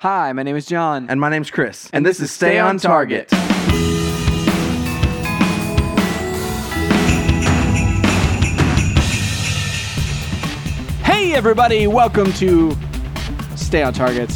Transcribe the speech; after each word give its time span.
Hi, 0.00 0.30
my 0.34 0.42
name 0.42 0.56
is 0.56 0.66
John. 0.66 1.08
And 1.08 1.18
my 1.18 1.30
name's 1.30 1.50
Chris. 1.50 1.88
And 1.90 2.04
this 2.04 2.20
is 2.20 2.30
Stay 2.30 2.58
on 2.58 2.76
Target. 2.76 3.30
Hey, 11.00 11.32
everybody, 11.32 11.86
welcome 11.86 12.30
to 12.34 12.76
Stay 13.56 13.82
on 13.82 13.94
Target. 13.94 14.30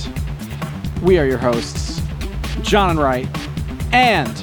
We 1.03 1.19
are 1.19 1.27
your 1.27 1.37
hosts, 1.37 2.01
John 2.63 2.89
and 2.89 2.99
Wright, 2.99 3.29
and 3.93 4.35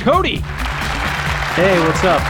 Cody. 0.00 0.38
Hey, 1.54 1.78
what's 1.78 2.02
up? 2.02 2.20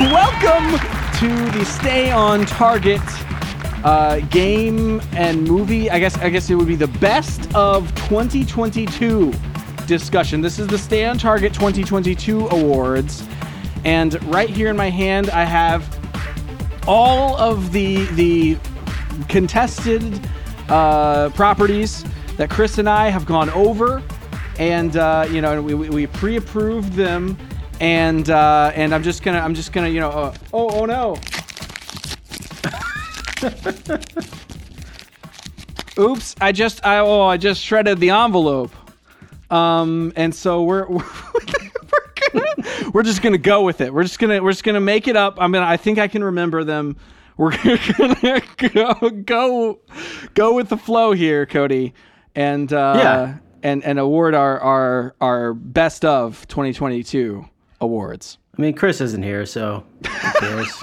Welcome 0.00 0.80
to 1.20 1.56
the 1.56 1.64
Stay 1.64 2.10
on 2.10 2.46
Target 2.46 3.00
uh, 3.84 4.20
game 4.30 5.00
and 5.12 5.44
movie. 5.44 5.90
I 5.90 5.98
guess 5.98 6.16
I 6.18 6.28
guess 6.30 6.50
it 6.50 6.54
would 6.54 6.68
be 6.68 6.76
the 6.76 6.88
best 6.88 7.54
of 7.54 7.94
2022 8.08 9.32
discussion. 9.86 10.40
This 10.40 10.58
is 10.58 10.66
the 10.66 10.78
Stay 10.78 11.04
on 11.04 11.18
Target 11.18 11.54
2022 11.54 12.48
awards, 12.48 13.26
and 13.84 14.22
right 14.32 14.50
here 14.50 14.68
in 14.68 14.76
my 14.76 14.90
hand 14.90 15.30
I 15.30 15.44
have 15.44 15.98
all 16.86 17.36
of 17.36 17.72
the 17.72 18.04
the 18.14 18.58
contested 19.28 20.20
uh, 20.68 21.30
properties 21.30 22.04
that 22.36 22.50
Chris 22.50 22.78
and 22.78 22.88
I 22.88 23.08
have 23.08 23.26
gone 23.26 23.50
over, 23.50 24.02
and 24.58 24.96
uh, 24.96 25.26
you 25.30 25.40
know 25.40 25.62
we, 25.62 25.74
we 25.74 26.06
pre-approved 26.06 26.92
them, 26.94 27.36
and 27.80 28.28
uh, 28.30 28.72
and 28.74 28.94
I'm 28.94 29.02
just 29.02 29.22
gonna 29.22 29.40
I'm 29.40 29.54
just 29.54 29.72
gonna 29.72 29.88
you 29.88 30.00
know 30.00 30.10
uh, 30.10 30.34
oh 30.52 30.80
oh 30.80 30.84
no. 30.84 31.16
Oops! 35.98 36.34
I 36.40 36.52
just 36.52 36.84
I 36.86 36.98
oh 36.98 37.22
I 37.22 37.36
just 37.36 37.60
shredded 37.60 37.98
the 37.98 38.10
envelope, 38.10 38.72
um, 39.50 40.12
and 40.16 40.32
so 40.34 40.62
we're 40.62 40.86
we're, 40.88 41.02
gonna, 42.32 42.90
we're 42.92 43.02
just 43.02 43.20
gonna 43.22 43.38
go 43.38 43.64
with 43.64 43.80
it. 43.80 43.92
We're 43.92 44.04
just 44.04 44.18
gonna 44.20 44.40
we're 44.42 44.52
just 44.52 44.62
gonna 44.64 44.80
make 44.80 45.08
it 45.08 45.16
up. 45.16 45.36
I'm 45.40 45.50
gonna 45.52 45.66
I 45.66 45.76
think 45.76 45.98
I 45.98 46.06
can 46.08 46.22
remember 46.24 46.64
them. 46.64 46.96
We're 47.38 47.52
gonna 47.52 48.42
go 48.74 48.94
go 49.10 49.78
go 50.34 50.54
with 50.54 50.70
the 50.70 50.76
flow 50.76 51.12
here, 51.12 51.46
Cody, 51.46 51.94
and 52.34 52.72
uh, 52.72 52.94
Yeah. 52.96 53.36
and 53.62 53.84
and 53.84 54.00
award 54.00 54.34
our 54.34 54.58
our 54.58 55.14
our 55.20 55.54
best 55.54 56.04
of 56.04 56.48
2022 56.48 57.46
awards. 57.80 58.38
I 58.58 58.62
mean, 58.62 58.74
Chris 58.74 59.00
isn't 59.00 59.22
here, 59.22 59.46
so 59.46 59.84
who 60.04 60.40
cares? 60.40 60.82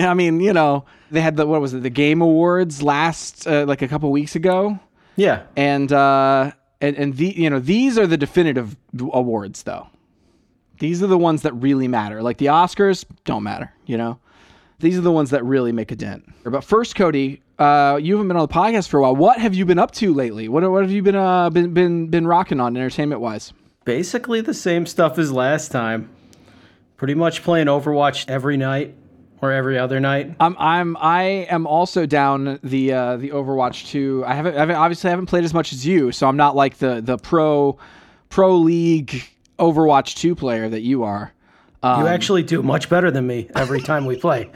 I 0.00 0.14
mean, 0.14 0.40
you 0.40 0.54
know, 0.54 0.86
they 1.14 1.20
had 1.20 1.36
the 1.36 1.46
what 1.46 1.60
was 1.60 1.74
it, 1.74 1.82
the 1.82 1.90
Game 1.90 2.20
Awards 2.20 2.82
last 2.82 3.46
uh, 3.46 3.64
like 3.66 3.82
a 3.82 3.88
couple 3.88 4.10
weeks 4.10 4.36
ago, 4.36 4.78
yeah. 5.16 5.44
and 5.56 5.92
uh, 5.92 6.52
and 6.80 6.96
and 6.96 7.16
the 7.16 7.28
you 7.36 7.48
know 7.48 7.58
these 7.60 7.98
are 7.98 8.06
the 8.06 8.16
definitive 8.16 8.76
awards 9.12 9.62
though. 9.62 9.88
These 10.80 11.02
are 11.02 11.06
the 11.06 11.18
ones 11.18 11.42
that 11.42 11.52
really 11.52 11.88
matter. 11.88 12.22
Like 12.22 12.38
the 12.38 12.46
Oscars 12.46 13.04
don't 13.24 13.44
matter, 13.44 13.72
you 13.86 13.96
know. 13.96 14.18
These 14.80 14.98
are 14.98 15.02
the 15.02 15.12
ones 15.12 15.30
that 15.30 15.44
really 15.44 15.72
make 15.72 15.92
a 15.92 15.96
dent. 15.96 16.30
But 16.42 16.64
first, 16.64 16.96
Cody, 16.96 17.40
uh, 17.58 17.98
you 18.02 18.14
haven't 18.14 18.28
been 18.28 18.36
on 18.36 18.48
the 18.48 18.52
podcast 18.52 18.88
for 18.88 18.98
a 18.98 19.02
while. 19.02 19.14
What 19.14 19.38
have 19.38 19.54
you 19.54 19.64
been 19.64 19.78
up 19.78 19.92
to 19.92 20.12
lately? 20.12 20.48
What 20.48 20.68
what 20.70 20.82
have 20.82 20.90
you 20.90 21.02
been 21.02 21.16
uh, 21.16 21.48
been 21.50 21.72
been 21.72 22.08
been 22.08 22.26
rocking 22.26 22.60
on 22.60 22.76
entertainment 22.76 23.20
wise? 23.20 23.52
Basically 23.84 24.40
the 24.40 24.54
same 24.54 24.86
stuff 24.86 25.18
as 25.18 25.30
last 25.30 25.70
time. 25.70 26.10
Pretty 26.96 27.14
much 27.14 27.42
playing 27.42 27.66
Overwatch 27.66 28.28
every 28.28 28.56
night 28.56 28.94
or 29.44 29.52
every 29.52 29.78
other 29.78 30.00
night. 30.00 30.34
I'm 30.40 30.56
I'm 30.58 30.96
I 30.98 31.22
am 31.50 31.66
also 31.66 32.06
down 32.06 32.58
the 32.62 32.92
uh, 32.92 33.16
the 33.16 33.30
Overwatch 33.30 33.88
2. 33.88 34.24
I 34.26 34.34
haven't, 34.34 34.56
I 34.56 34.60
haven't 34.60 34.76
obviously 34.76 35.08
I 35.08 35.10
haven't 35.10 35.26
played 35.26 35.44
as 35.44 35.54
much 35.54 35.72
as 35.72 35.86
you, 35.86 36.12
so 36.12 36.26
I'm 36.26 36.36
not 36.36 36.56
like 36.56 36.78
the 36.78 37.00
the 37.00 37.18
pro 37.18 37.78
pro 38.28 38.56
league 38.56 39.24
Overwatch 39.58 40.16
2 40.16 40.34
player 40.34 40.68
that 40.68 40.80
you 40.80 41.04
are. 41.04 41.32
you 42.00 42.06
actually 42.06 42.42
do 42.42 42.62
much 42.62 42.88
better 42.88 43.10
than 43.10 43.26
me 43.26 43.48
every 43.54 43.80
time 43.80 44.06
we 44.06 44.16
play. 44.16 44.50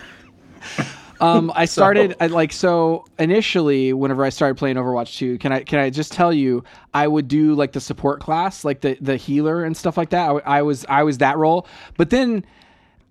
Um, 1.21 1.53
I 1.55 1.65
started 1.65 2.15
I, 2.21 2.29
like 2.29 2.53
so 2.53 3.05
initially. 3.19 3.93
Whenever 3.93 4.25
I 4.25 4.29
started 4.29 4.57
playing 4.57 4.77
Overwatch 4.77 5.17
2, 5.19 5.39
can 5.39 5.53
I 5.53 5.63
can 5.63 5.81
I 5.81 5.91
just 5.91 6.13
tell 6.13 6.33
you, 6.33 6.63
I 6.95 7.09
would 7.09 7.29
do 7.29 7.55
like 7.55 7.73
the 7.73 7.81
support 7.81 8.21
class, 8.21 8.65
like 8.65 8.81
the 8.81 8.97
the 9.01 9.17
healer 9.17 9.65
and 9.65 9.77
stuff 9.77 9.97
like 9.97 10.11
that. 10.11 10.29
I, 10.31 10.59
I 10.59 10.63
was 10.63 10.85
I 10.89 11.03
was 11.03 11.19
that 11.19 11.37
role, 11.37 11.67
but 11.97 12.11
then, 12.11 12.45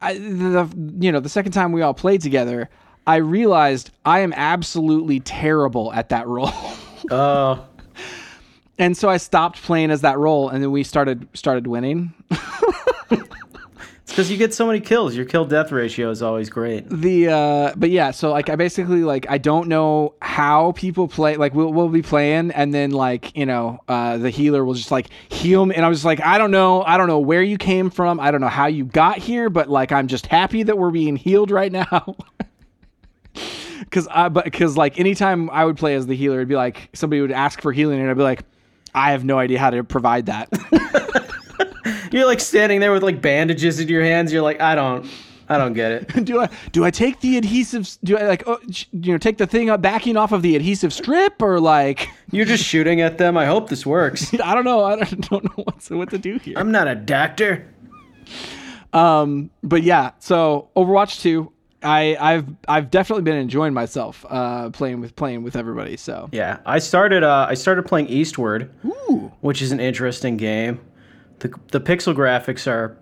I, 0.02 0.14
the 0.18 0.70
you 1.00 1.12
know 1.12 1.20
the 1.20 1.30
second 1.30 1.52
time 1.52 1.72
we 1.72 1.82
all 1.82 1.94
played 1.94 2.22
together, 2.22 2.70
I 3.06 3.18
realized 3.18 3.92
I 4.06 4.20
am 4.20 4.34
absolutely 4.34 5.20
terrible 5.20 5.92
at 5.94 6.10
that 6.10 6.28
role. 6.28 6.52
Uh, 7.10 7.60
and 8.80 8.96
so 8.96 9.10
I 9.10 9.18
stopped 9.18 9.62
playing 9.62 9.92
as 9.92 10.02
that 10.02 10.18
role, 10.18 10.50
and 10.50 10.62
then 10.62 10.72
we 10.72 10.84
started 10.84 11.28
started 11.34 11.68
winning. 11.68 12.14
because 14.08 14.32
you 14.32 14.38
get 14.38 14.54
so 14.54 14.66
many 14.66 14.80
kills. 14.80 15.16
Your 15.16 15.26
kill 15.26 15.46
death 15.46 15.72
ratio 15.72 16.10
is 16.10 16.22
always 16.22 16.50
great. 16.50 16.90
the 16.90 17.28
uh 17.30 17.74
but 17.76 17.90
yeah 17.90 18.12
so 18.12 18.32
like 18.32 18.50
i 18.50 18.56
basically 18.56 19.04
like 19.04 19.26
i 19.30 19.38
don't 19.38 19.68
know 19.68 20.14
how 20.22 20.72
people 20.74 21.08
play 21.08 21.36
like 21.36 21.54
we'll, 21.54 21.72
we'll 21.74 21.90
be 21.90 22.02
playing 22.02 22.52
and 22.52 22.74
then 22.74 22.92
like 22.92 23.36
you 23.36 23.46
know 23.46 23.80
uh 23.88 24.18
the 24.18 24.30
healer 24.30 24.64
will 24.66 24.74
just 24.74 24.92
like 24.92 25.08
heal 25.30 25.66
me 25.66 25.76
and 25.76 25.86
i 25.86 25.90
was 25.90 26.04
like 26.06 26.22
i 26.22 26.38
don't 26.38 26.52
know 26.52 26.82
i 26.84 26.98
don't 26.98 27.08
know 27.08 27.20
where 27.20 27.44
you 27.44 27.58
came 27.58 27.90
from 27.90 28.20
i 28.20 28.32
don't 28.32 28.42
know 28.42 28.48
how 28.48 28.66
you 28.68 28.86
got 28.86 29.18
here 29.18 29.50
but 29.50 29.70
like 29.70 29.92
i'm 29.92 30.08
just 30.08 30.26
happy 30.28 30.64
that 30.64 30.78
we're 30.78 30.92
being 30.92 31.16
healed 31.16 31.52
right 31.52 31.72
now 31.72 32.16
because 33.80 34.08
i 34.10 34.30
but 34.30 34.46
because 34.46 34.78
like 34.78 35.00
anytime 35.00 35.50
i 35.52 35.64
would 35.66 35.78
play 35.78 35.96
as 35.96 36.08
the 36.08 36.16
healer 36.16 36.38
it'd 36.38 36.48
be 36.48 36.56
like 36.56 36.90
somebody 36.94 37.22
would 37.22 37.32
ask 37.32 37.62
for 37.62 37.72
healing 37.72 38.00
and 38.00 38.10
i'd 38.10 38.18
be 38.18 38.24
like 38.24 38.44
i 38.96 39.12
have 39.12 39.24
no 39.26 39.38
idea 39.38 39.60
how 39.60 39.70
to 39.70 39.84
provide 39.84 40.26
that 40.28 40.50
You're 42.12 42.26
like 42.26 42.40
standing 42.40 42.80
there 42.80 42.92
with 42.92 43.04
like 43.04 43.22
bandages 43.22 43.80
in 43.80 43.88
your 43.88 44.04
hands. 44.04 44.32
You're 44.32 44.42
like, 44.42 44.62
I 44.62 44.76
don't, 44.76 45.10
I 45.50 45.58
don't 45.58 45.74
get 45.74 45.92
it. 45.92 46.26
do 46.26 46.42
I 46.42 46.50
do 46.72 46.84
I 46.84 46.92
take 46.92 47.22
the 47.22 47.38
adhesive? 47.38 47.90
Do 48.04 48.18
I 48.18 48.24
like 48.24 48.44
oh, 48.48 48.60
you 48.92 49.14
know 49.14 49.18
take 49.18 49.38
the 49.38 49.48
thing 49.48 49.70
up 49.70 49.82
backing 49.82 50.18
off 50.18 50.32
of 50.32 50.42
the 50.42 50.56
adhesive 50.56 50.94
strip 50.94 51.42
or 51.42 51.60
like 51.60 52.10
You're 52.32 52.46
just 52.46 52.64
shooting 52.64 53.02
at 53.02 53.18
them. 53.18 53.38
I 53.38 53.46
hope 53.46 53.70
this 53.70 53.86
works. 53.86 54.34
I 54.44 54.54
don't 54.54 54.66
know 54.66 54.84
I 54.84 54.98
don't, 54.98 55.30
don't 55.30 55.44
know 55.46 55.64
what 55.64 55.80
to, 55.82 55.98
what 55.98 56.10
to 56.10 56.18
do 56.18 56.38
here. 56.38 56.56
I'm 56.58 56.72
not 56.72 56.88
a 56.88 56.96
doctor. 56.96 57.74
Um, 58.94 59.50
but 59.64 59.84
yeah, 59.84 60.12
so 60.20 60.70
Overwatch 60.76 61.22
two, 61.22 61.52
I 61.84 62.18
I've 62.20 62.48
I've 62.68 62.92
definitely 62.92 63.24
been 63.24 63.38
enjoying 63.38 63.74
myself 63.74 64.26
uh 64.30 64.70
playing 64.72 65.00
with 65.00 65.16
playing 65.16 65.44
with 65.44 65.56
everybody. 65.56 65.96
So 65.96 66.30
Yeah, 66.32 66.60
I 66.66 66.80
started. 66.80 67.24
Uh, 67.24 67.48
I 67.50 67.54
started 67.54 67.86
playing 67.86 68.08
Eastward, 68.08 68.70
which 69.40 69.62
is 69.62 69.72
an 69.72 69.80
interesting 69.80 70.36
game. 70.36 70.82
The 71.40 71.54
The 71.72 71.80
pixel 71.82 72.16
graphics 72.16 72.68
are 72.68 72.98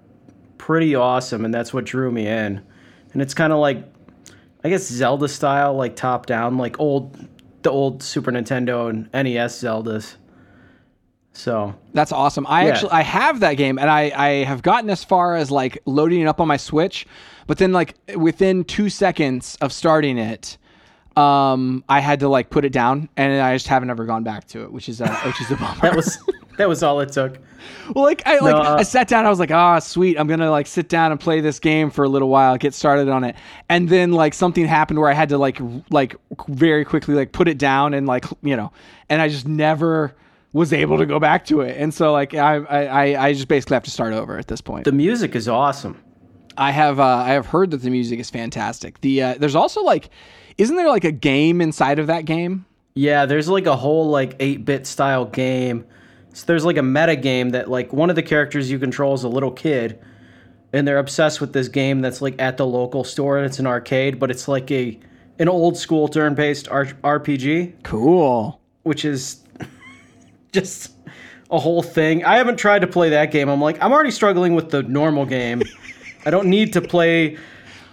pretty 0.57 0.95
awesome, 0.95 1.45
and 1.45 1.53
that's 1.53 1.73
what 1.73 1.85
drew 1.85 2.11
me 2.11 2.27
in. 2.27 2.61
And 3.13 3.21
it's 3.21 3.33
kind 3.33 3.53
of 3.53 3.59
like, 3.59 3.83
I 4.63 4.69
guess 4.69 4.83
Zelda 4.83 5.27
style, 5.27 5.73
like 5.75 5.95
top 5.95 6.25
down, 6.25 6.57
like 6.57 6.79
old, 6.79 7.17
the 7.61 7.71
old 7.71 8.03
Super 8.03 8.31
Nintendo 8.31 8.89
and 8.89 9.09
NES 9.13 9.61
Zeldas. 9.61 10.15
So 11.33 11.75
That's 11.93 12.11
awesome. 12.13 12.45
I 12.47 12.65
Yeah. 12.65 12.71
actually 12.73 12.91
I 12.91 13.01
have 13.01 13.41
that 13.41 13.55
game 13.55 13.77
and 13.77 13.89
I 13.89 14.11
I 14.15 14.29
have 14.45 14.61
gotten 14.61 14.89
as 14.89 15.03
far 15.03 15.35
as 15.35 15.51
like 15.51 15.77
loading 15.85 16.21
it 16.21 16.27
up 16.27 16.39
on 16.39 16.47
my 16.47 16.55
Switch, 16.57 17.05
but 17.45 17.57
then 17.57 17.73
like 17.73 17.95
within 18.15 18.63
2 18.63 18.89
seconds 18.89 19.57
of 19.59 19.73
starting 19.73 20.17
it, 20.17 20.57
um 21.17 21.83
I 21.89 21.99
had 21.99 22.21
to 22.21 22.29
like 22.29 22.49
put 22.49 22.63
it 22.63 22.71
down 22.71 23.09
and 23.17 23.41
I 23.41 23.53
just 23.53 23.67
haven't 23.67 23.89
ever 23.89 24.05
gone 24.05 24.23
back 24.23 24.47
to 24.47 24.63
it, 24.63 24.71
which 24.71 24.87
is 24.87 25.01
a 25.01 25.09
which 25.25 25.41
is 25.41 25.51
a 25.51 25.57
bummer. 25.57 25.75
that 25.81 25.95
was 25.95 26.17
that 26.57 26.67
was 26.69 26.83
all 26.83 26.99
it 27.01 27.11
took. 27.11 27.37
well, 27.93 28.05
like 28.05 28.21
I 28.25 28.39
like 28.39 28.55
No, 28.55 28.61
uh, 28.61 28.75
I 28.79 28.83
sat 28.83 29.07
down 29.07 29.25
I 29.25 29.29
was 29.29 29.39
like, 29.39 29.51
"Ah, 29.51 29.79
sweet. 29.79 30.17
I'm 30.19 30.27
going 30.27 30.39
to 30.39 30.51
like 30.51 30.67
sit 30.67 30.87
down 30.89 31.11
and 31.11 31.19
play 31.19 31.41
this 31.41 31.59
game 31.59 31.89
for 31.89 32.03
a 32.03 32.09
little 32.09 32.29
while, 32.29 32.57
get 32.57 32.73
started 32.73 33.09
on 33.09 33.23
it." 33.23 33.35
And 33.69 33.89
then 33.89 34.11
like 34.11 34.33
something 34.33 34.65
happened 34.65 34.99
where 34.99 35.09
I 35.09 35.13
had 35.13 35.29
to 35.29 35.37
like 35.37 35.59
like 35.89 36.15
very 36.47 36.85
quickly 36.85 37.15
like 37.15 37.31
put 37.31 37.47
it 37.47 37.57
down 37.57 37.93
and 37.93 38.05
like, 38.07 38.25
you 38.41 38.55
know, 38.55 38.71
and 39.09 39.21
I 39.21 39.29
just 39.29 39.47
never 39.47 40.13
was 40.53 40.71
able 40.71 40.97
to 40.99 41.05
go 41.05 41.19
back 41.19 41.45
to 41.45 41.61
it. 41.61 41.75
And 41.77 41.93
so 41.93 42.11
like 42.13 42.33
I 42.33 42.55
I 42.57 42.85
I- 42.85 43.25
I 43.27 43.33
just 43.33 43.47
basically 43.47 43.75
have 43.75 43.83
to 43.83 43.91
start 43.91 44.13
over 44.13 44.37
at 44.37 44.47
this 44.47 44.61
point. 44.61 44.85
The 44.85 44.91
music 44.91 45.35
is 45.35 45.47
awesome. 45.49 46.01
I 46.57 46.71
have 46.71 46.99
uh, 47.01 47.03
I 47.03 47.31
have 47.31 47.47
heard 47.47 47.71
that 47.71 47.77
the 47.81 47.89
music 47.89 48.19
is 48.19 48.29
fantastic. 48.29 49.01
The 49.01 49.21
uh, 49.21 49.35
there's 49.37 49.55
also 49.55 49.81
like 49.83 50.09
isn't 50.57 50.75
there 50.77 50.87
like 50.87 51.03
a 51.03 51.11
game 51.11 51.59
inside 51.59 51.99
of 51.99 52.07
that 52.07 52.23
game? 52.23 52.65
Yeah, 52.93 53.25
there's 53.25 53.49
like 53.49 53.65
a 53.65 53.75
whole 53.75 54.09
like 54.09 54.39
8-bit 54.39 54.87
style 54.87 55.25
game. 55.25 55.83
So 56.35 56.43
there's 56.47 56.65
like 56.65 56.75
a 56.77 56.83
meta 56.83 57.15
game 57.15 57.51
that 57.51 57.69
like 57.69 57.93
one 57.93 58.09
of 58.09 58.15
the 58.17 58.21
characters 58.23 58.69
you 58.69 58.77
control 58.77 59.13
is 59.13 59.23
a 59.23 59.29
little 59.29 59.51
kid 59.51 59.97
and 60.73 60.85
they're 60.85 60.97
obsessed 60.97 61.39
with 61.39 61.53
this 61.53 61.69
game 61.69 62.01
that's 62.01 62.21
like 62.21 62.35
at 62.41 62.57
the 62.57 62.65
local 62.65 63.05
store 63.05 63.37
and 63.37 63.45
it's 63.45 63.59
an 63.59 63.65
arcade, 63.65 64.19
but 64.19 64.29
it's 64.29 64.47
like 64.47 64.69
a 64.69 64.99
an 65.39 65.47
old 65.47 65.77
school 65.77 66.07
turn-based 66.09 66.67
R- 66.69 66.85
RPG, 66.85 67.73
Cool. 67.83 68.59
which 68.83 69.05
is 69.05 69.39
just 70.51 70.91
a 71.51 71.57
whole 71.59 71.81
thing. 71.83 72.25
I 72.25 72.35
haven't 72.37 72.57
tried 72.57 72.79
to 72.79 72.87
play 72.87 73.09
that 73.11 73.31
game. 73.31 73.47
I'm 73.49 73.61
like, 73.61 73.81
I'm 73.81 73.93
already 73.93 74.11
struggling 74.11 74.55
with 74.55 74.71
the 74.71 74.83
normal 74.83 75.25
game. 75.25 75.61
I 76.25 76.31
don't 76.31 76.47
need 76.47 76.73
to 76.73 76.81
play 76.81 77.37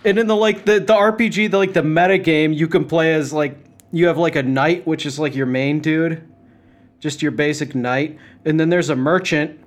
and 0.05 0.19
in 0.19 0.27
the 0.27 0.35
like 0.37 0.65
the, 0.65 0.81
the 0.81 0.95
RPG, 0.95 1.53
the 1.53 1.59
like 1.59 1.75
the 1.75 1.83
meta 1.85 2.19
game, 2.19 2.53
you 2.53 2.67
can 2.67 2.87
play 2.87 3.15
as 3.15 3.33
like 3.33 3.57
you 3.93 4.09
have 4.09 4.19
like 4.19 4.35
a 4.35 4.43
knight, 4.43 4.85
which 4.85 5.07
is 5.07 5.19
like 5.21 5.37
your 5.37 5.47
main 5.47 5.79
dude, 5.79 6.27
just 7.03 7.21
your 7.21 7.33
basic 7.33 7.75
knight, 7.75 8.17
and 8.45 8.59
then 8.61 8.71
there's 8.71 8.89
a 8.89 8.97
merchant, 8.97 9.59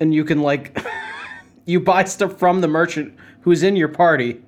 and 0.00 0.14
you 0.14 0.24
can 0.24 0.40
like 0.40 0.82
you 1.66 1.78
buy 1.78 2.02
stuff 2.04 2.38
from 2.38 2.62
the 2.62 2.68
merchant 2.68 3.14
who's 3.42 3.62
in 3.62 3.76
your 3.76 3.88
party, 3.88 4.40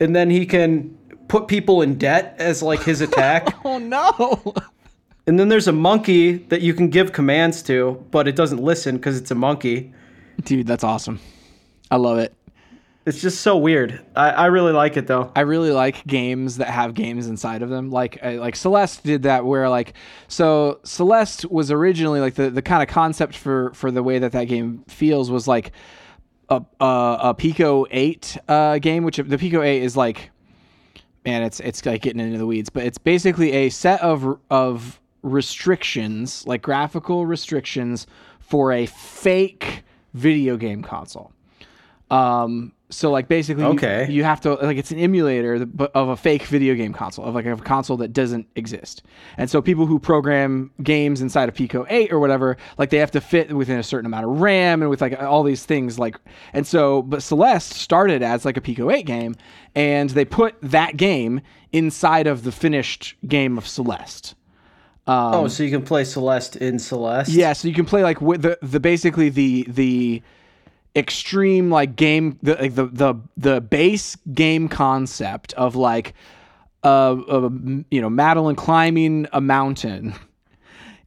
and 0.00 0.16
then 0.16 0.30
he 0.30 0.46
can 0.46 0.96
put 1.28 1.46
people 1.46 1.82
in 1.82 1.98
debt 1.98 2.34
as 2.38 2.62
like 2.62 2.82
his 2.82 3.00
attack. 3.02 3.54
Oh 3.64 3.78
no. 3.78 4.54
and 5.26 5.38
then 5.38 5.48
there's 5.48 5.68
a 5.68 5.72
monkey 5.72 6.34
that 6.48 6.62
you 6.62 6.72
can 6.72 6.88
give 6.88 7.12
commands 7.12 7.62
to, 7.64 8.02
but 8.10 8.26
it 8.26 8.34
doesn't 8.36 8.62
listen 8.62 8.96
because 8.96 9.18
it's 9.18 9.30
a 9.30 9.34
monkey. 9.34 9.92
Dude, 10.42 10.66
that's 10.66 10.84
awesome. 10.84 11.20
I 11.90 11.96
love 11.96 12.18
it. 12.18 12.32
It's 13.06 13.20
just 13.20 13.40
so 13.42 13.56
weird. 13.56 14.04
I, 14.16 14.30
I 14.30 14.46
really 14.46 14.72
like 14.72 14.96
it 14.96 15.06
though. 15.06 15.30
I 15.36 15.42
really 15.42 15.70
like 15.70 16.04
games 16.08 16.56
that 16.56 16.68
have 16.68 16.92
games 16.92 17.28
inside 17.28 17.62
of 17.62 17.70
them. 17.70 17.90
Like 17.90 18.18
uh, 18.20 18.32
like 18.32 18.56
Celeste 18.56 19.04
did 19.04 19.22
that 19.22 19.44
where 19.44 19.68
like 19.68 19.94
so 20.26 20.80
Celeste 20.82 21.48
was 21.48 21.70
originally 21.70 22.18
like 22.18 22.34
the, 22.34 22.50
the 22.50 22.62
kind 22.62 22.82
of 22.82 22.88
concept 22.88 23.36
for 23.36 23.72
for 23.74 23.92
the 23.92 24.02
way 24.02 24.18
that 24.18 24.32
that 24.32 24.44
game 24.44 24.82
feels 24.88 25.30
was 25.30 25.46
like 25.46 25.70
a 26.48 26.60
a, 26.80 27.18
a 27.20 27.34
Pico 27.34 27.86
8 27.92 28.38
uh, 28.48 28.78
game 28.78 29.04
which 29.04 29.18
the 29.18 29.38
Pico 29.38 29.62
8 29.62 29.82
is 29.84 29.96
like 29.96 30.30
man 31.24 31.44
it's 31.44 31.60
it's 31.60 31.86
like 31.86 32.02
getting 32.02 32.20
into 32.20 32.38
the 32.38 32.46
weeds 32.46 32.70
but 32.70 32.84
it's 32.84 32.98
basically 32.98 33.52
a 33.52 33.68
set 33.68 34.00
of 34.02 34.38
of 34.50 35.00
restrictions 35.22 36.44
like 36.46 36.62
graphical 36.62 37.24
restrictions 37.24 38.06
for 38.40 38.72
a 38.72 38.86
fake 38.86 39.84
video 40.14 40.56
game 40.56 40.82
console. 40.82 41.32
Um, 42.10 42.72
so 42.88 43.10
like 43.10 43.26
basically, 43.26 43.64
Okay. 43.64 44.06
you, 44.08 44.22
have 44.22 44.40
to 44.42 44.54
like 44.54 44.76
it's 44.76 44.92
an 44.92 44.98
emulator 45.00 45.66
of 45.92 46.08
a 46.08 46.16
fake 46.16 46.44
video 46.44 46.76
game 46.76 46.92
console 46.92 47.24
of 47.24 47.34
like 47.34 47.44
a 47.44 47.56
console 47.56 47.96
that 47.96 48.12
doesn't 48.12 48.46
exist. 48.54 49.02
And 49.36 49.50
so 49.50 49.60
people 49.60 49.86
who 49.86 49.98
program 49.98 50.70
games 50.84 51.20
inside 51.20 51.48
of 51.48 51.56
Pico 51.56 51.84
8 51.90 52.12
or 52.12 52.20
whatever, 52.20 52.56
like 52.78 52.90
they 52.90 52.98
have 52.98 53.10
to 53.10 53.20
fit 53.20 53.52
within 53.52 53.80
a 53.80 53.82
certain 53.82 54.06
amount 54.06 54.26
of 54.26 54.40
RAM 54.40 54.82
and 54.82 54.90
with 54.90 55.00
like 55.00 55.20
all 55.20 55.42
these 55.42 55.64
things 55.64 55.98
like. 55.98 56.16
And 56.52 56.64
so, 56.64 57.02
but 57.02 57.24
Celeste 57.24 57.72
started 57.72 58.22
as 58.22 58.44
like 58.44 58.56
a 58.56 58.60
Pico 58.60 58.88
8 58.88 59.04
game, 59.04 59.34
and 59.74 60.10
they 60.10 60.24
put 60.24 60.54
that 60.62 60.96
game 60.96 61.40
inside 61.72 62.28
of 62.28 62.44
the 62.44 62.52
finished 62.52 63.16
game 63.26 63.58
of 63.58 63.66
Celeste. 63.66 64.36
oh, 65.08 65.48
so 65.48 65.64
you 65.64 65.70
can 65.70 65.82
play 65.82 66.04
Celeste 66.04 66.54
in 66.54 66.78
Celeste? 66.78 67.32
Yeah, 67.32 67.52
so 67.52 67.66
you 67.66 67.74
can 67.74 67.84
play 67.84 68.04
like 68.04 68.20
with 68.20 68.42
the 68.42 68.58
the 68.62 68.78
basically 68.78 69.28
the 69.28 69.64
the 69.68 70.22
extreme 70.96 71.70
like 71.70 71.94
game 71.94 72.38
the 72.42 72.54
the 72.54 72.86
the 72.86 73.14
the 73.36 73.60
base 73.60 74.16
game 74.32 74.68
concept 74.68 75.52
of 75.54 75.76
like 75.76 76.14
uh, 76.82 77.12
uh 77.12 77.50
you 77.90 78.00
know 78.00 78.10
Madeline 78.10 78.56
climbing 78.56 79.26
a 79.32 79.40
mountain 79.40 80.14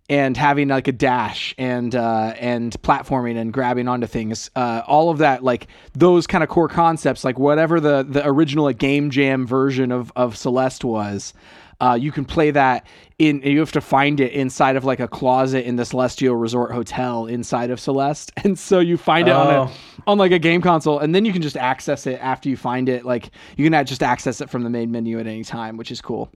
and 0.10 0.38
having 0.38 0.68
like 0.68 0.88
a 0.88 0.92
dash 0.92 1.56
and 1.58 1.96
uh 1.96 2.34
and 2.38 2.80
platforming 2.84 3.38
and 3.38 3.52
grabbing 3.52 3.88
onto 3.88 4.08
things 4.08 4.50
uh 4.56 4.82
all 4.88 5.10
of 5.10 5.20
that 5.20 5.44
like 5.44 5.68
those 5.94 6.28
kind 6.28 6.44
of 6.44 6.50
core 6.50 6.70
concepts 6.70 7.24
like 7.24 7.40
whatever 7.40 7.80
the 7.80 8.06
the 8.08 8.26
original 8.28 8.66
like 8.66 8.78
game 8.78 9.10
jam 9.10 9.48
version 9.48 9.92
of 9.92 10.12
of 10.16 10.38
Celeste 10.38 10.84
was 10.84 11.34
uh, 11.82 11.98
you 12.00 12.12
can 12.12 12.26
play 12.26 12.52
that 12.52 12.86
in. 13.20 13.42
You 13.42 13.60
have 13.60 13.72
to 13.74 13.82
find 13.82 14.20
it 14.20 14.32
inside 14.34 14.76
of 14.76 14.84
like 14.86 15.00
a 15.00 15.08
closet 15.08 15.66
in 15.66 15.76
the 15.78 15.86
Celestial 15.86 16.36
Resort 16.36 16.72
Hotel 16.72 17.26
inside 17.26 17.70
of 17.72 17.80
Celeste, 17.80 18.32
and 18.44 18.58
so 18.58 18.80
you 18.80 18.98
find 18.98 19.28
it 19.28 19.32
on 19.34 19.48
Oh. 19.48 19.62
a 19.64 20.10
on 20.10 20.18
like 20.18 20.32
a 20.32 20.40
game 20.40 20.62
console, 20.62 21.00
and 21.00 21.14
then 21.16 21.26
you 21.26 21.34
can 21.34 21.42
just 21.42 21.58
access 21.58 22.06
it 22.08 22.20
after 22.22 22.50
you 22.50 22.58
find 22.58 22.90
it. 22.90 23.06
Like 23.06 23.32
you 23.58 23.70
can 23.70 23.86
just 23.86 24.04
access 24.04 24.42
it 24.42 24.50
from 24.50 24.64
the 24.64 24.70
main 24.70 24.92
menu 24.92 25.20
at 25.20 25.28
any 25.28 25.44
time, 25.44 25.78
which 25.78 25.92
is 25.92 26.02
cool. 26.02 26.30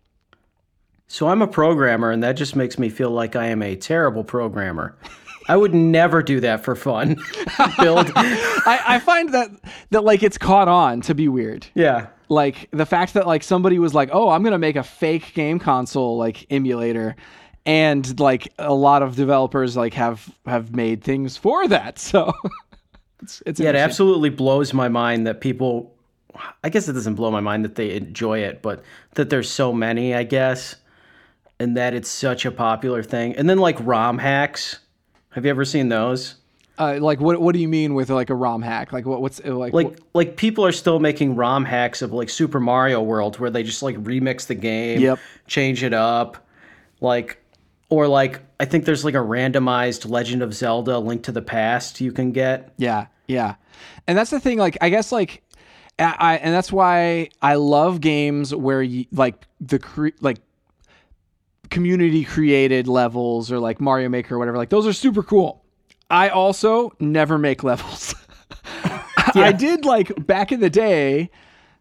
So 1.07 1.27
I'm 1.27 1.41
a 1.41 1.47
programmer, 1.47 2.09
and 2.11 2.23
that 2.23 2.33
just 2.33 2.55
makes 2.55 2.79
me 2.79 2.89
feel 2.89 3.11
like 3.11 3.35
I 3.35 3.47
am 3.47 3.61
a 3.61 3.75
terrible 3.75 4.23
programmer. 4.23 4.97
I 5.49 5.57
would 5.57 5.73
never 5.75 6.23
do 6.23 6.39
that 6.39 6.63
for 6.63 6.73
fun. 6.75 7.17
Build. 7.79 8.11
I, 8.15 8.81
I 8.87 8.99
find 8.99 9.33
that 9.33 9.49
that 9.91 10.03
like 10.05 10.23
it's 10.23 10.37
caught 10.37 10.69
on 10.69 11.01
to 11.01 11.13
be 11.13 11.27
weird. 11.27 11.67
Yeah. 11.75 12.07
Like 12.29 12.69
the 12.71 12.85
fact 12.85 13.13
that 13.15 13.27
like 13.27 13.43
somebody 13.43 13.79
was 13.79 13.93
like, 13.93 14.09
"Oh, 14.11 14.29
I'm 14.29 14.43
gonna 14.43 14.57
make 14.57 14.75
a 14.75 14.83
fake 14.83 15.33
game 15.33 15.59
console 15.59 16.17
like 16.17 16.45
emulator," 16.49 17.15
and 17.65 18.19
like 18.19 18.51
a 18.59 18.73
lot 18.73 19.03
of 19.03 19.15
developers 19.15 19.75
like 19.77 19.93
have 19.93 20.29
have 20.45 20.75
made 20.75 21.03
things 21.03 21.37
for 21.37 21.67
that. 21.67 21.99
So 22.13 22.33
it's 23.21 23.43
it's 23.45 23.59
Yeah, 23.59 23.69
it 23.69 23.75
absolutely 23.75 24.29
blows 24.29 24.73
my 24.73 24.89
mind 24.89 25.27
that 25.27 25.41
people. 25.41 25.95
I 26.63 26.69
guess 26.69 26.87
it 26.87 26.93
doesn't 26.93 27.13
blow 27.13 27.29
my 27.29 27.41
mind 27.41 27.63
that 27.63 27.75
they 27.75 27.95
enjoy 27.95 28.39
it, 28.39 28.63
but 28.63 28.83
that 29.13 29.29
there's 29.29 29.49
so 29.49 29.71
many, 29.71 30.15
I 30.15 30.23
guess, 30.23 30.75
and 31.59 31.77
that 31.77 31.93
it's 31.93 32.09
such 32.09 32.43
a 32.45 32.51
popular 32.51 33.03
thing. 33.03 33.35
And 33.35 33.47
then 33.47 33.59
like 33.59 33.77
ROM 33.79 34.17
hacks. 34.17 34.79
Have 35.29 35.45
you 35.45 35.51
ever 35.51 35.63
seen 35.63 35.89
those? 35.89 36.35
Uh, 36.79 36.97
like 36.99 37.19
what 37.19 37.39
what 37.39 37.53
do 37.53 37.59
you 37.59 37.67
mean 37.67 37.93
with 37.93 38.09
like 38.09 38.29
a 38.31 38.35
ROM 38.35 38.61
hack? 38.61 38.91
Like 38.91 39.05
what 39.05 39.21
what's 39.21 39.39
uh, 39.45 39.53
like 39.55 39.73
Like 39.73 39.99
like 40.13 40.37
people 40.37 40.65
are 40.65 40.71
still 40.71 40.99
making 40.99 41.35
ROM 41.35 41.65
hacks 41.65 42.01
of 42.01 42.11
like 42.13 42.29
Super 42.29 42.59
Mario 42.59 43.01
World 43.01 43.37
where 43.39 43.51
they 43.51 43.61
just 43.61 43.83
like 43.83 43.95
remix 43.97 44.47
the 44.47 44.55
game, 44.55 44.99
Yep. 44.99 45.19
change 45.45 45.83
it 45.83 45.93
up, 45.93 46.47
like 46.99 47.37
or 47.89 48.07
like 48.07 48.41
I 48.59 48.65
think 48.65 48.85
there's 48.85 49.05
like 49.05 49.13
a 49.13 49.17
randomized 49.17 50.09
Legend 50.09 50.41
of 50.41 50.53
Zelda 50.55 50.97
Link 50.97 51.23
to 51.23 51.31
the 51.31 51.43
Past 51.43 52.01
you 52.01 52.11
can 52.11 52.31
get. 52.31 52.73
Yeah, 52.77 53.05
yeah, 53.27 53.55
and 54.07 54.17
that's 54.17 54.31
the 54.31 54.39
thing. 54.39 54.57
Like, 54.57 54.77
I 54.81 54.89
guess 54.89 55.11
like, 55.11 55.43
I, 55.99 56.15
I 56.17 56.35
and 56.37 56.53
that's 56.55 56.71
why 56.71 57.29
I 57.39 57.55
love 57.55 58.01
games 58.01 58.55
where 58.55 58.81
you 58.81 59.05
like 59.11 59.45
the 59.61 59.77
cre- 59.77 60.07
like 60.21 60.39
community 61.69 62.23
created 62.23 62.87
levels 62.87 63.51
or 63.51 63.59
like 63.59 63.79
Mario 63.79 64.09
Maker 64.09 64.35
or 64.35 64.39
whatever. 64.39 64.57
Like, 64.57 64.69
those 64.69 64.87
are 64.87 64.93
super 64.93 65.23
cool. 65.23 65.62
I 66.13 66.29
also 66.29 66.91
never 66.99 67.37
make 67.37 67.63
levels. 67.63 68.13
I 69.35 69.51
did 69.51 69.83
like 69.83 70.25
back 70.27 70.51
in 70.51 70.59
the 70.59 70.69
day 70.69 71.31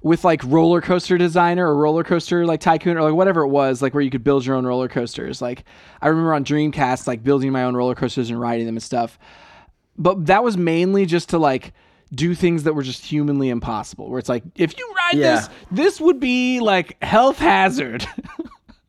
with 0.00 0.24
like 0.24 0.42
roller 0.44 0.80
coaster 0.80 1.18
designer 1.18 1.68
or 1.68 1.76
roller 1.76 2.02
coaster 2.02 2.46
like 2.46 2.60
tycoon 2.60 2.96
or 2.96 3.02
like 3.02 3.14
whatever 3.14 3.42
it 3.42 3.48
was 3.48 3.82
like 3.82 3.92
where 3.94 4.02
you 4.02 4.10
could 4.10 4.24
build 4.24 4.44
your 4.44 4.56
own 4.56 4.66
roller 4.66 4.88
coasters 4.88 5.40
like 5.40 5.64
i 6.00 6.08
remember 6.08 6.34
on 6.34 6.44
dreamcast 6.44 7.06
like 7.06 7.22
building 7.22 7.52
my 7.52 7.62
own 7.62 7.76
roller 7.76 7.94
coasters 7.94 8.28
and 8.28 8.40
riding 8.40 8.66
them 8.66 8.74
and 8.74 8.82
stuff 8.82 9.16
but 9.96 10.26
that 10.26 10.42
was 10.42 10.56
mainly 10.56 11.06
just 11.06 11.28
to 11.28 11.38
like 11.38 11.72
do 12.12 12.34
things 12.34 12.64
that 12.64 12.74
were 12.74 12.82
just 12.82 13.04
humanly 13.04 13.48
impossible 13.48 14.10
where 14.10 14.18
it's 14.18 14.28
like 14.28 14.42
if 14.56 14.76
you 14.76 14.92
ride 14.96 15.20
Yeah. 15.20 15.36
this 15.36 15.48
this 15.70 16.00
would 16.00 16.18
be 16.18 16.58
like 16.58 17.00
health 17.04 17.38
hazard 17.38 18.04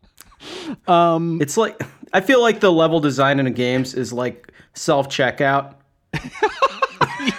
um 0.88 1.40
It's 1.42 1.58
like 1.58 1.80
I 2.12 2.22
feel 2.22 2.42
like 2.42 2.60
the 2.60 2.72
level 2.72 3.00
design 3.00 3.40
in 3.40 3.46
the 3.46 3.52
games 3.52 3.94
is 3.94 4.12
like 4.14 4.52
self 4.74 5.08
checkout. 5.10 5.76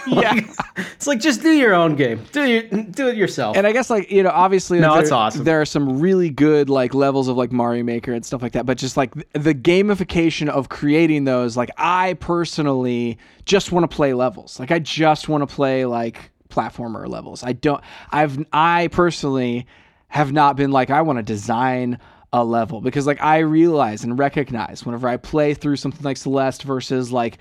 yeah 0.07 0.41
It's 0.77 1.07
like 1.07 1.21
just 1.21 1.43
do 1.43 1.51
your 1.51 1.75
own 1.75 1.97
game. 1.97 2.25
Do 2.33 2.45
your, 2.45 2.63
do 2.63 3.09
it 3.09 3.17
yourself. 3.17 3.57
and 3.57 3.67
i 3.67 3.73
guess 3.73 3.91
like 3.91 4.11
you 4.11 4.23
know 4.23 4.31
obviously 4.31 4.81
No, 4.81 4.91
like, 4.93 5.01
it's 5.03 5.11
there, 5.11 5.19
awesome. 5.19 5.45
there 5.45 5.61
are 5.61 5.67
some 5.67 6.01
really 6.01 6.31
good 6.31 6.69
like 6.71 6.95
levels 6.95 7.29
of 7.29 7.37
like 7.37 7.53
mario 7.53 7.83
maker 7.85 8.13
and 8.13 8.25
stuff 8.25 8.43
like 8.43 8.53
that 8.53 8.65
but 8.67 8.79
just 8.79 8.97
like 8.97 9.13
th- 9.15 9.27
the 9.35 9.55
gamification 9.55 10.49
of 10.49 10.69
creating 10.69 11.25
those 11.25 11.57
like 11.57 11.71
i 11.77 12.15
personally 12.15 13.19
just 13.45 13.71
want 13.73 13.89
to 13.89 13.95
play 13.95 14.15
levels 14.15 14.59
like 14.59 14.71
i 14.71 14.79
just 14.79 15.29
want 15.29 15.47
to 15.49 15.55
play 15.55 15.85
like 15.85 16.31
platformer 16.49 17.07
levels 17.09 17.43
i 17.45 17.53
don't 17.53 17.83
i've 18.11 18.43
i 18.53 18.89
personally 18.89 19.67
have 20.09 20.33
not 20.33 20.57
been 20.57 20.71
like 20.71 20.89
i 20.91 21.03
want 21.03 21.19
to 21.19 21.23
design 21.23 21.99
a 22.35 22.45
level 22.45 22.81
because 22.81 23.07
like 23.07 23.21
i 23.23 23.39
realize 23.39 24.03
and 24.03 24.19
recognize 24.19 24.85
whenever 24.85 25.09
i 25.09 25.17
play 25.17 25.55
through 25.55 25.77
something 25.77 26.03
like 26.03 26.17
celeste 26.17 26.65
versus 26.65 27.13
like 27.13 27.39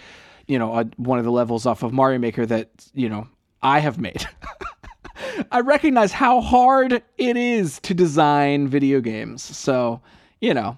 you 0.47 0.59
know 0.59 0.73
a, 0.77 0.85
one 0.97 1.17
of 1.17 1.25
the 1.25 1.31
levels 1.31 1.65
off 1.65 1.83
of 1.83 1.91
mario 1.91 2.19
maker 2.19 2.45
that 2.45 2.69
you 2.93 3.09
know 3.09 3.27
i 3.61 3.79
have 3.79 3.97
made 3.97 4.25
I 5.51 5.61
recognize 5.61 6.11
how 6.11 6.41
hard 6.41 7.01
it 7.17 7.37
is 7.37 7.79
to 7.81 7.93
design 7.93 8.67
video 8.67 8.99
games. 9.01 9.43
So, 9.43 10.01
you 10.41 10.53
know, 10.53 10.77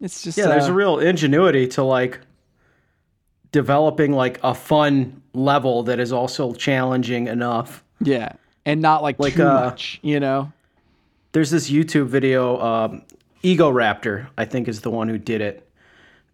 it's 0.00 0.22
just 0.22 0.38
yeah, 0.38 0.46
there's 0.46 0.68
uh, 0.68 0.72
a 0.72 0.74
real 0.74 0.98
ingenuity 0.98 1.66
to 1.68 1.82
like 1.82 2.20
developing 3.52 4.12
like 4.12 4.40
a 4.42 4.54
fun 4.54 5.22
level 5.32 5.84
that 5.84 6.00
is 6.00 6.12
also 6.12 6.52
challenging 6.54 7.28
enough. 7.28 7.84
yeah, 8.00 8.32
and 8.66 8.80
not 8.80 9.02
like, 9.02 9.18
Like, 9.18 9.34
too 9.34 9.46
uh, 9.46 9.64
much, 9.66 10.00
you 10.02 10.20
know. 10.20 10.52
There's 11.32 11.50
this 11.50 11.70
YouTube 11.70 12.06
video, 12.06 12.60
um, 12.60 13.02
Egoraptor, 13.44 14.28
I 14.38 14.46
think 14.46 14.68
is 14.68 14.80
the 14.80 14.90
one 14.90 15.08
who 15.08 15.18
did 15.18 15.40
it. 15.40 15.68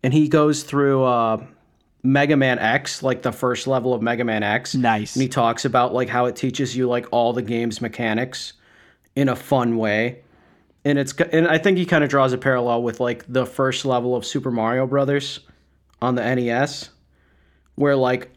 And 0.03 0.15
he 0.15 0.29
goes 0.29 0.63
through 0.63 1.05
uh, 1.05 1.45
Mega 2.03 2.37
Man 2.37 2.59
X, 2.59 3.03
like 3.03 3.23
the 3.23 3.33
first 3.33 3.67
level 3.67 3.93
of 3.93 4.01
Mega 4.01 4.25
Man 4.25 4.43
X. 4.43 4.75
Nice. 4.75 5.17
And 5.17 5.23
he 5.23 5.29
talks 5.29 5.65
about 5.65 5.93
like 5.93 6.09
how 6.09 6.27
it 6.27 6.37
teaches 6.37 6.77
you 6.77 6.89
like 6.89 7.07
all 7.11 7.33
the 7.33 7.43
game's 7.43 7.81
mechanics 7.81 8.55
in 9.17 9.29
a 9.29 9.37
fun 9.37 9.77
way. 9.77 10.23
And 10.85 10.99
it's 10.99 11.13
and 11.13 11.47
I 11.47 11.59
think 11.59 11.77
he 11.77 11.85
kind 11.85 12.03
of 12.03 12.09
draws 12.09 12.33
a 12.33 12.39
parallel 12.39 12.83
with 12.83 13.01
like 13.01 13.25
the 13.31 13.45
first 13.45 13.85
level 13.85 14.17
of 14.17 14.25
Super 14.25 14.51
Mario 14.51 14.87
Brothers 14.87 15.41
on 16.01 16.15
the 16.15 16.35
NES 16.35 16.89
where 17.75 17.97
like 17.97 18.31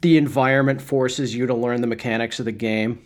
the 0.00 0.16
environment 0.16 0.80
forces 0.80 1.34
you 1.34 1.46
to 1.46 1.54
learn 1.54 1.80
the 1.80 1.86
mechanics 1.86 2.38
of 2.38 2.44
the 2.44 2.52
game. 2.52 3.04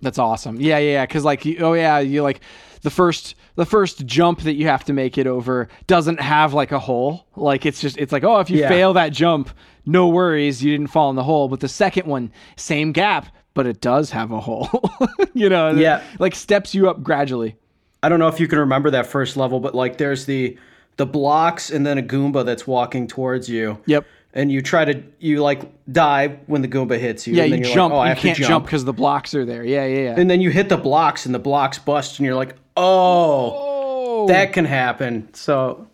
That's 0.00 0.18
awesome. 0.18 0.60
Yeah, 0.60 0.78
yeah, 0.78 0.92
yeah. 0.92 1.06
Because 1.06 1.24
like, 1.24 1.46
oh 1.60 1.74
yeah, 1.74 1.98
you 1.98 2.22
like 2.22 2.40
the 2.82 2.90
first 2.90 3.34
the 3.56 3.66
first 3.66 4.06
jump 4.06 4.42
that 4.42 4.54
you 4.54 4.66
have 4.66 4.84
to 4.84 4.92
make 4.92 5.18
it 5.18 5.26
over 5.26 5.68
doesn't 5.86 6.20
have 6.20 6.54
like 6.54 6.72
a 6.72 6.78
hole. 6.78 7.26
Like 7.36 7.66
it's 7.66 7.80
just 7.80 7.96
it's 7.98 8.12
like 8.12 8.24
oh 8.24 8.38
if 8.40 8.50
you 8.50 8.60
Yeah. 8.60 8.68
fail 8.68 8.92
that 8.94 9.12
jump, 9.12 9.50
no 9.86 10.08
worries, 10.08 10.62
you 10.62 10.70
didn't 10.70 10.88
fall 10.88 11.10
in 11.10 11.16
the 11.16 11.24
hole. 11.24 11.48
But 11.48 11.60
the 11.60 11.68
second 11.68 12.06
one, 12.06 12.30
same 12.56 12.92
gap, 12.92 13.26
but 13.54 13.66
it 13.66 13.80
does 13.80 14.10
have 14.10 14.30
a 14.30 14.40
hole. 14.40 14.68
you 15.34 15.48
know, 15.48 15.70
Yeah. 15.70 16.02
like 16.18 16.34
steps 16.34 16.74
you 16.74 16.88
up 16.88 17.02
gradually. 17.02 17.56
I 18.02 18.08
don't 18.08 18.20
know 18.20 18.28
if 18.28 18.38
you 18.38 18.46
can 18.46 18.58
remember 18.60 18.90
that 18.90 19.06
first 19.06 19.36
level, 19.36 19.58
but 19.60 19.74
like 19.74 19.98
there's 19.98 20.24
the 20.26 20.56
the 20.98 21.06
blocks 21.06 21.70
and 21.70 21.86
then 21.86 21.96
a 21.98 22.02
Goomba 22.02 22.44
that's 22.44 22.66
walking 22.66 23.06
towards 23.06 23.48
you. 23.48 23.78
Yep. 23.86 24.04
And 24.34 24.52
you 24.52 24.60
try 24.62 24.84
to 24.84 25.02
you 25.20 25.42
like 25.42 25.62
die 25.90 26.38
when 26.46 26.60
the 26.62 26.68
Goomba 26.68 26.98
hits 26.98 27.26
you. 27.26 27.34
Yeah, 27.34 27.44
and 27.44 27.52
you 27.54 27.58
you're 27.64 27.74
jump. 27.74 27.94
Like, 27.94 27.98
oh, 27.98 28.02
I 28.02 28.14
you 28.14 28.16
can't 28.34 28.38
jump 28.38 28.66
because 28.66 28.84
the 28.84 28.92
blocks 28.92 29.34
are 29.34 29.44
there. 29.44 29.64
Yeah, 29.64 29.86
yeah, 29.86 30.00
yeah. 30.00 30.14
And 30.16 30.28
then 30.30 30.40
you 30.40 30.50
hit 30.50 30.68
the 30.68 30.76
blocks 30.76 31.24
and 31.26 31.34
the 31.34 31.38
blocks 31.40 31.78
bust 31.78 32.18
and 32.18 32.26
you're 32.26 32.34
like, 32.36 32.54
oh, 32.78 33.54
oh, 33.56 34.26
that 34.28 34.52
can 34.52 34.64
happen. 34.64 35.32
So 35.34 35.88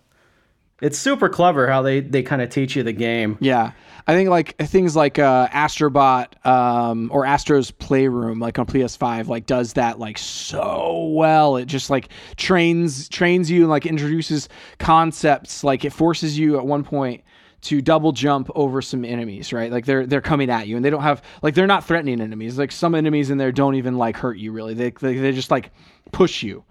it's 0.81 0.99
super 0.99 1.29
clever 1.29 1.67
how 1.67 1.83
they 1.83 2.01
they 2.01 2.23
kind 2.23 2.43
of 2.43 2.51
teach 2.51 2.77
you 2.77 2.83
the 2.83 2.93
game. 2.93 3.39
Yeah. 3.41 3.73
I 4.07 4.13
think 4.15 4.29
like 4.29 4.57
things 4.59 4.95
like 4.95 5.19
uh, 5.19 5.49
Astrobot 5.49 6.45
um, 6.47 7.09
or 7.11 7.25
Astro's 7.25 7.71
Playroom, 7.71 8.39
like 8.39 8.59
on 8.59 8.67
PS5, 8.67 9.29
like 9.29 9.47
does 9.47 9.73
that 9.75 9.99
like 9.99 10.19
so 10.19 11.13
well. 11.15 11.57
It 11.57 11.65
just 11.65 11.89
like 11.89 12.11
trains 12.37 13.09
trains 13.09 13.51
you 13.51 13.63
and 13.63 13.71
like 13.71 13.87
introduces 13.87 14.51
concepts. 14.79 15.65
Like 15.65 15.87
it 15.87 15.93
forces 15.93 16.39
you 16.39 16.59
at 16.59 16.67
one 16.67 16.85
point 16.85 17.25
to 17.63 17.81
double 17.81 18.13
jump 18.13 18.51
over 18.55 18.83
some 18.83 19.07
enemies, 19.07 19.55
right? 19.55 19.73
Like 19.73 19.87
they're 19.87 20.05
they're 20.07 20.21
coming 20.21 20.51
at 20.51 20.69
you 20.69 20.77
and 20.77 20.85
they 20.85 20.91
don't 20.91 21.03
have 21.03 21.23
like 21.41 21.55
they're 21.55 21.67
not 21.67 21.87
threatening 21.87 22.21
enemies. 22.21 22.59
Like 22.59 22.73
some 22.73 22.95
enemies 22.95 23.31
in 23.31 23.39
there 23.39 23.53
don't 23.53 23.77
even 23.77 23.97
like 23.97 24.19
hurt 24.19 24.37
you 24.37 24.53
really. 24.53 24.75
They 24.75 24.91
they, 24.91 25.17
they 25.17 25.33
just 25.33 25.51
like 25.51 25.71
push 26.13 26.43
you. 26.43 26.63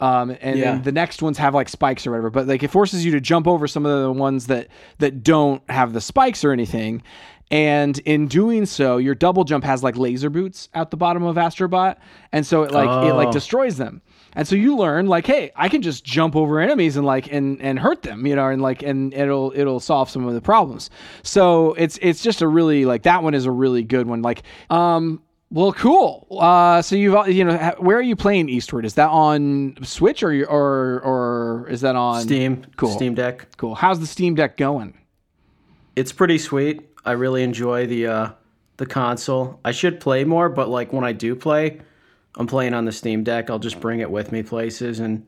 Um, 0.00 0.36
and 0.40 0.58
Yeah. 0.58 0.72
then 0.72 0.82
the 0.82 0.92
next 0.92 1.22
ones 1.22 1.38
have 1.38 1.54
like 1.54 1.68
spikes 1.68 2.06
or 2.06 2.10
whatever, 2.10 2.30
but 2.30 2.46
like 2.46 2.62
it 2.62 2.68
forces 2.70 3.04
you 3.04 3.12
to 3.12 3.20
jump 3.20 3.46
over 3.46 3.66
some 3.68 3.86
of 3.86 4.02
the 4.02 4.12
ones 4.12 4.46
that 4.48 4.68
that 4.98 5.22
don't 5.22 5.62
have 5.70 5.92
the 5.92 6.00
spikes 6.00 6.44
or 6.44 6.52
anything. 6.52 7.02
And 7.50 7.98
in 8.00 8.26
doing 8.26 8.64
so, 8.66 8.96
your 8.96 9.14
double 9.14 9.44
jump 9.44 9.64
has 9.64 9.82
like 9.84 9.96
laser 9.96 10.30
boots 10.30 10.68
at 10.74 10.90
the 10.90 10.96
bottom 10.96 11.22
of 11.22 11.36
Astrobot, 11.36 11.96
and 12.32 12.44
so 12.44 12.62
it 12.62 12.72
like 12.72 12.90
it 13.04 13.12
like 13.14 13.28
Oh. 13.28 13.32
destroys 13.32 13.76
them. 13.76 14.00
And 14.36 14.48
so 14.48 14.56
you 14.56 14.76
learn 14.76 15.06
like, 15.06 15.26
hey, 15.26 15.52
I 15.54 15.68
can 15.68 15.80
just 15.80 16.04
jump 16.04 16.34
over 16.34 16.58
enemies 16.58 16.96
and 16.96 17.06
like 17.06 17.30
and 17.32 17.60
and 17.62 17.78
hurt 17.78 18.02
them, 18.02 18.26
you 18.26 18.34
know, 18.34 18.48
and 18.48 18.60
like 18.62 18.82
and 18.82 19.14
it'll 19.14 19.52
it'll 19.54 19.78
solve 19.78 20.10
some 20.10 20.26
of 20.26 20.34
the 20.34 20.40
problems. 20.40 20.90
So 21.22 21.74
it's 21.74 21.98
it's 22.02 22.22
just 22.22 22.42
a 22.42 22.48
really 22.48 22.84
like 22.86 23.02
that 23.02 23.22
one 23.22 23.34
is 23.34 23.46
a 23.46 23.52
really 23.52 23.84
good 23.84 24.08
one. 24.08 24.22
Like, 24.22 24.42
um, 24.70 25.22
well, 25.54 25.72
cool. 25.72 26.26
Uh, 26.32 26.82
so 26.82 26.96
you've 26.96 27.28
you 27.28 27.44
know 27.44 27.56
where 27.78 27.96
are 27.96 28.02
you 28.02 28.16
playing 28.16 28.48
Eastward? 28.48 28.84
Is 28.84 28.94
that 28.94 29.08
on 29.08 29.76
Switch 29.84 30.24
or 30.24 30.32
or 30.46 31.00
or 31.00 31.68
is 31.68 31.80
that 31.82 31.94
on 31.94 32.22
Steam, 32.22 32.66
Cool. 32.76 32.90
Steam 32.90 33.14
Deck. 33.14 33.56
Cool. 33.56 33.76
How's 33.76 34.00
the 34.00 34.06
Steam 34.06 34.34
Deck 34.34 34.56
going? 34.56 34.98
It's 35.94 36.10
pretty 36.10 36.38
sweet. 36.38 36.82
I 37.04 37.12
really 37.12 37.44
enjoy 37.44 37.86
the 37.86 38.08
uh 38.08 38.28
the 38.78 38.86
console. 38.86 39.60
I 39.64 39.70
should 39.70 40.00
play 40.00 40.24
more, 40.24 40.48
but 40.48 40.68
like 40.68 40.92
when 40.92 41.04
I 41.04 41.12
do 41.12 41.36
play, 41.36 41.80
I'm 42.34 42.48
playing 42.48 42.74
on 42.74 42.84
the 42.84 42.92
Steam 42.92 43.22
Deck. 43.22 43.48
I'll 43.48 43.60
just 43.60 43.78
bring 43.78 44.00
it 44.00 44.10
with 44.10 44.32
me 44.32 44.42
places 44.42 44.98
and 44.98 45.24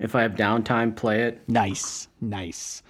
if 0.00 0.16
I 0.16 0.22
have 0.22 0.32
downtime, 0.32 0.96
play 0.96 1.22
it. 1.22 1.40
Nice, 1.48 2.08
nice. 2.20 2.82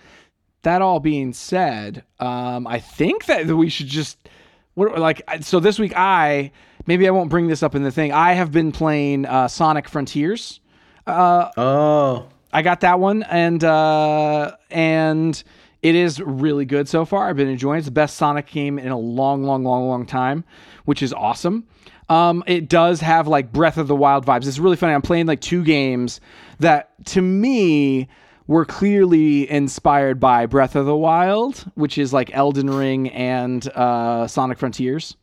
That 0.63 0.81
all 0.81 1.01
being 1.01 1.35
said, 1.35 2.03
um, 2.19 2.67
I 2.67 2.79
think 2.81 3.27
that 3.27 3.47
we 3.47 3.69
should 3.69 3.89
just 3.89 4.31
what 4.73 4.99
like 4.99 5.23
so 5.43 5.61
this 5.61 5.79
week 5.79 5.93
I 5.95 6.51
maybe 6.89 7.07
I 7.07 7.11
won't 7.11 7.29
bring 7.29 7.47
this 7.47 7.63
up 7.63 7.75
in 7.75 7.85
the 7.85 7.93
thing. 7.93 8.13
I 8.13 8.33
have 8.33 8.51
been 8.51 8.73
playing 8.73 9.27
uh, 9.27 9.47
Sonic 9.47 9.89
Frontiers. 9.89 10.59
Oh, 11.07 12.27
I 12.51 12.63
got 12.63 12.81
that 12.81 12.99
one 12.99 13.23
and 13.23 13.63
uh 13.63 14.57
and 14.71 15.43
it 15.83 15.95
is 15.95 16.21
really 16.21 16.65
good 16.65 16.89
so 16.89 17.05
far. 17.05 17.29
I've 17.29 17.37
been 17.37 17.49
enjoying 17.49 17.77
it. 17.77 17.79
It's 17.81 17.87
the 17.87 17.93
best 17.93 18.17
Sonic 18.17 18.47
game 18.47 18.79
in 18.79 18.89
a 18.89 18.99
long, 18.99 19.45
long, 19.45 19.65
long, 19.65 19.87
long 19.87 20.07
time, 20.07 20.45
which 20.87 21.03
is 21.03 21.13
awesome. 21.13 21.67
Um, 22.09 22.43
it 22.47 22.69
does 22.69 23.01
have 23.01 23.29
like 23.29 23.53
Breath 23.53 23.77
of 23.77 23.87
the 23.87 23.95
Wild 23.95 24.27
vibes. 24.27 24.49
It's 24.49 24.59
really 24.59 24.77
funny. 24.77 24.95
I'm 24.95 25.03
playing 25.03 25.27
like 25.27 25.41
two 25.41 25.63
games 25.63 26.21
that 26.59 26.91
to 27.07 27.23
me 27.23 28.09
were 28.47 28.65
clearly 28.65 29.49
inspired 29.49 30.19
by 30.19 30.47
Breath 30.47 30.75
of 30.75 30.87
the 30.87 30.97
Wild, 30.97 31.59
which 31.75 31.97
is 31.99 32.13
like 32.13 32.35
Elden 32.35 32.71
Ring 32.71 33.11
and 33.11 33.69
uh, 33.69 34.27
Sonic 34.27 34.59
Frontiers 34.59 35.17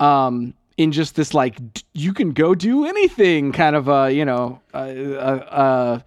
um 0.00 0.52
in 0.76 0.92
just 0.92 1.16
this 1.16 1.34
like 1.34 1.58
you 1.92 2.12
can 2.12 2.32
go 2.32 2.54
do 2.54 2.86
anything 2.86 3.52
kind 3.52 3.76
of 3.76 3.88
a 3.88 4.12
you 4.12 4.24
know 4.24 4.60
a, 4.74 5.14
a, 5.14 5.36
a 5.36 6.04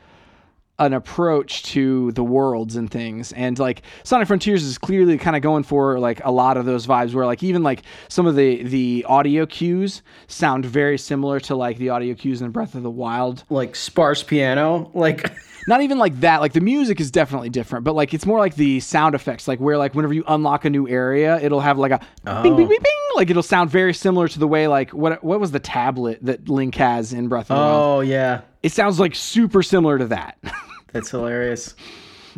an 0.77 0.93
approach 0.93 1.63
to 1.63 2.11
the 2.13 2.23
worlds 2.23 2.75
and 2.75 2.91
things. 2.91 3.31
And 3.33 3.57
like 3.57 3.81
sonic 4.03 4.27
frontiers 4.27 4.63
is 4.63 4.77
clearly 4.77 5.17
kind 5.17 5.35
of 5.35 5.41
going 5.41 5.63
for 5.63 5.99
like 5.99 6.23
a 6.25 6.31
lot 6.31 6.57
of 6.57 6.65
those 6.65 6.85
vibes 6.85 7.13
where 7.13 7.25
like 7.25 7.43
even 7.43 7.63
like 7.63 7.83
some 8.09 8.27
of 8.27 8.35
the 8.35 8.63
the 8.63 9.05
audio 9.07 9.45
cues 9.45 10.01
sound 10.27 10.65
very 10.65 10.97
similar 10.97 11.39
to 11.41 11.55
like 11.55 11.77
the 11.77 11.89
audio 11.89 12.13
cues 12.13 12.41
in 12.41 12.51
breath 12.51 12.75
of 12.75 12.83
the 12.83 12.91
wild. 12.91 13.43
Like 13.49 13.75
sparse 13.75 14.23
piano, 14.23 14.91
like 14.93 15.31
not 15.67 15.81
even 15.81 15.97
like 15.97 16.19
that 16.21 16.41
like 16.41 16.53
the 16.53 16.61
music 16.61 16.99
is 16.99 17.09
definitely 17.11 17.49
different 17.49 17.83
but 17.83 17.95
like 17.95 18.13
it's 18.13 18.25
more 18.25 18.39
like 18.39 18.55
the 18.55 18.79
sound 18.79 19.15
effects 19.15 19.47
like 19.47 19.59
where 19.59 19.77
like 19.77 19.93
whenever 19.95 20.13
you 20.13 20.23
unlock 20.27 20.65
a 20.65 20.69
new 20.69 20.87
area 20.87 21.39
it'll 21.41 21.59
have 21.61 21.77
like 21.77 21.91
a 21.91 21.99
bing 22.43 22.55
bing 22.55 22.67
bing 22.67 22.79
bing 22.81 22.93
like 23.15 23.29
it'll 23.29 23.41
sound 23.43 23.69
very 23.69 23.93
similar 23.93 24.27
to 24.27 24.39
the 24.39 24.47
way 24.47 24.67
like 24.67 24.91
what 24.91 25.23
what 25.23 25.39
was 25.39 25.51
the 25.51 25.59
tablet 25.59 26.19
that 26.21 26.47
link 26.49 26.75
has 26.75 27.13
in 27.13 27.27
breath 27.27 27.45
of 27.45 27.47
the 27.49 27.53
wild? 27.55 27.97
Oh 27.97 27.99
yeah, 28.01 28.41
it 28.63 28.71
sounds 28.71 28.99
like 28.99 29.15
super 29.15 29.63
similar 29.63 29.97
to 29.97 30.07
that. 30.07 30.37
That's 30.93 31.09
hilarious. 31.09 31.75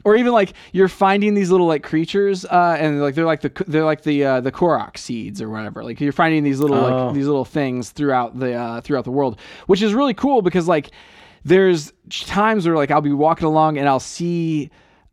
or 0.05 0.15
even 0.15 0.31
like 0.31 0.53
you're 0.73 0.87
finding 0.87 1.33
these 1.33 1.49
little 1.49 1.65
like 1.65 1.81
creatures 1.83 2.45
uh 2.45 2.77
and 2.79 3.01
like 3.01 3.15
they're 3.15 3.25
like 3.25 3.41
the 3.41 3.51
they're 3.67 3.83
like 3.83 4.03
the 4.03 4.23
uh 4.23 4.41
the 4.41 4.51
korok 4.51 4.97
seeds 4.97 5.41
or 5.41 5.49
whatever. 5.49 5.83
Like 5.83 5.99
you're 5.99 6.11
finding 6.11 6.43
these 6.43 6.59
little 6.59 6.77
Oh. 6.77 7.05
like 7.07 7.15
these 7.15 7.25
little 7.25 7.45
things 7.45 7.89
throughout 7.89 8.37
the 8.39 8.53
uh 8.53 8.81
throughout 8.81 9.03
the 9.05 9.11
world 9.11 9.39
which 9.65 9.81
is 9.81 9.93
really 9.95 10.13
cool 10.13 10.41
because 10.43 10.67
like 10.67 10.91
there's 11.47 11.93
times 12.09 12.65
where 12.67 12.75
like 12.75 12.91
I'll 12.91 13.01
be 13.01 13.11
walking 13.13 13.47
along 13.47 13.77
and 13.77 13.87
I'll 13.87 13.99
see 13.99 14.69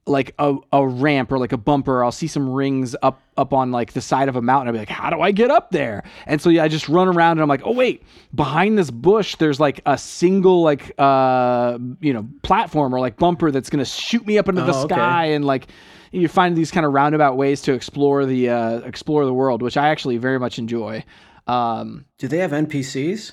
like 0.07 0.35
a, 0.39 0.55
a 0.73 0.87
ramp 0.87 1.33
or 1.33 1.39
like 1.39 1.53
a 1.53 1.57
bumper 1.57 2.05
I'll 2.05 2.13
see 2.13 2.27
some 2.27 2.51
rings 2.51 2.95
up 3.03 3.23
up 3.39 3.53
on 3.55 3.71
like 3.71 3.95
the 3.95 4.03
side 4.03 4.29
of 4.29 4.37
a 4.37 4.43
mountain 4.43 4.69
I'll 4.69 4.73
be 4.75 4.79
like 4.79 4.89
how 4.91 5.09
do 5.09 5.21
I 5.23 5.31
get 5.33 5.51
up 5.51 5.71
there 5.71 6.05
and 6.27 6.43
so 6.43 6.51
yeah 6.51 6.63
I 6.63 6.69
just 6.69 6.89
run 6.91 7.09
around 7.09 7.33
and 7.33 7.41
I'm 7.41 7.49
like 7.49 7.63
oh 7.65 7.73
wait 7.73 8.03
behind 8.35 8.77
this 8.77 8.91
bush 8.91 9.37
there's 9.37 9.59
like 9.59 9.81
a 9.87 9.97
single 9.97 10.63
like 10.63 10.93
uh 10.99 11.79
you 12.01 12.13
know 12.13 12.29
platform 12.43 12.95
or 12.95 13.01
like 13.01 13.17
bumper 13.17 13.51
that's 13.51 13.71
gonna 13.71 13.85
shoot 13.87 14.27
me 14.27 14.37
up 14.37 14.49
into 14.49 14.61
the 14.63 14.75
Oh, 14.75 14.85
okay. 14.85 14.95
sky 14.95 15.25
and 15.27 15.45
like 15.47 15.69
you 16.13 16.29
find 16.29 16.55
these 16.55 16.71
kind 16.71 16.85
of 16.85 16.93
roundabout 16.93 17.37
ways 17.39 17.63
to 17.63 17.73
explore 17.73 18.27
the 18.27 18.51
uh 18.51 18.79
explore 18.81 19.25
the 19.25 19.33
world 19.35 19.63
which 19.63 19.77
I 19.79 19.89
actually 19.89 20.19
very 20.19 20.39
much 20.39 20.59
enjoy 20.59 21.03
um 21.47 22.05
Do 22.19 22.29
they 22.29 22.39
have 22.39 22.51
NPCs? 22.51 23.33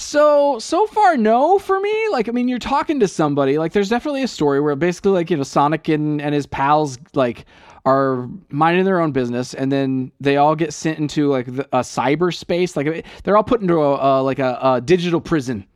So 0.00 0.58
so 0.58 0.86
far, 0.86 1.16
no 1.16 1.58
for 1.58 1.80
me. 1.80 2.08
Like, 2.10 2.28
I 2.28 2.32
mean, 2.32 2.48
you're 2.48 2.58
talking 2.58 3.00
to 3.00 3.08
somebody. 3.08 3.58
Like, 3.58 3.72
there's 3.72 3.88
definitely 3.88 4.22
a 4.22 4.28
story 4.28 4.60
where 4.60 4.74
basically, 4.76 5.12
like, 5.12 5.30
you 5.30 5.36
know, 5.36 5.42
Sonic 5.42 5.88
and 5.88 6.20
and 6.20 6.34
his 6.34 6.46
pals 6.46 6.98
like 7.14 7.44
are 7.84 8.28
minding 8.50 8.84
their 8.84 9.00
own 9.00 9.12
business, 9.12 9.54
and 9.54 9.70
then 9.70 10.12
they 10.20 10.36
all 10.36 10.54
get 10.54 10.72
sent 10.72 10.98
into 10.98 11.28
like 11.28 11.46
the, 11.46 11.64
a 11.66 11.80
cyberspace. 11.80 12.76
Like, 12.76 13.06
they're 13.24 13.36
all 13.36 13.44
put 13.44 13.60
into 13.60 13.76
a, 13.76 14.20
a 14.20 14.22
like 14.22 14.38
a, 14.38 14.58
a 14.62 14.80
digital 14.80 15.20
prison. 15.20 15.66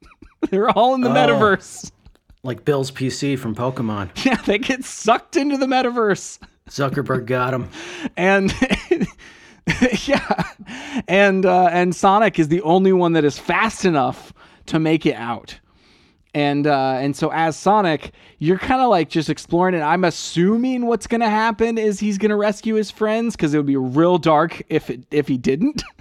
they're 0.50 0.70
all 0.70 0.94
in 0.94 1.00
the 1.00 1.10
oh. 1.10 1.14
metaverse. 1.14 1.90
Like 2.42 2.64
Bill's 2.64 2.90
PC 2.90 3.38
from 3.38 3.54
Pokemon. 3.54 4.10
Yeah, 4.24 4.36
they 4.36 4.58
get 4.58 4.84
sucked 4.84 5.36
into 5.36 5.56
the 5.56 5.66
metaverse. 5.66 6.38
Zuckerberg 6.68 7.26
got 7.26 7.54
him. 7.54 7.68
and 8.16 8.54
yeah 10.06 10.44
and 11.08 11.44
uh, 11.46 11.68
and 11.72 11.94
sonic 11.94 12.38
is 12.38 12.48
the 12.48 12.60
only 12.62 12.92
one 12.92 13.12
that 13.12 13.24
is 13.24 13.38
fast 13.38 13.84
enough 13.84 14.32
to 14.66 14.78
make 14.78 15.04
it 15.06 15.14
out 15.14 15.58
and 16.34 16.66
uh, 16.66 16.98
and 17.00 17.16
so 17.16 17.30
as 17.32 17.56
sonic 17.56 18.12
you're 18.38 18.58
kind 18.58 18.80
of 18.80 18.88
like 18.90 19.08
just 19.08 19.28
exploring 19.28 19.74
it 19.74 19.80
i'm 19.80 20.04
assuming 20.04 20.86
what's 20.86 21.06
gonna 21.06 21.28
happen 21.30 21.76
is 21.78 21.98
he's 22.00 22.18
gonna 22.18 22.36
rescue 22.36 22.74
his 22.74 22.90
friends 22.90 23.34
because 23.36 23.52
it 23.54 23.56
would 23.56 23.66
be 23.66 23.76
real 23.76 24.18
dark 24.18 24.62
if 24.68 24.90
it 24.90 25.04
if 25.10 25.28
he 25.28 25.36
didn't 25.36 25.82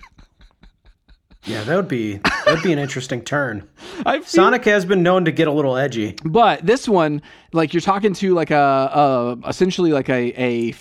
Yeah, 1.43 1.63
that 1.63 1.75
would 1.77 1.87
be 1.87 2.17
that'd 2.17 2.61
be 2.61 2.73
an 2.73 2.79
interesting 2.79 3.21
turn. 3.21 3.65
I 4.05 4.17
feel- 4.17 4.25
Sonic 4.25 4.65
has 4.65 4.83
been 4.83 5.01
known 5.01 5.23
to 5.23 5.31
get 5.31 5.47
a 5.47 5.51
little 5.51 5.77
edgy. 5.77 6.17
But 6.25 6.65
this 6.65 6.89
one, 6.89 7.21
like 7.53 7.73
you're 7.73 7.79
talking 7.79 8.13
to 8.15 8.33
like 8.33 8.51
a, 8.51 9.37
a 9.41 9.47
essentially 9.47 9.93
like 9.93 10.09
a, 10.09 10.33
a 10.37 10.73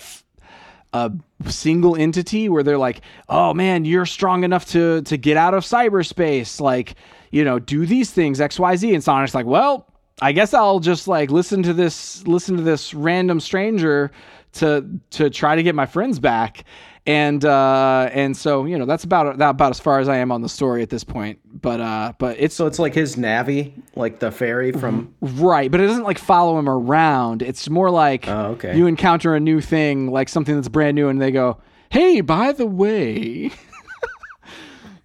a 0.93 1.11
single 1.47 1.95
entity 1.95 2.49
where 2.49 2.63
they're 2.63 2.77
like, 2.77 3.01
"Oh 3.29 3.53
man, 3.53 3.85
you're 3.85 4.05
strong 4.05 4.43
enough 4.43 4.65
to 4.67 5.01
to 5.03 5.17
get 5.17 5.37
out 5.37 5.53
of 5.53 5.63
cyberspace. 5.63 6.59
Like, 6.59 6.95
you 7.31 7.43
know, 7.43 7.59
do 7.59 7.85
these 7.85 8.11
things 8.11 8.41
X 8.41 8.59
Y 8.59 8.75
Z." 8.75 8.93
And 8.93 9.03
Sonic's 9.03 9.35
like, 9.35 9.45
"Well, 9.45 9.85
I 10.21 10.31
guess 10.31 10.53
I'll 10.53 10.79
just 10.79 11.07
like 11.07 11.29
listen 11.31 11.63
to 11.63 11.73
this 11.73 12.25
listen 12.27 12.57
to 12.57 12.63
this 12.63 12.93
random 12.93 13.39
stranger 13.39 14.11
to 14.53 14.85
to 15.11 15.29
try 15.29 15.55
to 15.55 15.63
get 15.63 15.75
my 15.75 15.85
friends 15.85 16.19
back." 16.19 16.63
And 17.07 17.43
uh, 17.43 18.09
and 18.11 18.37
so 18.37 18.65
you 18.65 18.77
know 18.77 18.85
that's 18.85 19.03
about 19.03 19.37
that 19.39 19.49
about 19.49 19.71
as 19.71 19.79
far 19.79 19.99
as 19.99 20.07
I 20.07 20.17
am 20.17 20.31
on 20.31 20.41
the 20.41 20.49
story 20.49 20.83
at 20.83 20.89
this 20.91 21.03
point. 21.03 21.39
But 21.61 21.81
uh, 21.81 22.13
but 22.19 22.35
it's 22.39 22.53
So 22.55 22.67
it's 22.67 22.77
like 22.77 22.93
his 22.93 23.15
Navi, 23.15 23.73
like 23.95 24.19
the 24.19 24.29
fairy 24.31 24.71
from. 24.73 25.15
right, 25.21 25.71
but 25.71 25.79
it 25.79 25.87
doesn't 25.87 26.03
like 26.03 26.19
follow 26.19 26.59
him 26.59 26.69
around. 26.69 27.41
It's 27.41 27.69
more 27.69 27.89
like 27.89 28.27
Oh, 28.27 28.51
okay. 28.51 28.77
you 28.77 28.85
encounter 28.85 29.33
a 29.33 29.39
new 29.39 29.61
thing, 29.61 30.11
like 30.11 30.29
something 30.29 30.53
that's 30.53 30.67
brand 30.67 30.93
new, 30.95 31.07
and 31.09 31.19
they 31.21 31.31
go, 31.31 31.57
"Hey, 31.89 32.21
by 32.21 32.51
the 32.51 32.67
way." 32.67 33.49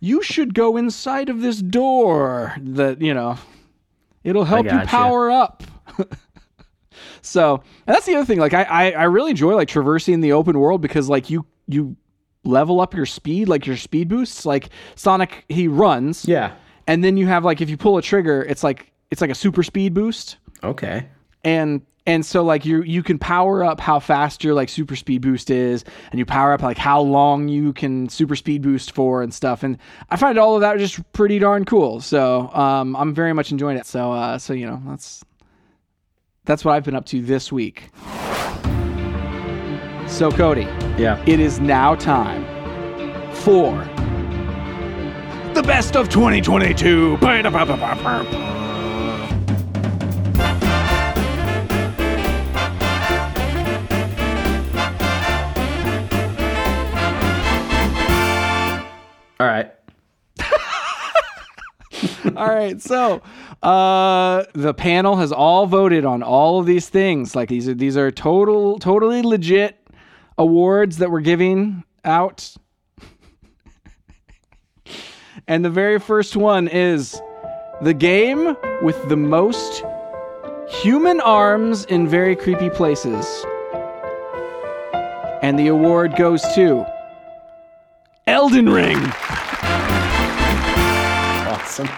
You 0.04 0.20
should 0.20 0.52
go 0.52 0.76
inside 0.76 1.28
of 1.28 1.42
this 1.42 1.62
door 1.62 2.56
that, 2.60 3.00
you 3.00 3.14
know, 3.14 3.36
it'll 4.24 4.42
help 4.44 4.66
you 4.66 4.80
power 4.80 5.30
up. 5.30 5.62
so 7.22 7.62
and 7.86 7.94
that's 7.94 8.06
the 8.06 8.16
other 8.16 8.24
thing. 8.26 8.40
Like 8.40 8.52
I, 8.52 8.62
I, 8.64 8.90
I 8.90 9.04
really 9.04 9.30
enjoy 9.30 9.54
like 9.54 9.68
traversing 9.68 10.20
the 10.20 10.32
open 10.32 10.58
world 10.58 10.80
because 10.80 11.08
like 11.08 11.30
you 11.30 11.46
you 11.68 11.96
level 12.44 12.80
up 12.80 12.94
your 12.94 13.06
speed, 13.06 13.48
like 13.48 13.66
your 13.66 13.76
speed 13.76 14.08
boosts. 14.08 14.44
Like 14.44 14.70
Sonic, 14.96 15.44
he 15.48 15.68
runs, 15.68 16.24
Yeah. 16.26 16.52
and 16.86 17.02
then 17.04 17.16
you 17.16 17.26
have 17.26 17.44
like 17.44 17.60
if 17.60 17.70
you 17.70 17.76
pull 17.76 17.96
a 17.98 18.02
trigger, 18.02 18.42
it's 18.42 18.62
like 18.64 18.92
it's 19.10 19.20
like 19.20 19.30
a 19.30 19.34
super 19.34 19.62
speed 19.62 19.94
boost, 19.94 20.38
Okay. 20.64 21.06
and 21.44 21.82
and 22.04 22.26
so 22.26 22.42
like 22.42 22.64
you 22.66 22.82
you 22.82 23.00
can 23.02 23.16
power 23.16 23.62
up 23.62 23.78
how 23.78 24.00
fast 24.00 24.42
your 24.42 24.54
like 24.54 24.68
super 24.68 24.96
speed 24.96 25.20
boost 25.22 25.50
is, 25.50 25.84
and 26.10 26.18
you 26.18 26.26
power 26.26 26.52
up 26.52 26.62
like 26.62 26.78
how 26.78 27.00
long 27.00 27.46
you 27.46 27.72
can 27.72 28.08
super 28.08 28.34
speed 28.34 28.60
boost 28.62 28.90
for 28.92 29.22
and 29.22 29.32
stuff. 29.32 29.62
And 29.62 29.78
I 30.10 30.16
find 30.16 30.36
all 30.36 30.56
of 30.56 30.62
that 30.62 30.78
just 30.78 31.00
pretty 31.12 31.38
darn 31.38 31.64
cool. 31.64 32.00
So 32.00 32.48
um, 32.54 32.96
I'm 32.96 33.14
very 33.14 33.32
much 33.32 33.52
enjoying 33.52 33.76
it. 33.76 33.86
So 33.86 34.10
uh, 34.12 34.38
so 34.38 34.52
you 34.52 34.66
know 34.66 34.82
that's 34.88 35.22
that's 36.44 36.64
what 36.64 36.72
I've 36.74 36.82
been 36.84 36.96
up 36.96 37.06
to 37.06 37.22
this 37.22 37.52
week. 37.52 37.90
So 40.12 40.30
Cody, 40.30 40.68
Yeah. 40.98 41.20
it 41.26 41.40
is 41.40 41.58
now 41.58 41.94
time 41.94 42.44
for 43.34 43.72
the 45.54 45.62
best 45.62 45.96
of 45.96 46.10
2022. 46.10 47.16
All 59.40 59.48
right. 59.48 59.72
all 62.36 62.46
right, 62.46 62.80
so 62.80 63.22
uh, 63.62 64.44
the 64.52 64.72
panel 64.74 65.16
has 65.16 65.32
all 65.32 65.66
voted 65.66 66.04
on 66.04 66.22
all 66.22 66.60
of 66.60 66.66
these 66.66 66.88
things. 66.88 67.34
Like 67.34 67.48
these 67.48 67.68
are 67.68 67.74
these 67.74 67.96
are 67.96 68.10
total 68.12 68.78
totally 68.78 69.22
legit 69.22 69.81
awards 70.42 70.98
that 70.98 71.10
we're 71.10 71.20
giving 71.20 71.84
out. 72.04 72.52
and 75.46 75.64
the 75.64 75.70
very 75.70 76.00
first 76.00 76.36
one 76.36 76.66
is 76.66 77.20
the 77.80 77.94
game 77.94 78.56
with 78.82 79.08
the 79.08 79.16
most 79.16 79.84
human 80.68 81.20
arms 81.20 81.84
in 81.84 82.08
very 82.08 82.34
creepy 82.34 82.70
places. 82.70 83.24
And 85.42 85.58
the 85.58 85.68
award 85.68 86.16
goes 86.16 86.42
to 86.54 86.84
Elden 88.26 88.68
Ring. 88.68 88.98
Awesome. 91.46 91.88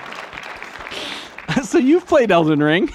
so 1.62 1.78
you've 1.78 2.06
played 2.06 2.30
Elden 2.30 2.62
Ring. 2.62 2.90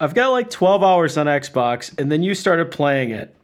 I've 0.00 0.14
got 0.14 0.30
like 0.30 0.50
12 0.50 0.82
hours 0.82 1.16
on 1.16 1.26
Xbox, 1.26 1.96
and 1.98 2.10
then 2.10 2.22
you 2.22 2.34
started 2.34 2.70
playing 2.72 3.10
it. 3.10 3.36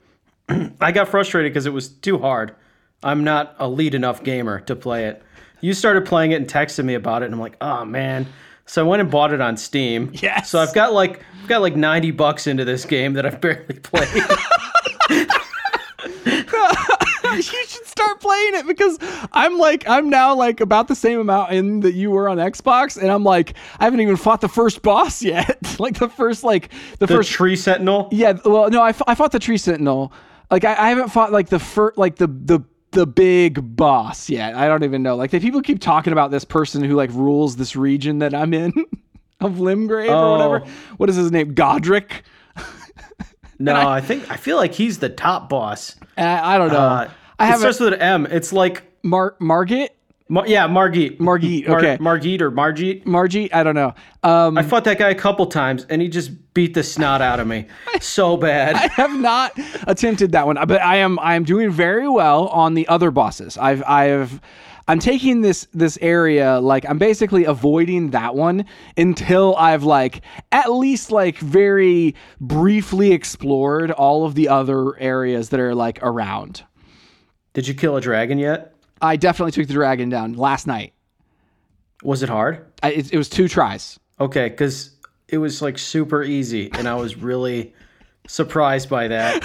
I 0.81 0.93
got 0.93 1.09
frustrated 1.09 1.53
because 1.53 1.67
it 1.67 1.73
was 1.73 1.89
too 1.89 2.19
hard. 2.19 2.55
I'm 3.03 3.23
not 3.25 3.55
a 3.59 3.69
lead 3.69 3.95
enough 3.95 4.25
gamer 4.25 4.61
to 4.61 4.75
play 4.75 5.07
it. 5.07 5.23
You 5.61 5.73
started 5.75 6.05
playing 6.07 6.33
it 6.33 6.37
and 6.37 6.47
texted 6.49 6.85
me 6.85 6.95
about 6.95 7.23
it, 7.23 7.27
and 7.27 7.35
I'm 7.35 7.41
like, 7.41 7.57
oh 7.61 7.85
man. 7.85 8.27
So 8.67 8.85
I 8.85 8.89
went 8.89 9.01
and 9.01 9.11
bought 9.11 9.33
it 9.33 9.41
on 9.41 9.57
Steam. 9.57 10.11
Yes. 10.15 10.51
So 10.51 10.59
I've 10.59 10.75
got 10.75 10.93
like 10.93 11.23
I've 11.43 11.49
got 11.49 11.63
like 11.63 11.77
90 11.77 12.11
bucks 12.13 12.47
into 12.47 12.65
this 12.65 12.85
game 12.85 13.15
that 13.15 13.25
I've 13.27 13.41
barely 13.41 13.79
played. 13.83 14.09
you 17.35 17.43
should 17.43 17.87
start 17.87 18.21
playing 18.21 18.55
it 18.57 18.67
because 18.67 18.99
I'm 19.33 19.59
like 19.59 19.89
I'm 19.89 20.11
now 20.11 20.35
like 20.35 20.61
about 20.61 20.89
the 20.89 20.95
same 20.95 21.19
amount 21.21 21.53
in 21.53 21.81
that 21.81 21.93
you 21.95 22.11
were 22.11 22.29
on 22.29 22.39
Xbox, 22.39 23.01
and 23.01 23.11
I'm 23.11 23.25
like 23.25 23.55
I 23.79 23.85
haven't 23.85 24.01
even 24.01 24.17
fought 24.17 24.41
the 24.41 24.49
first 24.49 24.83
boss 24.83 25.23
yet. 25.23 25.59
like 25.79 25.99
the 25.99 26.09
first 26.09 26.45
like 26.45 26.71
the, 26.99 27.07
the 27.07 27.15
first 27.15 27.31
Tree 27.31 27.57
Sentinel. 27.57 28.09
yeah. 28.13 28.39
Well, 28.45 28.71
no, 28.71 28.83
I, 28.83 28.91
f- 28.91 29.03
I 29.07 29.15
fought 29.15 29.33
the 29.33 29.39
tree 29.39 29.59
sentinel. 29.59 30.13
Like 30.51 30.65
I, 30.65 30.73
I 30.73 30.89
haven't 30.89 31.09
fought 31.11 31.33
like 31.33 31.49
the 31.49 31.59
first 31.59 31.99
like 31.99 32.17
the 32.17 32.27
the 32.27 32.61
the 32.93 33.07
big 33.07 33.77
boss 33.77 34.31
yet. 34.31 34.55
I 34.55 34.67
don't 34.69 34.83
even 34.85 35.03
know. 35.03 35.15
Like 35.17 35.31
the 35.31 35.41
people 35.41 35.61
keep 35.61 35.81
talking 35.81 36.13
about 36.13 36.31
this 36.31 36.45
person 36.45 36.83
who 36.83 36.95
like 36.95 37.11
rules 37.13 37.57
this 37.57 37.77
region 37.77 38.21
that 38.21 38.35
I'm 38.35 38.55
in 38.55 38.73
of 39.41 39.55
Limgrave 39.57 40.09
or 40.09 40.13
Oh. 40.13 40.33
whatever. 40.33 40.73
What 40.97 41.11
is 41.11 41.17
his 41.17 41.31
name? 41.31 41.55
Godrick. 41.55 42.11
No, 43.61 43.75
I, 43.75 44.01
think 44.01 44.31
I 44.31 44.37
feel 44.37 44.57
like 44.57 44.73
he's 44.73 45.01
the 45.01 45.09
top 45.09 45.49
boss. 45.49 45.97
I, 46.17 46.55
I 46.55 46.59
don't 46.59 46.69
know. 46.73 46.79
Uh, 46.79 47.11
I 47.41 47.45
it 47.45 47.47
haven't. 47.49 47.59
starts 47.61 47.81
with 47.81 47.95
an 47.95 48.01
M. 48.01 48.27
It's 48.27 48.53
like 48.53 48.85
Mar- 49.03 49.35
Margit. 49.41 49.97
Mar- 50.29 50.47
yeah, 50.47 50.67
Margit. 50.67 51.19
Margit, 51.19 51.67
Mar- 51.67 51.79
okay. 51.79 51.97
Margit 52.01 52.43
or 52.43 52.51
Margit. 52.51 53.07
Margie. 53.07 53.51
I 53.53 53.63
don't 53.63 53.75
know. 53.75 53.95
Um, 54.23 54.59
I 54.59 54.63
fought 54.63 54.85
that 54.85 54.99
guy 54.99 55.09
a 55.09 55.15
couple 55.15 55.47
times, 55.47 55.87
and 55.89 56.03
he 56.03 56.09
just 56.09 56.53
beat 56.53 56.75
the 56.75 56.83
snot 56.83 57.23
out 57.23 57.41
of 57.41 57.47
me 57.47 57.67
so 58.01 58.37
bad. 58.37 58.77
I 58.77 58.89
have 58.89 59.19
not 59.19 59.59
attempted 59.87 60.33
that 60.33 60.47
one, 60.47 60.57
but 60.67 60.83
I 60.83 60.97
am 60.97 61.19
I 61.21 61.35
am 61.35 61.45
doing 61.45 61.71
very 61.71 62.09
well 62.09 62.49
on 62.49 62.75
the 62.75 62.87
other 62.89 63.11
bosses. 63.11 63.57
I've 63.57 63.83
I've 63.87 64.41
I'm 64.87 64.99
taking 64.99 65.41
this 65.41 65.67
this 65.73 65.99
area 66.03 66.61
like 66.61 66.85
I'm 66.89 66.99
basically 66.99 67.45
avoiding 67.45 68.11
that 68.11 68.35
one 68.35 68.67
until 68.97 69.57
I've 69.57 69.85
like 69.85 70.23
at 70.53 70.73
least 70.73 71.11
like 71.11 71.39
very 71.39 72.15
briefly 72.41 73.13
explored 73.13 73.91
all 73.91 74.27
of 74.27 74.35
the 74.35 74.49
other 74.49 74.99
areas 74.99 75.49
that 75.51 75.61
are 75.61 75.75
like 75.75 75.99
around. 76.03 76.65
Did 77.55 77.67
you 77.67 77.75
kill 77.75 77.97
a 77.97 78.01
dragon 78.01 78.39
yet? 78.39 78.75
I 79.01 79.17
definitely 79.17 79.53
took 79.53 79.67
the 79.67 79.75
dragon 79.75 80.09
down 80.09 80.35
last 80.35 80.67
night. 80.67 80.93
Was 82.03 82.23
it 82.23 82.29
hard? 82.29 82.65
I, 82.83 82.93
it, 82.93 83.13
it 83.13 83.19
was 83.19 83.29
two 83.29 83.49
tries. 83.49 83.99
Okay, 84.21 84.49
because 84.49 84.97
it 85.29 85.39
was 85.39 85.61
like 85.63 85.79
super 85.79 86.23
easy, 86.23 86.71
and 86.73 86.89
I 86.89 86.95
was 86.95 87.17
really 87.17 87.75
surprised 88.27 88.89
by 88.89 89.09
that. 89.09 89.43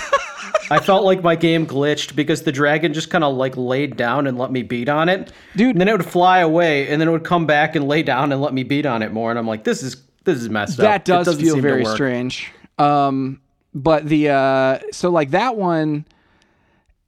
I 0.69 0.79
felt 0.79 1.03
like 1.03 1.23
my 1.23 1.35
game 1.35 1.65
glitched 1.65 2.15
because 2.15 2.43
the 2.43 2.51
dragon 2.51 2.93
just 2.93 3.09
kind 3.09 3.23
of 3.23 3.35
like 3.35 3.57
laid 3.57 3.97
down 3.97 4.27
and 4.27 4.37
let 4.37 4.51
me 4.51 4.61
beat 4.63 4.89
on 4.89 5.09
it, 5.09 5.31
Dude. 5.55 5.71
And 5.71 5.81
then 5.81 5.87
it 5.87 5.91
would 5.93 6.05
fly 6.05 6.39
away, 6.39 6.87
and 6.89 7.01
then 7.01 7.07
it 7.07 7.11
would 7.11 7.23
come 7.23 7.45
back 7.45 7.75
and 7.75 7.87
lay 7.87 8.03
down 8.03 8.31
and 8.31 8.41
let 8.41 8.53
me 8.53 8.63
beat 8.63 8.85
on 8.85 9.01
it 9.01 9.11
more. 9.11 9.29
And 9.29 9.39
I'm 9.39 9.47
like, 9.47 9.63
this 9.63 9.83
is 9.83 9.97
this 10.23 10.39
is 10.39 10.49
messed 10.49 10.79
up. 10.79 10.83
that 10.83 11.05
does 11.05 11.39
feel 11.39 11.59
very 11.59 11.83
strange 11.85 12.49
um 12.77 13.41
but 13.73 14.05
the 14.07 14.29
uh 14.29 14.79
so 14.91 15.09
like 15.09 15.31
that 15.31 15.55
one 15.57 16.05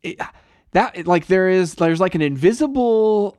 it, 0.03 0.19
that 0.75 1.07
like 1.07 1.25
there 1.27 1.49
is 1.49 1.75
there's 1.75 1.99
like 1.99 2.15
an 2.15 2.21
invisible 2.21 3.37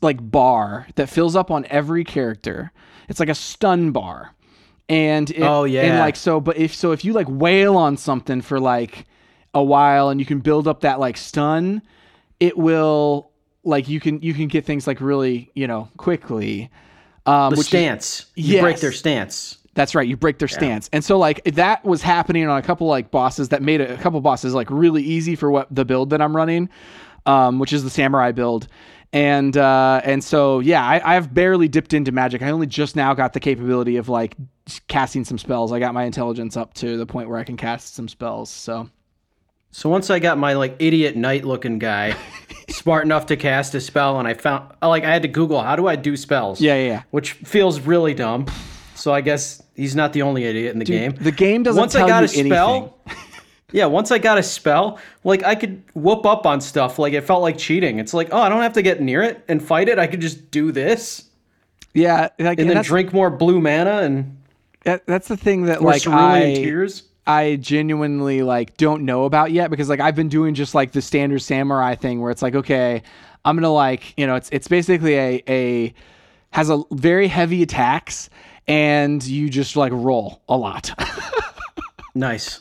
like 0.00 0.18
bar 0.30 0.86
that 0.94 1.08
fills 1.08 1.36
up 1.36 1.50
on 1.50 1.66
every 1.68 2.04
character. 2.04 2.72
It's 3.08 3.20
like 3.20 3.28
a 3.28 3.34
stun 3.34 3.90
bar. 3.92 4.34
And 4.88 5.30
it, 5.30 5.42
Oh, 5.42 5.64
and 5.64 5.72
yeah. 5.72 6.00
like 6.00 6.16
so 6.16 6.40
but 6.40 6.56
if 6.56 6.74
so 6.74 6.92
if 6.92 7.04
you 7.04 7.12
like 7.12 7.26
wail 7.28 7.76
on 7.76 7.96
something 7.98 8.40
for 8.40 8.58
like 8.58 9.04
a 9.52 9.62
while 9.62 10.08
and 10.08 10.18
you 10.20 10.24
can 10.26 10.38
build 10.40 10.66
up 10.66 10.80
that 10.82 10.98
like 11.00 11.16
stun 11.16 11.82
it 12.40 12.56
will 12.56 13.30
like 13.64 13.88
you 13.88 13.98
can 14.00 14.20
you 14.22 14.32
can 14.32 14.46
get 14.48 14.64
things 14.64 14.86
like 14.86 15.00
really 15.00 15.50
you 15.54 15.66
know 15.66 15.88
quickly. 15.98 16.70
Um 17.26 17.50
The 17.50 17.56
which 17.58 17.66
is- 17.66 17.66
stance, 17.68 18.26
you 18.36 18.60
break 18.60 18.78
their 18.80 18.92
stance. 18.92 19.58
That's 19.74 19.94
right. 19.94 20.06
You 20.08 20.16
break 20.16 20.38
their 20.38 20.48
stance, 20.48 20.88
and 20.92 21.04
so 21.04 21.18
like 21.18 21.44
that 21.44 21.84
was 21.84 22.02
happening 22.02 22.48
on 22.48 22.58
a 22.58 22.62
couple 22.62 22.86
like 22.86 23.10
bosses 23.10 23.50
that 23.50 23.62
made 23.62 23.80
a, 23.80 23.94
a 23.94 23.96
couple 23.98 24.20
bosses 24.20 24.54
like 24.54 24.70
really 24.70 25.02
easy 25.02 25.36
for 25.36 25.50
what 25.50 25.68
the 25.70 25.84
build 25.84 26.10
that 26.10 26.20
I'm 26.20 26.34
running, 26.34 26.68
um, 27.26 27.58
which 27.58 27.72
is 27.72 27.84
the 27.84 27.90
samurai 27.90 28.32
build, 28.32 28.66
and 29.12 29.56
uh, 29.56 30.00
and 30.04 30.22
so 30.24 30.58
yeah, 30.60 30.84
I, 30.84 31.16
I've 31.16 31.32
barely 31.32 31.68
dipped 31.68 31.92
into 31.94 32.12
magic. 32.12 32.42
I 32.42 32.50
only 32.50 32.66
just 32.66 32.96
now 32.96 33.14
got 33.14 33.32
the 33.32 33.40
capability 33.40 33.96
of 33.96 34.08
like 34.08 34.34
casting 34.88 35.24
some 35.24 35.38
spells. 35.38 35.72
I 35.72 35.78
got 35.78 35.94
my 35.94 36.04
intelligence 36.04 36.56
up 36.56 36.74
to 36.74 36.96
the 36.96 37.06
point 37.06 37.28
where 37.28 37.38
I 37.38 37.44
can 37.44 37.56
cast 37.56 37.94
some 37.94 38.08
spells. 38.08 38.50
So 38.50 38.90
So 39.70 39.88
once 39.88 40.10
I 40.10 40.18
got 40.18 40.38
my 40.38 40.54
like 40.54 40.76
idiot 40.78 41.16
knight 41.16 41.44
looking 41.44 41.78
guy 41.78 42.16
smart 42.68 43.04
enough 43.04 43.26
to 43.26 43.36
cast 43.36 43.74
a 43.74 43.80
spell, 43.80 44.18
and 44.18 44.26
I 44.26 44.34
found 44.34 44.72
like 44.82 45.04
I 45.04 45.12
had 45.12 45.22
to 45.22 45.28
Google 45.28 45.62
how 45.62 45.76
do 45.76 45.86
I 45.86 45.96
do 45.96 46.16
spells. 46.16 46.60
yeah, 46.60 46.74
yeah, 46.74 46.86
yeah. 46.86 47.02
which 47.10 47.32
feels 47.32 47.80
really 47.80 48.12
dumb. 48.14 48.46
So 48.98 49.14
I 49.14 49.20
guess 49.20 49.62
he's 49.74 49.94
not 49.94 50.12
the 50.12 50.22
only 50.22 50.44
idiot 50.44 50.72
in 50.72 50.78
the 50.78 50.84
game. 50.84 51.12
The 51.12 51.32
game 51.32 51.62
doesn't 51.62 51.80
once 51.80 51.92
tell 51.92 52.04
I 52.04 52.08
got 52.08 52.34
you 52.34 52.42
a 52.42 52.46
spell, 52.46 52.98
anything. 53.06 53.24
yeah, 53.72 53.86
once 53.86 54.10
I 54.10 54.18
got 54.18 54.38
a 54.38 54.42
spell, 54.42 54.98
like 55.24 55.44
I 55.44 55.54
could 55.54 55.82
whoop 55.94 56.26
up 56.26 56.46
on 56.46 56.60
stuff. 56.60 56.98
Like 56.98 57.12
it 57.12 57.22
felt 57.22 57.42
like 57.42 57.56
cheating. 57.58 57.98
It's 57.98 58.12
like, 58.12 58.28
oh, 58.32 58.38
I 58.38 58.48
don't 58.48 58.62
have 58.62 58.72
to 58.74 58.82
get 58.82 59.00
near 59.00 59.22
it 59.22 59.44
and 59.48 59.62
fight 59.62 59.88
it. 59.88 59.98
I 59.98 60.06
could 60.06 60.20
just 60.20 60.50
do 60.50 60.72
this 60.72 61.26
Yeah, 61.94 62.28
like, 62.38 62.58
and 62.58 62.68
and 62.68 62.70
then 62.70 62.84
drink 62.84 63.12
more 63.12 63.30
blue 63.30 63.60
mana 63.60 64.02
and 64.02 64.36
that, 64.84 65.06
that's 65.06 65.28
the 65.28 65.36
thing 65.36 65.66
that 65.66 65.82
like 65.82 66.06
I 66.06 66.54
tears. 66.54 67.04
I 67.26 67.56
genuinely 67.56 68.42
like 68.42 68.76
don't 68.78 69.04
know 69.04 69.24
about 69.24 69.52
yet 69.52 69.70
because 69.70 69.88
like 69.88 70.00
I've 70.00 70.16
been 70.16 70.30
doing 70.30 70.54
just 70.54 70.74
like 70.74 70.92
the 70.92 71.02
standard 71.02 71.40
samurai 71.40 71.94
thing 71.94 72.20
where 72.20 72.30
it's 72.30 72.42
like 72.42 72.54
okay, 72.54 73.02
I'm 73.44 73.54
gonna 73.56 73.72
like 73.72 74.14
you 74.16 74.26
know 74.26 74.34
it's 74.34 74.48
it's 74.50 74.66
basically 74.66 75.14
a 75.16 75.42
a 75.46 75.94
has 76.50 76.70
a 76.70 76.82
very 76.90 77.28
heavy 77.28 77.62
attacks 77.62 78.30
and 78.68 79.24
you 79.26 79.48
just 79.48 79.74
like 79.76 79.92
roll 79.92 80.42
a 80.48 80.56
lot. 80.56 80.90
Nice. 82.14 82.60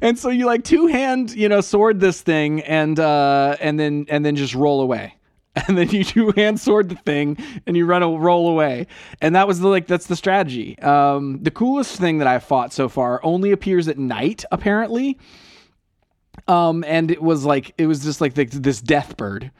and 0.00 0.16
so 0.16 0.28
you 0.28 0.46
like 0.46 0.62
two 0.62 0.86
hand 0.86 1.32
you 1.32 1.48
know 1.48 1.60
sword 1.60 1.98
this 1.98 2.20
thing 2.22 2.60
and 2.60 3.00
uh 3.00 3.56
and 3.60 3.80
then 3.80 4.06
and 4.08 4.24
then 4.24 4.36
just 4.36 4.54
roll 4.54 4.80
away. 4.80 5.16
And 5.66 5.76
then 5.76 5.88
you 5.90 6.04
two 6.04 6.30
hand 6.36 6.60
sword 6.60 6.88
the 6.88 6.94
thing 6.94 7.36
and 7.66 7.76
you 7.76 7.84
run 7.84 8.04
a 8.04 8.08
roll 8.08 8.48
away. 8.48 8.86
And 9.20 9.34
that 9.34 9.48
was 9.48 9.58
the 9.58 9.66
like 9.66 9.88
that's 9.88 10.06
the 10.06 10.14
strategy. 10.14 10.78
Um 10.78 11.42
the 11.42 11.50
coolest 11.50 11.98
thing 11.98 12.18
that 12.18 12.28
i've 12.28 12.44
fought 12.44 12.72
so 12.72 12.88
far 12.88 13.18
only 13.24 13.50
appears 13.50 13.88
at 13.88 13.98
night 13.98 14.44
apparently. 14.52 15.18
Um 16.46 16.84
and 16.86 17.10
it 17.10 17.20
was 17.20 17.44
like 17.44 17.74
it 17.76 17.86
was 17.86 18.04
just 18.04 18.20
like 18.20 18.34
the, 18.34 18.44
this 18.44 18.80
death 18.80 19.16
bird 19.16 19.50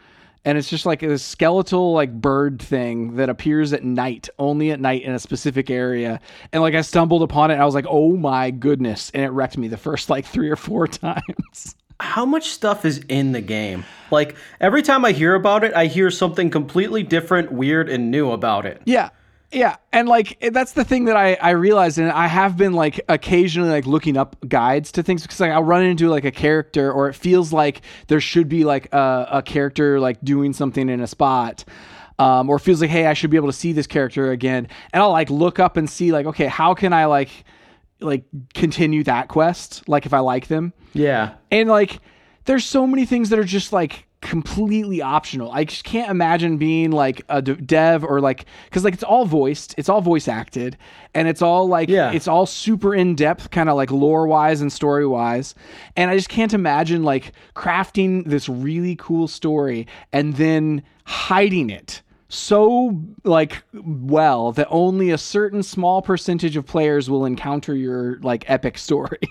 and 0.45 0.57
it's 0.57 0.69
just 0.69 0.87
like 0.87 1.03
a 1.03 1.19
skeletal 1.19 1.93
like 1.93 2.13
bird 2.13 2.61
thing 2.61 3.17
that 3.17 3.29
appears 3.29 3.73
at 3.73 3.85
night 3.85 4.29
only 4.39 4.71
at 4.71 4.81
night 4.81 5.03
in 5.03 5.13
a 5.13 5.19
specific 5.19 5.71
area 5.71 6.21
and 6.53 6.63
like 6.63 6.75
i 6.75 6.81
stumbled 6.81 7.23
upon 7.23 7.51
it 7.51 7.55
and 7.55 7.63
i 7.63 7.67
was 7.67 7.75
like 7.75 7.87
oh 7.89 8.17
my 8.17 8.51
goodness 8.51 9.11
and 9.15 9.23
it 9.23 9.29
wrecked 9.31 9.59
me 9.59 9.69
the 9.69 9.77
first 9.77 10.09
like 10.11 10.25
three 10.27 10.51
or 10.51 10.57
four 10.57 10.87
times 10.89 11.75
How 12.01 12.25
much 12.25 12.49
stuff 12.49 12.87
is 12.87 13.05
in 13.11 13.33
the 13.33 13.43
game? 13.43 13.85
Like 14.11 14.35
every 14.59 14.81
time 14.81 15.05
I 15.05 15.13
hear 15.13 15.35
about 15.35 15.65
it, 15.65 15.75
I 15.75 15.85
hear 15.85 16.11
something 16.11 16.49
completely 16.49 17.03
different, 17.03 17.53
weird, 17.53 17.91
and 17.91 18.11
new 18.11 18.31
about 18.31 18.65
it. 18.65 18.81
yeah 18.87 19.11
yeah 19.53 19.77
and 19.93 20.09
like 20.09 20.39
that's 20.53 20.73
the 20.73 20.85
thing 20.85 21.07
that 21.07 21.17
i 21.17 21.35
i 21.43 21.51
realized 21.51 21.99
and 21.99 22.11
i 22.13 22.27
have 22.29 22.57
been 22.57 22.73
like 22.73 23.01
occasionally 23.09 23.69
like 23.71 23.85
looking 23.87 24.17
up 24.17 24.37
guides 24.49 24.93
to 24.93 25.03
things 25.03 25.23
because 25.23 25.41
like 25.41 25.51
i'll 25.51 25.65
run 25.65 25.83
into 25.83 26.09
like 26.09 26.25
a 26.25 26.31
character 26.31 26.93
or 26.93 27.09
it 27.09 27.15
feels 27.15 27.53
like 27.53 27.83
there 28.07 28.21
should 28.21 28.49
be 28.49 28.65
like 28.65 28.93
a, 28.95 29.27
a 29.33 29.43
character 29.43 29.99
like 29.99 30.21
doing 30.23 30.53
something 30.53 30.89
in 30.89 31.01
a 31.01 31.07
spot 31.07 31.65
um, 32.21 32.49
or 32.51 32.59
feels 32.59 32.81
like 32.81 32.91
hey 32.91 33.07
i 33.07 33.13
should 33.15 33.31
be 33.31 33.37
able 33.37 33.49
to 33.49 33.53
see 33.53 33.73
this 33.73 33.87
character 33.89 34.31
again 34.31 34.69
and 34.93 35.03
i'll 35.03 35.11
like 35.11 35.31
look 35.31 35.59
up 35.59 35.77
and 35.77 35.91
see 35.91 36.13
like 36.13 36.27
okay 36.27 36.47
how 36.47 36.75
can 36.75 36.93
i 36.93 37.07
like 37.07 37.31
like 38.01 38.25
continue 38.55 39.03
that 39.05 39.29
quest 39.29 39.89
like 39.89 40.07
if 40.07 40.15
i 40.15 40.21
like 40.21 40.47
them 40.47 40.73
Yeah. 40.93 41.35
and 41.51 41.69
like 41.69 41.99
there's 42.45 42.65
so 42.65 42.87
many 42.87 43.05
things 43.05 43.31
that 43.31 43.39
are 43.39 43.45
just 43.45 43.73
like 43.73 44.07
completely 44.23 45.01
optional 45.01 45.51
i 45.53 45.65
just 45.65 45.83
can't 45.83 46.11
imagine 46.11 46.59
being 46.59 46.91
like 46.91 47.23
a 47.31 47.41
dev 47.41 48.05
or 48.05 48.21
like 48.21 48.45
because 48.67 48.85
like 48.85 48.93
it's 48.93 49.03
all 49.03 49.25
voiced 49.25 49.75
it's 49.79 49.89
all 49.89 50.03
voice 50.03 50.29
acted 50.29 50.77
and 51.15 51.27
it's 51.27 51.41
all 51.41 51.67
like 51.67 51.89
Yeah. 51.89 52.13
it's 52.13 52.29
all 52.29 52.45
super 52.45 52.95
in-depth 52.95 53.51
kind 53.51 53.71
of 53.71 53.77
like 53.77 53.91
lore 53.91 54.27
wise 54.27 54.61
and 54.61 54.71
story 54.71 55.07
wise 55.07 55.55
and 55.97 56.11
i 56.11 56.17
just 56.17 56.29
can't 56.29 56.53
imagine 56.53 57.03
like 57.03 57.33
crafting 57.57 58.27
this 58.27 58.47
really 58.47 58.95
cool 58.97 59.27
story 59.27 59.87
and 60.13 60.37
then 60.37 60.83
hiding 61.07 61.71
it 61.71 62.03
so 62.29 63.01
like 63.25 63.63
well 63.73 64.53
that 64.53 64.67
only 64.71 65.11
a 65.11 65.19
certain 65.19 65.63
small 65.63 66.03
percentage 66.03 66.59
of 66.59 66.67
players 66.67 67.09
will 67.09 67.25
encounter 67.25 67.75
your 67.75 68.19
like 68.21 68.45
epic 68.51 68.77
story 68.77 69.19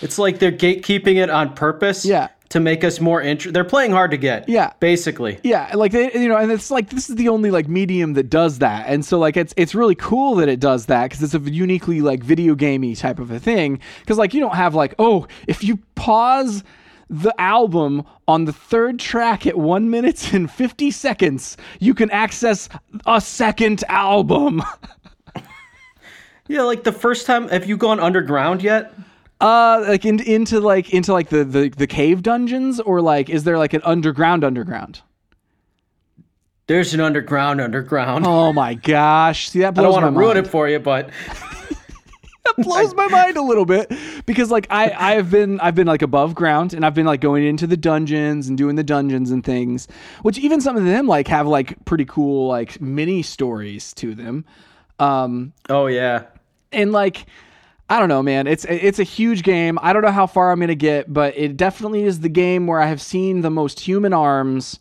It's 0.00 0.18
like 0.18 0.38
they're 0.38 0.52
gatekeeping 0.52 1.16
it 1.16 1.28
on 1.30 1.52
purpose. 1.54 2.06
Yeah. 2.06 2.28
To 2.54 2.60
make 2.60 2.84
us 2.84 3.00
more 3.00 3.20
interested. 3.20 3.52
They're 3.52 3.64
playing 3.64 3.90
hard 3.90 4.12
to 4.12 4.16
get. 4.16 4.48
Yeah. 4.48 4.74
Basically. 4.78 5.40
Yeah, 5.42 5.72
like 5.74 5.90
they, 5.90 6.12
you 6.12 6.28
know, 6.28 6.36
and 6.36 6.52
it's 6.52 6.70
like 6.70 6.88
this 6.88 7.10
is 7.10 7.16
the 7.16 7.28
only 7.28 7.50
like 7.50 7.66
medium 7.66 8.12
that 8.12 8.30
does 8.30 8.60
that, 8.60 8.86
and 8.86 9.04
so 9.04 9.18
like 9.18 9.36
it's 9.36 9.52
it's 9.56 9.74
really 9.74 9.96
cool 9.96 10.36
that 10.36 10.48
it 10.48 10.60
does 10.60 10.86
that 10.86 11.10
because 11.10 11.20
it's 11.24 11.34
a 11.34 11.40
uniquely 11.40 12.00
like 12.00 12.22
video 12.22 12.54
gamey 12.54 12.94
type 12.94 13.18
of 13.18 13.32
a 13.32 13.40
thing. 13.40 13.80
Because 13.98 14.18
like 14.18 14.34
you 14.34 14.40
don't 14.40 14.54
have 14.54 14.72
like 14.72 14.94
oh 15.00 15.26
if 15.48 15.64
you 15.64 15.80
pause 15.96 16.62
the 17.10 17.34
album 17.40 18.04
on 18.28 18.44
the 18.44 18.52
third 18.52 19.00
track 19.00 19.48
at 19.48 19.58
one 19.58 19.90
minute 19.90 20.32
and 20.32 20.48
fifty 20.48 20.92
seconds, 20.92 21.56
you 21.80 21.92
can 21.92 22.08
access 22.12 22.68
a 23.04 23.20
second 23.20 23.82
album. 23.88 24.62
Yeah, 26.46 26.62
like 26.62 26.84
the 26.84 26.92
first 26.92 27.26
time 27.26 27.48
have 27.48 27.66
you 27.66 27.78
gone 27.78 27.98
underground 27.98 28.62
yet? 28.62 28.92
Uh, 29.40 29.84
like 29.88 30.04
in, 30.04 30.20
into 30.20 30.60
like 30.60 30.92
into 30.94 31.12
like 31.12 31.28
the, 31.28 31.44
the 31.44 31.68
the 31.68 31.86
cave 31.86 32.22
dungeons, 32.22 32.80
or 32.80 33.00
like 33.02 33.28
is 33.28 33.44
there 33.44 33.58
like 33.58 33.74
an 33.74 33.82
underground 33.84 34.44
underground? 34.44 35.02
There's 36.66 36.94
an 36.94 37.00
underground 37.00 37.60
underground. 37.60 38.24
Oh 38.26 38.52
my 38.52 38.74
gosh! 38.74 39.50
See 39.50 39.60
that 39.60 39.74
blows 39.74 39.82
my. 39.84 39.88
I 39.88 39.92
don't 39.92 40.02
want 40.02 40.14
to 40.14 40.18
ruin 40.18 40.34
mind. 40.36 40.46
it 40.46 40.50
for 40.50 40.68
you, 40.68 40.78
but 40.78 41.10
that 42.44 42.54
blows 42.56 42.94
my 42.94 43.06
mind 43.08 43.36
a 43.36 43.42
little 43.42 43.66
bit 43.66 43.92
because 44.24 44.50
like 44.50 44.66
I 44.70 44.90
I've 44.96 45.30
been 45.30 45.60
I've 45.60 45.74
been 45.74 45.86
like 45.86 46.00
above 46.00 46.34
ground 46.34 46.72
and 46.72 46.86
I've 46.86 46.94
been 46.94 47.04
like 47.04 47.20
going 47.20 47.44
into 47.44 47.66
the 47.66 47.76
dungeons 47.76 48.48
and 48.48 48.56
doing 48.56 48.76
the 48.76 48.84
dungeons 48.84 49.30
and 49.30 49.44
things, 49.44 49.88
which 50.22 50.38
even 50.38 50.60
some 50.62 50.76
of 50.76 50.84
them 50.84 51.06
like 51.06 51.28
have 51.28 51.46
like 51.46 51.84
pretty 51.84 52.06
cool 52.06 52.48
like 52.48 52.80
mini 52.80 53.22
stories 53.22 53.92
to 53.94 54.14
them. 54.14 54.46
Um 54.98 55.52
oh 55.68 55.86
yeah. 55.86 56.24
and 56.72 56.92
like 56.92 57.26
I 57.90 57.98
don't 57.98 58.08
know, 58.08 58.22
man. 58.22 58.46
It's 58.46 58.64
it's 58.64 58.98
a 58.98 59.02
huge 59.04 59.42
game. 59.42 59.78
I 59.82 59.92
don't 59.92 60.02
know 60.02 60.10
how 60.10 60.26
far 60.26 60.50
I'm 60.50 60.58
gonna 60.60 60.74
get, 60.74 61.12
but 61.12 61.36
it 61.36 61.56
definitely 61.56 62.04
is 62.04 62.20
the 62.20 62.28
game 62.30 62.66
where 62.66 62.80
I 62.80 62.86
have 62.86 63.00
seen 63.02 63.42
the 63.42 63.50
most 63.50 63.80
human 63.80 64.12
arms 64.14 64.78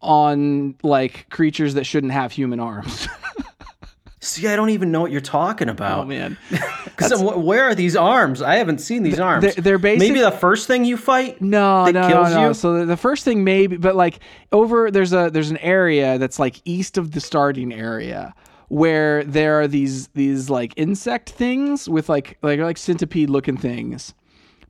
on 0.00 0.74
like 0.82 1.28
creatures 1.30 1.74
that 1.74 1.84
shouldn't 1.84 2.12
have 2.12 2.32
human 2.32 2.58
arms. 2.60 3.06
See, 4.20 4.48
I 4.48 4.56
don't 4.56 4.70
even 4.70 4.90
know 4.90 5.00
what 5.00 5.12
you're 5.12 5.20
talking 5.20 5.68
about. 5.68 6.00
oh 6.00 6.04
man. 6.06 6.36
Because 6.98 7.22
where 7.22 7.62
are 7.62 7.76
these 7.76 7.94
arms? 7.94 8.42
I 8.42 8.56
haven't 8.56 8.78
seen 8.78 9.04
these 9.04 9.20
arms. 9.20 9.44
they're- 9.54 9.62
they're 9.62 9.78
basic- 9.78 10.00
Maybe 10.08 10.18
the 10.20 10.32
first 10.32 10.66
thing 10.66 10.84
you 10.84 10.96
fight. 10.96 11.40
No, 11.40 11.84
that 11.84 11.94
no, 11.94 12.08
kills 12.08 12.30
no, 12.30 12.34
no. 12.40 12.48
you? 12.48 12.54
So 12.54 12.78
the, 12.80 12.86
the 12.86 12.96
first 12.96 13.24
thing 13.24 13.44
maybe, 13.44 13.76
but 13.76 13.94
like 13.94 14.18
over 14.50 14.90
there's 14.90 15.12
a 15.12 15.30
there's 15.32 15.52
an 15.52 15.58
area 15.58 16.18
that's 16.18 16.40
like 16.40 16.60
east 16.64 16.98
of 16.98 17.12
the 17.12 17.20
starting 17.20 17.72
area 17.72 18.34
where 18.68 19.24
there 19.24 19.60
are 19.60 19.66
these 19.68 20.08
these 20.08 20.48
like 20.50 20.72
insect 20.76 21.30
things 21.30 21.88
with 21.88 22.08
like 22.08 22.38
like 22.42 22.60
like 22.60 22.78
centipede 22.78 23.30
looking 23.30 23.56
things. 23.56 24.14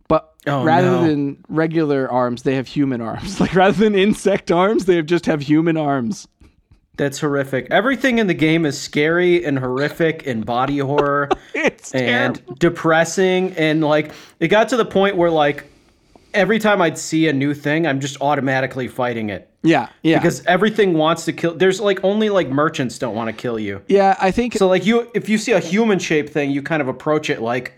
But 0.08 0.32
Oh, 0.46 0.64
rather 0.64 0.90
no. 0.90 1.06
than 1.06 1.44
regular 1.48 2.10
arms, 2.10 2.42
they 2.42 2.54
have 2.54 2.66
human 2.68 3.00
arms. 3.02 3.40
Like 3.40 3.54
rather 3.54 3.76
than 3.84 3.94
insect 3.94 4.50
arms, 4.50 4.86
they 4.86 5.02
just 5.02 5.26
have 5.26 5.42
human 5.42 5.76
arms. 5.76 6.26
That's 6.96 7.20
horrific. 7.20 7.68
Everything 7.70 8.18
in 8.18 8.26
the 8.26 8.34
game 8.34 8.64
is 8.66 8.80
scary 8.80 9.44
and 9.44 9.58
horrific 9.58 10.26
and 10.26 10.44
body 10.46 10.78
horror 10.78 11.28
It's 11.54 11.92
and 11.94 12.36
terrible. 12.36 12.54
depressing. 12.56 13.52
And 13.56 13.84
like, 13.84 14.10
it 14.40 14.48
got 14.48 14.68
to 14.70 14.76
the 14.76 14.84
point 14.84 15.16
where 15.16 15.30
like 15.30 15.70
every 16.38 16.58
time 16.58 16.80
I'd 16.80 16.96
see 16.96 17.28
a 17.28 17.32
new 17.32 17.52
thing, 17.54 17.86
I'm 17.86 18.00
just 18.00 18.20
automatically 18.22 18.88
fighting 18.88 19.28
it 19.30 19.50
Yeah, 19.62 19.88
yeah. 20.02 20.18
because 20.18 20.44
everything 20.46 20.94
wants 20.94 21.24
to 21.26 21.32
kill. 21.32 21.54
There's 21.54 21.80
like 21.80 22.02
only 22.04 22.30
like 22.30 22.48
merchants 22.48 22.98
don't 22.98 23.14
want 23.14 23.28
to 23.28 23.32
kill 23.32 23.58
you. 23.58 23.82
yeah, 23.88 24.16
I 24.20 24.30
think 24.30 24.54
So 24.54 24.68
like 24.68 24.86
you, 24.86 25.10
if 25.14 25.28
you 25.28 25.36
see 25.38 25.52
a 25.52 25.60
human 25.60 25.98
shaped 25.98 26.32
thing, 26.32 26.50
you 26.50 26.62
kind 26.62 26.80
of 26.80 26.88
approach 26.88 27.28
it 27.30 27.42
like 27.42 27.74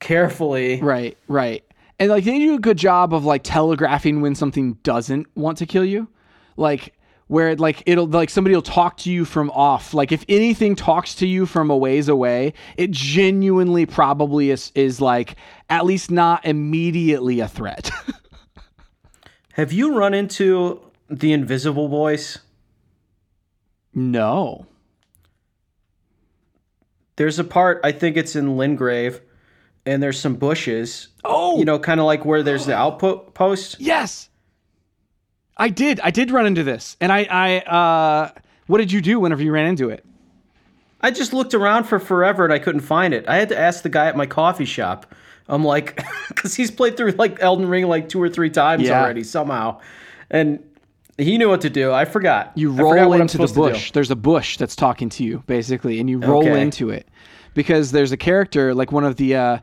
carefully. 0.00 0.80
Right, 0.80 1.16
right. 1.28 1.64
And 1.98 2.10
like 2.10 2.24
they 2.24 2.38
do 2.38 2.54
a 2.54 2.58
good 2.58 2.78
job 2.78 3.14
of 3.14 3.24
like 3.24 3.42
telegraphing 3.44 4.20
when 4.20 4.34
something 4.34 4.74
doesn't 4.82 5.26
want 5.36 5.58
to 5.58 5.66
kill 5.66 5.84
you. 5.84 6.08
Like 6.56 6.94
where 7.26 7.50
it, 7.50 7.60
like 7.60 7.82
it'll 7.86 8.06
like 8.06 8.30
somebody 8.30 8.54
will 8.54 8.62
talk 8.62 8.96
to 8.98 9.10
you 9.10 9.24
from 9.24 9.50
off. 9.50 9.94
Like 9.94 10.12
if 10.12 10.24
anything 10.28 10.76
talks 10.76 11.14
to 11.16 11.26
you 11.26 11.46
from 11.46 11.70
a 11.70 11.76
ways 11.76 12.08
away, 12.08 12.54
it 12.76 12.90
genuinely 12.90 13.86
probably 13.86 14.50
is 14.50 14.72
is 14.74 15.00
like 15.00 15.36
at 15.70 15.86
least 15.86 16.10
not 16.10 16.44
immediately 16.44 17.40
a 17.40 17.48
threat. 17.48 17.90
Have 19.54 19.72
you 19.72 19.96
run 19.96 20.14
into 20.14 20.80
the 21.08 21.32
invisible 21.32 21.88
voice? 21.88 22.38
no. 23.94 24.66
There's 27.16 27.38
a 27.38 27.44
part 27.44 27.80
I 27.84 27.92
think 27.92 28.16
it's 28.16 28.34
in 28.36 28.56
Limgrave, 28.56 29.20
and 29.84 30.02
there's 30.02 30.18
some 30.18 30.36
bushes. 30.36 31.08
Oh. 31.24 31.58
you 31.58 31.64
know, 31.64 31.78
kind 31.78 32.00
of 32.00 32.06
like 32.06 32.24
where 32.24 32.42
there's 32.42 32.64
the 32.64 32.74
output 32.74 33.34
post. 33.34 33.76
Yes. 33.78 34.30
I 35.56 35.68
did. 35.68 36.00
I 36.00 36.10
did 36.10 36.30
run 36.30 36.46
into 36.46 36.62
this. 36.64 36.96
And 37.00 37.12
I 37.12 37.26
I 37.30 37.58
uh 37.60 38.30
what 38.66 38.78
did 38.78 38.90
you 38.92 39.00
do 39.00 39.20
whenever 39.20 39.42
you 39.42 39.52
ran 39.52 39.66
into 39.66 39.90
it? 39.90 40.04
I 41.00 41.10
just 41.10 41.32
looked 41.32 41.52
around 41.52 41.84
for 41.84 41.98
forever 41.98 42.44
and 42.44 42.52
I 42.52 42.58
couldn't 42.58 42.80
find 42.82 43.12
it. 43.12 43.28
I 43.28 43.36
had 43.36 43.48
to 43.50 43.58
ask 43.58 43.82
the 43.82 43.88
guy 43.88 44.06
at 44.06 44.16
my 44.16 44.26
coffee 44.26 44.64
shop. 44.64 45.12
I'm 45.48 45.64
like, 45.64 46.00
because 46.28 46.54
he's 46.54 46.70
played 46.70 46.96
through 46.96 47.12
like 47.12 47.42
Elden 47.42 47.68
Ring 47.68 47.86
like 47.88 48.08
two 48.08 48.22
or 48.22 48.28
three 48.28 48.50
times 48.50 48.84
Yeah. 48.84 49.02
already 49.02 49.24
somehow, 49.24 49.80
and 50.30 50.60
he 51.18 51.36
knew 51.38 51.48
what 51.48 51.60
to 51.62 51.70
do. 51.70 51.92
I 51.92 52.04
forgot. 52.04 52.52
You 52.54 52.72
I 52.72 52.76
forgot 52.76 52.92
roll 53.02 53.12
into 53.14 53.36
the 53.38 53.46
supposed 53.48 53.54
to 53.54 53.60
do. 53.60 53.68
bush. 53.72 53.90
There's 53.92 54.10
a 54.10 54.16
bush 54.16 54.56
that's 54.56 54.76
talking 54.76 55.08
to 55.10 55.24
you, 55.24 55.42
basically, 55.46 55.98
and 56.00 56.08
you 56.08 56.18
roll 56.18 56.42
Okay. 56.48 56.62
into 56.62 56.88
it 56.90 57.08
because 57.54 57.90
there's 57.92 58.12
a 58.12 58.16
character, 58.16 58.72
like 58.74 58.92
one 58.92 59.04
of 59.04 59.16
the 59.16 59.34
uh, 59.34 59.58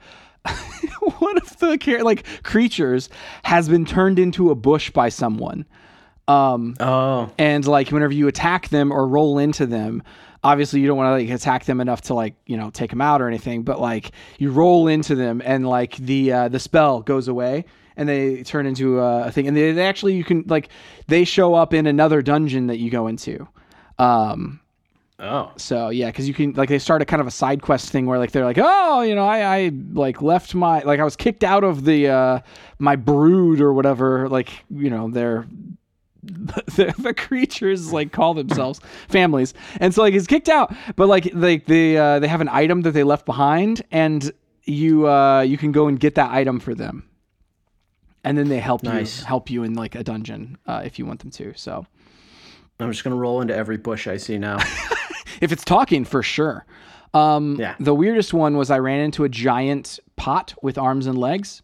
one 1.19 1.37
of 1.37 1.57
the 1.59 1.99
like 2.03 2.25
creatures, 2.43 3.09
has 3.43 3.69
been 3.69 3.85
turned 3.85 4.19
into 4.19 4.51
a 4.51 4.55
bush 4.55 4.91
by 4.91 5.07
someone. 5.09 5.65
Um, 6.29 6.75
Oh, 6.79 7.29
and 7.37 7.65
like 7.65 7.89
whenever 7.89 8.13
you 8.13 8.27
attack 8.27 8.69
them 8.69 8.91
or 8.91 9.07
roll 9.07 9.39
into 9.39 9.65
them, 9.65 10.03
obviously 10.43 10.79
you 10.79 10.87
don't 10.87 10.97
want 10.97 11.07
to 11.07 11.25
like 11.25 11.35
attack 11.35 11.65
them 11.65 11.81
enough 11.81 12.01
to 12.01 12.13
like 12.13 12.35
you 12.45 12.55
know 12.55 12.69
take 12.69 12.89
them 12.91 13.01
out 13.01 13.21
or 13.21 13.27
anything 13.27 13.61
but 13.63 13.81
like 13.81 14.11
you 14.37 14.51
roll 14.51 14.87
into 14.87 15.13
them 15.15 15.41
and 15.43 15.67
like 15.67 15.97
the 15.97 16.31
uh, 16.31 16.47
the 16.47 16.59
spell 16.59 17.01
goes 17.01 17.27
away 17.27 17.65
and 17.97 18.07
they 18.07 18.41
turn 18.43 18.65
into 18.65 18.99
a 18.99 19.29
thing 19.31 19.47
and 19.49 19.57
they, 19.57 19.73
they 19.73 19.85
actually 19.85 20.15
you 20.15 20.23
can 20.23 20.45
like 20.47 20.69
they 21.07 21.25
show 21.25 21.55
up 21.55 21.73
in 21.73 21.85
another 21.87 22.21
dungeon 22.21 22.67
that 22.67 22.77
you 22.79 22.89
go 22.89 23.07
into 23.07 23.45
um 23.97 24.59
Oh. 25.21 25.51
so 25.57 25.89
yeah, 25.89 26.05
because 26.05 26.29
you 26.29 26.33
can 26.33 26.53
like 26.53 26.69
they 26.69 26.79
start 26.79 27.01
a 27.01 27.05
kind 27.05 27.19
of 27.19 27.27
a 27.27 27.31
side 27.31 27.61
quest 27.61 27.89
thing 27.89 28.05
where 28.05 28.17
like 28.17 28.31
they're 28.31 28.45
like, 28.45 28.57
oh, 28.57 29.01
you 29.01 29.15
know, 29.15 29.25
I, 29.27 29.41
I 29.65 29.71
like 29.91 30.21
left 30.21 30.55
my 30.55 30.79
like 30.83 31.01
I 31.01 31.03
was 31.03 31.17
kicked 31.17 31.43
out 31.43 31.65
of 31.65 31.83
the 31.83 32.07
uh 32.07 32.39
my 32.77 32.95
brood 32.95 33.59
or 33.59 33.73
whatever. 33.73 34.29
Like 34.29 34.63
you 34.69 34.89
know 34.89 35.09
they're 35.09 35.45
the, 36.23 36.93
the 36.99 37.13
creatures 37.13 37.93
like 37.93 38.11
call 38.11 38.33
themselves 38.33 38.79
families, 39.07 39.53
and 39.79 39.93
so 39.93 40.01
like 40.01 40.13
he's 40.13 40.27
kicked 40.27 40.49
out, 40.49 40.73
but 40.95 41.07
like 41.07 41.29
like 41.33 41.65
they 41.65 41.97
uh, 41.97 42.19
they 42.19 42.27
have 42.27 42.41
an 42.41 42.49
item 42.49 42.81
that 42.81 42.91
they 42.91 43.03
left 43.03 43.25
behind, 43.25 43.81
and 43.91 44.31
you 44.65 45.07
uh 45.07 45.41
you 45.41 45.57
can 45.57 45.71
go 45.71 45.87
and 45.87 45.99
get 45.99 46.15
that 46.15 46.31
item 46.31 46.59
for 46.59 46.75
them, 46.75 47.07
and 48.23 48.37
then 48.37 48.49
they 48.49 48.59
help 48.59 48.83
Nice. 48.83 49.21
you 49.21 49.25
help 49.25 49.49
you 49.49 49.63
in 49.63 49.73
like 49.75 49.95
a 49.95 50.03
dungeon 50.03 50.57
uh, 50.67 50.81
if 50.83 50.99
you 50.99 51.05
want 51.05 51.21
them 51.21 51.31
to. 51.31 51.53
So 51.55 51.85
I'm 52.79 52.91
just 52.91 53.03
gonna 53.03 53.15
roll 53.15 53.41
into 53.41 53.55
every 53.55 53.77
bush 53.77 54.07
I 54.07 54.17
see 54.17 54.37
now. 54.37 54.57
if 55.41 55.51
it's 55.51 55.63
talking 55.63 56.05
for 56.05 56.21
sure. 56.23 56.65
Um, 57.13 57.55
Yeah. 57.59 57.75
The 57.79 57.95
weirdest 57.95 58.33
one 58.33 58.55
was 58.57 58.69
I 58.69 58.77
ran 58.79 58.99
into 58.99 59.23
a 59.23 59.29
giant 59.29 59.99
pot 60.15 60.53
with 60.61 60.77
arms 60.77 61.07
and 61.07 61.17
legs, 61.17 61.61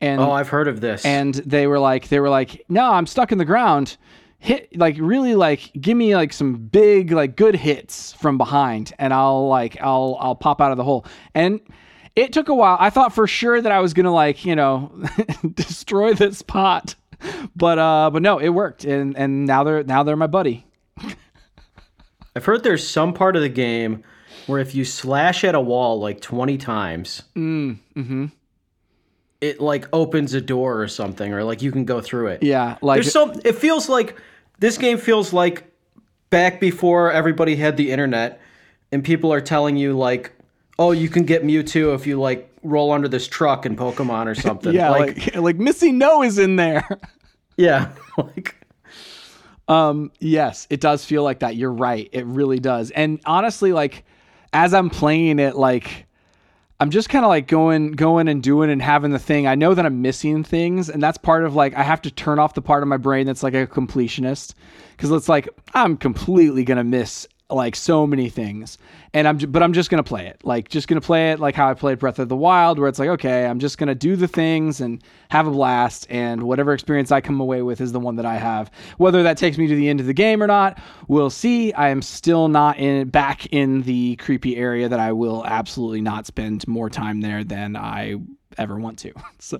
and 0.00 0.20
oh, 0.20 0.30
I've 0.30 0.48
heard 0.48 0.68
of 0.68 0.80
this. 0.80 1.04
and 1.04 1.34
they 1.34 1.66
were 1.66 1.78
like 1.78 2.08
they 2.08 2.20
were 2.20 2.28
like, 2.30 2.64
no, 2.68 2.92
I'm 2.92 3.06
stuck 3.06 3.32
in 3.32 3.38
the 3.38 3.44
ground. 3.44 3.96
Hit 4.40 4.76
like 4.78 4.96
really 5.00 5.34
like 5.34 5.72
give 5.80 5.96
me 5.96 6.14
like 6.14 6.32
some 6.32 6.54
big 6.54 7.10
like 7.10 7.34
good 7.34 7.56
hits 7.56 8.12
from 8.12 8.38
behind, 8.38 8.92
and 8.98 9.12
I'll 9.12 9.48
like 9.48 9.76
I'll 9.80 10.16
I'll 10.20 10.36
pop 10.36 10.60
out 10.60 10.70
of 10.70 10.76
the 10.76 10.84
hole. 10.84 11.04
And 11.34 11.60
it 12.14 12.32
took 12.32 12.48
a 12.48 12.54
while. 12.54 12.76
I 12.78 12.90
thought 12.90 13.12
for 13.12 13.26
sure 13.26 13.60
that 13.60 13.72
I 13.72 13.80
was 13.80 13.94
gonna 13.94 14.14
like 14.14 14.44
you 14.44 14.54
know 14.54 14.92
destroy 15.54 16.14
this 16.14 16.42
pot, 16.42 16.94
but 17.56 17.78
uh 17.80 18.10
but 18.12 18.22
no, 18.22 18.38
it 18.38 18.50
worked, 18.50 18.84
and 18.84 19.16
and 19.16 19.44
now 19.44 19.64
they're 19.64 19.82
now 19.82 20.04
they're 20.04 20.14
my 20.16 20.28
buddy. 20.28 20.64
I've 22.36 22.44
heard 22.44 22.62
there's 22.62 22.86
some 22.86 23.14
part 23.14 23.34
of 23.34 23.42
the 23.42 23.48
game 23.48 24.04
where 24.46 24.60
if 24.60 24.72
you 24.74 24.84
slash 24.84 25.42
at 25.42 25.56
a 25.56 25.60
wall 25.60 25.98
like 25.98 26.20
20 26.20 26.56
times, 26.58 27.22
it 29.40 29.60
like 29.60 29.86
opens 29.92 30.34
a 30.34 30.40
door 30.40 30.80
or 30.80 30.88
something, 30.88 31.32
or 31.32 31.44
like 31.44 31.62
you 31.62 31.72
can 31.72 31.84
go 31.84 32.00
through 32.00 32.28
it. 32.28 32.42
Yeah, 32.42 32.78
like 32.82 32.96
There's 33.02 33.12
some. 33.12 33.40
It 33.44 33.56
feels 33.56 33.88
like 33.88 34.16
this 34.58 34.78
game 34.78 34.98
feels 34.98 35.32
like 35.32 35.64
back 36.30 36.60
before 36.60 37.12
everybody 37.12 37.56
had 37.56 37.76
the 37.76 37.90
internet, 37.90 38.40
and 38.92 39.04
people 39.04 39.32
are 39.32 39.40
telling 39.40 39.76
you 39.76 39.96
like, 39.96 40.32
oh, 40.78 40.92
you 40.92 41.08
can 41.08 41.24
get 41.24 41.42
Mewtwo 41.42 41.94
if 41.94 42.06
you 42.06 42.20
like 42.20 42.50
roll 42.62 42.92
under 42.92 43.08
this 43.08 43.28
truck 43.28 43.64
in 43.66 43.76
Pokemon 43.76 44.26
or 44.26 44.34
something. 44.34 44.72
Yeah, 44.74 44.90
like, 44.90 45.16
like 45.16 45.36
like, 45.36 45.56
MissingNo 45.56 46.26
is 46.26 46.38
in 46.38 46.56
there. 46.56 46.86
yeah, 47.56 47.92
like 48.16 48.54
um, 49.68 50.10
yes, 50.18 50.66
it 50.70 50.80
does 50.80 51.04
feel 51.04 51.22
like 51.22 51.40
that. 51.40 51.54
You're 51.56 51.72
right. 51.72 52.08
It 52.12 52.24
really 52.26 52.58
does. 52.58 52.90
And 52.90 53.20
honestly, 53.24 53.72
like 53.72 54.04
as 54.52 54.74
I'm 54.74 54.90
playing 54.90 55.38
it, 55.38 55.56
like 55.56 56.06
I'm 56.80 56.90
just 56.90 57.08
kind 57.08 57.24
of 57.24 57.28
like 57.28 57.48
going 57.48 57.92
going 57.92 58.28
and 58.28 58.40
doing 58.40 58.70
and 58.70 58.80
having 58.80 59.10
the 59.10 59.18
thing. 59.18 59.48
I 59.48 59.56
know 59.56 59.74
that 59.74 59.84
I'm 59.84 60.00
missing 60.00 60.44
things, 60.44 60.88
and 60.88 61.02
that's 61.02 61.18
part 61.18 61.44
of 61.44 61.54
like 61.54 61.74
I 61.74 61.82
have 61.82 62.02
to 62.02 62.10
turn 62.10 62.38
off 62.38 62.54
the 62.54 62.62
part 62.62 62.82
of 62.82 62.88
my 62.88 62.96
brain 62.96 63.26
that's 63.26 63.42
like 63.42 63.54
a 63.54 63.66
completionist 63.66 64.54
because 64.96 65.10
it's 65.10 65.28
like 65.28 65.48
I'm 65.74 65.96
completely 65.96 66.64
gonna 66.64 66.84
miss 66.84 67.26
like 67.50 67.74
so 67.74 68.06
many 68.06 68.28
things 68.28 68.78
and 69.14 69.26
i'm 69.26 69.38
but 69.38 69.62
i'm 69.62 69.72
just 69.72 69.90
gonna 69.90 70.02
play 70.02 70.26
it. 70.26 70.40
Like 70.44 70.68
just 70.68 70.88
gonna 70.88 71.00
play 71.00 71.30
it 71.30 71.40
like 71.40 71.54
how 71.54 71.68
i 71.68 71.74
played 71.74 71.98
breath 71.98 72.18
of 72.18 72.28
the 72.28 72.36
wild 72.36 72.78
where 72.78 72.88
it's 72.88 72.98
like 72.98 73.08
okay 73.08 73.46
i'm 73.46 73.58
just 73.58 73.78
gonna 73.78 73.94
do 73.94 74.16
the 74.16 74.28
things 74.28 74.80
and 74.80 75.02
have 75.30 75.46
a 75.46 75.50
blast 75.50 76.06
and 76.10 76.42
whatever 76.42 76.72
experience 76.72 77.12
i 77.12 77.20
come 77.20 77.40
away 77.40 77.62
with 77.62 77.80
is 77.80 77.92
the 77.92 78.00
one 78.00 78.16
that 78.16 78.26
i 78.26 78.36
have. 78.36 78.70
Whether 78.98 79.22
that 79.22 79.36
takes 79.36 79.58
me 79.58 79.66
to 79.66 79.74
the 79.74 79.88
end 79.88 80.00
of 80.00 80.06
the 80.06 80.14
game 80.14 80.42
or 80.42 80.46
not 80.46 80.80
we'll 81.08 81.30
see. 81.30 81.72
I 81.72 81.88
am 81.88 82.02
still 82.02 82.48
not 82.48 82.78
in 82.78 83.08
back 83.08 83.46
in 83.46 83.82
the 83.82 84.16
creepy 84.16 84.56
area 84.56 84.88
that 84.88 85.00
i 85.00 85.12
will 85.12 85.44
absolutely 85.44 86.00
not 86.00 86.26
spend 86.26 86.66
more 86.68 86.90
time 86.90 87.20
there 87.20 87.44
than 87.44 87.76
i 87.76 88.16
ever 88.56 88.78
want 88.78 88.98
to. 89.00 89.12
So. 89.40 89.58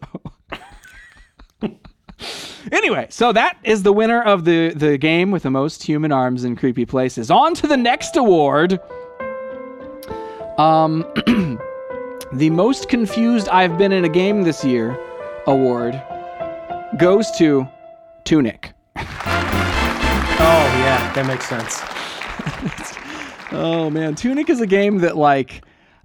Anyway, 2.72 3.06
so 3.10 3.32
that 3.32 3.58
is 3.64 3.82
the 3.82 3.92
winner 3.92 4.22
of 4.22 4.44
the, 4.44 4.70
the 4.74 4.98
game 4.98 5.30
with 5.30 5.42
the 5.42 5.50
most 5.50 5.82
human 5.82 6.12
arms 6.12 6.44
in 6.44 6.56
creepy 6.56 6.84
places. 6.84 7.30
On 7.30 7.54
to 7.54 7.66
the 7.66 7.76
next 7.76 8.16
award. 8.16 8.80
Um, 10.58 11.06
the 12.32 12.50
most 12.50 12.88
confused 12.88 13.48
I've 13.48 13.78
been 13.78 13.92
in 13.92 14.04
a 14.04 14.08
game 14.08 14.42
this 14.42 14.64
year 14.64 14.98
award 15.46 16.00
goes 16.98 17.30
to 17.38 17.66
Tunic. 18.24 18.72
oh 18.96 19.02
yeah, 20.80 21.12
that 21.14 21.26
makes 21.26 21.48
sense. 21.48 21.82
Oh 23.50 23.88
man, 23.88 24.14
Tunic 24.14 24.50
is 24.50 24.60
a 24.60 24.66
game 24.66 24.98
that 24.98 25.16
like 25.16 25.62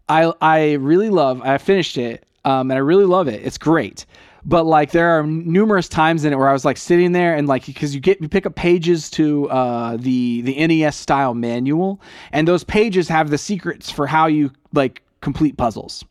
I 0.07 0.31
I 0.41 0.73
really 0.73 1.09
love. 1.09 1.41
I 1.41 1.57
finished 1.57 1.97
it, 1.97 2.25
um, 2.45 2.71
and 2.71 2.77
I 2.77 2.81
really 2.81 3.05
love 3.05 3.27
it. 3.27 3.45
It's 3.45 3.57
great. 3.57 4.05
But 4.45 4.65
like 4.65 4.91
there 4.91 5.17
are 5.17 5.23
numerous 5.25 5.87
times 5.87 6.25
in 6.25 6.33
it 6.33 6.35
where 6.35 6.49
I 6.49 6.53
was 6.53 6.65
like 6.65 6.77
sitting 6.77 7.13
there 7.13 7.33
and 7.33 7.47
like 7.47 7.65
because 7.65 7.95
you 7.95 8.01
get 8.01 8.21
you 8.21 8.27
pick 8.27 8.45
up 8.45 8.55
pages 8.55 9.09
to 9.11 9.49
uh, 9.49 9.97
the 9.97 10.41
the 10.41 10.67
NES 10.67 10.95
style 10.95 11.33
manual, 11.33 12.01
and 12.31 12.47
those 12.47 12.63
pages 12.63 13.07
have 13.07 13.29
the 13.29 13.37
secrets 13.37 13.89
for 13.89 14.05
how 14.05 14.27
you 14.27 14.51
like 14.73 15.01
complete 15.21 15.55
puzzles, 15.55 16.03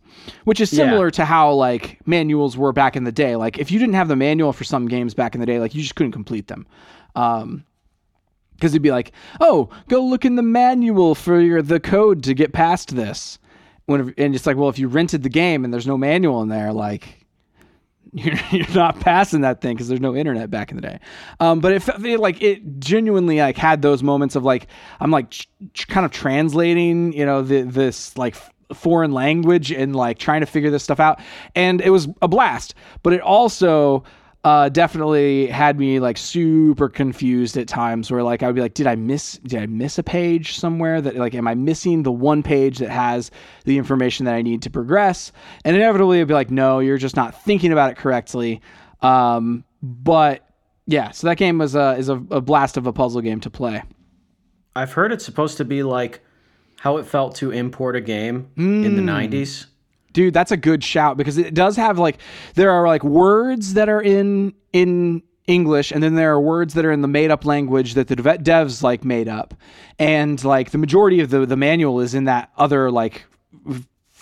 which 0.45 0.61
is 0.61 0.71
similar 0.71 1.11
to 1.11 1.25
how 1.27 1.53
like 1.53 1.99
manuals 2.07 2.57
were 2.57 2.73
back 2.73 2.97
in 2.97 3.05
the 3.05 3.13
day. 3.13 3.37
Like 3.37 3.59
if 3.59 3.71
you 3.71 3.79
didn't 3.79 3.95
have 3.95 4.09
the 4.09 4.17
manual 4.17 4.53
for 4.55 4.65
some 4.65 4.89
games 4.89 5.13
back 5.13 5.35
in 5.35 5.41
the 5.41 5.47
day, 5.47 5.59
like 5.59 5.75
you 5.75 5.83
just 5.83 5.95
couldn't 5.95 6.13
complete 6.13 6.49
them. 6.49 6.67
Um, 7.15 7.65
because 8.55 8.75
it'd 8.75 8.83
be 8.83 8.93
like, 8.93 9.11
oh, 9.41 9.69
go 9.89 10.05
look 10.05 10.25
in 10.25 10.37
the 10.37 10.43
manual 10.43 11.17
for 11.17 11.41
your, 11.41 11.63
the 11.63 11.81
code 11.81 12.23
to 12.23 12.33
get 12.33 12.53
past 12.53 12.95
this. 12.95 13.41
When 13.87 14.15
and 14.17 14.37
it's 14.37 14.47
like, 14.47 14.57
well, 14.57 14.69
if 14.69 14.79
you 14.79 14.87
rented 14.87 15.25
the 15.25 15.29
game 15.29 15.65
and 15.65 15.75
there's 15.75 15.87
no 15.87 15.99
manual 15.99 16.43
in 16.43 16.49
there, 16.49 16.73
like 16.73 17.22
you're, 18.13 18.35
you're 18.51 18.75
not 18.75 19.01
passing 19.01 19.41
that 19.43 19.61
thing 19.61 19.75
because 19.75 19.89
there's 19.89 20.01
no 20.01 20.15
internet 20.15 20.51
back 20.51 20.71
in 20.71 20.77
the 20.77 20.83
day. 20.83 20.99
Um, 21.41 21.61
but 21.61 21.73
it, 21.73 22.21
like 22.21 22.43
it 22.43 22.79
genuinely 22.79 23.39
like 23.39 23.57
had 23.57 23.83
those 23.83 24.03
moments 24.03 24.37
of 24.37 24.45
like 24.45 24.67
I'm 25.01 25.11
like 25.11 25.31
ch- 25.31 25.49
ch- 25.75 25.89
kind 25.89 26.05
of 26.05 26.13
translating, 26.13 27.13
you 27.13 27.27
know, 27.27 27.43
the, 27.43 27.63
this 27.63 28.17
like 28.17 28.37
foreign 28.75 29.13
language 29.13 29.71
and 29.71 29.95
like 29.95 30.19
trying 30.19 30.41
to 30.41 30.47
figure 30.47 30.71
this 30.71 30.83
stuff 30.83 31.01
out, 31.01 31.21
and 31.55 31.81
it 31.81 31.91
was 31.91 32.09
a 32.21 32.29
blast. 32.29 32.75
But 33.03 33.13
it 33.13 33.21
also 33.21 34.05
uh, 34.45 34.69
definitely 34.69 35.47
had 35.47 35.79
me 35.79 36.01
like 36.01 36.17
super 36.19 36.89
confused 36.89 37.57
at 37.57 37.69
times 37.69 38.11
where 38.11 38.25
like 38.25 38.43
I 38.43 38.47
would 38.47 38.57
be 38.57 38.61
like, 38.61 38.75
did 38.75 38.89
I 38.89 38.97
miss 38.97 39.39
did 39.39 39.63
I 39.63 39.67
miss 39.67 39.99
a 39.99 40.03
page 40.03 40.59
somewhere 40.59 41.01
that 41.01 41.17
like 41.17 41.35
am 41.35 41.47
I 41.47 41.55
missing 41.55 42.03
the 42.03 42.11
one 42.11 42.43
page 42.43 42.79
that 42.79 42.91
has 42.91 43.31
the 43.65 43.79
information 43.79 44.27
that 44.27 44.35
I 44.35 44.43
need 44.43 44.63
to 44.63 44.71
progress? 44.71 45.31
And 45.65 45.77
inevitably 45.77 46.19
it'd 46.19 46.29
be 46.29 46.35
like, 46.35 46.51
no, 46.51 46.81
you're 46.81 46.99
just 46.99 47.15
not 47.15 47.41
thinking 47.45 47.71
about 47.71 47.93
it 47.93 47.97
correctly. 47.97 48.61
Um, 49.01 49.65
but 49.81 50.49
yeah, 50.87 51.13
so 51.13 51.29
that 51.29 51.37
game 51.37 51.59
was 51.59 51.77
a 51.77 51.93
is 51.97 52.09
a, 52.09 52.15
a 52.15 52.41
blast 52.41 52.77
of 52.77 52.89
a 52.89 52.93
puzzle 52.93 53.21
game 53.21 53.39
to 53.41 53.51
play. 53.51 53.85
I've 54.75 54.93
heard 54.93 55.13
it's 55.13 55.25
supposed 55.25 55.57
to 55.59 55.65
be 55.65 55.85
like 55.85 56.21
how 56.81 56.97
it 56.97 57.07
felt 57.07 57.37
to 57.37 57.53
import 57.53 57.95
a 57.95 58.01
game 58.01 58.51
in 58.57 58.97
the 58.97 59.03
90s. 59.03 59.67
Dude, 60.13 60.35
that's 60.35 60.53
a 60.53 60.57
good 60.57 60.85
shout 60.85 61.17
because 61.17 61.39
it 61.39 61.55
does 61.55 61.77
have 61.77 61.99
like 61.99 62.19
there 62.55 62.71
are 62.71 62.87
like 62.87 63.03
words 63.03 63.75
that 63.75 63.89
are 63.89 64.03
in 64.03 64.55
in 64.73 65.23
English 65.47 65.91
and 65.91 66.03
then 66.03 66.15
there 66.15 66.33
are 66.33 66.41
words 66.41 66.75
that 66.75 66.85
are 66.85 66.93
in 66.93 67.03
the 67.03 67.09
made 67.09 67.31
up 67.31 67.45
language 67.45 67.95
that 67.95 68.09
the 68.09 68.17
dev- 68.17 68.43
devs 68.43 68.83
like 68.83 69.05
made 69.05 69.29
up. 69.29 69.55
And 69.99 70.43
like 70.45 70.71
the 70.71 70.79
majority 70.79 71.21
of 71.21 71.31
the 71.31 71.47
the 71.47 71.57
manual 71.57 72.01
is 72.01 72.15
in 72.15 72.25
that 72.25 72.51
other 72.57 72.91
like 72.91 73.25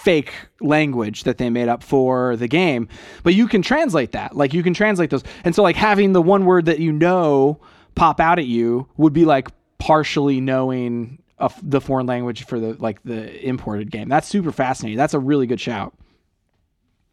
fake 0.01 0.33
language 0.63 1.25
that 1.25 1.37
they 1.37 1.51
made 1.51 1.69
up 1.69 1.83
for 1.83 2.35
the 2.37 2.49
game. 2.49 2.89
But 3.23 3.35
you 3.35 3.47
can 3.47 3.61
translate 3.61 4.13
that. 4.13 4.35
Like 4.35 4.55
you 4.55 4.63
can 4.63 4.73
translate 4.73 5.11
those. 5.11 5.23
And 5.45 5.55
so 5.55 5.63
like 5.63 5.77
having 5.77 6.15
the 6.15 6.23
one 6.23 6.47
word 6.47 6.65
that 6.67 6.79
you 6.79 6.91
know 6.91 7.61
pop 7.95 8.19
out 8.19 8.39
at 8.39 8.47
you 8.47 8.89
would 8.97 9.13
be 9.13 9.27
like 9.27 9.49
partially 9.79 10.41
knowing 10.41 11.20
of 11.41 11.59
the 11.63 11.81
foreign 11.81 12.07
language 12.07 12.45
for 12.45 12.61
the 12.61 12.75
like 12.75 13.03
the 13.03 13.47
imported 13.47 13.91
game. 13.91 14.09
That's 14.09 14.29
super 14.29 14.53
fascinating. 14.53 14.97
That's 14.99 15.15
a 15.15 15.19
really 15.19 15.47
good 15.47 15.61
shout. 15.61 15.95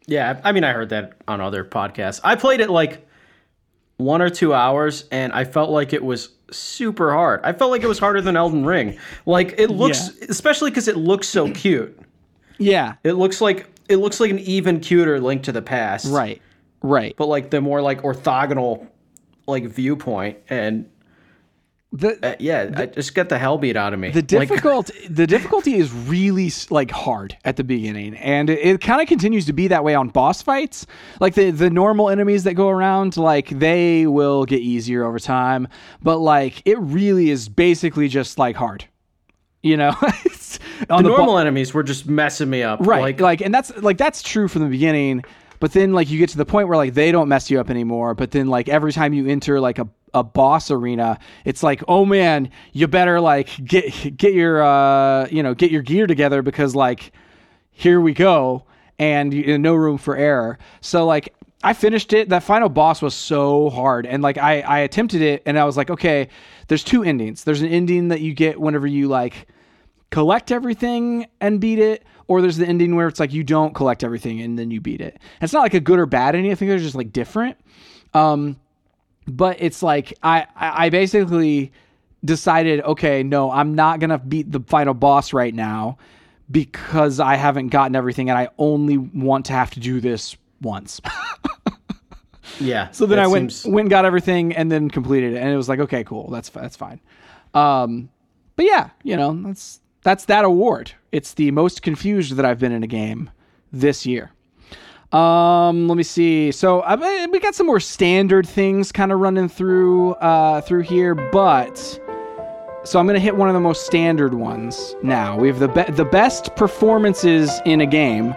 Yeah, 0.06 0.40
I 0.44 0.50
I 0.50 0.52
mean, 0.52 0.64
I 0.64 0.74
heard 0.74 0.90
that 0.90 1.14
on 1.28 1.42
other 1.42 1.64
podcasts. 1.64 2.20
I 2.24 2.36
played 2.36 2.60
it 2.60 2.70
like 2.70 3.08
one 3.98 4.22
or 4.22 4.30
two 4.30 4.54
hours, 4.54 5.06
and 5.12 5.34
I 5.34 5.44
felt 5.44 5.70
like 5.70 5.94
it 5.94 6.04
was 6.04 6.30
super 6.52 7.12
hard. 7.12 7.42
I 7.44 7.54
felt 7.54 7.72
like 7.72 7.84
it 7.84 7.88
was 7.88 8.00
harder 8.00 8.22
than 8.22 8.38
Elden 8.38 8.66
Ring. 8.66 8.98
Like 9.26 9.56
it 9.58 9.70
looks, 9.70 10.10
especially 10.30 10.72
because 10.72 10.88
it 10.88 10.98
looks 10.98 11.28
so 11.28 11.52
cute. 11.52 12.00
Yeah. 12.58 12.96
It 13.04 13.14
looks 13.14 13.42
like 13.42 13.68
it 13.90 13.98
looks 13.98 14.20
like 14.20 14.32
an 14.32 14.40
even 14.40 14.80
cuter 14.80 15.20
Link 15.20 15.44
to 15.44 15.52
the 15.52 15.62
Past, 15.62 16.08
Right. 16.08 16.42
Right. 16.82 17.16
But 17.18 17.28
like 17.28 17.50
the 17.50 17.60
more 17.62 17.82
like 17.82 18.02
orthogonal 18.02 18.88
like 19.48 19.66
viewpoint, 19.66 20.38
and 20.50 20.90
The 21.94 22.20
Uh, 22.22 22.36
yeah, 22.40 22.70
I 22.76 22.86
just 22.88 23.16
get 23.16 23.30
the 23.30 23.38
hell 23.38 23.58
beat 23.58 23.78
out 23.78 23.94
of 23.94 24.00
me. 24.00 24.10
the 24.10 24.20
Like, 24.20 24.28
difficult 24.50 24.92
the 25.10 25.26
difficulty 25.26 25.76
is 25.76 25.92
really 25.94 26.52
like 26.70 26.92
hard 26.92 27.38
at 27.46 27.56
the 27.56 27.64
beginning 27.64 28.16
and 28.18 28.50
it, 28.50 28.60
it 28.60 28.82
kind 28.82 29.02
of 29.02 29.08
continues 29.08 29.46
to 29.46 29.54
be 29.54 29.70
that 29.70 29.84
way 29.86 29.96
on 29.96 30.10
boss 30.10 30.42
fights 30.42 30.86
like 31.22 31.34
the 31.36 31.50
the 31.52 31.70
normal 31.70 32.10
enemies 32.10 32.44
that 32.44 32.56
go 32.56 32.68
around 32.68 33.16
like 33.16 33.48
they 33.50 34.06
will 34.06 34.44
get 34.44 34.60
easier 34.60 35.06
over 35.06 35.18
time 35.18 35.68
but 36.04 36.18
like 36.18 36.62
it 36.66 36.78
really 36.80 37.30
is 37.30 37.48
basically 37.48 38.10
just 38.10 38.38
like 38.38 38.58
hard 38.58 38.84
you 39.64 39.78
know 39.78 39.92
the 40.02 40.60
bo- 40.90 41.00
normal 41.00 41.38
enemies 41.40 41.74
were 41.74 41.84
just 41.84 42.06
messing 42.08 42.50
me 42.50 42.64
up. 42.64 42.80
right 42.82 43.02
Like, 43.02 43.22
like, 43.22 43.42
and 43.42 43.54
that's 43.54 43.76
like 43.78 43.98
that's 43.98 44.22
true 44.22 44.48
from 44.50 44.64
the 44.64 44.70
beginning 44.70 45.24
but 45.62 45.72
then 45.72 45.94
like 45.94 46.10
you 46.10 46.20
get 46.20 46.30
to 46.30 46.38
the 46.38 46.46
point 46.46 46.68
where 46.68 46.78
like 46.78 46.94
they 46.96 47.12
don't 47.14 47.30
mess 47.30 47.50
you 47.50 47.60
up 47.62 47.70
anymore 47.70 48.14
but 48.14 48.32
then 48.32 48.48
like 48.48 48.68
every 48.68 48.92
time 48.92 49.14
you 49.14 49.28
enter 49.28 49.60
like 49.62 49.80
a, 49.80 49.88
a 50.14 50.24
boss 50.24 50.72
arena 50.72 51.20
it's 51.46 51.64
like 51.64 51.84
oh 51.88 52.06
man 52.06 52.50
you 52.74 52.88
better 52.88 53.20
like 53.20 53.50
get 53.64 54.18
get 54.18 54.34
your 54.34 54.64
uh 54.64 55.28
you 55.28 55.44
know 55.44 55.54
get 55.54 55.72
your 55.72 55.82
gear 55.82 56.08
together 56.08 56.42
because 56.42 56.76
like 56.76 57.12
here 57.72 58.02
we 58.02 58.14
go 58.14 58.64
and 58.98 59.34
you, 59.34 59.46
know, 59.46 59.58
no 59.58 59.76
room 59.76 59.98
for 59.98 60.16
error 60.16 60.58
so 60.82 61.06
like 61.06 61.34
i 61.64 61.74
finished 61.74 62.14
it 62.14 62.30
that 62.30 62.42
final 62.44 62.70
boss 62.70 63.02
was 63.02 63.14
so 63.14 63.70
hard 63.70 64.06
and 64.06 64.24
like 64.24 64.38
i 64.38 64.62
i 64.62 64.80
attempted 64.80 65.22
it 65.22 65.44
and 65.46 65.60
i 65.60 65.66
was 65.66 65.78
like 65.78 65.90
okay 65.90 66.28
there's 66.68 66.84
two 66.84 67.04
endings 67.04 67.44
there's 67.44 67.62
an 67.62 67.70
ending 67.70 68.08
that 68.08 68.22
you 68.22 68.34
get 68.34 68.60
whenever 68.60 68.88
you 68.88 69.08
like 69.08 69.48
collect 70.10 70.52
everything 70.52 71.28
and 71.42 71.60
beat 71.60 71.80
it, 71.80 72.04
or 72.28 72.42
there's 72.42 72.58
the 72.58 72.68
ending 72.68 72.96
where 72.96 73.08
it's 73.08 73.20
like 73.20 73.34
you 73.34 73.44
don't 73.44 73.74
collect 73.74 74.04
everything 74.04 74.42
and 74.42 74.58
then 74.58 74.72
you 74.72 74.82
beat 74.82 75.02
it. 75.02 75.14
And 75.14 75.44
it's 75.44 75.54
not 75.54 75.62
like 75.62 75.74
a 75.74 75.80
good 75.80 76.00
or 76.00 76.06
bad 76.06 76.36
ending. 76.36 76.52
I 76.52 76.56
think 76.56 76.70
they're 76.70 76.80
just 76.80 76.96
like 76.96 77.14
different. 77.14 77.58
Um, 78.14 78.58
but 79.28 79.58
it's 79.60 79.84
like 79.84 80.14
I 80.24 80.46
I 80.56 80.90
basically 80.90 81.72
decided, 82.26 82.82
okay, 82.82 83.24
no, 83.24 83.52
I'm 83.52 83.76
not 83.76 84.00
gonna 84.00 84.18
beat 84.18 84.52
the 84.52 84.60
final 84.62 84.94
boss 84.94 85.34
right 85.34 85.54
now 85.54 85.98
because 86.50 87.20
I 87.20 87.36
haven't 87.36 87.70
gotten 87.70 87.96
everything 87.96 88.30
and 88.30 88.38
I 88.40 88.50
only 88.58 88.98
want 88.98 89.46
to 89.48 89.54
have 89.54 89.72
to 89.72 89.80
do 89.80 90.00
this 90.00 90.36
once. 90.62 91.02
yeah. 92.60 92.90
So 92.92 93.06
then 93.06 93.20
I 93.20 93.28
went 93.28 93.52
seems- 93.52 93.74
went 93.74 93.86
and 93.86 93.90
got 93.90 94.06
everything 94.06 94.56
and 94.56 94.72
then 94.72 94.90
completed 94.90 95.34
it, 95.34 95.38
and 95.38 95.50
it 95.50 95.58
was 95.58 95.70
like, 95.70 95.80
okay, 95.80 96.04
cool, 96.04 96.30
that's 96.30 96.50
that's 96.50 96.76
fine. 96.76 97.00
Um, 97.54 98.10
but 98.56 98.66
yeah, 98.66 98.90
you 99.04 99.16
know, 99.16 99.34
that's 99.44 99.82
that's 100.04 100.26
that 100.26 100.46
award. 100.46 100.92
It's 101.12 101.34
the 101.34 101.52
most 101.52 101.82
confused 101.82 102.36
that 102.36 102.46
I've 102.46 102.60
been 102.60 102.72
in 102.72 102.84
a 102.84 102.88
game 102.88 103.30
this 103.72 104.06
year. 104.06 104.32
Um, 105.12 105.88
let 105.88 105.96
me 105.98 106.04
see. 106.04 106.52
So 106.52 106.82
I, 106.82 107.26
we 107.28 107.40
got 107.40 107.56
some 107.56 107.66
more 107.66 107.80
standard 107.80 108.48
things 108.48 108.92
kind 108.92 109.12
of 109.12 109.20
running 109.20 109.48
through 109.48 110.14
uh, 110.16 110.62
through 110.62 110.82
here, 110.82 111.16
but 111.16 111.78
so 112.84 113.00
I'm 113.00 113.08
gonna 113.08 113.20
hit 113.20 113.36
one 113.38 113.48
of 113.48 113.54
the 113.54 113.60
most 113.62 113.86
standard 113.86 114.34
ones 114.34 114.96
now. 115.04 115.38
We 115.38 115.48
have 115.48 115.60
the 115.60 115.70
be- 115.70 115.92
the 115.92 116.06
best 116.06 116.56
performances 116.56 117.52
in 117.66 117.80
a 117.82 117.86
game 117.86 118.36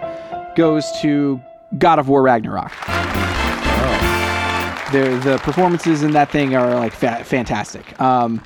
goes 0.55 0.89
to 1.01 1.41
God 1.77 1.99
of 1.99 2.07
War 2.09 2.21
Ragnarok. 2.21 2.71
The 4.91 5.19
the 5.23 5.39
performances 5.43 6.03
in 6.03 6.11
that 6.13 6.29
thing 6.31 6.55
are 6.55 6.75
like 6.75 6.93
fa- 6.93 7.23
fantastic. 7.23 7.99
Um, 7.99 8.41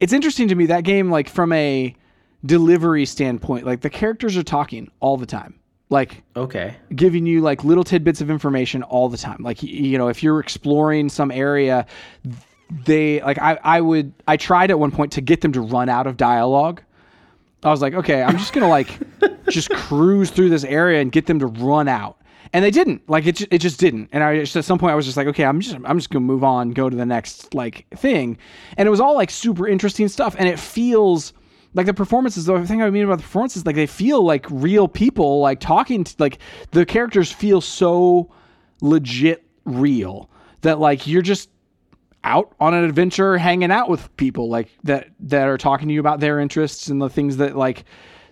it's 0.00 0.12
interesting 0.12 0.48
to 0.48 0.54
me 0.54 0.66
that 0.66 0.84
game, 0.84 1.10
like 1.10 1.28
from 1.28 1.52
a 1.52 1.94
delivery 2.44 3.06
standpoint, 3.06 3.64
like 3.66 3.80
the 3.80 3.90
characters 3.90 4.36
are 4.36 4.42
talking 4.42 4.90
all 5.00 5.16
the 5.16 5.26
time, 5.26 5.58
like 5.88 6.22
Okay. 6.36 6.74
giving 6.94 7.26
you 7.26 7.40
like 7.40 7.62
little 7.64 7.84
tidbits 7.84 8.20
of 8.20 8.30
information 8.30 8.82
all 8.82 9.08
the 9.08 9.16
time. 9.18 9.38
Like 9.40 9.62
you 9.62 9.96
know, 9.98 10.08
if 10.08 10.22
you're 10.22 10.40
exploring 10.40 11.08
some 11.08 11.30
area, 11.30 11.86
they 12.84 13.20
like 13.22 13.38
I 13.38 13.58
I 13.62 13.80
would 13.80 14.12
I 14.26 14.36
tried 14.36 14.70
at 14.70 14.78
one 14.78 14.90
point 14.90 15.12
to 15.12 15.20
get 15.20 15.40
them 15.40 15.52
to 15.52 15.60
run 15.60 15.88
out 15.88 16.06
of 16.06 16.16
dialogue. 16.16 16.82
I 17.62 17.70
was 17.70 17.80
like, 17.82 17.94
okay, 17.94 18.22
I'm 18.22 18.36
just 18.38 18.52
gonna 18.52 18.68
like 18.68 18.98
just 19.48 19.70
cruise 19.70 20.30
through 20.30 20.50
this 20.50 20.64
area 20.64 21.00
and 21.00 21.10
get 21.12 21.26
them 21.26 21.38
to 21.40 21.46
run 21.46 21.88
out. 21.88 22.18
And 22.52 22.64
they 22.64 22.70
didn't. 22.70 23.08
Like 23.08 23.26
it, 23.26 23.40
it 23.52 23.58
just 23.58 23.78
didn't. 23.80 24.08
And 24.12 24.22
I 24.22 24.38
just 24.40 24.56
at 24.56 24.64
some 24.64 24.78
point 24.78 24.92
I 24.92 24.94
was 24.94 25.04
just 25.04 25.16
like, 25.16 25.26
okay, 25.28 25.44
I'm 25.44 25.60
just 25.60 25.76
I'm 25.84 25.98
just 25.98 26.10
gonna 26.10 26.24
move 26.24 26.42
on, 26.44 26.70
go 26.72 26.88
to 26.90 26.96
the 26.96 27.06
next 27.06 27.54
like 27.54 27.86
thing. 27.96 28.38
And 28.76 28.86
it 28.86 28.90
was 28.90 29.00
all 29.00 29.14
like 29.14 29.30
super 29.30 29.66
interesting 29.68 30.08
stuff. 30.08 30.34
And 30.38 30.48
it 30.48 30.58
feels 30.58 31.32
like 31.76 31.86
the 31.86 31.94
performances. 31.94 32.46
The 32.46 32.66
thing 32.66 32.82
I 32.82 32.90
mean 32.90 33.04
about 33.04 33.18
the 33.18 33.22
performances, 33.22 33.66
like 33.66 33.76
they 33.76 33.86
feel 33.86 34.22
like 34.24 34.46
real 34.50 34.88
people, 34.88 35.40
like 35.40 35.60
talking. 35.60 36.04
To, 36.04 36.14
like 36.18 36.38
the 36.72 36.86
characters 36.86 37.30
feel 37.30 37.60
so 37.60 38.32
legit 38.80 39.44
real 39.64 40.30
that 40.62 40.80
like 40.80 41.06
you're 41.06 41.22
just 41.22 41.50
out 42.24 42.54
on 42.58 42.74
an 42.74 42.82
adventure 42.82 43.38
hanging 43.38 43.70
out 43.70 43.88
with 43.88 44.14
people 44.16 44.48
like 44.48 44.68
that 44.82 45.08
that 45.20 45.46
are 45.48 45.58
talking 45.58 45.86
to 45.86 45.94
you 45.94 46.00
about 46.00 46.18
their 46.18 46.40
interests 46.40 46.88
and 46.88 47.00
the 47.00 47.10
things 47.10 47.36
that 47.36 47.56
like 47.56 47.84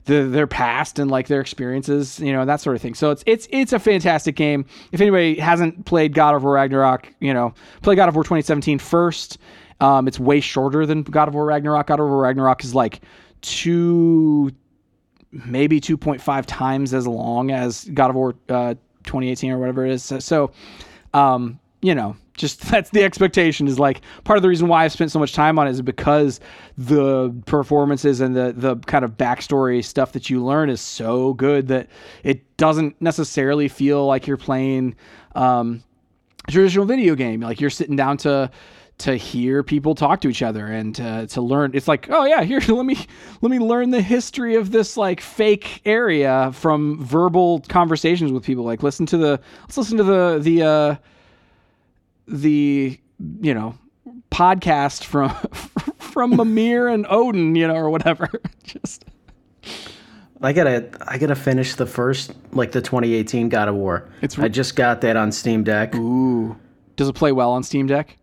the, 0.07 0.25
their 0.25 0.47
past 0.47 0.99
and 0.99 1.11
like 1.11 1.29
their 1.29 1.41
experiences, 1.41 2.19
you 2.21 2.33
know, 2.33 2.45
that 2.45 2.61
sort 2.61 2.77
of 2.77 2.83
thing. 2.83 2.95
So 2.95 3.11
it's 3.11 3.23
it's 3.27 3.47
it's 3.51 3.73
a 3.75 3.79
fantastic 3.79 4.37
game. 4.37 4.65
If 4.91 5.03
anybody 5.03 5.39
hasn't 5.39 5.85
played 5.85 6.15
God 6.15 6.35
of 6.35 6.45
War 6.45 6.55
Ragnarok, 6.55 7.13
you 7.21 7.35
know, 7.35 7.55
play 7.83 7.95
God 7.95 8.09
of 8.09 8.15
War 8.15 8.25
2017 8.25 8.79
first. 8.79 9.39
Um, 9.81 10.09
it's 10.09 10.21
way 10.21 10.41
shorter 10.41 10.87
than 10.87 11.03
God 11.03 11.29
of 11.29 11.35
War 11.35 11.45
Ragnarok. 11.47 11.89
God 11.89 12.01
of 12.01 12.07
War 12.07 12.19
Ragnarok 12.19 12.65
is 12.65 12.75
like 12.75 13.03
two, 13.43 14.51
maybe 15.31 15.81
2.5 15.81 16.45
times 16.47 16.95
as 16.95 17.07
long 17.07 17.51
as 17.51 17.85
God 17.93 18.11
of 18.11 18.17
War 18.17 18.35
uh, 18.49 18.75
2018 19.05 19.51
or 19.51 19.59
whatever 19.59 19.85
it 19.85 19.93
is. 19.93 20.03
So, 20.03 20.19
so 20.19 20.53
um, 21.13 21.59
you 21.83 21.95
know, 21.95 22.17
just 22.35 22.61
that's 22.71 22.91
the 22.91 23.05
expectation 23.05 23.69
is 23.69 23.79
like 23.79 24.01
part 24.25 24.37
of 24.37 24.43
the 24.43 24.49
reason 24.49 24.69
why 24.69 24.85
I've 24.85 24.93
spent 24.93 25.11
so 25.11 25.19
much 25.19 25.33
time 25.33 25.59
on 25.59 25.67
it 25.67 25.71
is 25.71 25.83
because 25.83 26.41
the 26.77 27.35
performances 27.47 28.21
and 28.21 28.35
the 28.35 28.53
the 28.57 28.77
kind 28.77 29.05
of 29.05 29.13
backstory 29.13 29.85
stuff 29.85 30.13
that 30.13 30.29
you 30.31 30.45
learn 30.45 30.71
is 30.71 30.81
so 30.81 31.35
good 31.35 31.69
that 31.69 31.89
it 32.23 32.57
doesn't 32.57 33.01
necessarily 33.01 33.69
feel 33.69 34.07
like 34.07 34.27
you're 34.27 34.37
playing 34.37 34.97
um, 35.35 35.83
a 36.49 36.51
traditional 36.51 36.87
video 36.87 37.15
game. 37.15 37.41
Like 37.41 37.61
you're 37.61 37.71
sitting 37.71 37.97
down 37.97 38.17
to 38.19 38.51
to 38.99 39.17
hear 39.17 39.63
people 39.63 39.95
talk 39.95 40.21
to 40.21 40.29
each 40.29 40.41
other 40.43 40.67
and 40.67 40.95
to, 40.95 41.27
to 41.27 41.43
learn 41.43 41.73
it's 41.75 41.89
like 41.89 42.09
oh 42.11 42.25
yeah 42.25 42.43
here 42.45 42.61
let 42.69 42.87
me 42.87 42.97
let 43.41 43.51
me 43.51 43.59
learn 43.59 43.91
the 43.91 44.01
history 44.01 44.55
of 44.55 44.71
this 44.71 44.97
like 44.97 45.21
fake 45.21 45.83
area 45.85 46.53
from 46.55 47.03
verbal 47.05 47.61
conversations 47.69 48.31
with 48.31 48.45
people 48.45 48.63
like 48.65 48.83
listen 48.85 49.05
to 49.05 49.17
the 49.17 49.41
let's 49.63 49.77
listen 49.77 49.97
to 49.99 50.05
the 50.05 50.39
the 50.41 50.63
uh 50.63 50.97
the 52.29 52.99
you 53.41 53.53
know 53.55 53.75
podcast 54.31 55.05
from 55.05 55.31
from 55.99 56.37
Mimir 56.37 56.89
and 56.89 57.07
Odin, 57.09 57.55
you 57.55 57.67
know, 57.67 57.75
or 57.75 57.91
whatever. 57.91 58.29
Just 58.65 59.05
I 60.41 60.53
gotta 60.53 60.89
I 61.09 61.19
gotta 61.19 61.35
finish 61.35 61.75
the 61.75 61.87
first 61.87 62.33
like 62.53 62.73
the 62.73 62.81
2018 62.83 63.49
God 63.49 63.69
of 63.69 63.75
War. 63.75 64.09
It's- 64.23 64.39
I 64.39 64.49
just 64.49 64.77
got 64.77 65.01
that 65.03 65.17
on 65.17 65.33
Steam 65.33 65.65
Deck. 65.65 65.95
ooh, 65.95 66.57
does 66.97 67.09
it 67.09 67.15
play 67.15 67.33
well 67.33 67.51
on 67.53 67.63
Steam 67.63 67.87
Deck? 67.87 68.17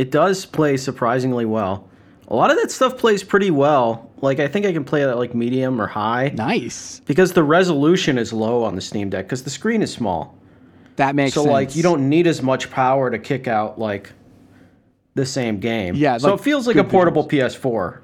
It 0.00 0.10
does 0.10 0.46
play 0.46 0.78
surprisingly 0.78 1.44
well. 1.44 1.86
A 2.28 2.34
lot 2.34 2.50
of 2.50 2.56
that 2.56 2.70
stuff 2.70 2.96
plays 2.96 3.22
pretty 3.22 3.50
well. 3.50 4.10
Like 4.22 4.40
I 4.40 4.48
think 4.48 4.64
I 4.64 4.72
can 4.72 4.82
play 4.82 5.02
it 5.02 5.08
at 5.08 5.18
like 5.18 5.34
medium 5.34 5.78
or 5.78 5.86
high 5.86 6.32
Nice. 6.34 7.00
because 7.04 7.34
the 7.34 7.42
resolution 7.42 8.16
is 8.16 8.32
low 8.32 8.64
on 8.64 8.76
the 8.76 8.80
Steam 8.80 9.10
Deck 9.10 9.26
because 9.26 9.42
the 9.42 9.50
screen 9.50 9.82
is 9.82 9.92
small. 9.92 10.38
That 10.96 11.14
makes 11.14 11.34
sense. 11.34 11.34
So 11.34 11.42
sense. 11.42 11.52
like 11.52 11.76
you 11.76 11.82
don't 11.82 12.08
need 12.08 12.26
as 12.26 12.40
much 12.40 12.70
power 12.70 13.10
to 13.10 13.18
kick 13.18 13.46
out 13.46 13.78
like 13.78 14.10
the 15.16 15.26
same 15.26 15.60
game. 15.60 15.94
Yeah, 15.96 16.16
So 16.16 16.30
like, 16.30 16.40
it 16.40 16.44
feels 16.44 16.66
like 16.66 16.76
a 16.76 16.84
portable 16.84 17.28
PS4. 17.28 17.98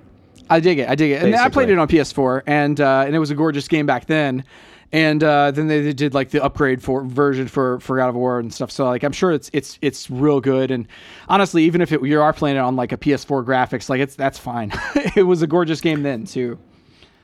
I 0.50 0.60
dig 0.60 0.80
it. 0.80 0.90
I 0.90 0.96
dig 0.96 1.12
it. 1.12 1.22
And 1.22 1.34
I 1.34 1.48
played 1.48 1.70
it 1.70 1.78
on 1.78 1.88
PS4, 1.88 2.42
and 2.46 2.78
uh, 2.78 3.04
and 3.06 3.16
it 3.16 3.18
was 3.18 3.30
a 3.30 3.34
gorgeous 3.34 3.68
game 3.68 3.86
back 3.86 4.04
then. 4.04 4.44
And 4.92 5.22
uh, 5.22 5.50
then 5.50 5.66
they 5.66 5.92
did 5.92 6.14
like 6.14 6.30
the 6.30 6.42
upgrade 6.42 6.82
for 6.82 7.04
version 7.04 7.48
for 7.48 7.80
for 7.80 7.96
God 7.96 8.08
of 8.08 8.14
War 8.14 8.38
and 8.38 8.52
stuff. 8.54 8.70
So 8.70 8.84
like 8.84 9.02
I'm 9.02 9.12
sure 9.12 9.32
it's 9.32 9.50
it's 9.52 9.78
it's 9.82 10.10
real 10.10 10.40
good. 10.40 10.70
And 10.70 10.86
honestly, 11.28 11.64
even 11.64 11.80
if 11.80 11.92
it, 11.92 12.02
you 12.02 12.20
are 12.20 12.32
playing 12.32 12.56
it 12.56 12.60
on 12.60 12.76
like 12.76 12.92
a 12.92 12.96
PS4 12.96 13.44
graphics, 13.44 13.88
like 13.88 14.00
it's 14.00 14.14
that's 14.14 14.38
fine. 14.38 14.72
it 15.16 15.26
was 15.26 15.42
a 15.42 15.46
gorgeous 15.46 15.80
game 15.80 16.02
then 16.02 16.24
too. 16.24 16.58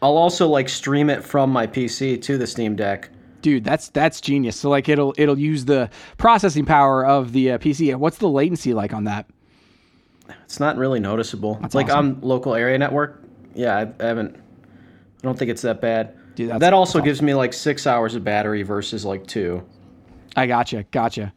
I'll 0.03 0.17
also 0.17 0.49
like 0.49 0.69
stream 0.69 1.09
it 1.09 1.23
from 1.23 1.51
my 1.51 1.67
PC 1.67 2.21
to 2.23 2.37
the 2.37 2.47
Steam 2.47 2.75
Deck. 2.75 3.11
Dude, 3.41 3.65
that's 3.65 3.89
that's 3.89 4.21
genius. 4.21 4.57
So 4.57 4.69
like 4.69 4.89
it'll 4.89 5.15
it'll 5.17 5.39
use 5.39 5.65
the 5.65 5.89
processing 6.19 6.65
power 6.65 7.07
of 7.07 7.33
the 7.33 7.53
uh, 7.53 7.59
PC. 7.59 7.95
What's 7.95 8.19
the 8.19 8.29
latency 8.29 8.75
like 8.75 8.93
on 8.93 9.05
that? 9.05 9.27
It's 10.45 10.59
not 10.61 10.77
really 10.77 11.01
noticeable. 11.01 11.61
like 11.73 11.91
on 11.91 12.21
local 12.21 12.55
area 12.55 12.79
network. 12.79 13.23
Yeah, 13.55 13.77
I, 13.77 14.03
I 14.03 14.07
haven't. 14.07 14.37
I 14.37 15.23
don't 15.23 15.39
think 15.39 15.51
it's 15.51 15.63
that 15.63 15.81
bad. 15.81 16.17
Dude, 16.35 16.49
that's- 16.49 16.61
that 16.61 16.73
also 16.73 17.01
gives 17.01 17.21
me 17.23 17.35
like 17.35 17.53
six 17.53 17.87
hours 17.87 18.15
of 18.15 18.25
battery 18.25 18.63
versus 18.63 19.05
like 19.05 19.27
two. 19.27 19.63
I 20.37 20.47
gotcha, 20.47 20.85
gotcha, 20.91 21.33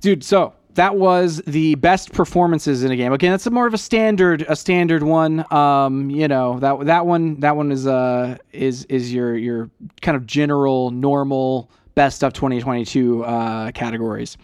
dude. 0.00 0.24
So 0.24 0.54
that 0.74 0.96
was 0.96 1.40
the 1.46 1.76
best 1.76 2.12
performances 2.12 2.82
in 2.82 2.90
a 2.90 2.96
game. 2.96 3.12
Again, 3.12 3.30
that's 3.30 3.46
a 3.46 3.50
more 3.50 3.68
of 3.68 3.74
a 3.74 3.78
standard, 3.78 4.44
a 4.48 4.56
standard 4.56 5.04
one. 5.04 5.44
Um, 5.52 6.10
you 6.10 6.26
know 6.26 6.58
that 6.58 6.86
that 6.86 7.06
one, 7.06 7.38
that 7.40 7.54
one 7.56 7.70
is 7.70 7.86
uh 7.86 8.36
is 8.52 8.84
is 8.86 9.12
your 9.14 9.36
your 9.36 9.70
kind 10.02 10.16
of 10.16 10.26
general 10.26 10.90
normal 10.90 11.70
best 11.94 12.24
of 12.24 12.32
2022 12.32 13.22
uh, 13.24 13.70
categories. 13.70 14.36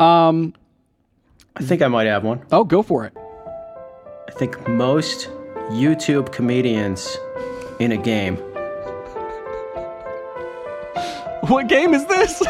Um, 0.00 0.54
I 1.54 1.62
think 1.62 1.82
I 1.82 1.86
might 1.88 2.08
have 2.08 2.24
one. 2.24 2.40
oh, 2.50 2.64
go 2.64 2.82
for 2.82 3.04
it. 3.04 3.12
I 3.16 4.32
think 4.32 4.66
most 4.68 5.28
YouTube 5.70 6.32
comedians 6.32 7.16
in 7.78 7.92
a 7.92 7.96
game. 7.96 8.42
What 11.48 11.68
game 11.68 11.94
is 11.94 12.06
this? 12.06 12.42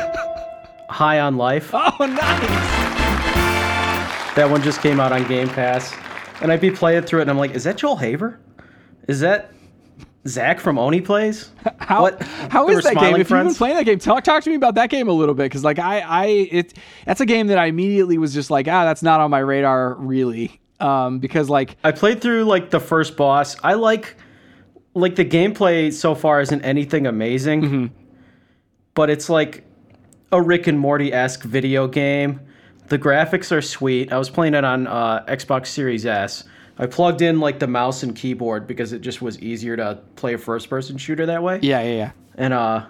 High 0.88 1.20
on 1.20 1.36
Life. 1.36 1.70
oh, 1.74 1.92
nice. 2.00 2.40
That 4.34 4.48
one 4.50 4.62
just 4.62 4.82
came 4.82 5.00
out 5.00 5.12
on 5.12 5.26
Game 5.28 5.48
Pass. 5.48 5.94
And 6.40 6.50
I'd 6.50 6.60
be 6.60 6.70
playing 6.70 7.02
through 7.02 7.20
it 7.20 7.22
and 7.22 7.30
I'm 7.30 7.38
like, 7.38 7.52
is 7.52 7.64
that 7.64 7.76
Joel 7.76 7.96
Haver? 7.96 8.40
Is 9.08 9.20
that 9.20 9.52
Zach 10.26 10.60
from 10.60 10.78
Oney 10.78 11.00
Plays? 11.00 11.50
How 11.78 12.02
What? 12.02 12.22
how 12.22 12.68
is 12.68 12.84
that 12.84 12.94
game? 12.96 13.16
If 13.16 13.30
you've 13.30 13.44
been 13.44 13.54
playing 13.54 13.76
that 13.76 13.84
game, 13.84 13.98
talk 13.98 14.22
talk 14.24 14.42
to 14.44 14.50
me 14.50 14.56
about 14.56 14.74
that 14.74 14.90
game 14.90 15.08
a 15.08 15.12
little 15.12 15.34
bit 15.34 15.44
because 15.44 15.64
like 15.64 15.78
I 15.78 16.00
I 16.00 16.26
it 16.26 16.74
that's 17.06 17.20
a 17.20 17.26
game 17.26 17.48
that 17.48 17.58
I 17.58 17.66
immediately 17.66 18.18
was 18.18 18.32
just 18.34 18.50
like 18.50 18.68
ah 18.68 18.84
that's 18.84 19.02
not 19.02 19.20
on 19.20 19.30
my 19.30 19.38
radar 19.38 19.94
really 19.94 20.60
um 20.78 21.18
because 21.18 21.48
like 21.48 21.76
I 21.84 21.92
played 21.92 22.20
through 22.20 22.44
like 22.44 22.70
the 22.70 22.80
first 22.80 23.16
boss. 23.16 23.56
I 23.62 23.74
like 23.74 24.16
like 24.94 25.16
the 25.16 25.24
gameplay 25.24 25.92
so 25.92 26.14
far 26.14 26.40
isn't 26.40 26.62
anything 26.62 27.06
amazing. 27.06 27.62
Mm-hmm. 27.62 27.99
But 29.00 29.08
it's 29.08 29.30
like 29.30 29.64
a 30.30 30.42
Rick 30.42 30.66
and 30.66 30.78
Morty 30.78 31.10
esque 31.10 31.44
video 31.44 31.88
game. 31.88 32.38
The 32.88 32.98
graphics 32.98 33.50
are 33.50 33.62
sweet. 33.62 34.12
I 34.12 34.18
was 34.18 34.28
playing 34.28 34.52
it 34.52 34.62
on 34.62 34.86
uh, 34.86 35.24
Xbox 35.24 35.68
Series 35.68 36.04
S. 36.04 36.44
I 36.76 36.84
plugged 36.84 37.22
in 37.22 37.40
like 37.40 37.60
the 37.60 37.66
mouse 37.66 38.02
and 38.02 38.14
keyboard 38.14 38.66
because 38.66 38.92
it 38.92 39.00
just 39.00 39.22
was 39.22 39.40
easier 39.40 39.74
to 39.74 40.02
play 40.16 40.34
a 40.34 40.38
first 40.38 40.68
person 40.68 40.98
shooter 40.98 41.24
that 41.24 41.42
way. 41.42 41.60
yeah 41.62 41.80
yeah 41.80 41.94
yeah 41.94 42.10
And 42.34 42.52
uh 42.52 42.88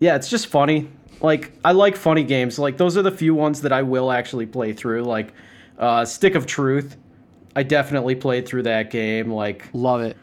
yeah, 0.00 0.16
it's 0.16 0.28
just 0.28 0.48
funny. 0.48 0.90
Like 1.22 1.52
I 1.64 1.72
like 1.72 1.96
funny 1.96 2.24
games. 2.24 2.58
Like 2.58 2.76
those 2.76 2.98
are 2.98 3.02
the 3.02 3.10
few 3.10 3.34
ones 3.34 3.62
that 3.62 3.72
I 3.72 3.80
will 3.80 4.12
actually 4.12 4.44
play 4.44 4.74
through. 4.74 5.04
Like 5.04 5.32
uh 5.78 6.04
Stick 6.04 6.34
of 6.34 6.44
Truth. 6.44 6.98
I 7.56 7.62
definitely 7.62 8.16
played 8.16 8.46
through 8.46 8.64
that 8.64 8.90
game. 8.90 9.32
Like 9.32 9.66
love 9.72 10.02
it 10.02 10.18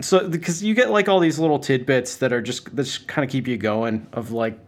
so 0.00 0.28
because 0.28 0.62
you 0.62 0.74
get 0.74 0.90
like 0.90 1.08
all 1.08 1.20
these 1.20 1.38
little 1.38 1.58
tidbits 1.58 2.16
that 2.16 2.32
are 2.32 2.40
just 2.40 2.74
that 2.76 2.84
just 2.84 3.08
kind 3.08 3.24
of 3.24 3.30
keep 3.30 3.46
you 3.46 3.56
going 3.56 4.06
of 4.12 4.32
like 4.32 4.58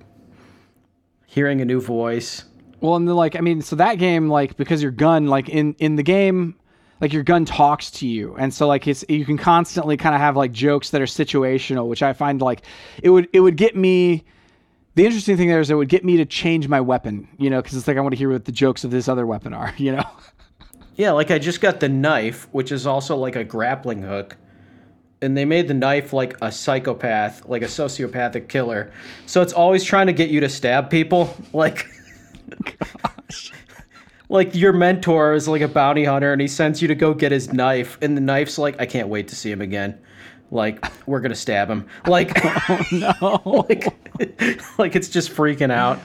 hearing 1.27 1.61
a 1.61 1.65
new 1.65 1.81
voice. 1.81 2.45
well 2.81 2.97
and 2.97 3.09
then 3.09 3.17
like 3.17 3.37
I 3.37 3.41
mean 3.41 3.63
so 3.63 3.77
that 3.77 3.97
game 3.99 4.29
like 4.29 4.57
because 4.57 4.83
your 4.83 4.93
gun 4.93 5.27
like 5.29 5.49
in 5.49 5.75
in 5.79 5.97
the 5.97 6.03
game 6.03 6.55
like 7.01 7.13
your 7.13 7.23
gun 7.23 7.45
talks 7.45 7.91
to 7.93 8.07
you 8.07 8.37
and 8.37 8.53
so 8.53 8.69
like 8.69 8.87
it's 8.87 9.05
you 9.09 9.25
can 9.25 9.39
constantly 9.39 9.97
kind 9.97 10.15
of 10.15 10.21
have 10.21 10.37
like 10.37 10.53
jokes 10.53 10.91
that 10.91 11.01
are 11.01 11.07
situational 11.07 11.87
which 11.89 12.03
I 12.03 12.13
find 12.13 12.41
like 12.43 12.63
it 13.03 13.11
would 13.11 13.29
it 13.33 13.41
would 13.41 13.57
get 13.57 13.75
me 13.77 14.25
the 14.95 15.07
interesting 15.07 15.37
thing 15.37 15.49
there 15.49 15.61
is 15.61 15.71
it 15.71 15.75
would 15.75 15.89
get 15.89 16.05
me 16.05 16.17
to 16.19 16.27
change 16.27 16.69
my 16.69 16.81
weapon, 16.81 17.27
you 17.39 17.49
know, 17.49 17.63
because 17.63 17.77
it's 17.77 17.89
like 17.89 17.97
I 17.97 18.01
want 18.01 18.13
to 18.13 18.19
hear 18.19 18.31
what 18.31 18.45
the 18.45 18.53
jokes 18.53 18.85
of 18.85 18.91
this 18.91 19.09
other 19.09 19.27
weapon 19.27 19.55
are, 19.55 19.75
you 19.79 19.93
know. 19.93 20.05
Yeah, 20.97 21.13
like 21.13 21.31
I 21.31 21.39
just 21.39 21.61
got 21.61 21.81
the 21.81 21.89
knife, 21.89 22.47
which 22.53 22.71
is 22.71 22.87
also 22.87 23.17
like 23.17 23.37
a 23.37 23.45
grappling 23.45 24.03
hook. 24.03 24.37
And 25.23 25.37
they 25.37 25.45
made 25.45 25.69
the 25.69 25.75
knife 25.75 26.13
like 26.13 26.37
a 26.43 26.51
psychopath, 26.51 27.47
like 27.47 27.63
a 27.63 27.67
sociopathic 27.67 28.49
killer. 28.49 28.93
So 29.27 29.41
it's 29.41 29.53
always 29.53 29.85
trying 29.85 30.09
to 30.09 30.13
get 30.13 30.31
you 30.31 30.41
to 30.41 30.49
stab 30.49 30.91
people. 30.91 31.35
Like 31.53 31.87
Like 34.29 34.55
your 34.55 34.73
mentor 34.73 35.35
is 35.35 35.47
like 35.47 35.61
a 35.61 35.69
bounty 35.69 36.05
hunter 36.05 36.33
and 36.33 36.41
he 36.41 36.49
sends 36.49 36.81
you 36.81 36.89
to 36.89 36.95
go 36.95 37.13
get 37.13 37.33
his 37.33 37.53
knife 37.53 37.99
and 38.01 38.17
the 38.17 38.21
knife's 38.21 38.57
like 38.57 38.81
I 38.81 38.87
can't 38.87 39.09
wait 39.09 39.29
to 39.29 39.37
see 39.37 39.51
him 39.51 39.61
again. 39.61 39.99
Like 40.51 40.83
we're 41.07 41.21
going 41.21 41.33
to 41.33 41.37
stab 41.37 41.69
him. 41.69 41.87
Like 42.07 42.33
oh, 42.45 42.85
no. 42.93 43.43
like 43.69 43.87
like 44.79 44.97
it's 44.97 45.09
just 45.09 45.33
freaking 45.33 45.71
out. 45.71 46.01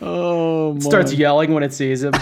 oh, 0.00 0.78
Starts 0.78 1.12
yelling 1.12 1.52
when 1.52 1.64
it 1.64 1.72
sees 1.72 2.04
him. 2.04 2.12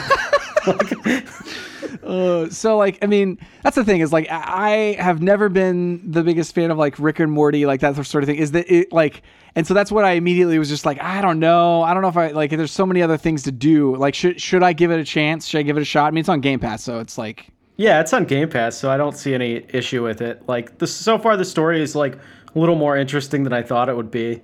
So 2.02 2.76
like 2.76 2.98
I 3.02 3.06
mean 3.06 3.38
that's 3.62 3.76
the 3.76 3.84
thing 3.84 4.00
is 4.00 4.12
like 4.12 4.26
I 4.30 4.96
I 4.98 5.02
have 5.02 5.22
never 5.22 5.48
been 5.48 6.10
the 6.10 6.22
biggest 6.22 6.54
fan 6.54 6.70
of 6.70 6.78
like 6.78 6.98
Rick 6.98 7.20
and 7.20 7.30
Morty 7.30 7.64
like 7.66 7.80
that 7.80 7.94
sort 7.94 8.24
of 8.24 8.28
thing. 8.28 8.36
Is 8.36 8.52
that 8.52 8.72
it 8.72 8.92
like 8.92 9.22
and 9.54 9.66
so 9.66 9.74
that's 9.74 9.92
what 9.92 10.04
I 10.04 10.12
immediately 10.12 10.58
was 10.58 10.68
just 10.68 10.84
like 10.84 11.00
I 11.00 11.20
don't 11.20 11.38
know. 11.38 11.82
I 11.82 11.94
don't 11.94 12.02
know 12.02 12.08
if 12.08 12.16
I 12.16 12.28
like 12.28 12.50
there's 12.50 12.72
so 12.72 12.86
many 12.86 13.02
other 13.02 13.16
things 13.16 13.42
to 13.44 13.52
do. 13.52 13.94
Like 13.96 14.14
should 14.14 14.40
should 14.40 14.62
I 14.62 14.72
give 14.72 14.90
it 14.90 14.98
a 14.98 15.04
chance? 15.04 15.46
Should 15.46 15.58
I 15.58 15.62
give 15.62 15.76
it 15.76 15.82
a 15.82 15.84
shot? 15.84 16.06
I 16.06 16.10
mean 16.10 16.20
it's 16.20 16.28
on 16.28 16.40
Game 16.40 16.58
Pass 16.58 16.82
so 16.82 16.98
it's 16.98 17.16
like 17.18 17.48
Yeah, 17.76 18.00
it's 18.00 18.12
on 18.12 18.24
Game 18.24 18.48
Pass, 18.48 18.76
so 18.76 18.90
I 18.90 18.96
don't 18.96 19.16
see 19.16 19.34
any 19.34 19.64
issue 19.68 20.02
with 20.02 20.20
it. 20.20 20.42
Like 20.48 20.78
this, 20.78 20.94
so 20.94 21.18
far, 21.18 21.36
the 21.36 21.44
story 21.44 21.80
is 21.80 21.94
like 21.94 22.16
a 22.16 22.58
little 22.58 22.76
more 22.76 22.96
interesting 22.96 23.44
than 23.44 23.52
I 23.52 23.62
thought 23.62 23.88
it 23.88 23.96
would 23.96 24.10
be, 24.10 24.42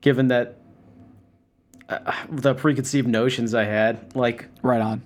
given 0.00 0.28
that 0.28 0.56
uh, 1.88 2.12
the 2.30 2.54
preconceived 2.54 3.08
notions 3.08 3.54
I 3.54 3.64
had. 3.64 4.16
Like, 4.16 4.48
right 4.62 4.80
on 4.80 5.02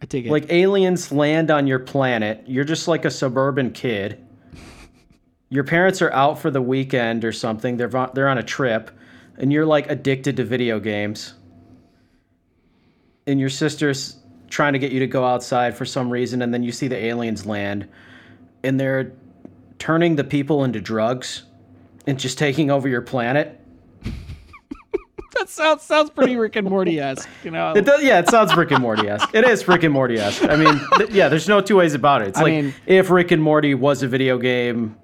I 0.00 0.06
take 0.06 0.26
it 0.26 0.30
like 0.30 0.50
aliens 0.50 1.10
land 1.10 1.50
on 1.50 1.66
your 1.66 1.78
planet. 1.78 2.44
You're 2.46 2.64
just 2.64 2.88
like 2.88 3.04
a 3.04 3.10
suburban 3.10 3.72
kid. 3.72 4.24
Your 5.50 5.64
parents 5.64 6.02
are 6.02 6.12
out 6.12 6.38
for 6.38 6.50
the 6.50 6.62
weekend 6.62 7.24
or 7.24 7.32
something. 7.32 7.76
They're 7.76 7.88
they're 8.14 8.28
on 8.28 8.38
a 8.38 8.42
trip, 8.42 8.90
and 9.36 9.52
you're 9.52 9.66
like 9.66 9.90
addicted 9.90 10.36
to 10.36 10.44
video 10.44 10.78
games. 10.78 11.34
And 13.26 13.40
your 13.40 13.48
sister's 13.48 14.16
trying 14.48 14.72
to 14.74 14.78
get 14.78 14.92
you 14.92 15.00
to 15.00 15.06
go 15.06 15.24
outside 15.24 15.76
for 15.76 15.84
some 15.84 16.10
reason, 16.10 16.42
and 16.42 16.52
then 16.52 16.62
you 16.62 16.72
see 16.72 16.88
the 16.88 16.96
aliens 16.96 17.44
land, 17.44 17.88
and 18.62 18.78
they're 18.78 19.12
turning 19.78 20.16
the 20.16 20.24
people 20.24 20.64
into 20.64 20.80
drugs, 20.80 21.42
and 22.06 22.18
just 22.18 22.38
taking 22.38 22.70
over 22.70 22.88
your 22.88 23.02
planet. 23.02 23.57
that 25.34 25.48
sounds 25.48 25.82
sounds 25.82 26.10
pretty 26.10 26.36
Rick 26.36 26.56
and 26.56 26.68
Morty 26.68 26.98
esque 27.00 27.28
you 27.44 27.50
know 27.50 27.72
It 27.72 27.84
does, 27.84 28.02
yeah, 28.02 28.18
it 28.18 28.28
sounds 28.28 28.56
Rick 28.56 28.70
and 28.72 28.82
Morty 28.82 29.08
esque. 29.08 29.34
It 29.34 29.44
is 29.44 29.66
Rick 29.68 29.82
and 29.84 29.92
Morty 29.92 30.18
esque. 30.18 30.42
I 30.44 30.56
mean, 30.56 30.80
th- 30.96 31.10
yeah, 31.10 31.28
there's 31.28 31.48
no 31.48 31.60
two 31.60 31.76
ways 31.76 31.94
about 31.94 32.22
it. 32.22 32.28
It's 32.28 32.38
I 32.38 32.42
like 32.42 32.52
mean- 32.52 32.74
if 32.86 33.10
Rick 33.10 33.30
and 33.30 33.42
Morty 33.42 33.74
was 33.74 34.02
a 34.02 34.08
video 34.08 34.38
game 34.38 34.96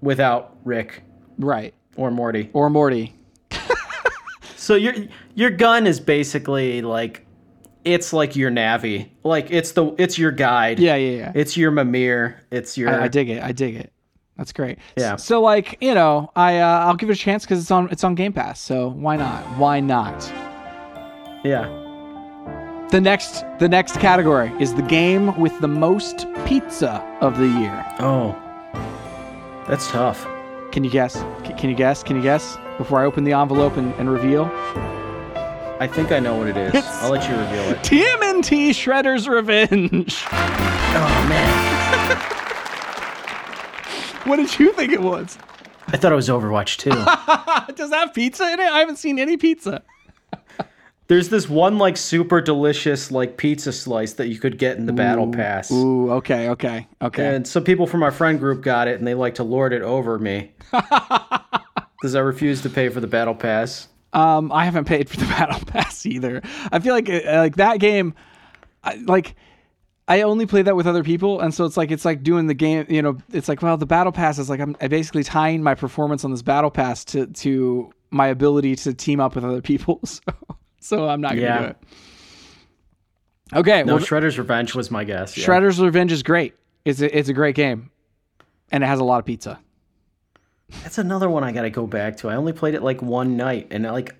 without 0.00 0.56
Rick 0.64 1.02
right 1.38 1.74
or 1.96 2.10
Morty. 2.10 2.50
or 2.52 2.68
Morty 2.70 3.14
So 4.56 4.74
your 4.76 4.94
your 5.34 5.50
gun 5.50 5.86
is 5.86 6.00
basically 6.00 6.80
like 6.82 7.26
it's 7.84 8.14
like 8.14 8.34
your 8.34 8.50
Navi. 8.50 9.10
Like 9.22 9.50
it's 9.50 9.72
the 9.72 9.94
it's 9.98 10.16
your 10.18 10.30
guide. 10.30 10.78
yeah 10.78 10.94
yeah 10.96 11.16
yeah 11.18 11.32
It's 11.34 11.54
your 11.56 11.70
Mimir. 11.70 12.40
It's 12.50 12.78
your 12.78 12.88
I, 12.88 13.04
I 13.04 13.08
dig 13.08 13.28
it. 13.28 13.42
I 13.42 13.52
dig 13.52 13.74
it. 13.76 13.92
That's 14.36 14.52
great. 14.52 14.78
Yeah. 14.96 15.16
So 15.16 15.40
like 15.40 15.78
you 15.80 15.94
know, 15.94 16.30
I 16.34 16.58
uh, 16.58 16.86
I'll 16.86 16.96
give 16.96 17.08
it 17.10 17.12
a 17.12 17.16
chance 17.16 17.44
because 17.44 17.60
it's 17.60 17.70
on 17.70 17.88
it's 17.90 18.02
on 18.04 18.14
Game 18.14 18.32
Pass. 18.32 18.60
So 18.60 18.88
why 18.90 19.16
not? 19.16 19.42
Why 19.58 19.80
not? 19.80 20.32
yeah. 21.44 21.68
The 22.90 23.00
next 23.00 23.44
the 23.58 23.68
next 23.68 23.98
category 23.98 24.52
is 24.60 24.74
the 24.74 24.82
game 24.82 25.36
with 25.38 25.58
the 25.60 25.68
most 25.68 26.26
pizza 26.46 27.02
of 27.20 27.38
the 27.38 27.46
year. 27.46 27.84
Oh, 28.00 28.34
that's 29.68 29.90
tough. 29.90 30.26
Can 30.72 30.84
you 30.84 30.90
guess? 30.90 31.14
C- 31.14 31.52
Can 31.56 31.70
you 31.70 31.76
guess? 31.76 32.02
Can 32.02 32.16
you 32.16 32.22
guess? 32.22 32.56
Before 32.78 33.00
I 33.00 33.04
open 33.04 33.22
the 33.24 33.32
envelope 33.32 33.76
and, 33.76 33.94
and 33.94 34.10
reveal, 34.10 34.44
I 35.80 35.88
think 35.90 36.10
I 36.12 36.18
know 36.18 36.34
what 36.36 36.48
it 36.48 36.56
is. 36.56 36.74
It's- 36.74 37.02
I'll 37.02 37.10
let 37.10 37.28
you 37.28 37.36
reveal 37.36 37.70
it. 37.70 37.78
TMNT 37.78 38.70
Shredder's 38.70 39.28
Revenge. 39.28 40.24
Oh 40.32 41.26
man, 41.28 42.43
What 44.28 44.36
did 44.36 44.58
you 44.58 44.72
think 44.72 44.90
it 44.92 45.02
was? 45.02 45.36
I 45.88 45.98
thought 45.98 46.10
it 46.10 46.14
was 46.14 46.30
Overwatch 46.30 46.78
too. 46.78 46.90
Does 47.74 47.90
that 47.90 47.98
have 47.98 48.14
pizza 48.14 48.50
in 48.50 48.58
it? 48.58 48.70
I 48.70 48.78
haven't 48.78 48.96
seen 48.96 49.18
any 49.18 49.36
pizza. 49.36 49.82
There's 51.08 51.28
this 51.28 51.46
one 51.46 51.76
like 51.76 51.98
super 51.98 52.40
delicious 52.40 53.10
like 53.10 53.36
pizza 53.36 53.70
slice 53.70 54.14
that 54.14 54.28
you 54.28 54.38
could 54.38 54.56
get 54.58 54.78
in 54.78 54.86
the 54.86 54.94
battle 54.94 55.30
pass. 55.30 55.70
Ooh, 55.70 56.10
okay, 56.12 56.48
okay, 56.48 56.88
okay. 57.02 57.36
And 57.36 57.46
some 57.46 57.64
people 57.64 57.86
from 57.86 58.02
our 58.02 58.10
friend 58.10 58.38
group 58.38 58.62
got 58.62 58.88
it 58.88 58.98
and 58.98 59.06
they 59.06 59.12
like 59.12 59.34
to 59.34 59.44
lord 59.44 59.74
it 59.74 59.82
over 59.82 60.18
me. 60.18 60.52
Because 60.70 62.14
I 62.14 62.20
refuse 62.20 62.62
to 62.62 62.70
pay 62.70 62.88
for 62.88 63.00
the 63.00 63.06
battle 63.06 63.34
pass. 63.34 63.88
Um, 64.14 64.50
I 64.52 64.64
haven't 64.64 64.86
paid 64.86 65.10
for 65.10 65.18
the 65.18 65.26
battle 65.26 65.60
pass 65.66 66.06
either. 66.06 66.40
I 66.72 66.78
feel 66.78 66.94
like 66.94 67.10
uh, 67.10 67.20
like 67.36 67.56
that 67.56 67.78
game, 67.78 68.14
I, 68.82 68.94
like 68.94 69.34
I 70.06 70.20
only 70.22 70.44
play 70.46 70.60
that 70.62 70.76
with 70.76 70.86
other 70.86 71.02
people, 71.02 71.40
and 71.40 71.54
so 71.54 71.64
it's 71.64 71.76
like 71.78 71.90
it's 71.90 72.04
like 72.04 72.22
doing 72.22 72.46
the 72.46 72.54
game. 72.54 72.84
You 72.90 73.00
know, 73.00 73.16
it's 73.32 73.48
like 73.48 73.62
well, 73.62 73.76
the 73.78 73.86
battle 73.86 74.12
pass 74.12 74.38
is 74.38 74.50
like 74.50 74.60
I'm 74.60 74.76
I 74.80 74.88
basically 74.88 75.22
tying 75.24 75.62
my 75.62 75.74
performance 75.74 76.24
on 76.24 76.30
this 76.30 76.42
battle 76.42 76.70
pass 76.70 77.04
to 77.06 77.26
to 77.26 77.90
my 78.10 78.26
ability 78.28 78.76
to 78.76 78.92
team 78.94 79.18
up 79.20 79.34
with 79.34 79.44
other 79.44 79.62
people. 79.62 80.00
So 80.80 80.96
so 80.98 81.08
I'm 81.08 81.22
not 81.22 81.30
gonna 81.30 81.40
Yeah. 81.42 81.58
do 81.60 81.64
it. 81.66 81.76
Okay, 83.54 83.82
No, 83.84 83.94
well, 83.96 84.04
Shredder's 84.04 84.38
Revenge 84.38 84.74
was 84.74 84.90
my 84.90 85.04
guess. 85.04 85.36
yeah. 85.36 85.46
Shredder's 85.46 85.80
Revenge 85.80 86.12
is 86.12 86.22
great. 86.22 86.54
It's 86.84 87.00
a, 87.00 87.16
it's 87.18 87.28
a 87.28 87.32
great 87.32 87.54
game, 87.54 87.90
and 88.70 88.84
it 88.84 88.86
has 88.86 89.00
a 89.00 89.04
lot 89.04 89.18
of 89.18 89.24
pizza. 89.24 89.58
That's 90.82 90.98
another 90.98 91.30
one 91.30 91.44
I 91.44 91.52
gotta 91.52 91.70
go 91.70 91.86
back 91.86 92.16
to. 92.18 92.28
I 92.28 92.36
only 92.36 92.52
played 92.52 92.74
it 92.74 92.82
like 92.82 93.00
one 93.00 93.36
night, 93.36 93.68
and 93.70 93.84
like, 93.84 94.14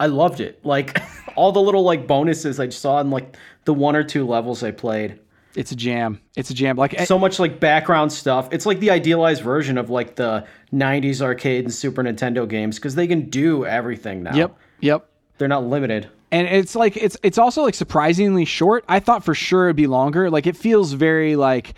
I 0.00 0.06
loved 0.06 0.40
it. 0.40 0.64
Like 0.64 1.00
all 1.36 1.52
the 1.52 1.60
little 1.60 1.82
like 1.82 2.06
bonuses 2.06 2.58
I 2.58 2.68
saw 2.70 3.00
in 3.00 3.10
like 3.10 3.36
the 3.64 3.74
one 3.74 3.96
or 3.96 4.02
two 4.04 4.26
levels 4.26 4.62
I 4.62 4.70
played. 4.70 5.18
It's 5.56 5.72
a 5.72 5.76
jam. 5.76 6.20
It's 6.36 6.50
a 6.50 6.54
jam. 6.54 6.76
Like 6.76 6.98
So 7.00 7.18
much 7.18 7.38
like 7.40 7.58
background 7.58 8.12
stuff. 8.12 8.48
It's 8.52 8.66
like 8.66 8.78
the 8.78 8.90
idealized 8.90 9.42
version 9.42 9.78
of 9.78 9.90
like 9.90 10.14
the 10.16 10.46
'90s 10.72 11.20
arcade 11.20 11.64
and 11.64 11.74
Super 11.74 12.02
Nintendo 12.04 12.48
games 12.48 12.76
because 12.76 12.94
they 12.94 13.06
can 13.08 13.28
do 13.30 13.66
everything 13.66 14.22
now. 14.22 14.34
Yep. 14.36 14.56
Yep. 14.80 15.06
they're 15.38 15.48
not 15.48 15.64
limited. 15.64 16.08
and 16.30 16.46
it's 16.46 16.76
like 16.76 16.96
it's 16.96 17.16
it's 17.24 17.36
also 17.38 17.62
like 17.62 17.74
surprisingly 17.74 18.44
short. 18.44 18.84
I 18.88 19.00
thought 19.00 19.24
for 19.24 19.34
sure 19.34 19.66
it'd 19.66 19.76
be 19.76 19.88
longer. 19.88 20.30
Like 20.30 20.46
it 20.46 20.56
feels 20.56 20.92
very 20.92 21.34
like 21.34 21.74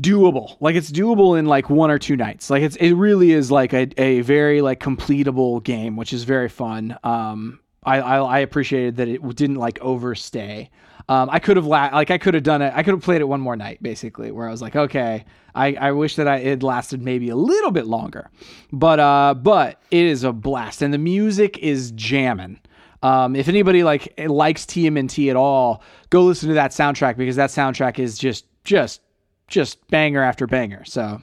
doable. 0.00 0.56
Like 0.60 0.74
it's 0.74 0.90
doable 0.90 1.38
in 1.38 1.46
like 1.46 1.70
one 1.70 1.90
or 1.90 1.98
two 1.98 2.16
nights. 2.16 2.50
Like 2.50 2.62
it's 2.62 2.76
it 2.76 2.94
really 2.94 3.32
is 3.32 3.50
like 3.50 3.72
a, 3.72 3.88
a 4.00 4.20
very 4.22 4.60
like 4.60 4.80
completable 4.80 5.62
game, 5.62 5.96
which 5.96 6.12
is 6.12 6.24
very 6.24 6.48
fun. 6.48 6.96
Um, 7.04 7.60
I 7.84 8.00
I, 8.00 8.18
I 8.18 8.38
appreciated 8.40 8.96
that 8.96 9.08
it 9.08 9.36
didn't 9.36 9.56
like 9.56 9.78
overstay. 9.80 10.70
Um, 11.08 11.28
I 11.30 11.38
could 11.38 11.56
have 11.56 11.66
la- 11.66 11.90
like 11.92 12.10
I 12.10 12.18
could 12.18 12.34
have 12.34 12.42
done 12.42 12.62
it. 12.62 12.72
I 12.74 12.82
could 12.82 12.94
have 12.94 13.02
played 13.02 13.20
it 13.20 13.28
one 13.28 13.40
more 13.40 13.56
night, 13.56 13.82
basically, 13.82 14.30
where 14.30 14.48
I 14.48 14.50
was 14.50 14.62
like, 14.62 14.74
okay, 14.74 15.24
I, 15.54 15.74
I 15.74 15.92
wish 15.92 16.16
that 16.16 16.26
I 16.26 16.36
it 16.36 16.62
lasted 16.62 17.02
maybe 17.02 17.28
a 17.28 17.36
little 17.36 17.70
bit 17.70 17.86
longer, 17.86 18.30
but 18.72 19.00
uh, 19.00 19.34
but 19.34 19.82
it 19.90 20.04
is 20.04 20.24
a 20.24 20.32
blast, 20.32 20.80
and 20.82 20.94
the 20.94 20.98
music 20.98 21.58
is 21.58 21.90
jamming. 21.92 22.58
Um, 23.02 23.36
if 23.36 23.48
anybody 23.48 23.84
like 23.84 24.14
likes 24.18 24.64
TMNT 24.64 25.28
at 25.28 25.36
all, 25.36 25.82
go 26.08 26.22
listen 26.22 26.48
to 26.48 26.54
that 26.54 26.70
soundtrack 26.70 27.18
because 27.18 27.36
that 27.36 27.50
soundtrack 27.50 27.98
is 27.98 28.16
just 28.18 28.46
just 28.64 29.02
just 29.46 29.86
banger 29.88 30.22
after 30.22 30.46
banger. 30.46 30.84
So 30.86 31.20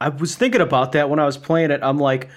I 0.00 0.10
was 0.10 0.34
thinking 0.34 0.60
about 0.60 0.92
that 0.92 1.08
when 1.08 1.18
I 1.18 1.24
was 1.24 1.38
playing 1.38 1.70
it. 1.70 1.80
I'm 1.82 1.98
like, 1.98 2.28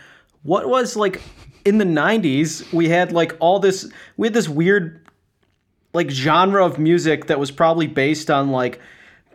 what 0.44 0.70
was 0.70 0.96
like 0.96 1.22
in 1.66 1.78
the 1.80 1.86
90s? 1.86 2.72
We 2.72 2.88
had 2.90 3.12
like 3.12 3.36
all 3.40 3.60
this, 3.60 3.92
we 4.18 4.28
had 4.28 4.34
this 4.34 4.48
weird 4.48 5.06
like 5.94 6.10
genre 6.10 6.66
of 6.66 6.78
music 6.78 7.28
that 7.28 7.40
was 7.40 7.52
probably 7.52 7.88
based 7.88 8.30
on 8.30 8.52
like 8.52 8.80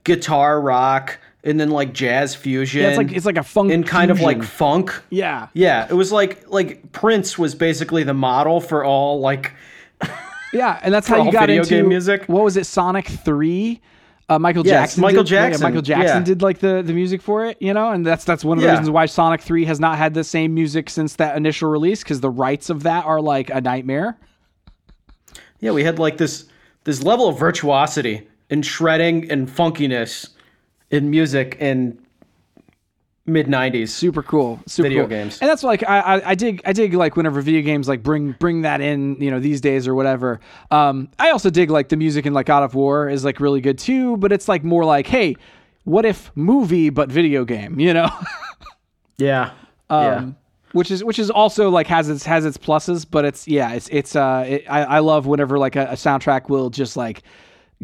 guitar 0.05 0.61
rock 0.61 1.19
and 1.43 1.59
then 1.59 1.71
like 1.71 1.93
jazz 1.93 2.35
fusion. 2.35 2.83
yeah, 2.83 2.89
it's 2.89 2.99
like 2.99 3.13
it's 3.13 3.27
like 3.27 3.39
a 3.39 3.43
funk 3.43 3.73
and 3.73 3.87
kind 3.87 4.11
of 4.11 4.21
like 4.21 4.43
funk. 4.43 5.03
yeah 5.11 5.49
Yeah, 5.55 5.87
it 5.89 5.95
was 5.95 6.13
like 6.13 6.49
like 6.49 6.93
Prince 6.93 7.39
was 7.39 7.55
basically 7.55 8.03
the 8.05 8.15
model 8.15 8.61
for 8.61 8.85
all 8.85 9.21
like 9.21 9.53
yeah, 10.53 10.79
and 10.83 10.93
that's 10.93 11.09
how 11.09 11.25
you 11.25 11.33
got 11.33 11.47
video 11.47 11.63
into 11.63 11.77
game 11.77 11.89
music? 11.89 12.25
What 12.27 12.45
was 12.45 12.57
it? 12.57 12.67
Sonic 12.67 13.07
Three. 13.07 13.81
Uh, 14.31 14.39
Michael 14.39 14.65
Yes, 14.65 14.73
Jackson. 14.91 15.01
Michael 15.03 15.25
did, 15.25 15.33
yeah, 15.33 15.47
Jackson, 15.49 15.63
Michael 15.65 15.83
Jackson 15.83 16.23
did 16.25 16.41
like 16.41 16.61
the, 16.61 16.83
the 16.83 16.93
music 16.93 17.21
for 17.21 17.45
it, 17.47 17.57
you 17.61 17.75
know, 17.75 17.91
and 17.91 18.07
that's 18.07 18.25
that's 18.25 18.45
one 18.45 18.59
of 18.59 18.63
the 18.63 18.69
Yeah. 18.69 18.75
reasons 18.75 18.89
why 18.91 19.07
Sonic 19.07 19.41
Three 19.41 19.65
has 19.65 19.81
not 19.81 19.99
had 19.99 20.15
the 20.15 20.23
same 20.23 20.55
music 20.55 20.89
since 20.89 21.17
that 21.17 21.37
initial 21.37 21.69
release 21.69 22.05
because 22.05 22.21
the 22.21 22.31
rights 22.31 22.71
of 22.71 22.85
that 22.85 23.05
are 23.05 23.21
like 23.21 23.51
a 23.51 23.61
nightmare. 23.61 24.17
yeah, 25.59 25.73
we 25.73 25.83
had 25.85 25.99
like 25.99 26.17
this 26.17 26.45
this 26.85 27.03
level 27.03 27.29
of 27.29 27.39
virtuosity 27.39 28.27
and 28.51 28.65
shredding 28.65 29.31
and 29.31 29.49
funkiness 29.49 30.29
in 30.91 31.11
music 31.11 31.57
in 31.61 31.99
mid 33.33 33.47
90s. 33.47 33.89
super 33.89 34.23
cool 34.23 34.61
super 34.67 34.89
Video 34.89 35.03
cool. 35.03 35.09
games. 35.09 35.39
and 35.41 35.49
that's 35.49 35.63
like 35.63 35.83
I, 35.89 36.01
I 36.01 36.31
i 36.31 36.35
dig 36.35 36.61
i 36.65 36.73
dig 36.73 36.95
like 36.95 37.17
whenever 37.17 37.41
video 37.41 37.63
games 37.63 37.89
like 37.89 38.03
bring 38.03 38.33
bring 38.33 38.63
that 38.63 38.81
in 38.81 39.21
you 39.21 39.31
know 39.31 39.41
these 39.41 39.61
days 39.61 39.87
or 39.89 39.95
whatever 39.95 40.41
um 40.71 41.09
i 41.19 41.31
also 41.31 41.51
dig 41.51 41.71
like 41.71 41.89
the 41.89 41.97
music 41.97 42.27
in 42.27 42.33
like 42.35 42.47
god 42.47 42.63
of 42.63 42.75
war 42.75 43.09
is 43.09 43.25
like 43.25 43.41
really 43.41 43.61
good 43.61 43.79
too 43.79 44.17
but 44.19 44.33
it's 44.33 44.49
like 44.49 44.65
more 44.65 44.85
like 44.85 45.07
hey 45.07 45.37
what 45.85 46.05
if 46.05 46.31
movie 46.35 46.91
but 46.91 47.11
video 47.11 47.45
game 47.45 47.79
you 47.81 47.93
know 47.95 48.09
Yeah. 49.19 49.51
um 49.91 50.03
yeah. 50.05 50.31
which 50.73 50.91
is 50.91 51.05
which 51.05 51.19
is 51.19 51.31
also 51.31 51.69
like 51.71 51.87
has 51.89 52.09
its 52.09 52.25
has 52.25 52.45
its 52.45 52.57
pluses 52.57 53.07
but 53.09 53.25
it's 53.25 53.47
yeah 53.47 53.73
it's 53.73 53.89
it's 53.91 54.17
uh 54.17 54.45
it, 54.49 54.65
I, 54.69 54.85
I 54.85 54.99
love 55.01 55.27
whenever 55.27 55.59
like 55.59 55.77
a, 55.77 55.87
a 55.87 55.95
soundtrack 55.95 56.49
will 56.49 56.71
just 56.71 56.97
like 56.97 57.23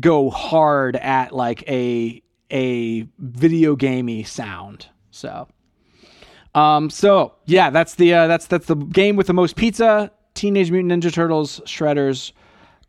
go 0.00 0.30
hard 0.30 0.96
at 0.96 1.32
like 1.34 1.68
a 1.68 2.22
a 2.52 3.06
video 3.18 3.76
gamey 3.76 4.22
sound 4.22 4.86
so 5.16 5.48
um 6.54 6.90
so 6.90 7.34
yeah 7.46 7.70
that's 7.70 7.94
the 7.94 8.12
uh 8.12 8.26
that's 8.26 8.46
that's 8.46 8.66
the 8.66 8.76
game 8.76 9.16
with 9.16 9.26
the 9.26 9.32
most 9.32 9.56
pizza 9.56 10.10
teenage 10.34 10.70
mutant 10.70 11.02
ninja 11.02 11.12
turtles 11.12 11.60
shredders 11.64 12.32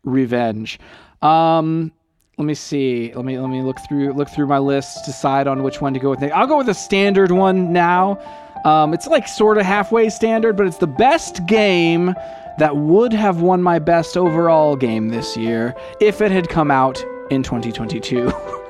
revenge. 0.04 0.78
Um 1.22 1.92
let 2.36 2.44
me 2.44 2.54
see. 2.54 3.12
Let 3.14 3.24
me 3.24 3.36
let 3.38 3.50
me 3.50 3.62
look 3.62 3.78
through 3.88 4.12
look 4.12 4.28
through 4.28 4.46
my 4.46 4.58
list 4.58 5.04
decide 5.04 5.48
on 5.48 5.62
which 5.64 5.80
one 5.80 5.92
to 5.94 5.98
go 6.00 6.10
with 6.10 6.22
i'll 6.32 6.46
go 6.46 6.58
with 6.58 6.68
a 6.68 6.74
standard 6.74 7.32
one 7.32 7.72
now. 7.72 8.20
Um, 8.64 8.92
it's 8.92 9.06
like 9.06 9.28
sort 9.28 9.56
of 9.56 9.64
halfway 9.64 10.08
standard 10.08 10.56
but 10.56 10.66
it's 10.66 10.78
the 10.78 10.86
best 10.86 11.46
game 11.46 12.14
that 12.58 12.76
would 12.76 13.12
have 13.12 13.40
won 13.40 13.62
my 13.62 13.78
best 13.78 14.16
overall 14.16 14.74
game 14.76 15.08
this 15.08 15.36
year 15.36 15.74
if 16.00 16.20
it 16.20 16.32
had 16.32 16.48
come 16.48 16.70
out 16.70 17.02
in 17.30 17.42
2022 17.42 18.32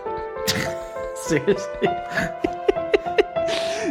Seriously. 1.17 1.89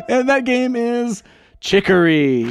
and 0.10 0.30
that 0.30 0.46
game 0.46 0.76
is 0.76 1.24
chicory 1.60 2.46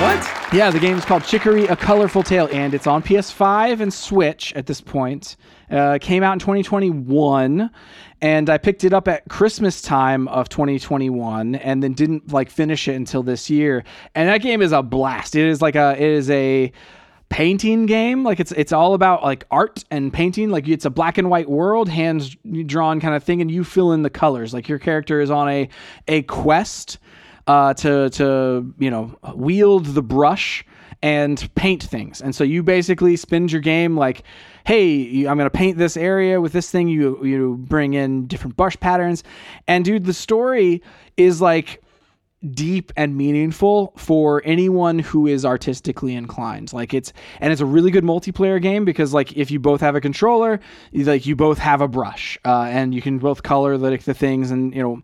What? 0.00 0.52
Yeah, 0.52 0.70
the 0.70 0.80
game 0.80 0.96
is 0.96 1.04
called 1.04 1.24
Chicory: 1.24 1.66
A 1.66 1.76
Colorful 1.76 2.22
Tale, 2.22 2.48
and 2.50 2.72
it's 2.74 2.86
on 2.86 3.02
PS5 3.02 3.80
and 3.80 3.92
Switch 3.92 4.52
at 4.54 4.66
this 4.66 4.80
point. 4.80 5.36
Uh, 5.70 5.98
came 6.00 6.22
out 6.22 6.32
in 6.32 6.38
2021, 6.38 7.70
and 8.22 8.50
I 8.50 8.58
picked 8.58 8.82
it 8.82 8.92
up 8.92 9.06
at 9.06 9.28
Christmas 9.28 9.82
time 9.82 10.26
of 10.28 10.48
2021, 10.48 11.54
and 11.54 11.82
then 11.82 11.92
didn't 11.92 12.32
like 12.32 12.50
finish 12.50 12.88
it 12.88 12.94
until 12.94 13.22
this 13.22 13.48
year. 13.50 13.84
And 14.14 14.28
that 14.28 14.38
game 14.38 14.62
is 14.62 14.72
a 14.72 14.82
blast. 14.82 15.36
It 15.36 15.46
is 15.46 15.60
like 15.62 15.76
a 15.76 15.92
it 15.92 16.10
is 16.10 16.28
a 16.30 16.72
painting 17.30 17.86
game 17.86 18.24
like 18.24 18.40
it's 18.40 18.52
it's 18.52 18.72
all 18.72 18.92
about 18.92 19.22
like 19.22 19.44
art 19.50 19.84
and 19.90 20.12
painting 20.12 20.50
like 20.50 20.68
it's 20.68 20.84
a 20.84 20.90
black 20.90 21.16
and 21.16 21.30
white 21.30 21.48
world 21.48 21.88
hands 21.88 22.36
drawn 22.66 23.00
kind 23.00 23.14
of 23.14 23.22
thing 23.22 23.40
and 23.40 23.50
you 23.50 23.62
fill 23.62 23.92
in 23.92 24.02
the 24.02 24.10
colors 24.10 24.52
like 24.52 24.68
your 24.68 24.80
character 24.80 25.20
is 25.20 25.30
on 25.30 25.48
a 25.48 25.68
a 26.08 26.22
quest 26.22 26.98
uh, 27.46 27.72
to 27.74 28.10
to 28.10 28.74
you 28.78 28.90
know 28.90 29.16
wield 29.34 29.86
the 29.86 30.02
brush 30.02 30.64
and 31.02 31.52
paint 31.54 31.82
things. 31.82 32.20
And 32.20 32.34
so 32.34 32.44
you 32.44 32.62
basically 32.62 33.16
spend 33.16 33.50
your 33.52 33.60
game 33.60 33.96
like, 33.96 34.22
hey, 34.66 35.24
I'm 35.26 35.38
gonna 35.38 35.50
paint 35.50 35.78
this 35.78 35.96
area 35.96 36.40
with 36.40 36.52
this 36.52 36.70
thing. 36.70 36.88
You 36.88 37.24
you 37.24 37.56
bring 37.58 37.94
in 37.94 38.26
different 38.26 38.56
brush 38.56 38.78
patterns, 38.78 39.24
and 39.66 39.84
dude, 39.84 40.04
the 40.04 40.12
story 40.12 40.82
is 41.16 41.40
like 41.40 41.82
deep 42.52 42.90
and 42.96 43.16
meaningful 43.16 43.92
for 43.96 44.40
anyone 44.46 44.98
who 44.98 45.26
is 45.26 45.44
artistically 45.44 46.14
inclined. 46.14 46.72
Like 46.72 46.94
it's 46.94 47.12
and 47.40 47.52
it's 47.52 47.60
a 47.60 47.66
really 47.66 47.90
good 47.90 48.04
multiplayer 48.04 48.60
game 48.60 48.84
because 48.84 49.12
like 49.12 49.36
if 49.36 49.50
you 49.50 49.60
both 49.60 49.80
have 49.80 49.94
a 49.94 50.00
controller, 50.00 50.60
like 50.92 51.26
you 51.26 51.36
both 51.36 51.58
have 51.58 51.80
a 51.80 51.88
brush, 51.88 52.38
uh, 52.44 52.62
and 52.62 52.94
you 52.94 53.02
can 53.02 53.18
both 53.18 53.42
color 53.42 53.76
like 53.76 54.04
the 54.04 54.14
things, 54.14 54.50
and 54.50 54.74
you 54.74 54.82
know 54.82 55.02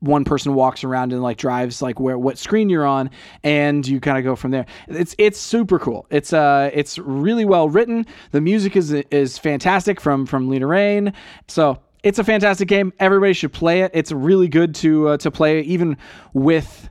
one 0.00 0.24
person 0.24 0.54
walks 0.54 0.84
around 0.84 1.12
and 1.12 1.22
like 1.22 1.36
drives 1.36 1.82
like 1.82 2.00
where 2.00 2.18
what 2.18 2.38
screen 2.38 2.70
you're 2.70 2.86
on, 2.86 3.10
and 3.42 3.86
you 3.86 4.00
kind 4.00 4.16
of 4.16 4.24
go 4.24 4.34
from 4.34 4.50
there. 4.50 4.66
It's 4.88 5.14
it's 5.18 5.38
super 5.38 5.78
cool. 5.78 6.06
It's 6.10 6.32
uh 6.32 6.70
it's 6.72 6.98
really 6.98 7.44
well 7.44 7.68
written. 7.68 8.06
The 8.30 8.40
music 8.40 8.76
is 8.76 8.92
is 8.92 9.38
fantastic 9.38 10.00
from 10.00 10.24
from 10.24 10.48
Lena 10.48 10.66
Raine. 10.66 11.12
So 11.48 11.78
it's 12.02 12.18
a 12.18 12.24
fantastic 12.24 12.68
game. 12.68 12.92
Everybody 12.98 13.32
should 13.32 13.52
play 13.52 13.82
it. 13.82 13.90
It's 13.94 14.12
really 14.12 14.48
good 14.48 14.74
to 14.76 15.08
uh, 15.08 15.16
to 15.18 15.30
play 15.30 15.60
even 15.62 15.96
with 16.32 16.90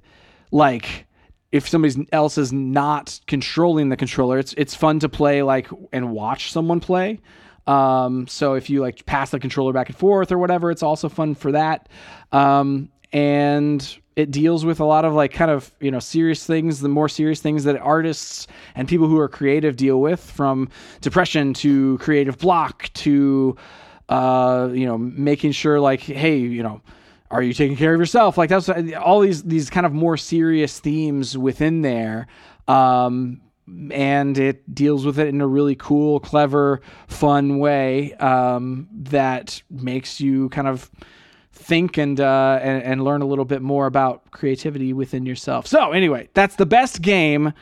like 0.51 1.05
if 1.51 1.67
somebody 1.67 2.07
else 2.11 2.37
is 2.37 2.53
not 2.53 3.19
controlling 3.27 3.89
the 3.89 3.97
controller. 3.97 4.39
It's 4.39 4.53
it's 4.53 4.75
fun 4.75 4.99
to 4.99 5.09
play 5.09 5.43
like 5.43 5.67
and 5.91 6.11
watch 6.11 6.51
someone 6.51 6.79
play. 6.79 7.19
Um, 7.67 8.27
so 8.27 8.53
if 8.53 8.69
you 8.69 8.81
like 8.81 9.05
pass 9.05 9.31
the 9.31 9.39
controller 9.39 9.73
back 9.73 9.89
and 9.89 9.97
forth 9.97 10.31
or 10.31 10.37
whatever, 10.37 10.71
it's 10.71 10.83
also 10.83 11.09
fun 11.09 11.35
for 11.35 11.51
that. 11.51 11.89
Um, 12.31 12.89
and 13.13 13.97
it 14.15 14.31
deals 14.31 14.65
with 14.65 14.79
a 14.79 14.85
lot 14.85 15.05
of 15.05 15.13
like 15.13 15.33
kind 15.33 15.51
of 15.51 15.71
you 15.79 15.91
know 15.91 15.99
serious 15.99 16.45
things 16.45 16.79
the 16.79 16.89
more 16.89 17.09
serious 17.09 17.41
things 17.41 17.63
that 17.63 17.77
artists 17.77 18.47
and 18.75 18.87
people 18.87 19.07
who 19.07 19.17
are 19.17 19.27
creative 19.27 19.75
deal 19.75 20.01
with 20.01 20.19
from 20.19 20.69
depression 21.01 21.53
to 21.53 21.97
creative 21.97 22.37
block 22.37 22.89
to 22.93 23.55
uh, 24.11 24.69
you 24.73 24.85
know, 24.85 24.97
making 24.97 25.53
sure 25.53 25.79
like, 25.79 26.01
hey, 26.01 26.37
you 26.37 26.61
know, 26.61 26.81
are 27.31 27.41
you 27.41 27.53
taking 27.53 27.77
care 27.77 27.93
of 27.93 27.99
yourself? 27.99 28.37
Like 28.37 28.49
that's 28.49 28.69
all 28.69 29.21
these 29.21 29.43
these 29.43 29.69
kind 29.69 29.85
of 29.85 29.93
more 29.93 30.17
serious 30.17 30.79
themes 30.79 31.37
within 31.37 31.81
there. 31.81 32.27
Um, 32.67 33.41
and 33.91 34.37
it 34.37 34.75
deals 34.75 35.05
with 35.05 35.17
it 35.17 35.29
in 35.29 35.39
a 35.39 35.47
really 35.47 35.75
cool, 35.75 36.19
clever, 36.19 36.81
fun 37.07 37.59
way 37.59 38.13
um, 38.15 38.89
that 38.91 39.63
makes 39.69 40.19
you 40.19 40.49
kind 40.49 40.67
of 40.67 40.91
think 41.53 41.97
and, 41.97 42.19
uh, 42.19 42.59
and 42.61 42.83
and 42.83 43.03
learn 43.05 43.21
a 43.21 43.25
little 43.25 43.45
bit 43.45 43.61
more 43.61 43.85
about 43.85 44.29
creativity 44.31 44.91
within 44.91 45.25
yourself. 45.25 45.67
So 45.67 45.93
anyway, 45.93 46.27
that's 46.33 46.57
the 46.57 46.65
best 46.65 47.01
game 47.01 47.53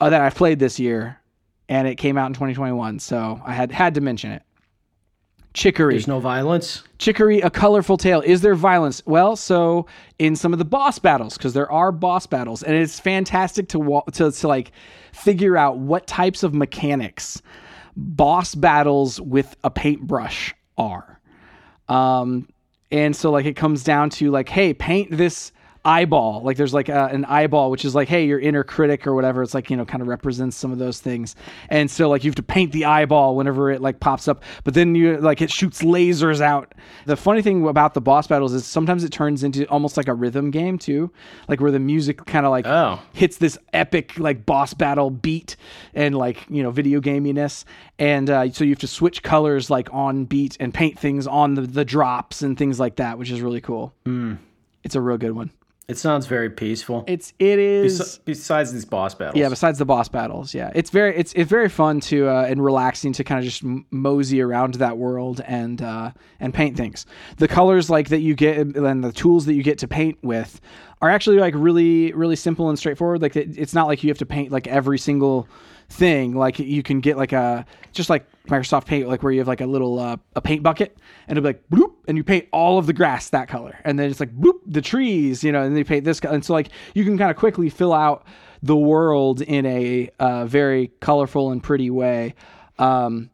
uh, 0.00 0.08
that 0.08 0.22
I've 0.22 0.34
played 0.34 0.60
this 0.60 0.80
year, 0.80 1.20
and 1.68 1.86
it 1.86 1.96
came 1.96 2.16
out 2.16 2.28
in 2.28 2.32
2021. 2.32 3.00
So 3.00 3.38
I 3.44 3.52
had 3.52 3.70
had 3.70 3.94
to 3.96 4.00
mention 4.00 4.32
it. 4.32 4.42
Chicory. 5.54 5.94
There's 5.94 6.08
no 6.08 6.18
violence. 6.18 6.82
Chicory, 6.98 7.40
a 7.40 7.48
colorful 7.48 7.96
tale. 7.96 8.20
Is 8.20 8.40
there 8.40 8.56
violence? 8.56 9.02
Well, 9.06 9.36
so 9.36 9.86
in 10.18 10.34
some 10.34 10.52
of 10.52 10.58
the 10.58 10.64
boss 10.64 10.98
battles, 10.98 11.38
because 11.38 11.54
there 11.54 11.70
are 11.70 11.92
boss 11.92 12.26
battles, 12.26 12.64
and 12.64 12.74
it's 12.74 12.98
fantastic 12.98 13.68
to, 13.68 13.78
wa- 13.78 14.02
to 14.12 14.32
to 14.32 14.48
like 14.48 14.72
figure 15.12 15.56
out 15.56 15.78
what 15.78 16.08
types 16.08 16.42
of 16.42 16.54
mechanics 16.54 17.40
boss 17.96 18.56
battles 18.56 19.20
with 19.20 19.56
a 19.62 19.70
paintbrush 19.70 20.52
are. 20.76 21.20
Um, 21.88 22.48
and 22.90 23.14
so 23.14 23.30
like 23.30 23.46
it 23.46 23.54
comes 23.54 23.84
down 23.84 24.10
to 24.10 24.32
like, 24.32 24.48
hey, 24.48 24.74
paint 24.74 25.16
this 25.16 25.52
eyeball. 25.84 26.42
Like 26.42 26.56
there's 26.56 26.72
like 26.74 26.88
a, 26.88 27.06
an 27.06 27.24
eyeball, 27.26 27.70
which 27.70 27.84
is 27.84 27.94
like, 27.94 28.08
hey, 28.08 28.24
your 28.26 28.38
inner 28.38 28.64
critic 28.64 29.06
or 29.06 29.14
whatever. 29.14 29.42
It's 29.42 29.54
like 29.54 29.70
you 29.70 29.76
know, 29.76 29.84
kind 29.84 30.00
of 30.02 30.08
represents 30.08 30.56
some 30.56 30.72
of 30.72 30.78
those 30.78 31.00
things. 31.00 31.36
And 31.68 31.90
so 31.90 32.08
like 32.08 32.24
you 32.24 32.30
have 32.30 32.36
to 32.36 32.42
paint 32.42 32.72
the 32.72 32.84
eyeball 32.86 33.36
whenever 33.36 33.70
it 33.70 33.80
like 33.82 34.00
pops 34.00 34.28
up. 34.28 34.42
But 34.64 34.74
then 34.74 34.94
you 34.94 35.18
like 35.18 35.42
it 35.42 35.50
shoots 35.50 35.82
lasers 35.82 36.40
out. 36.40 36.74
The 37.06 37.16
funny 37.16 37.42
thing 37.42 37.66
about 37.66 37.94
the 37.94 38.00
boss 38.00 38.26
battles 38.26 38.52
is 38.54 38.64
sometimes 38.66 39.04
it 39.04 39.10
turns 39.12 39.44
into 39.44 39.66
almost 39.68 39.96
like 39.96 40.08
a 40.08 40.14
rhythm 40.14 40.50
game 40.50 40.78
too, 40.78 41.10
like 41.48 41.60
where 41.60 41.70
the 41.70 41.78
music 41.80 42.24
kind 42.26 42.46
of 42.46 42.50
like 42.50 42.66
Oh. 42.66 43.00
hits 43.12 43.36
this 43.38 43.58
epic 43.72 44.18
like 44.18 44.46
boss 44.46 44.74
battle 44.74 45.10
beat 45.10 45.56
and 45.94 46.14
like 46.14 46.44
you 46.48 46.62
know 46.62 46.70
video 46.70 47.00
gaminess 47.00 47.64
and 47.98 48.30
uh, 48.30 48.50
so 48.50 48.64
you 48.64 48.70
have 48.70 48.78
to 48.78 48.86
switch 48.86 49.22
colors 49.22 49.68
like 49.70 49.88
on 49.92 50.24
beat 50.24 50.56
and 50.60 50.72
paint 50.72 50.98
things 50.98 51.26
on 51.26 51.54
the, 51.54 51.62
the 51.62 51.84
drops 51.84 52.42
and 52.42 52.56
things 52.56 52.80
like 52.80 52.96
that 52.96 53.18
which 53.18 53.30
is 53.30 53.40
really 53.40 53.60
cool 53.60 53.92
it's 54.82 54.94
a 54.94 55.00
real 55.00 55.18
good 55.18 55.32
one 55.32 55.50
It 55.86 55.98
sounds 55.98 56.26
very 56.26 56.48
peaceful. 56.48 57.04
it's 57.06 57.34
it 57.38 57.58
is 57.58 57.98
Bes- 57.98 58.18
Besides 58.18 58.72
these 58.72 58.86
boss 58.86 59.14
battles. 59.14 59.36
yeah 59.36 59.48
besides 59.50 59.78
the 59.78 59.84
boss 59.84 60.08
battles 60.08 60.54
yeah 60.54 60.70
it's 60.74 60.88
very 60.90 61.14
it's 61.16 61.32
it's 61.34 61.50
very 61.50 61.68
fun 61.68 62.00
to 62.00 62.28
uh, 62.28 62.44
and 62.48 62.64
relaxing 62.64 63.12
to 63.12 63.24
kind 63.24 63.38
of 63.38 63.44
just 63.44 63.62
mosey 63.90 64.40
around 64.40 64.74
that 64.74 64.96
world 64.96 65.42
and 65.46 65.82
uh, 65.82 66.10
and 66.40 66.54
paint 66.54 66.76
things 66.76 67.04
the 67.36 67.48
colors 67.48 67.90
like 67.90 68.08
that 68.08 68.20
you 68.20 68.34
get 68.34 68.56
and 68.56 69.04
the 69.04 69.12
tools 69.12 69.44
that 69.44 69.54
you 69.54 69.62
get 69.62 69.76
to 69.78 69.86
paint 69.88 70.16
with 70.22 70.58
are 71.02 71.10
actually 71.10 71.38
like 71.38 71.52
really 71.54 72.12
really 72.14 72.36
simple 72.36 72.70
and 72.70 72.78
straightforward 72.78 73.20
like 73.20 73.36
it, 73.36 73.58
it's 73.58 73.74
not 73.74 73.86
like 73.86 74.02
you 74.02 74.08
have 74.08 74.18
to 74.18 74.26
paint 74.26 74.50
like 74.50 74.66
every 74.66 74.98
single 74.98 75.46
thing 75.90 76.34
like 76.34 76.58
you 76.58 76.82
can 76.82 77.00
get 77.00 77.18
like 77.18 77.32
a 77.32 77.66
just 77.92 78.08
like 78.08 78.24
Microsoft 78.48 78.84
Paint 78.86 79.08
like 79.08 79.22
where 79.22 79.32
you 79.32 79.38
have 79.40 79.48
like 79.48 79.60
a 79.62 79.66
little 79.66 79.98
uh, 79.98 80.16
a 80.36 80.40
paint 80.40 80.62
bucket 80.62 80.98
and 81.28 81.38
it'll 81.38 81.46
be 81.50 81.54
like 81.56 81.68
bloop 81.70 81.92
and 82.06 82.16
you 82.18 82.22
paint 82.24 82.46
all 82.52 82.78
of 82.78 82.86
the 82.86 82.92
grass 82.92 83.30
that 83.30 83.48
color 83.48 83.78
and 83.84 83.98
then 83.98 84.10
it's 84.10 84.20
like 84.20 84.36
bloop 84.36 84.60
the 84.66 84.82
trees 84.82 85.42
you 85.42 85.50
know 85.50 85.62
and 85.62 85.74
they 85.74 85.82
paint 85.82 86.04
this 86.04 86.20
co- 86.20 86.28
and 86.30 86.44
so 86.44 86.52
like 86.52 86.68
you 86.94 87.04
can 87.04 87.16
kind 87.16 87.30
of 87.30 87.36
quickly 87.38 87.70
fill 87.70 87.94
out 87.94 88.26
the 88.62 88.76
world 88.76 89.40
in 89.40 89.64
a 89.64 90.10
uh, 90.18 90.44
very 90.44 90.88
colorful 91.00 91.50
and 91.52 91.62
pretty 91.62 91.88
way 91.90 92.34
um, 92.78 93.30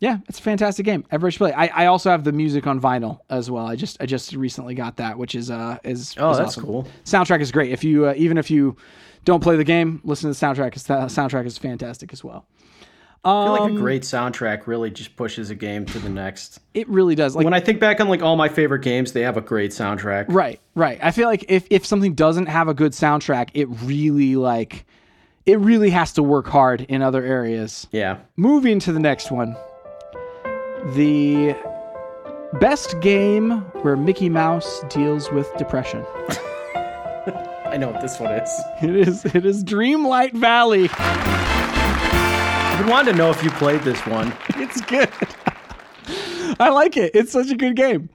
yeah, 0.00 0.18
it's 0.28 0.40
a 0.40 0.42
fantastic 0.42 0.84
game. 0.84 1.04
Everybody 1.12 1.30
should 1.30 1.38
play. 1.38 1.52
I, 1.52 1.84
I 1.84 1.86
also 1.86 2.10
have 2.10 2.24
the 2.24 2.32
music 2.32 2.66
on 2.66 2.80
vinyl 2.80 3.20
as 3.30 3.48
well. 3.52 3.66
I 3.68 3.76
just 3.76 4.02
I 4.02 4.06
just 4.06 4.32
recently 4.32 4.74
got 4.74 4.96
that, 4.96 5.16
which 5.16 5.36
is 5.36 5.48
uh 5.48 5.78
is 5.84 6.14
Oh, 6.18 6.32
is 6.32 6.38
that's 6.38 6.48
awesome. 6.48 6.64
cool. 6.64 6.88
Soundtrack 7.04 7.40
is 7.40 7.52
great. 7.52 7.70
If 7.70 7.84
you 7.84 8.06
uh, 8.08 8.14
even 8.16 8.36
if 8.36 8.50
you 8.50 8.76
don't 9.24 9.40
play 9.40 9.54
the 9.54 9.62
game, 9.62 10.00
listen 10.02 10.32
to 10.32 10.36
the 10.36 10.44
soundtrack. 10.46 10.74
The 10.74 10.94
soundtrack 11.06 11.46
is 11.46 11.56
fantastic 11.56 12.12
as 12.12 12.24
well. 12.24 12.46
I 13.24 13.44
feel 13.44 13.52
like 13.52 13.60
Um, 13.62 13.76
a 13.76 13.80
great 13.80 14.02
soundtrack 14.02 14.66
really 14.66 14.90
just 14.90 15.14
pushes 15.16 15.50
a 15.50 15.54
game 15.54 15.86
to 15.86 15.98
the 16.00 16.08
next. 16.08 16.58
It 16.74 16.88
really 16.88 17.14
does. 17.14 17.36
Like 17.36 17.44
When 17.44 17.54
I 17.54 17.60
think 17.60 17.78
back 17.78 18.00
on 18.00 18.08
like 18.08 18.20
all 18.20 18.34
my 18.34 18.48
favorite 18.48 18.82
games, 18.82 19.12
they 19.12 19.22
have 19.22 19.36
a 19.36 19.40
great 19.40 19.70
soundtrack. 19.70 20.24
Right, 20.28 20.58
right. 20.74 20.98
I 21.00 21.12
feel 21.12 21.28
like 21.28 21.44
if 21.48 21.64
if 21.70 21.86
something 21.86 22.14
doesn't 22.14 22.46
have 22.46 22.66
a 22.66 22.74
good 22.74 22.92
soundtrack, 22.92 23.50
it 23.54 23.66
really 23.84 24.34
like 24.34 24.84
it 25.46 25.58
really 25.60 25.90
has 25.90 26.12
to 26.14 26.22
work 26.22 26.48
hard 26.48 26.80
in 26.82 27.00
other 27.02 27.22
areas. 27.24 27.86
Yeah. 27.92 28.18
Moving 28.36 28.80
to 28.80 28.92
the 28.92 29.00
next 29.00 29.30
one. 29.30 29.56
The 30.94 31.54
best 32.60 32.98
game 33.00 33.50
where 33.82 33.96
Mickey 33.96 34.28
Mouse 34.28 34.82
deals 34.88 35.30
with 35.30 35.48
depression. 35.58 36.04
I 37.66 37.76
know 37.78 37.88
what 37.88 38.00
this 38.02 38.18
one 38.18 38.32
is. 38.32 38.50
It 38.82 38.90
is 38.96 39.24
it 39.26 39.46
is 39.46 39.62
Dreamlight 39.62 40.32
Valley. 40.32 40.88
Been 42.82 42.90
wanting 42.90 43.12
to 43.12 43.18
know 43.18 43.30
if 43.30 43.44
you 43.44 43.50
played 43.52 43.80
this 43.82 44.04
one. 44.06 44.34
It's 44.56 44.80
good. 44.80 45.08
I 46.58 46.70
like 46.70 46.96
it. 46.96 47.14
It's 47.14 47.30
such 47.30 47.48
a 47.52 47.54
good 47.54 47.76
game. 47.76 48.10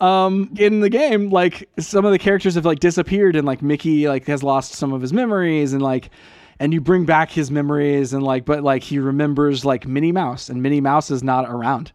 Um, 0.00 0.52
in 0.58 0.80
the 0.80 0.90
game, 0.90 1.30
like 1.30 1.68
some 1.78 2.04
of 2.04 2.10
the 2.10 2.18
characters 2.18 2.56
have 2.56 2.64
like 2.64 2.80
disappeared, 2.80 3.36
and 3.36 3.46
like 3.46 3.62
Mickey 3.62 4.08
like 4.08 4.26
has 4.26 4.42
lost 4.42 4.72
some 4.72 4.92
of 4.92 5.00
his 5.00 5.12
memories, 5.12 5.72
and 5.72 5.80
like, 5.80 6.10
and 6.58 6.74
you 6.74 6.80
bring 6.80 7.04
back 7.04 7.30
his 7.30 7.52
memories, 7.52 8.12
and 8.12 8.24
like, 8.24 8.44
but 8.44 8.64
like 8.64 8.82
he 8.82 8.98
remembers 8.98 9.64
like 9.64 9.86
Minnie 9.86 10.10
Mouse, 10.10 10.48
and 10.48 10.64
Minnie 10.64 10.80
Mouse 10.80 11.12
is 11.12 11.22
not 11.22 11.48
around. 11.48 11.92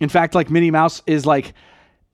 In 0.00 0.08
fact, 0.08 0.34
like 0.34 0.48
Minnie 0.48 0.70
Mouse 0.70 1.02
is 1.06 1.26
like, 1.26 1.52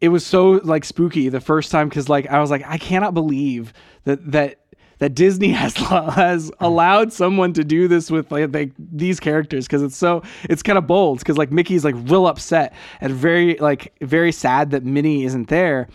it 0.00 0.08
was 0.08 0.26
so 0.26 0.60
like 0.64 0.84
spooky 0.84 1.28
the 1.28 1.40
first 1.40 1.70
time 1.70 1.88
because 1.88 2.08
like 2.08 2.26
I 2.26 2.40
was 2.40 2.50
like 2.50 2.64
I 2.66 2.78
cannot 2.78 3.14
believe 3.14 3.74
that 4.02 4.32
that 4.32 4.59
that 5.00 5.14
Disney 5.14 5.48
has 5.52 5.74
has 5.74 6.52
allowed 6.60 7.12
someone 7.12 7.52
to 7.54 7.64
do 7.64 7.88
this 7.88 8.10
with 8.10 8.30
like, 8.30 8.54
like 8.54 8.72
these 8.78 9.18
characters 9.18 9.66
because 9.66 9.82
it's 9.82 9.96
so 9.96 10.22
it's 10.44 10.62
kind 10.62 10.78
of 10.78 10.86
bold 10.86 11.18
because 11.18 11.36
like 11.36 11.50
Mickey's 11.50 11.84
like 11.84 11.96
real 11.98 12.26
upset 12.26 12.72
and 13.00 13.12
very 13.12 13.56
like 13.56 13.92
very 14.00 14.30
sad 14.30 14.70
that 14.70 14.84
Minnie 14.84 15.24
isn't 15.24 15.48
there 15.48 15.88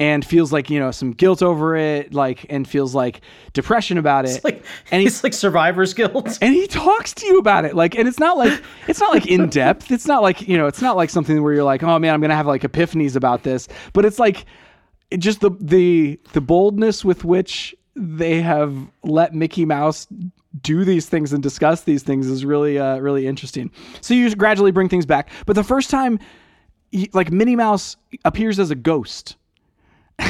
and 0.00 0.24
feels 0.24 0.52
like 0.52 0.70
you 0.70 0.78
know 0.78 0.90
some 0.90 1.12
guilt 1.12 1.42
over 1.42 1.76
it 1.76 2.14
like 2.14 2.46
and 2.48 2.68
feels 2.68 2.94
like 2.94 3.20
depression 3.52 3.98
about 3.98 4.24
it. 4.24 4.42
Like 4.44 4.64
and 4.90 5.02
he's 5.02 5.22
like 5.22 5.34
Survivor's 5.34 5.92
guilt. 5.94 6.38
And 6.40 6.54
he 6.54 6.66
talks 6.66 7.12
to 7.14 7.26
you 7.26 7.38
about 7.38 7.64
it 7.64 7.74
like 7.74 7.96
and 7.96 8.08
it's 8.08 8.18
not 8.18 8.36
like 8.36 8.62
it's 8.86 9.00
not 9.00 9.12
like 9.12 9.26
in 9.26 9.48
depth. 9.50 9.90
It's 9.90 10.06
not 10.06 10.22
like 10.22 10.46
you 10.46 10.56
know 10.56 10.66
it's 10.66 10.82
not 10.82 10.96
like 10.96 11.10
something 11.10 11.42
where 11.42 11.52
you're 11.52 11.64
like 11.64 11.82
oh 11.82 11.98
man 11.98 12.14
i'm 12.14 12.20
gonna 12.20 12.36
have 12.36 12.46
like 12.46 12.62
epiphanies 12.62 13.16
about 13.16 13.42
this. 13.42 13.68
But 13.92 14.04
it's 14.04 14.18
like 14.18 14.46
it 15.10 15.18
just 15.18 15.40
the 15.40 15.50
the 15.60 16.20
the 16.32 16.40
boldness 16.40 17.04
with 17.04 17.24
which 17.24 17.74
they 17.98 18.40
have 18.40 18.74
let 19.02 19.34
mickey 19.34 19.64
mouse 19.64 20.06
do 20.62 20.84
these 20.84 21.08
things 21.08 21.32
and 21.32 21.42
discuss 21.42 21.82
these 21.82 22.02
things 22.02 22.26
is 22.26 22.44
really 22.44 22.78
uh 22.78 22.98
really 22.98 23.26
interesting 23.26 23.70
so 24.00 24.14
you 24.14 24.34
gradually 24.34 24.70
bring 24.70 24.88
things 24.88 25.04
back 25.06 25.30
but 25.46 25.54
the 25.54 25.64
first 25.64 25.90
time 25.90 26.18
like 27.12 27.30
minnie 27.30 27.56
mouse 27.56 27.96
appears 28.24 28.58
as 28.58 28.70
a 28.70 28.74
ghost 28.74 29.36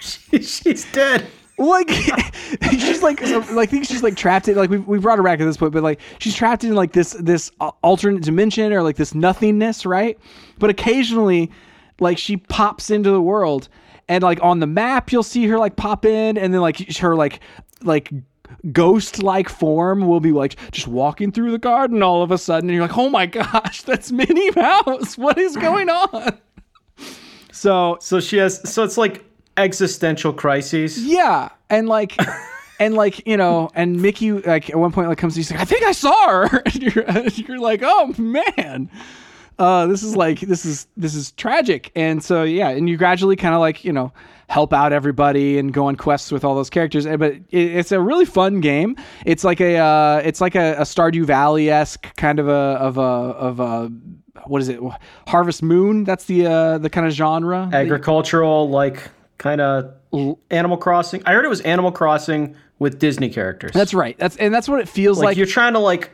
She's 0.00 0.90
dead. 0.92 1.26
like 1.58 1.88
she's 2.70 3.02
like 3.02 3.20
so, 3.24 3.38
like 3.52 3.68
I 3.68 3.70
think 3.70 3.84
she's 3.84 4.02
like 4.02 4.16
trapped 4.16 4.48
in 4.48 4.56
like 4.56 4.70
we 4.70 4.78
we 4.78 4.98
brought 4.98 5.18
her 5.18 5.24
back 5.24 5.40
at 5.40 5.44
this 5.44 5.56
point, 5.56 5.72
but 5.72 5.82
like 5.82 6.00
she's 6.18 6.34
trapped 6.34 6.64
in 6.64 6.74
like 6.74 6.92
this 6.92 7.12
this 7.12 7.50
alternate 7.82 8.22
dimension 8.22 8.72
or 8.72 8.82
like 8.82 8.96
this 8.96 9.14
nothingness, 9.14 9.86
right? 9.86 10.18
But 10.58 10.70
occasionally, 10.70 11.50
like 12.00 12.18
she 12.18 12.36
pops 12.36 12.90
into 12.90 13.10
the 13.10 13.22
world, 13.22 13.68
and 14.08 14.22
like 14.22 14.42
on 14.42 14.60
the 14.60 14.66
map 14.66 15.12
you'll 15.12 15.22
see 15.22 15.46
her 15.46 15.58
like 15.58 15.76
pop 15.76 16.04
in, 16.04 16.36
and 16.38 16.52
then 16.52 16.60
like 16.60 16.96
her 16.98 17.14
like 17.14 17.40
like 17.82 18.12
ghost 18.70 19.22
like 19.22 19.48
form 19.48 20.06
will 20.06 20.20
be 20.20 20.30
like 20.30 20.56
just 20.70 20.86
walking 20.86 21.32
through 21.32 21.50
the 21.50 21.58
garden 21.58 22.02
all 22.02 22.22
of 22.22 22.30
a 22.30 22.38
sudden, 22.38 22.68
and 22.68 22.76
you're 22.76 22.86
like, 22.86 22.96
oh 22.96 23.08
my 23.08 23.26
gosh, 23.26 23.82
that's 23.82 24.12
Minnie 24.12 24.50
Mouse. 24.52 25.18
What 25.18 25.38
is 25.38 25.56
going 25.56 25.88
on? 25.88 26.38
So 27.50 27.98
So 28.00 28.20
she 28.20 28.38
has. 28.38 28.68
So 28.68 28.84
it's 28.84 28.96
like 28.98 29.24
existential 29.56 30.32
crises. 30.32 31.04
Yeah, 31.04 31.50
and 31.70 31.88
like, 31.88 32.16
and 32.80 32.94
like 32.94 33.26
you 33.26 33.36
know, 33.36 33.70
and 33.74 34.00
Mickey 34.00 34.32
like 34.32 34.70
at 34.70 34.76
one 34.76 34.92
point 34.92 35.08
like 35.08 35.18
comes, 35.18 35.34
and 35.34 35.44
he's 35.44 35.50
like, 35.50 35.60
I 35.60 35.64
think 35.64 35.84
I 35.84 35.92
saw 35.92 36.28
her. 36.28 36.62
And 36.72 36.82
you're, 36.82 37.04
and 37.08 37.38
you're 37.38 37.58
like, 37.60 37.80
oh 37.82 38.14
man, 38.18 38.90
uh, 39.58 39.86
this 39.86 40.02
is 40.02 40.16
like 40.16 40.40
this 40.40 40.64
is 40.64 40.86
this 40.96 41.14
is 41.14 41.32
tragic. 41.32 41.90
And 41.94 42.22
so 42.22 42.42
yeah, 42.42 42.68
and 42.68 42.88
you 42.88 42.96
gradually 42.96 43.36
kind 43.36 43.54
of 43.54 43.60
like 43.60 43.84
you 43.84 43.92
know 43.92 44.12
help 44.48 44.72
out 44.72 44.92
everybody 44.92 45.58
and 45.58 45.72
go 45.72 45.86
on 45.86 45.96
quests 45.96 46.30
with 46.30 46.44
all 46.44 46.54
those 46.54 46.70
characters. 46.70 47.06
But 47.06 47.32
it, 47.32 47.46
it's 47.50 47.92
a 47.92 48.00
really 48.00 48.24
fun 48.26 48.60
game. 48.60 48.96
It's 49.24 49.44
like 49.44 49.60
a 49.60 49.78
uh, 49.78 50.22
it's 50.24 50.40
like 50.40 50.54
a, 50.54 50.74
a 50.74 50.82
Stardew 50.82 51.24
Valley 51.24 51.70
esque 51.70 52.14
kind 52.16 52.38
of 52.38 52.48
a 52.48 52.52
of 52.52 52.98
a 52.98 53.00
of 53.00 53.60
a 53.60 53.90
what 54.46 54.60
is 54.60 54.68
it 54.68 54.80
Harvest 55.26 55.62
Moon? 55.62 56.04
That's 56.04 56.24
the 56.24 56.46
uh, 56.46 56.78
the 56.78 56.90
kind 56.90 57.06
of 57.06 57.12
genre. 57.12 57.68
Agricultural, 57.72 58.68
like 58.68 59.10
kind 59.38 59.60
of 59.60 59.94
Animal 60.50 60.76
Crossing. 60.76 61.22
I 61.26 61.32
heard 61.32 61.44
it 61.44 61.48
was 61.48 61.60
Animal 61.62 61.92
Crossing 61.92 62.56
with 62.78 62.98
Disney 62.98 63.30
characters. 63.30 63.72
That's 63.72 63.94
right. 63.94 64.18
That's 64.18 64.36
and 64.36 64.52
that's 64.52 64.68
what 64.68 64.80
it 64.80 64.88
feels 64.88 65.18
like, 65.18 65.26
like. 65.26 65.36
you're 65.36 65.46
trying 65.46 65.74
to 65.74 65.78
like 65.78 66.10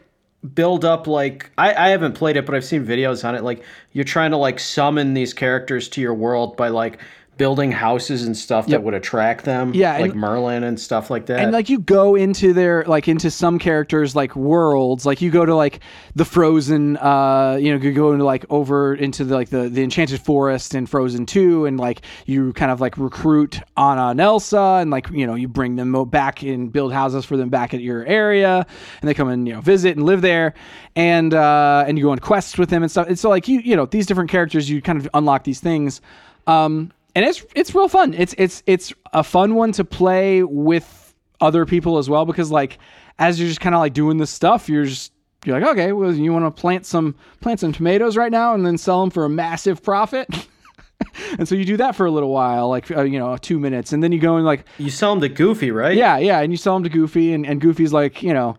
build 0.55 0.85
up 0.85 1.07
like 1.07 1.51
I, 1.59 1.75
I 1.75 1.89
haven't 1.89 2.13
played 2.13 2.37
it 2.37 2.47
but 2.47 2.55
i've 2.55 2.65
seen 2.65 2.87
videos 2.87 3.27
on 3.27 3.35
it 3.35 3.43
like 3.43 3.65
you're 3.93 4.05
trying 4.05 4.31
to 4.31 4.37
like 4.37 4.61
summon 4.61 5.15
these 5.15 5.35
characters 5.35 5.89
to 5.91 6.01
your 6.01 6.15
world 6.15 6.57
by 6.57 6.69
like 6.69 7.01
building 7.39 7.73
houses 7.73 8.25
and 8.25 8.37
stuff 8.37 8.67
that 8.67 8.83
would 8.83 8.93
attract 8.95 9.45
them 9.47 9.73
Yeah, 9.75 9.97
like 9.99 10.11
and- 10.11 10.21
merlin 10.21 10.65
and 10.65 10.79
stuff 10.79 11.09
like 11.09 11.27
that. 11.27 11.41
And 11.41 11.53
like 11.53 11.69
you 11.71 11.79
go 11.79 12.15
into 12.17 12.53
their 12.53 12.85
like 12.85 13.09
into 13.09 13.31
some 13.31 13.59
characters 13.59 14.15
like 14.15 14.37
worlds 14.37 15.07
like 15.07 15.23
you 15.23 15.31
go 15.31 15.47
to 15.47 15.55
like 15.55 15.81
the 16.17 16.25
frozen 16.25 16.97
uh 16.99 17.57
you 17.61 17.73
know 17.73 17.83
you 17.83 17.93
go 17.93 18.13
into 18.13 18.25
like 18.25 18.45
over 18.51 18.95
into 18.95 19.25
the 19.25 19.35
like 19.35 19.49
the, 19.51 19.69
the 19.69 19.83
enchanted 19.83 20.21
forest 20.21 20.75
in 20.75 20.85
frozen 20.85 21.25
2 21.25 21.65
and 21.67 21.79
like 21.79 22.03
you 22.27 22.53
kind 22.55 22.71
of 22.71 22.81
like 22.81 22.99
recruit 22.99 23.61
anna 23.77 24.09
and 24.09 24.21
elsa 24.21 24.79
and 24.81 24.91
like 24.91 25.09
you 25.11 25.27
know 25.27 25.35
you 25.37 25.47
bring 25.49 25.77
them 25.77 25.93
back 26.11 26.43
and 26.43 26.73
build 26.73 26.93
houses 26.93 27.25
for 27.25 27.37
them 27.37 27.49
back 27.49 27.73
at 27.73 27.81
your 27.81 28.05
area 28.07 28.67
and 29.01 29.09
they 29.09 29.15
come 29.15 29.29
and 29.29 29.47
you 29.47 29.55
know 29.55 29.61
visit 29.61 29.97
and 29.97 30.05
live 30.05 30.21
there 30.21 30.53
and 30.97 31.33
uh 31.35 31.85
and 31.87 31.97
you 31.99 32.05
go 32.05 32.11
on 32.11 32.19
quests 32.19 32.59
with 32.59 32.69
them 32.71 32.83
and 32.83 32.91
stuff. 32.91 33.07
And 33.07 33.17
so 33.19 33.29
like 33.29 33.47
you 33.47 33.61
you 33.61 33.77
know 33.77 33.87
these 33.87 34.07
different 34.07 34.29
characters 34.31 34.69
you 34.69 34.83
kind 34.83 34.99
of 34.99 35.09
unlock 35.15 35.45
these 35.45 35.61
things. 35.61 36.01
Um 36.47 36.91
and 37.19 37.27
it's 37.27 37.45
it's 37.57 37.75
real 37.75 37.89
fun. 37.89 38.15
It's 38.15 38.33
it's 38.39 38.63
it's 38.65 38.93
a 39.13 39.25
fun 39.25 39.57
one 39.57 39.73
to 39.73 39.85
play 39.85 40.45
with 40.45 41.17
other 41.41 41.67
people 41.67 41.99
as 41.99 42.09
well 42.09 42.25
because 42.25 42.53
like 42.53 42.79
as 43.19 43.41
you're 43.41 43.49
just 43.49 43.61
kind 43.61 43.75
of 43.75 43.81
like 43.81 43.93
doing 43.93 44.19
this 44.19 44.31
stuff, 44.31 44.69
you're 44.69 44.85
just 44.85 45.13
you're 45.45 45.59
like 45.59 45.69
okay, 45.73 45.91
well 45.91 46.15
you 46.15 46.33
want 46.33 46.45
to 46.45 46.61
plant 46.61 46.87
some 46.87 47.17
plant 47.41 47.59
some 47.59 47.73
tomatoes 47.73 48.17
right 48.17 48.31
now 48.31 48.55
and 48.55 48.65
then 48.65 48.79
sell 48.79 49.01
them 49.01 49.11
for 49.11 49.25
a 49.25 49.29
massive 49.29 49.83
profit. 49.83 50.29
and 51.41 51.49
so 51.49 51.57
you 51.57 51.65
do 51.65 51.77
that 51.79 51.97
for 51.97 52.07
a 52.07 52.11
little 52.13 52.31
while, 52.31 52.69
like 52.69 52.89
uh, 52.89 53.03
you 53.03 53.19
know, 53.19 53.37
two 53.37 53.59
minutes, 53.59 53.93
and 53.93 54.01
then 54.01 54.13
you 54.13 54.21
go 54.21 54.37
and 54.37 54.47
like, 54.47 54.65
You 54.79 54.89
sell 54.91 55.11
them 55.11 55.21
to 55.23 55.29
Goofy, 55.29 55.73
right? 55.73 55.97
yeah, 55.97 56.19
yeah, 56.19 56.39
and 56.39 56.53
you 56.53 56.57
sell 56.57 56.75
them 56.75 56.85
to 56.85 56.89
Goofy, 56.89 57.33
and, 57.33 57.45
and 57.45 57.61
Goofy's 57.61 57.93
like, 57.93 58.23
you 58.23 58.33
know, 58.33 58.57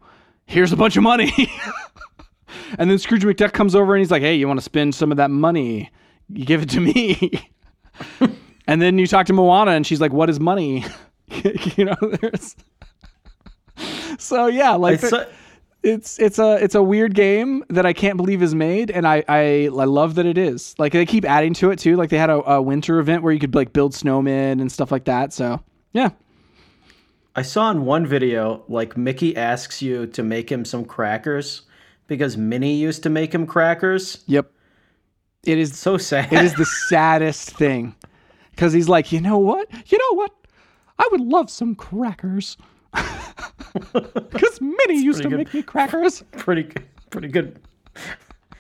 here's 0.48 0.74
a 0.74 0.78
bunch 0.78 0.98
of 0.98 1.04
money. 1.04 1.32
and 2.78 2.92
then 2.92 3.00
Scrooge 3.00 3.24
McDuck 3.24 3.54
comes 3.54 3.74
over 3.74 3.96
and 3.96 4.02
he's 4.02 4.12
like, 4.12 4.22
hey, 4.22 4.36
you 4.36 4.50
want 4.50 4.60
to 4.60 4.66
spend 4.66 4.96
some 4.96 5.12
of 5.12 5.18
that 5.18 5.32
money? 5.32 5.92
You 6.28 6.46
give 6.46 6.62
it 6.62 6.70
to 6.72 6.82
me. 6.82 7.50
and 8.70 8.82
then 8.82 8.98
you 8.98 9.08
talk 9.08 9.26
to 9.28 9.34
Moana, 9.34 9.72
and 9.72 9.86
she's 9.86 10.00
like, 10.02 10.14
what 10.14 10.30
is 10.30 10.40
money? 10.40 10.86
you 11.76 11.86
know, 11.86 11.96
there's. 12.22 12.56
So 14.18 14.48
yeah, 14.48 14.72
like 14.72 15.02
It's 15.02 15.14
it's 15.82 16.20
it's 16.20 16.40
a 16.40 16.62
it's 16.62 16.76
a 16.76 16.84
weird 16.84 17.16
game 17.16 17.64
that 17.70 17.86
I 17.86 17.94
can't 17.94 18.18
believe 18.18 18.44
is 18.44 18.54
made, 18.54 18.92
and 18.92 19.08
I 19.08 19.24
I, 19.30 19.66
I 19.68 19.86
love 19.86 20.16
that 20.16 20.26
it 20.26 20.38
is. 20.38 20.76
Like 20.78 20.92
they 20.92 21.06
keep 21.06 21.24
adding 21.24 21.54
to 21.56 21.72
it 21.72 21.80
too. 21.80 21.96
Like 21.96 22.10
they 22.10 22.18
had 22.18 22.30
a, 22.30 22.44
a 22.52 22.62
winter 22.62 23.00
event 23.00 23.24
where 23.24 23.32
you 23.32 23.40
could 23.40 23.56
like 23.56 23.72
build 23.72 23.94
snowmen 23.94 24.60
and 24.60 24.70
stuff 24.70 24.92
like 24.92 25.06
that. 25.06 25.32
So 25.32 25.64
yeah, 25.94 26.10
I 27.38 27.42
saw 27.44 27.72
in 27.72 27.86
one 27.86 28.06
video 28.06 28.64
like 28.68 28.98
Mickey 28.98 29.38
asks 29.38 29.82
you 29.82 30.06
to 30.08 30.22
make 30.24 30.52
him 30.52 30.66
some 30.66 30.84
crackers 30.84 31.62
because 32.08 32.36
Minnie 32.36 32.76
used 32.76 33.04
to 33.04 33.10
make 33.10 33.34
him 33.34 33.48
crackers. 33.48 34.24
yep. 34.28 34.52
It 35.46 35.58
is 35.58 35.78
So 35.78 35.98
sad. 35.98 36.34
it 36.34 36.44
is 36.44 36.56
the 36.56 36.66
saddest 36.90 37.52
thing 37.52 37.96
because 38.60 38.74
he's 38.74 38.90
like, 38.90 39.14
you 39.14 39.22
know 39.22 39.38
what, 39.38 39.70
you 39.90 39.98
know 39.98 40.18
what, 40.18 40.34
I 40.98 41.08
would 41.12 41.22
love 41.22 41.50
some 41.50 41.76
crackers 41.76 42.58
because 42.94 44.60
Minnie 44.60 45.02
used 45.02 45.22
to 45.22 45.30
good. 45.30 45.38
make 45.38 45.54
me 45.54 45.64
crackers. 45.64 46.26
pretty 46.34 46.64
good. 46.64 46.86
Pretty 47.10 47.30
good. 47.30 47.58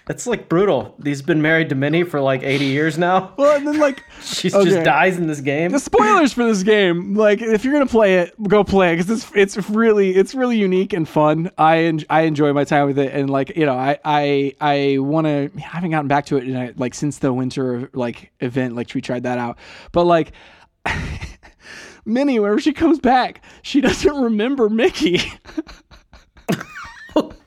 It's 0.09 0.25
like 0.25 0.49
brutal. 0.49 0.95
He's 1.03 1.21
been 1.21 1.39
married 1.41 1.69
to 1.69 1.75
Minnie 1.75 2.01
for 2.03 2.19
like 2.19 2.41
80 2.41 2.65
years 2.65 2.97
now. 2.97 3.31
Well, 3.37 3.55
and 3.55 3.67
then 3.67 3.77
like 3.77 4.03
She 4.21 4.51
Okay. 4.51 4.69
just 4.71 4.83
dies 4.83 5.17
in 5.19 5.27
this 5.27 5.39
game. 5.39 5.71
the 5.71 5.79
spoilers 5.79 6.33
for 6.33 6.43
this 6.45 6.63
game 6.63 7.13
like 7.15 7.41
if 7.41 7.63
you're 7.63 7.73
gonna 7.73 7.85
play 7.85 8.15
it 8.19 8.33
go 8.43 8.63
play 8.63 8.93
it 8.93 8.97
because 8.97 9.09
it's 9.35 9.55
it's 9.55 9.69
really 9.69 10.15
it's 10.15 10.33
really 10.35 10.57
unique 10.57 10.93
and 10.93 11.07
fun 11.07 11.49
i 11.57 11.77
en- 11.83 12.03
i 12.09 12.21
enjoy 12.21 12.51
my 12.53 12.63
time 12.63 12.87
with 12.87 12.97
it 12.99 13.13
and 13.13 13.29
like 13.29 13.55
you 13.55 13.65
know 13.65 13.75
i 13.75 13.97
i 14.03 14.53
i 14.59 14.97
want 14.99 15.25
to 15.27 15.49
i 15.55 15.59
haven't 15.59 15.91
gotten 15.91 16.07
back 16.07 16.25
to 16.25 16.37
it 16.37 16.43
in 16.43 16.55
a, 16.55 16.73
like 16.77 16.93
since 16.93 17.19
the 17.19 17.31
winter 17.31 17.89
like 17.93 18.31
event 18.39 18.75
like 18.75 18.93
we 18.93 19.01
tried 19.01 19.23
that 19.23 19.37
out 19.37 19.57
but 19.91 20.03
like 20.05 20.31
Minnie, 22.05 22.39
whenever 22.39 22.59
she 22.59 22.73
comes 22.73 22.97
back, 22.99 23.43
she 23.61 23.81
doesn't 23.81 24.15
remember 24.15 24.67
Mickey. 24.69 25.21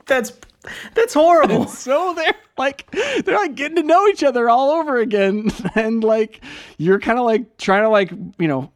That's 0.05 0.33
that's 0.93 1.13
horrible. 1.13 1.67
so 1.67 2.13
they're 2.15 2.35
like 2.57 2.89
they're 3.25 3.35
like 3.37 3.55
getting 3.55 3.75
to 3.77 3.83
know 3.83 4.07
each 4.07 4.23
other 4.23 4.49
all 4.49 4.71
over 4.71 4.97
again. 4.97 5.51
And 5.75 6.03
like 6.03 6.43
you're 6.77 6.99
kind 6.99 7.17
of 7.17 7.25
like 7.25 7.57
trying 7.57 7.83
to 7.83 7.89
like 7.89 8.11
you 8.37 8.47
know 8.47 8.71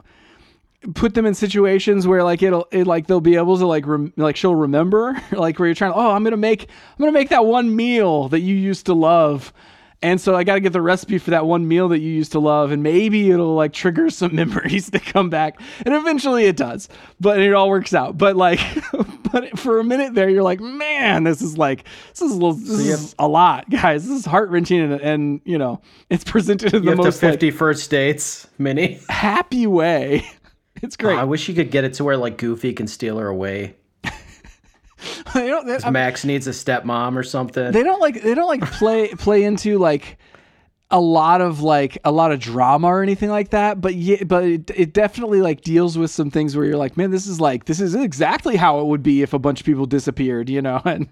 put 0.96 1.14
them 1.16 1.26
in 1.26 1.34
situations 1.34 2.08
where 2.08 2.24
like 2.24 2.42
it'll 2.42 2.68
it 2.72 2.88
like 2.88 3.08
they'll 3.08 3.20
be 3.22 3.36
able 3.36 3.58
to 3.58 3.68
like 3.68 3.86
rem- 3.86 4.14
like 4.18 4.36
she'll 4.36 4.56
remember. 4.56 5.16
Like 5.32 5.60
where 5.60 5.68
you're 5.68 5.76
trying 5.76 5.92
to 5.94 5.98
oh 5.98 6.12
I'm 6.12 6.24
gonna 6.24 6.38
make 6.38 6.64
I'm 6.64 6.98
gonna 7.00 7.12
make 7.12 7.30
that 7.30 7.46
one 7.46 7.76
meal 7.76 8.30
that 8.30 8.40
you 8.40 8.56
used 8.56 8.86
to 8.88 8.94
love 8.94 9.54
and 10.02 10.22
so 10.22 10.36
I 10.36 10.44
got 10.44 10.56
to 10.56 10.60
get 10.60 10.74
the 10.74 10.82
recipe 10.82 11.18
for 11.18 11.32
that 11.32 11.46
one 11.46 11.68
meal 11.68 11.88
that 11.90 12.00
you 12.00 12.12
used 12.12 12.32
to 12.34 12.40
love 12.40 12.72
and 12.72 12.84
maybe 12.84 13.32
it'll 13.32 13.56
like 13.56 13.74
trigger 13.74 14.10
some 14.18 14.36
memories 14.36 14.90
to 14.92 15.00
come 15.00 15.30
back. 15.30 15.60
And 15.86 15.96
eventually 15.96 16.46
it 16.46 16.58
does 16.58 16.90
but 17.20 17.40
it 17.40 17.54
all 17.54 17.70
works 17.70 17.94
out. 17.94 18.18
But 18.18 18.36
like 18.36 18.60
but 19.32 19.58
for 19.58 19.80
a 19.80 19.84
minute 19.84 20.14
there 20.14 20.30
you're 20.30 20.44
like 20.44 20.60
man 20.60 21.24
this 21.24 21.42
is 21.42 21.58
like 21.58 21.84
this 22.10 22.22
is 22.22 22.32
a, 22.32 22.36
little, 22.36 22.54
this 22.54 22.86
you 22.86 22.94
is 22.94 23.16
a 23.18 23.28
lot 23.28 23.70
guys. 23.70 24.08
This 24.08 24.20
is 24.20 24.26
heart 24.26 24.50
wrenching 24.50 24.82
and, 24.82 25.02
and 25.02 25.42
you 25.46 25.58
know 25.58 25.82
it's 26.10 26.24
presented 26.24 26.74
in 26.74 26.84
the 26.84 26.92
have 26.92 26.98
most 26.98 27.24
like, 27.24 27.34
50 27.34 27.52
first 27.52 27.90
dates, 27.90 28.48
Minnie. 28.58 29.00
happy 29.10 29.68
way. 29.68 30.28
It's 30.84 30.96
great 30.96 31.18
I 31.18 31.24
wish 31.24 31.50
you 31.50 31.56
could 31.56 31.72
get 31.72 31.86
it 31.86 31.94
to 31.96 32.04
where 32.04 32.18
like 32.18 32.38
Goofy 32.38 32.72
can 32.72 32.86
steal 32.86 33.18
her 33.18 33.28
away. 33.28 33.76
they 35.34 35.48
don't, 35.48 35.68
they, 35.68 35.90
Max 35.90 36.26
needs 36.26 36.48
a 36.48 36.52
stepmom 36.52 37.16
or 37.18 37.24
something. 37.24 37.72
they 37.72 37.84
don't 37.84 38.02
like 38.02 38.22
they 38.22 38.34
don't 38.34 38.48
like 38.48 38.66
play 38.72 39.10
play 39.10 39.44
into 39.44 39.78
like 39.78 40.18
a 40.90 41.00
lot 41.00 41.42
of 41.42 41.62
like 41.62 41.98
a 42.06 42.12
lot 42.12 42.32
of 42.32 42.40
drama 42.40 42.88
or 42.88 43.04
anything 43.04 43.30
like 43.30 43.50
that 43.50 43.82
but 43.82 43.96
yeah 43.96 44.24
but 44.24 44.44
it, 44.44 44.72
it 44.74 44.94
definitely 44.94 45.42
like 45.42 45.62
deals 45.62 45.98
with 45.98 46.10
some 46.10 46.32
things 46.32 46.56
where 46.56 46.66
you're 46.66 46.78
like 46.78 46.96
man 46.96 47.12
this 47.12 47.28
is 47.28 47.42
like 47.42 47.66
this 47.66 47.82
is 47.82 47.94
exactly 47.94 48.56
how 48.56 48.80
it 48.80 48.86
would 48.86 49.04
be 49.04 49.22
if 49.22 49.34
a 49.34 49.40
bunch 49.40 49.60
of 49.60 49.66
people 49.66 49.86
disappeared 49.86 50.50
you 50.50 50.62
know 50.62 50.82
and 50.86 51.10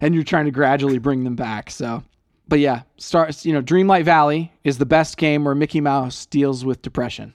and 0.00 0.14
you're 0.14 0.24
trying 0.24 0.44
to 0.44 0.50
gradually 0.50 0.98
bring 0.98 1.22
them 1.22 1.36
back 1.36 1.70
so 1.70 2.02
but 2.48 2.58
yeah 2.58 2.82
starts 2.96 3.46
you 3.46 3.52
know 3.52 3.62
dreamlight 3.62 4.04
valley 4.04 4.52
is 4.64 4.78
the 4.78 4.86
best 4.86 5.16
game 5.16 5.44
where 5.44 5.54
mickey 5.54 5.80
mouse 5.80 6.26
deals 6.26 6.64
with 6.64 6.82
depression 6.82 7.32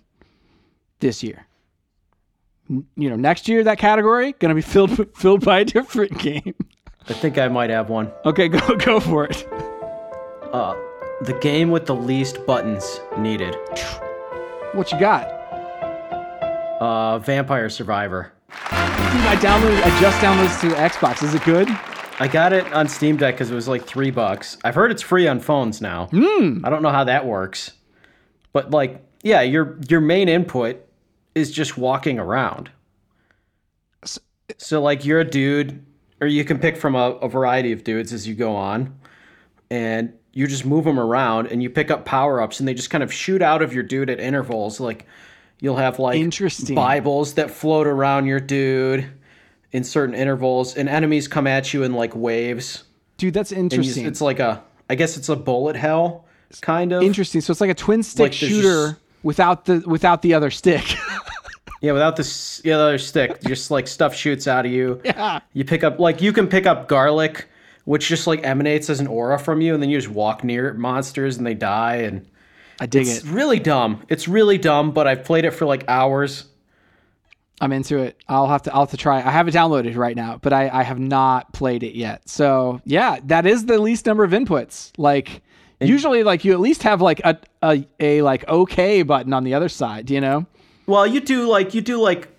this 1.00 1.24
year 1.24 1.47
you 2.70 3.09
know 3.09 3.15
next 3.15 3.47
year 3.47 3.63
that 3.63 3.78
category 3.78 4.34
gonna 4.39 4.55
be 4.55 4.61
filled 4.61 5.09
filled 5.18 5.43
by 5.45 5.59
a 5.59 5.65
different 5.65 6.18
game 6.20 6.53
I 7.09 7.13
think 7.13 7.38
I 7.38 7.47
might 7.47 7.70
have 7.70 7.89
one. 7.89 8.11
okay 8.26 8.47
go 8.47 8.76
go 8.76 8.99
for 8.99 9.26
it 9.26 9.47
Uh, 10.53 10.76
the 11.22 11.38
game 11.41 11.72
with 11.72 11.86
the 11.86 11.95
least 11.95 12.45
buttons 12.45 12.99
needed. 13.18 13.55
what 14.74 14.91
you 14.91 14.99
got 14.99 15.28
Uh, 16.80 17.18
Vampire 17.20 17.70
Survivor. 17.70 18.32
Dude, 18.49 18.59
I 18.70 19.36
downloaded. 19.38 19.82
I 19.84 19.99
just 20.01 20.18
downloaded 20.20 20.61
to 20.61 20.76
Xbox. 20.76 21.24
Is 21.24 21.34
it 21.34 21.43
good? 21.43 21.68
I 22.20 22.28
got 22.28 22.53
it 22.53 22.72
on 22.72 22.88
Steam 22.88 23.18
Deck 23.18 23.34
because 23.36 23.49
it 23.51 23.55
was 23.55 23.68
like 23.68 23.86
three 23.86 24.11
bucks. 24.11 24.57
I've 24.63 24.76
heard 24.76 24.91
it's 24.91 25.01
free 25.01 25.28
on 25.28 25.39
phones 25.39 25.82
now. 25.82 26.07
I 26.13 26.70
don't 26.70 26.82
know 26.84 26.91
how 26.91 27.03
that 27.05 27.26
works, 27.26 27.72
but 28.53 28.70
like, 28.72 29.03
yeah, 29.24 29.41
your 29.41 29.78
your 29.89 30.01
main 30.01 30.30
input 30.30 30.86
is 31.38 31.51
just 31.51 31.77
walking 31.77 32.19
around. 32.19 32.69
So 34.57 34.81
like, 34.81 35.05
you're 35.05 35.19
a 35.19 35.25
dude, 35.29 35.85
or 36.21 36.27
you 36.27 36.43
can 36.45 36.57
pick 36.59 36.77
from 36.77 36.95
a, 36.95 37.11
a 37.21 37.27
variety 37.29 37.71
of 37.73 37.83
dudes 37.83 38.13
as 38.13 38.27
you 38.27 38.33
go 38.33 38.55
on, 38.55 38.97
and 39.69 40.13
you 40.33 40.47
just 40.47 40.65
move 40.65 40.85
them 40.85 40.99
around, 40.99 41.47
and 41.47 41.61
you 41.61 41.69
pick 41.69 41.91
up 41.91 42.05
power 42.05 42.41
ups, 42.41 42.59
and 42.59 42.67
they 42.67 42.73
just 42.73 42.89
kind 42.89 43.03
of 43.03 43.11
shoot 43.13 43.41
out 43.41 43.61
of 43.61 43.73
your 43.73 43.83
dude 43.83 44.09
at 44.09 44.19
intervals. 44.19 44.79
Like, 44.79 45.05
you'll 45.59 45.75
have 45.75 45.99
like 45.99 46.17
Interesting. 46.19 46.75
Bibles 46.75 47.33
that 47.33 47.51
float 47.51 47.88
around 47.88 48.25
your 48.25 48.39
dude 48.39 49.05
in 49.73 49.83
certain 49.83 50.15
intervals, 50.15 50.75
and 50.75 50.88
enemies 50.88 51.27
come 51.27 51.45
at 51.45 51.73
you 51.73 51.83
in 51.83 51.93
like 51.93 52.15
waves. 52.15 52.83
Dude, 53.17 53.33
that's 53.33 53.51
And 53.51 53.71
you- 53.71 53.77
interesting. 53.79 54.05
It's 54.05 54.21
like 54.21 54.39
a, 54.39 54.63
I 54.89 54.95
guess 54.95 55.17
it's 55.17 55.27
a 55.29 55.35
bullet 55.35 55.75
hell 55.75 56.25
kind 56.61 56.93
of. 56.93 57.03
interesting. 57.03 57.41
So 57.41 57.51
it's 57.51 57.59
like 57.59 57.69
a 57.71 57.75
twin 57.75 58.01
stick 58.03 58.23
Like 58.23 58.33
shooter 58.33 58.88
just- 58.91 58.95
without 59.28 59.65
the 59.65 59.84
without 59.86 60.21
the 60.21 60.34
other 60.34 60.49
stick. 60.49 60.86
Yeah, 61.80 61.91
without 61.91 62.15
this 62.15 62.57
the 62.61 62.71
other 62.71 62.97
stick, 62.97 63.39
just 63.43 63.69
like 63.69 63.88
stuff 63.88 64.15
shoots 64.15 64.47
out 64.47 64.65
of 64.65 64.71
you. 64.71 64.99
yeah. 65.05 65.41
You 65.53 65.63
pick 65.63 65.84
up 65.84 65.99
like 65.99 66.23
you 66.23 66.34
can 66.34 66.47
pick 66.47 66.65
up 66.65 66.88
garlic, 66.88 67.47
which 67.86 68.07
just 68.07 68.25
like 68.25 68.43
emanates 68.43 68.89
as 68.89 68.99
an 68.99 69.05
aura 69.05 69.38
from 69.38 69.61
you, 69.61 69.75
and 69.75 69.84
then 69.84 69.91
you 69.91 69.95
just 69.99 70.11
walk 70.11 70.43
near 70.43 70.73
monsters 70.73 71.38
and 71.38 71.45
they 71.45 71.53
die. 71.53 71.97
And 71.97 72.28
I 72.80 72.88
dig 72.88 73.05
it. 73.05 73.11
it's 73.11 73.25
it. 73.25 73.30
really 73.30 73.59
dumb. 73.59 74.01
It's 74.09 74.28
really 74.28 74.57
dumb, 74.57 74.91
but 74.91 75.05
I've 75.05 75.23
played 75.23 75.45
it 75.45 75.51
for 75.51 75.67
like 75.67 75.84
hours. 75.88 76.45
I'm 77.61 77.71
into 77.71 77.99
it. 77.99 78.17
I'll 78.28 78.47
have 78.47 78.63
to 78.63 78.73
I'll 78.73 78.82
have 78.82 78.91
to 78.91 78.97
try. 78.97 79.17
I 79.17 79.30
have 79.30 79.47
it 79.47 79.53
downloaded 79.53 79.95
right 79.97 80.15
now, 80.15 80.39
but 80.41 80.53
I, 80.53 80.69
I 80.69 80.82
have 80.82 80.97
not 80.97 81.53
played 81.53 81.84
it 81.84 81.93
yet. 81.93 82.28
So 82.28 82.82
yeah, 82.86 83.19
that 83.25 83.45
is 83.45 83.67
the 83.67 83.78
least 83.78 84.07
number 84.07 84.23
of 84.23 84.32
inputs. 84.32 84.91
Like 84.97 85.43
usually 85.80 86.23
like 86.23 86.43
you 86.43 86.53
at 86.53 86.59
least 86.59 86.84
have 86.84 87.01
like 87.01 87.21
a, 87.23 87.38
a 87.61 87.88
a 87.99 88.21
like 88.21 88.47
okay 88.47 89.03
button 89.03 89.34
on 89.34 89.43
the 89.43 89.53
other 89.53 89.69
side, 89.69 90.09
you 90.09 90.21
know? 90.21 90.45
Well, 90.88 91.05
you 91.05 91.19
do 91.19 91.47
like 91.47 91.73
you 91.73 91.82
do 91.82 92.01
like 92.01 92.30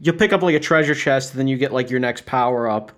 you 0.00 0.12
pick 0.12 0.32
up 0.32 0.42
like 0.42 0.54
a 0.54 0.60
treasure 0.60 0.94
chest, 0.94 1.32
and 1.32 1.40
then 1.40 1.48
you 1.48 1.56
get 1.56 1.72
like 1.72 1.90
your 1.90 2.00
next 2.00 2.26
power 2.26 2.68
up. 2.68 2.92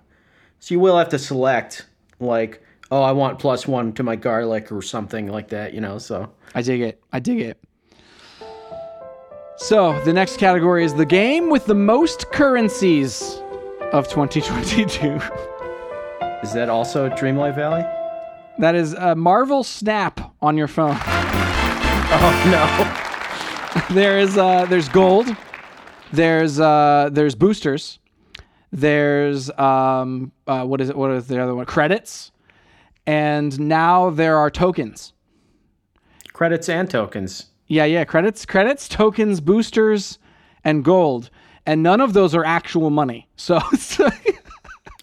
So 0.59 0.73
you 0.73 0.79
will 0.79 0.97
have 0.97 1.09
to 1.09 1.19
select 1.19 1.85
like, 2.19 2.61
oh, 2.91 3.01
I 3.01 3.13
want 3.13 3.39
plus 3.39 3.67
one 3.67 3.93
to 3.93 4.03
my 4.03 4.15
garlic 4.15 4.71
or 4.71 4.81
something 4.81 5.27
like 5.27 5.49
that, 5.49 5.73
you 5.73 5.81
know. 5.81 5.97
So 5.97 6.29
I 6.53 6.61
dig 6.61 6.81
it. 6.81 7.01
I 7.13 7.19
dig 7.19 7.39
it. 7.39 7.57
So 9.57 9.99
the 10.05 10.13
next 10.13 10.37
category 10.37 10.85
is 10.85 10.93
the 10.93 11.05
game 11.05 11.49
with 11.49 11.65
the 11.65 11.75
most 11.75 12.31
currencies 12.31 13.41
of 13.91 14.07
2022. 14.07 15.19
is 16.43 16.53
that 16.53 16.69
also 16.69 17.09
Dreamlight 17.09 17.55
Valley? 17.55 17.98
That 18.59 18.75
is 18.75 18.93
uh, 18.93 19.15
Marvel 19.15 19.63
Snap 19.63 20.33
on 20.41 20.57
your 20.57 20.67
phone. 20.67 20.97
Oh 22.11 23.85
no. 23.87 23.93
there 23.93 24.17
is 24.17 24.35
uh, 24.35 24.65
there's 24.65 24.89
gold. 24.89 25.27
There's 26.11 26.59
uh, 26.59 27.09
there's 27.11 27.35
boosters. 27.35 27.99
There's 28.71 29.51
um, 29.59 30.31
uh, 30.47 30.65
what 30.65 30.81
is 30.81 30.89
it? 30.89 30.97
What 30.97 31.11
is 31.11 31.27
the 31.27 31.39
other 31.39 31.53
one? 31.53 31.67
Credits. 31.67 32.31
And 33.05 33.59
now 33.59 34.09
there 34.09 34.37
are 34.37 34.49
tokens. 34.49 35.13
Credits 36.33 36.67
and 36.67 36.89
tokens. 36.89 37.51
Yeah, 37.67 37.85
yeah, 37.85 38.05
credits, 38.05 38.43
credits, 38.43 38.87
tokens, 38.87 39.39
boosters, 39.39 40.17
and 40.63 40.83
gold. 40.83 41.29
And 41.67 41.83
none 41.83 42.01
of 42.01 42.13
those 42.13 42.33
are 42.33 42.43
actual 42.43 42.89
money. 42.89 43.29
So, 43.35 43.59
so 43.77 44.09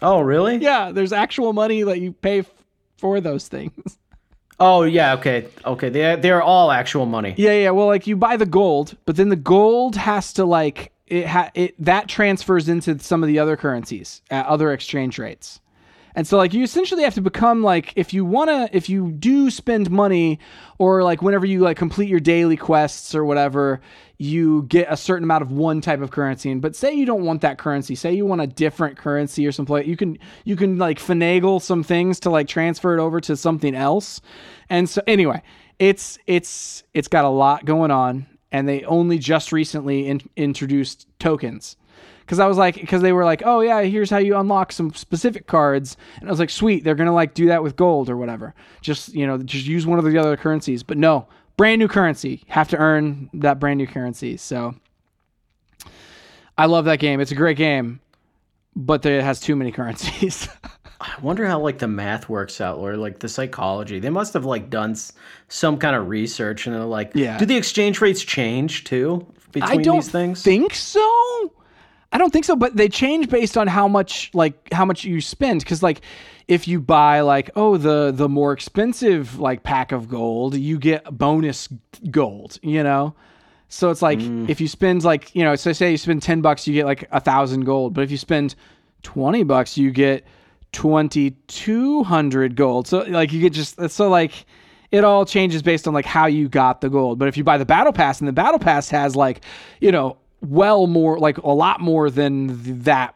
Oh, 0.03 0.21
really? 0.21 0.57
yeah, 0.57 0.91
there's 0.91 1.13
actual 1.13 1.53
money 1.53 1.85
that 1.85 2.01
you 2.01 2.13
pay 2.13 2.43
for 2.99 3.21
those 3.21 3.49
things. 3.49 3.99
Oh 4.59 4.85
yeah, 4.85 5.13
okay, 5.17 5.49
okay. 5.67 5.91
They 5.91 6.17
they're 6.17 6.41
all 6.43 6.73
actual 6.73 7.05
money. 7.05 7.35
Yeah, 7.37 7.53
yeah. 7.53 7.71
Well, 7.73 7.89
like 7.89 8.07
you 8.07 8.17
buy 8.17 8.39
the 8.39 8.47
gold, 8.47 8.97
but 9.05 9.17
then 9.17 9.29
the 9.29 9.37
gold 9.37 9.97
has 9.97 10.33
to 10.33 10.47
like 10.47 10.93
it 11.07 11.27
ha- 11.27 11.51
it 11.55 11.75
that 11.85 12.09
transfers 12.09 12.69
into 12.69 12.99
some 12.99 13.23
of 13.23 13.27
the 13.27 13.39
other 13.39 13.57
currencies 13.57 14.23
at 14.31 14.47
other 14.47 14.73
exchange 14.73 15.19
rates. 15.19 15.61
And 16.17 16.27
so 16.27 16.39
like 16.39 16.55
you 16.55 16.65
essentially 16.65 17.03
have 17.03 17.15
to 17.15 17.21
become 17.21 17.63
like 17.63 17.93
if 17.95 18.15
you 18.15 18.25
want 18.25 18.49
to 18.49 18.75
if 18.75 18.89
you 18.89 19.13
do 19.13 19.51
spend 19.51 19.91
money 19.91 20.39
or 20.79 21.03
like 21.05 21.21
whenever 21.21 21.45
you 21.45 21.61
like 21.61 21.77
complete 21.77 22.09
your 22.09 22.21
daily 22.21 22.57
quests 22.57 23.15
or 23.15 23.27
whatever, 23.27 23.83
you 24.17 24.63
get 24.63 24.87
a 24.91 24.97
certain 24.97 25.25
amount 25.25 25.43
of 25.43 25.53
one 25.53 25.83
type 25.83 26.01
of 26.01 26.11
currency. 26.11 26.51
And 26.51 26.63
but 26.63 26.75
say 26.75 26.95
you 26.95 27.05
don't 27.05 27.25
want 27.25 27.43
that 27.43 27.59
currency, 27.59 27.95
say 27.95 28.15
you 28.15 28.25
want 28.25 28.41
a 28.41 28.47
different 28.47 28.97
currency 28.97 29.47
or 29.47 29.53
something, 29.53 29.87
you 29.87 29.97
can 29.97 30.19
you 30.45 30.57
can 30.57 30.79
like 30.79 30.99
finagle 30.99 31.61
some 31.61 31.83
things 31.83 32.19
to 32.21 32.31
like 32.31 32.49
transfer 32.49 32.97
it 32.97 33.01
over 33.01 33.21
to 33.21 33.37
something 33.37 33.75
else. 33.75 34.23
And 34.71 34.89
so 34.89 35.03
anyway, 35.07 35.43
it's 35.79 36.19
it's 36.27 36.83
it's 36.95 37.09
got 37.09 37.27
a 37.27 37.29
lot 37.29 37.67
going 37.67 37.91
on 37.91 38.27
and 38.51 38.67
they 38.67 38.85
only 38.85 39.19
just 39.19 39.53
recently 39.53 40.09
in, 40.09 40.23
introduced 40.35 41.07
tokens 41.19 41.77
because 42.27 42.41
I 42.41 42.47
was 42.47 42.59
like, 42.59 42.75
because 42.75 43.03
they 43.03 43.13
were 43.13 43.25
like, 43.25 43.43
oh 43.47 43.61
yeah, 43.61 43.81
here's 43.83 44.11
how 44.11 44.19
you 44.19 44.37
unlock 44.37 44.73
some 44.73 44.93
specific 44.95 45.47
cards, 45.47 45.97
and 46.21 46.29
I 46.29 46.33
was 46.33 46.41
like, 46.41 46.51
sweet, 46.51 46.83
they're 46.85 46.95
gonna 46.97 47.15
like 47.15 47.35
do 47.35 47.47
that 47.47 47.63
with 47.63 47.77
gold 47.77 48.11
or 48.11 48.17
whatever. 48.17 48.55
Just 48.81 49.15
you 49.15 49.27
know, 49.27 49.39
just 49.39 49.67
use 49.67 49.87
one 49.87 49.99
of 49.99 50.05
the 50.05 50.19
other 50.19 50.37
currencies. 50.37 50.83
But 50.83 50.99
no, 50.99 51.27
brand 51.57 51.79
new 51.79 51.89
currency. 51.89 52.43
Have 52.49 52.69
to 52.71 52.77
earn 52.77 53.31
that 53.35 53.59
brand 53.61 53.79
new 53.79 53.87
currency. 53.87 54.37
So 54.37 54.75
I 56.59 56.67
love 56.67 56.85
that 56.87 56.99
game. 56.99 57.21
It's 57.21 57.33
a 57.33 57.37
great 57.37 57.57
game, 57.57 58.01
but 58.75 59.05
it 59.07 59.23
has 59.23 59.41
too 59.41 59.57
many 59.57 59.71
currencies. 59.79 60.49
I 60.99 61.15
wonder 61.21 61.47
how 61.47 61.61
like 61.61 61.79
the 61.79 61.89
math 61.89 62.29
works 62.29 62.61
out 62.61 62.79
or 62.79 62.97
like 62.97 63.19
the 63.19 63.29
psychology. 63.29 64.01
They 64.01 64.09
must 64.11 64.33
have 64.33 64.47
like 64.47 64.71
done 64.71 64.93
s- 64.93 65.13
some 65.49 65.77
kind 65.77 65.95
of 65.95 66.09
research 66.09 66.67
and 66.67 66.75
they're 66.75 66.85
like, 66.85 67.13
Yeah. 67.15 67.37
Do 67.39 67.45
the 67.45 67.57
exchange 67.57 68.01
rates 68.01 68.23
change 68.23 68.85
too 68.85 69.27
between 69.53 69.81
I 69.81 69.83
don't 69.83 69.97
these 69.97 70.09
things? 70.11 70.43
think 70.43 70.75
so. 70.75 71.53
I 72.13 72.19
don't 72.19 72.33
think 72.33 72.45
so, 72.45 72.57
but 72.57 72.77
they 72.77 72.89
change 72.89 73.29
based 73.29 73.57
on 73.57 73.67
how 73.67 73.89
much 73.89 74.31
like 74.33 74.73
how 74.73 74.85
much 74.85 75.05
you 75.05 75.21
spend. 75.21 75.61
Because 75.61 75.83
like 75.83 76.01
if 76.49 76.69
you 76.69 76.81
buy 76.81 77.21
like 77.21 77.51
oh 77.57 77.77
the 77.77 78.13
the 78.13 78.29
more 78.29 78.53
expensive 78.53 79.39
like 79.39 79.63
pack 79.63 79.93
of 79.93 80.09
gold, 80.09 80.55
you 80.55 80.79
get 80.79 81.05
bonus 81.17 81.69
gold. 82.11 82.59
You 82.63 82.83
know. 82.83 83.15
So 83.69 83.91
it's 83.91 84.03
like 84.03 84.21
mm. 84.21 84.49
if 84.49 84.61
you 84.61 84.69
spend 84.69 85.05
like 85.05 85.35
you 85.35 85.43
know, 85.43 85.57
so 85.57 85.73
say 85.73 85.91
you 85.91 85.97
spend 85.97 86.23
ten 86.23 86.41
bucks, 86.41 86.67
you 86.67 86.75
get 86.75 86.87
like 86.87 87.09
a 87.11 87.21
thousand 87.21 87.65
gold. 87.65 87.95
But 87.95 88.05
if 88.05 88.11
you 88.11 88.17
spend 88.17 88.55
twenty 89.03 89.43
bucks, 89.43 89.77
you 89.77 89.91
get 89.91 90.25
twenty 90.73 91.33
two 91.49 92.05
hundred 92.05 92.55
gold. 92.55 92.87
So 92.87 93.01
like 93.01 93.33
you 93.33 93.41
get 93.41 93.53
just 93.53 93.91
so 93.91 94.09
like 94.09 94.47
it 94.93 95.03
all 95.05 95.25
changes 95.25 95.63
based 95.63 95.89
on 95.89 95.95
like 95.95 96.05
how 96.05 96.27
you 96.27 96.49
got 96.49 96.81
the 96.81 96.89
gold. 96.89 97.19
But 97.19 97.29
if 97.29 97.37
you 97.37 97.43
buy 97.43 97.59
the 97.59 97.67
battle 97.67 97.93
pass, 97.93 98.21
and 98.21 98.29
the 98.29 98.33
battle 98.33 98.61
pass 98.61 98.89
has 98.91 99.17
like 99.17 99.43
you 99.81 99.91
know 99.91 100.17
well 100.41 100.87
more 100.87 101.19
like 101.19 101.39
a 101.39 101.51
lot 101.51 101.81
more 101.81 102.11
than 102.11 102.83
that 102.83 103.15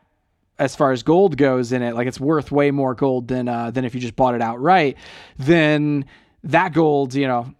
as 0.60 0.76
far 0.76 0.92
as 0.92 1.02
gold 1.02 1.38
goes 1.38 1.72
in 1.72 1.82
it, 1.82 1.94
like 1.94 2.06
it's 2.06 2.20
worth 2.20 2.52
way 2.52 2.70
more 2.70 2.94
gold 2.94 3.28
than 3.28 3.48
uh, 3.48 3.70
than 3.70 3.84
if 3.84 3.94
you 3.94 4.00
just 4.00 4.14
bought 4.14 4.34
it 4.34 4.42
outright. 4.42 4.96
Then 5.38 6.04
that 6.44 6.74
gold, 6.74 7.14
you 7.14 7.26
know, 7.26 7.54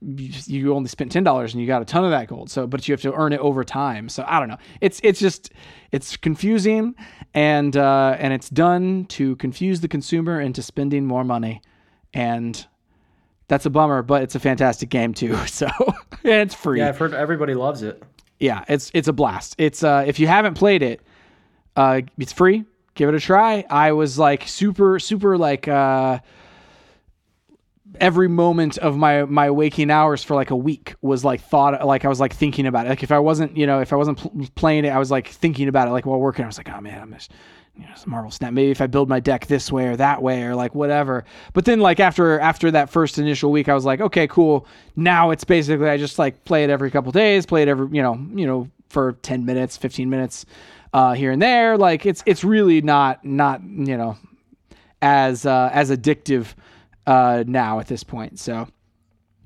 you, 0.00 0.74
only 0.74 0.88
spent 0.88 1.10
ten 1.10 1.24
dollars 1.24 1.54
and 1.54 1.60
you 1.62 1.66
got 1.66 1.80
a 1.80 1.86
ton 1.86 2.04
of 2.04 2.10
that 2.10 2.28
gold. 2.28 2.50
So, 2.50 2.66
but 2.66 2.86
you 2.86 2.92
have 2.92 3.00
to 3.02 3.14
earn 3.14 3.32
it 3.32 3.40
over 3.40 3.64
time. 3.64 4.10
So 4.10 4.24
I 4.28 4.38
don't 4.38 4.48
know. 4.48 4.58
It's 4.82 5.00
it's 5.02 5.18
just 5.18 5.50
it's 5.92 6.16
confusing 6.18 6.94
and 7.32 7.74
uh, 7.74 8.16
and 8.18 8.34
it's 8.34 8.50
done 8.50 9.06
to 9.06 9.34
confuse 9.36 9.80
the 9.80 9.88
consumer 9.88 10.38
into 10.38 10.62
spending 10.62 11.06
more 11.06 11.24
money, 11.24 11.62
and 12.12 12.66
that's 13.48 13.64
a 13.64 13.70
bummer. 13.70 14.02
But 14.02 14.22
it's 14.22 14.34
a 14.34 14.40
fantastic 14.40 14.90
game 14.90 15.14
too. 15.14 15.38
So 15.46 15.68
it's 16.22 16.54
free. 16.54 16.80
Yeah, 16.80 16.88
I've 16.88 16.98
heard 16.98 17.14
everybody 17.14 17.54
loves 17.54 17.82
it. 17.82 18.02
Yeah, 18.42 18.64
it's 18.66 18.90
it's 18.92 19.06
a 19.06 19.12
blast. 19.12 19.54
It's 19.56 19.84
uh 19.84 20.04
if 20.04 20.18
you 20.18 20.26
haven't 20.26 20.54
played 20.54 20.82
it, 20.82 21.00
uh 21.76 22.00
it's 22.18 22.32
free. 22.32 22.64
Give 22.94 23.08
it 23.08 23.14
a 23.14 23.20
try. 23.20 23.64
I 23.70 23.92
was 23.92 24.18
like 24.18 24.48
super 24.48 24.98
super 24.98 25.38
like 25.38 25.68
uh 25.68 26.18
every 28.00 28.28
moment 28.28 28.78
of 28.78 28.96
my 28.96 29.26
my 29.26 29.50
waking 29.50 29.92
hours 29.92 30.24
for 30.24 30.34
like 30.34 30.50
a 30.50 30.56
week 30.56 30.96
was 31.02 31.24
like 31.24 31.40
thought 31.40 31.86
like 31.86 32.04
I 32.04 32.08
was 32.08 32.18
like 32.18 32.34
thinking 32.34 32.66
about 32.66 32.86
it. 32.86 32.88
Like 32.88 33.04
if 33.04 33.12
I 33.12 33.20
wasn't, 33.20 33.56
you 33.56 33.64
know, 33.64 33.78
if 33.78 33.92
I 33.92 33.96
wasn't 33.96 34.18
pl- 34.18 34.48
playing 34.56 34.86
it, 34.86 34.88
I 34.88 34.98
was 34.98 35.12
like 35.12 35.28
thinking 35.28 35.68
about 35.68 35.86
it 35.86 35.92
like 35.92 36.04
while 36.04 36.18
working. 36.18 36.44
I 36.44 36.48
was 36.48 36.58
like, 36.58 36.68
"Oh 36.68 36.80
man, 36.80 37.00
I'm 37.00 37.12
just 37.12 37.30
you 37.76 37.86
know, 37.86 37.94
Marvel 38.06 38.30
Snap. 38.30 38.52
Maybe 38.52 38.70
if 38.70 38.80
I 38.80 38.86
build 38.86 39.08
my 39.08 39.20
deck 39.20 39.46
this 39.46 39.72
way 39.72 39.86
or 39.86 39.96
that 39.96 40.22
way 40.22 40.42
or 40.42 40.54
like 40.54 40.74
whatever. 40.74 41.24
But 41.52 41.64
then 41.64 41.80
like 41.80 42.00
after 42.00 42.38
after 42.38 42.70
that 42.70 42.90
first 42.90 43.18
initial 43.18 43.50
week, 43.50 43.68
I 43.68 43.74
was 43.74 43.84
like, 43.84 44.00
okay, 44.00 44.26
cool. 44.26 44.66
Now 44.96 45.30
it's 45.30 45.44
basically 45.44 45.88
I 45.88 45.96
just 45.96 46.18
like 46.18 46.44
play 46.44 46.64
it 46.64 46.70
every 46.70 46.90
couple 46.90 47.12
days, 47.12 47.46
play 47.46 47.62
it 47.62 47.68
every 47.68 47.88
you 47.94 48.02
know 48.02 48.14
you 48.34 48.46
know 48.46 48.70
for 48.88 49.12
ten 49.22 49.44
minutes, 49.44 49.76
fifteen 49.76 50.10
minutes 50.10 50.44
uh, 50.92 51.12
here 51.14 51.30
and 51.30 51.40
there. 51.40 51.78
Like 51.78 52.04
it's 52.04 52.22
it's 52.26 52.44
really 52.44 52.82
not 52.82 53.24
not 53.24 53.62
you 53.62 53.96
know 53.96 54.18
as 55.00 55.46
uh, 55.46 55.70
as 55.72 55.90
addictive 55.90 56.54
uh, 57.06 57.44
now 57.46 57.80
at 57.80 57.86
this 57.86 58.04
point. 58.04 58.38
So 58.38 58.68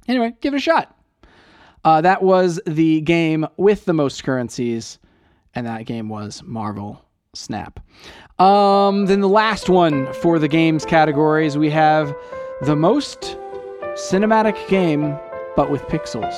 anyway, 0.09 0.35
give 0.41 0.53
it 0.53 0.59
a 0.59 0.61
shot. 0.61 0.93
Uh, 1.85 2.01
that 2.01 2.25
was 2.25 2.61
the 2.67 3.01
game 3.03 3.47
with 3.57 3.85
the 3.85 3.93
most 3.93 4.25
currencies, 4.25 4.99
and 5.55 5.65
that 5.69 5.87
game 5.87 6.09
was 6.09 6.43
Marvel 6.43 7.06
Snap. 7.37 7.81
Um, 8.39 9.07
then 9.07 9.21
the 9.21 9.29
last 9.29 9.69
one 9.69 10.13
for 10.15 10.39
the 10.39 10.49
games 10.49 10.85
categories, 10.85 11.57
we 11.57 11.71
have 11.71 12.15
the 12.63 12.77
most 12.77 13.37
cinematic 13.95 14.69
game, 14.69 15.17
but 15.55 15.71
with 15.71 15.83
pixels, 15.83 16.35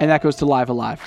and 0.00 0.10
that 0.10 0.22
goes 0.22 0.36
to 0.36 0.46
Live 0.46 0.68
A 0.68 0.72
Live 0.72 1.00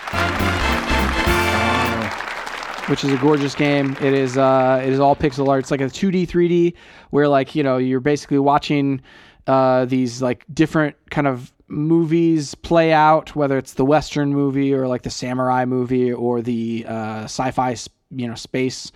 which 2.89 3.03
is 3.03 3.11
a 3.11 3.17
gorgeous 3.17 3.53
game. 3.53 3.97
It 4.01 4.13
is 4.13 4.37
uh, 4.37 4.81
it 4.83 4.93
is 4.93 4.99
all 4.99 5.15
pixel 5.15 5.47
art. 5.49 5.59
It's 5.59 5.71
like 5.71 5.81
a 5.81 5.85
2D, 5.85 6.27
3D, 6.27 6.73
where 7.09 7.27
like 7.27 7.55
you 7.55 7.63
know 7.63 7.77
you're 7.77 7.99
basically 7.99 8.39
watching 8.39 9.01
uh, 9.45 9.85
these 9.85 10.21
like 10.21 10.45
different 10.53 10.95
kind 11.09 11.27
of 11.27 11.51
movies 11.67 12.55
play 12.55 12.93
out, 12.93 13.35
whether 13.35 13.57
it's 13.57 13.73
the 13.73 13.85
Western 13.85 14.33
movie 14.33 14.73
or 14.73 14.87
like 14.87 15.03
the 15.03 15.09
samurai 15.09 15.65
movie 15.65 16.11
or 16.11 16.41
the 16.41 16.85
uh, 16.87 17.23
sci-fi 17.23 17.73
you 18.11 18.27
know 18.27 18.35
space 18.35 18.91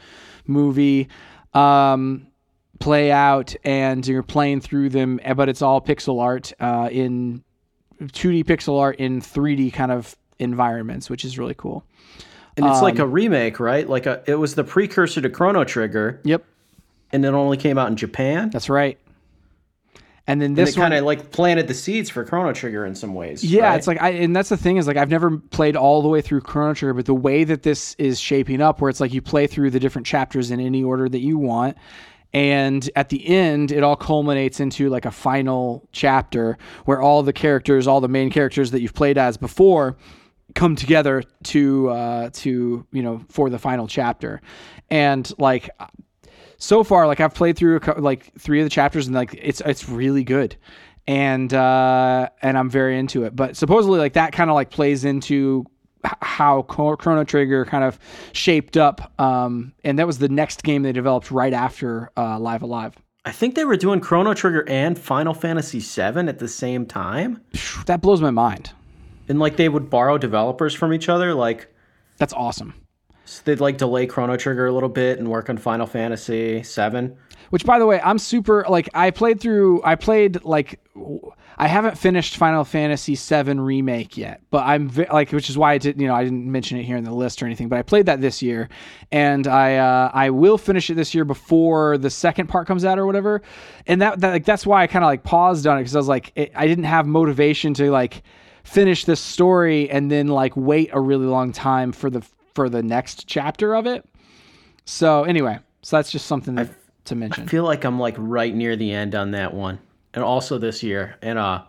movie. 0.47 1.07
Um, 1.53 2.27
play 2.79 3.11
out 3.11 3.53
and 3.63 4.07
you're 4.07 4.23
playing 4.23 4.59
through 4.59 4.89
them 4.89 5.19
eh, 5.21 5.35
but 5.35 5.47
it's 5.47 5.61
all 5.61 5.79
pixel 5.79 6.19
art 6.19 6.51
uh, 6.59 6.89
in 6.91 7.43
2d 8.01 8.43
pixel 8.45 8.79
art 8.79 8.95
in 8.95 9.21
3d 9.21 9.71
kind 9.71 9.91
of 9.91 10.15
environments 10.39 11.07
which 11.07 11.23
is 11.23 11.37
really 11.37 11.53
cool 11.53 11.83
And 12.57 12.65
it's 12.65 12.81
like 12.81 12.95
Um, 12.95 13.01
a 13.01 13.07
remake, 13.07 13.59
right? 13.59 13.87
Like 13.87 14.07
a 14.07 14.23
it 14.25 14.33
was 14.33 14.55
the 14.55 14.63
precursor 14.63 15.21
to 15.21 15.29
Chrono 15.29 15.63
Trigger, 15.63 16.19
yep 16.23 16.43
and 17.13 17.23
it 17.23 17.33
only 17.33 17.57
came 17.57 17.77
out 17.77 17.89
in 17.89 17.95
Japan. 17.97 18.49
That's 18.49 18.67
right. 18.69 18.97
And 20.27 20.41
then 20.41 20.53
this 20.53 20.75
kind 20.75 20.93
of 20.93 21.03
like 21.03 21.31
planted 21.31 21.67
the 21.67 21.73
seeds 21.73 22.09
for 22.09 22.23
Chrono 22.23 22.53
Trigger 22.53 22.85
in 22.85 22.95
some 22.95 23.13
ways. 23.13 23.43
yeah, 23.43 23.69
right? 23.69 23.75
it's 23.75 23.87
like 23.87 24.01
I, 24.01 24.11
and 24.11 24.35
that's 24.35 24.49
the 24.49 24.57
thing 24.57 24.77
is 24.77 24.87
like 24.87 24.97
I've 24.97 25.09
never 25.09 25.37
played 25.37 25.75
all 25.75 26.01
the 26.01 26.07
way 26.07 26.21
through 26.21 26.41
Chrono 26.41 26.73
Trigger, 26.73 26.93
but 26.93 27.05
the 27.05 27.15
way 27.15 27.43
that 27.43 27.63
this 27.63 27.95
is 27.97 28.19
shaping 28.19 28.61
up, 28.61 28.81
where 28.81 28.89
it's 28.89 28.99
like 28.99 29.13
you 29.13 29.21
play 29.21 29.47
through 29.47 29.71
the 29.71 29.79
different 29.79 30.05
chapters 30.05 30.51
in 30.51 30.59
any 30.59 30.83
order 30.83 31.09
that 31.09 31.19
you 31.19 31.37
want, 31.37 31.75
and 32.33 32.89
at 32.95 33.09
the 33.09 33.27
end, 33.27 33.71
it 33.71 33.83
all 33.83 33.95
culminates 33.95 34.59
into 34.59 34.89
like 34.89 35.05
a 35.05 35.11
final 35.11 35.87
chapter 35.91 36.57
where 36.85 37.01
all 37.01 37.23
the 37.23 37.33
characters, 37.33 37.87
all 37.87 37.99
the 37.99 38.07
main 38.07 38.29
characters 38.29 38.71
that 38.71 38.81
you've 38.81 38.93
played 38.93 39.17
as 39.17 39.37
before, 39.37 39.97
come 40.55 40.75
together 40.75 41.23
to 41.43 41.89
uh, 41.89 42.29
to 42.33 42.85
you 42.91 43.03
know 43.03 43.25
for 43.29 43.49
the 43.49 43.59
final 43.59 43.87
chapter, 43.87 44.41
and 44.89 45.31
like 45.39 45.69
so 46.61 46.83
far 46.83 47.07
like 47.07 47.19
i've 47.19 47.33
played 47.33 47.57
through 47.57 47.77
a, 47.77 47.79
cou- 47.79 47.99
like 47.99 48.31
three 48.37 48.59
of 48.59 48.65
the 48.65 48.69
chapters 48.69 49.07
and 49.07 49.15
like 49.15 49.33
it's 49.41 49.61
it's 49.61 49.89
really 49.89 50.23
good. 50.23 50.55
And 51.07 51.51
uh 51.53 52.29
and 52.41 52.57
i'm 52.57 52.69
very 52.69 52.97
into 52.99 53.23
it. 53.23 53.35
But 53.35 53.57
supposedly 53.57 53.99
like 53.99 54.13
that 54.13 54.31
kind 54.31 54.49
of 54.49 54.53
like 54.53 54.69
plays 54.69 55.03
into 55.03 55.65
how 56.03 56.63
chrono 56.63 57.23
trigger 57.23 57.65
kind 57.65 57.83
of 57.83 57.99
shaped 58.33 58.77
up 58.77 59.11
um 59.19 59.73
and 59.83 59.97
that 59.99 60.07
was 60.07 60.19
the 60.19 60.29
next 60.29 60.63
game 60.63 60.83
they 60.83 60.91
developed 60.91 61.31
right 61.31 61.53
after 61.53 62.11
uh 62.15 62.37
live 62.39 62.61
a 62.61 62.67
live. 62.67 62.95
I 63.25 63.31
think 63.31 63.55
they 63.55 63.65
were 63.65 63.77
doing 63.77 63.99
Chrono 63.99 64.33
Trigger 64.33 64.67
and 64.67 64.97
Final 64.97 65.35
Fantasy 65.35 65.79
VII 65.79 66.27
at 66.27 66.39
the 66.39 66.47
same 66.47 66.87
time, 66.87 67.39
that 67.85 68.01
blows 68.01 68.19
my 68.19 68.31
mind. 68.31 68.71
And 69.29 69.39
like 69.39 69.57
they 69.57 69.69
would 69.69 69.91
borrow 69.91 70.17
developers 70.17 70.73
from 70.73 70.91
each 70.91 71.07
other. 71.07 71.35
Like 71.35 71.71
that's 72.17 72.33
awesome 72.33 72.80
so 73.31 73.41
they'd 73.45 73.61
like 73.61 73.77
delay 73.77 74.05
Chrono 74.05 74.35
Trigger 74.35 74.65
a 74.65 74.73
little 74.73 74.89
bit 74.89 75.17
and 75.17 75.29
work 75.29 75.49
on 75.49 75.57
Final 75.57 75.87
Fantasy 75.87 76.63
VII. 76.63 77.11
Which, 77.49 77.65
by 77.65 77.79
the 77.79 77.85
way, 77.85 78.01
I'm 78.03 78.17
super 78.17 78.65
like 78.67 78.89
I 78.93 79.11
played 79.11 79.39
through. 79.39 79.81
I 79.85 79.95
played 79.95 80.43
like 80.43 80.81
I 81.57 81.67
haven't 81.67 81.97
finished 81.97 82.35
Final 82.35 82.65
Fantasy 82.65 83.15
VII 83.15 83.53
remake 83.59 84.17
yet, 84.17 84.41
but 84.51 84.65
I'm 84.65 84.89
ve- 84.89 85.07
like, 85.11 85.31
which 85.31 85.49
is 85.49 85.57
why 85.57 85.71
I 85.71 85.77
didn't, 85.77 86.01
you 86.01 86.07
know, 86.07 86.15
I 86.15 86.25
didn't 86.25 86.51
mention 86.51 86.77
it 86.77 86.83
here 86.83 86.97
in 86.97 87.05
the 87.05 87.13
list 87.13 87.41
or 87.41 87.45
anything. 87.45 87.69
But 87.69 87.79
I 87.79 87.83
played 87.83 88.05
that 88.07 88.19
this 88.19 88.41
year, 88.41 88.67
and 89.13 89.47
I 89.47 89.77
uh, 89.77 90.11
I 90.13 90.29
will 90.29 90.57
finish 90.57 90.89
it 90.89 90.95
this 90.95 91.15
year 91.15 91.23
before 91.23 91.97
the 91.97 92.09
second 92.09 92.47
part 92.47 92.67
comes 92.67 92.83
out 92.83 92.99
or 92.99 93.05
whatever. 93.05 93.41
And 93.87 94.01
that, 94.01 94.19
that 94.19 94.31
like 94.31 94.45
that's 94.45 94.65
why 94.65 94.83
I 94.83 94.87
kind 94.87 95.05
of 95.05 95.07
like 95.07 95.23
paused 95.23 95.65
on 95.67 95.77
it 95.77 95.81
because 95.81 95.95
I 95.95 95.99
was 95.99 96.09
like, 96.09 96.33
it, 96.35 96.51
I 96.53 96.67
didn't 96.67 96.83
have 96.83 97.07
motivation 97.07 97.73
to 97.75 97.91
like 97.91 98.23
finish 98.65 99.05
this 99.05 99.21
story 99.21 99.89
and 99.89 100.11
then 100.11 100.27
like 100.27 100.57
wait 100.57 100.89
a 100.91 100.99
really 100.99 101.25
long 101.25 101.53
time 101.53 101.93
for 101.93 102.09
the 102.09 102.25
for 102.53 102.69
the 102.69 102.83
next 102.83 103.27
chapter 103.27 103.75
of 103.75 103.85
it. 103.85 104.05
So 104.85 105.23
anyway, 105.23 105.59
so 105.81 105.97
that's 105.97 106.11
just 106.11 106.25
something 106.25 106.55
that, 106.55 106.69
to 107.05 107.15
mention. 107.15 107.43
I 107.43 107.47
feel 107.47 107.63
like 107.63 107.83
I'm 107.83 107.99
like 107.99 108.15
right 108.17 108.53
near 108.53 108.75
the 108.75 108.91
end 108.91 109.15
on 109.15 109.31
that 109.31 109.53
one, 109.53 109.79
and 110.13 110.23
also 110.23 110.57
this 110.57 110.83
year, 110.83 111.15
and 111.21 111.37
uh, 111.39 111.63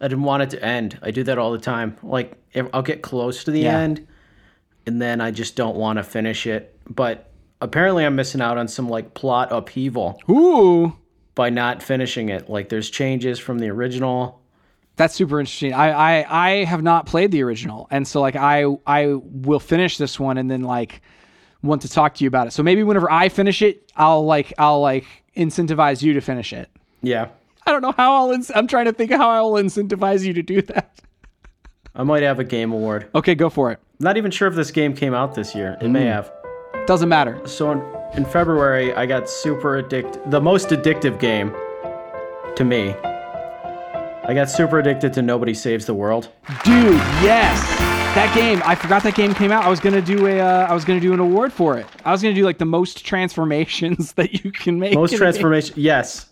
I 0.00 0.08
didn't 0.08 0.24
want 0.24 0.42
it 0.42 0.50
to 0.50 0.64
end. 0.64 0.98
I 1.02 1.10
do 1.10 1.22
that 1.24 1.38
all 1.38 1.52
the 1.52 1.58
time. 1.58 1.96
Like 2.02 2.32
if 2.52 2.66
I'll 2.72 2.82
get 2.82 3.02
close 3.02 3.44
to 3.44 3.50
the 3.50 3.60
Yeah. 3.60 3.78
end, 3.78 4.06
and 4.86 5.00
then 5.00 5.20
I 5.20 5.30
just 5.30 5.56
don't 5.56 5.76
want 5.76 5.98
to 5.98 6.02
finish 6.02 6.46
it. 6.46 6.78
But 6.88 7.30
apparently, 7.60 8.04
I'm 8.04 8.16
missing 8.16 8.40
out 8.40 8.58
on 8.58 8.68
some 8.68 8.88
like 8.88 9.14
plot 9.14 9.52
upheaval 9.52 10.20
Ooh, 10.30 10.96
by 11.34 11.50
not 11.50 11.82
finishing 11.82 12.28
it. 12.30 12.48
Like 12.48 12.68
there's 12.70 12.90
changes 12.90 13.38
from 13.38 13.58
the 13.58 13.68
original. 13.68 14.37
That's 14.98 15.14
super 15.14 15.40
interesting. 15.40 15.72
I, 15.72 15.90
I 15.90 16.46
I 16.46 16.64
have 16.64 16.82
not 16.82 17.06
played 17.06 17.30
the 17.30 17.42
original, 17.42 17.86
and 17.90 18.06
so 18.06 18.20
like 18.20 18.36
I 18.36 18.64
I 18.86 19.14
will 19.14 19.60
finish 19.60 19.96
this 19.96 20.20
one 20.20 20.36
and 20.36 20.50
then 20.50 20.62
like 20.62 21.00
want 21.62 21.82
to 21.82 21.88
talk 21.88 22.14
to 22.14 22.24
you 22.24 22.28
about 22.28 22.48
it. 22.48 22.50
So 22.50 22.62
maybe 22.62 22.82
whenever 22.82 23.10
I 23.10 23.30
finish 23.30 23.62
it, 23.62 23.90
I'll 23.96 24.26
like 24.26 24.52
I'll 24.58 24.80
like 24.80 25.06
incentivize 25.36 26.02
you 26.02 26.12
to 26.14 26.20
finish 26.20 26.52
it. 26.52 26.68
Yeah, 27.00 27.28
I 27.64 27.72
don't 27.72 27.80
know 27.80 27.92
how 27.92 28.14
I'll. 28.14 28.32
Ins- 28.32 28.50
I'm 28.54 28.66
trying 28.66 28.86
to 28.86 28.92
think 28.92 29.10
of 29.12 29.18
how 29.18 29.30
I 29.30 29.40
will 29.40 29.62
incentivize 29.62 30.26
you 30.26 30.34
to 30.34 30.42
do 30.42 30.60
that. 30.62 31.00
I 31.94 32.02
might 32.02 32.22
have 32.22 32.38
a 32.38 32.44
game 32.44 32.72
award. 32.72 33.08
Okay, 33.14 33.34
go 33.34 33.48
for 33.48 33.70
it. 33.72 33.78
Not 34.00 34.16
even 34.16 34.30
sure 34.30 34.46
if 34.48 34.54
this 34.54 34.70
game 34.70 34.94
came 34.94 35.14
out 35.14 35.34
this 35.34 35.54
year. 35.54 35.78
It 35.80 35.88
may 35.88 36.02
hmm. 36.02 36.08
have. 36.08 36.32
Doesn't 36.86 37.08
matter. 37.08 37.40
So 37.46 37.72
in, 37.72 37.82
in 38.16 38.24
February, 38.24 38.92
I 38.94 39.06
got 39.06 39.28
super 39.28 39.76
addicted. 39.76 40.30
The 40.30 40.40
most 40.40 40.68
addictive 40.68 41.20
game 41.20 41.54
to 42.56 42.64
me. 42.64 42.94
I 44.28 44.34
got 44.34 44.50
super 44.50 44.78
addicted 44.78 45.14
to 45.14 45.22
Nobody 45.22 45.54
Saves 45.54 45.86
the 45.86 45.94
World. 45.94 46.28
Dude, 46.62 46.96
yes. 47.24 47.58
That 48.14 48.30
game, 48.34 48.60
I 48.62 48.74
forgot 48.74 49.02
that 49.04 49.14
game 49.14 49.32
came 49.32 49.50
out. 49.50 49.64
I 49.64 49.70
was 49.70 49.80
gonna 49.80 50.02
do 50.02 50.26
a, 50.26 50.38
uh, 50.38 50.66
I 50.66 50.74
was 50.74 50.84
gonna 50.84 51.00
do 51.00 51.14
an 51.14 51.18
award 51.18 51.50
for 51.50 51.78
it. 51.78 51.86
I 52.04 52.12
was 52.12 52.20
gonna 52.20 52.34
do 52.34 52.44
like 52.44 52.58
the 52.58 52.66
most 52.66 53.06
transformations 53.06 54.12
that 54.16 54.44
you 54.44 54.52
can 54.52 54.78
make. 54.78 54.94
Most 54.94 55.16
transformation. 55.16 55.76
Yes. 55.78 56.26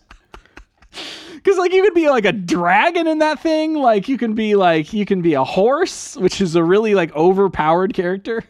because 1.33 1.57
like 1.57 1.73
you 1.73 1.81
could 1.81 1.95
be 1.95 2.07
like 2.07 2.25
a 2.25 2.31
dragon 2.31 3.07
in 3.07 3.17
that 3.17 3.39
thing. 3.39 3.73
Like 3.73 4.07
you 4.07 4.19
can 4.19 4.35
be 4.35 4.53
like 4.53 4.93
you 4.93 5.07
can 5.07 5.23
be 5.23 5.33
a 5.33 5.43
horse, 5.43 6.15
which 6.17 6.39
is 6.39 6.55
a 6.55 6.63
really 6.63 6.93
like 6.93 7.15
overpowered 7.15 7.95
character. 7.95 8.43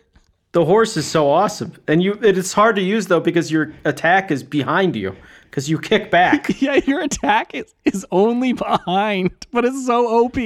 The 0.52 0.66
horse 0.66 0.98
is 0.98 1.08
so 1.08 1.30
awesome, 1.30 1.72
and 1.88 2.04
you. 2.04 2.20
It 2.22 2.38
is 2.38 2.52
hard 2.52 2.76
to 2.76 2.82
use 2.82 3.08
though 3.08 3.22
because 3.22 3.50
your 3.50 3.72
attack 3.86 4.30
is 4.30 4.44
behind 4.44 4.98
you 4.98 5.16
because 5.50 5.70
you 5.70 5.80
kick 5.80 6.12
back. 6.12 6.50
Yeah, 6.62 6.76
your 6.86 7.02
attack 7.02 7.54
is, 7.54 7.74
is 7.86 8.06
only 8.12 8.54
behind, 8.54 9.32
but 9.52 9.64
it's 9.64 9.86
so 9.86 10.26
OP. 10.26 10.38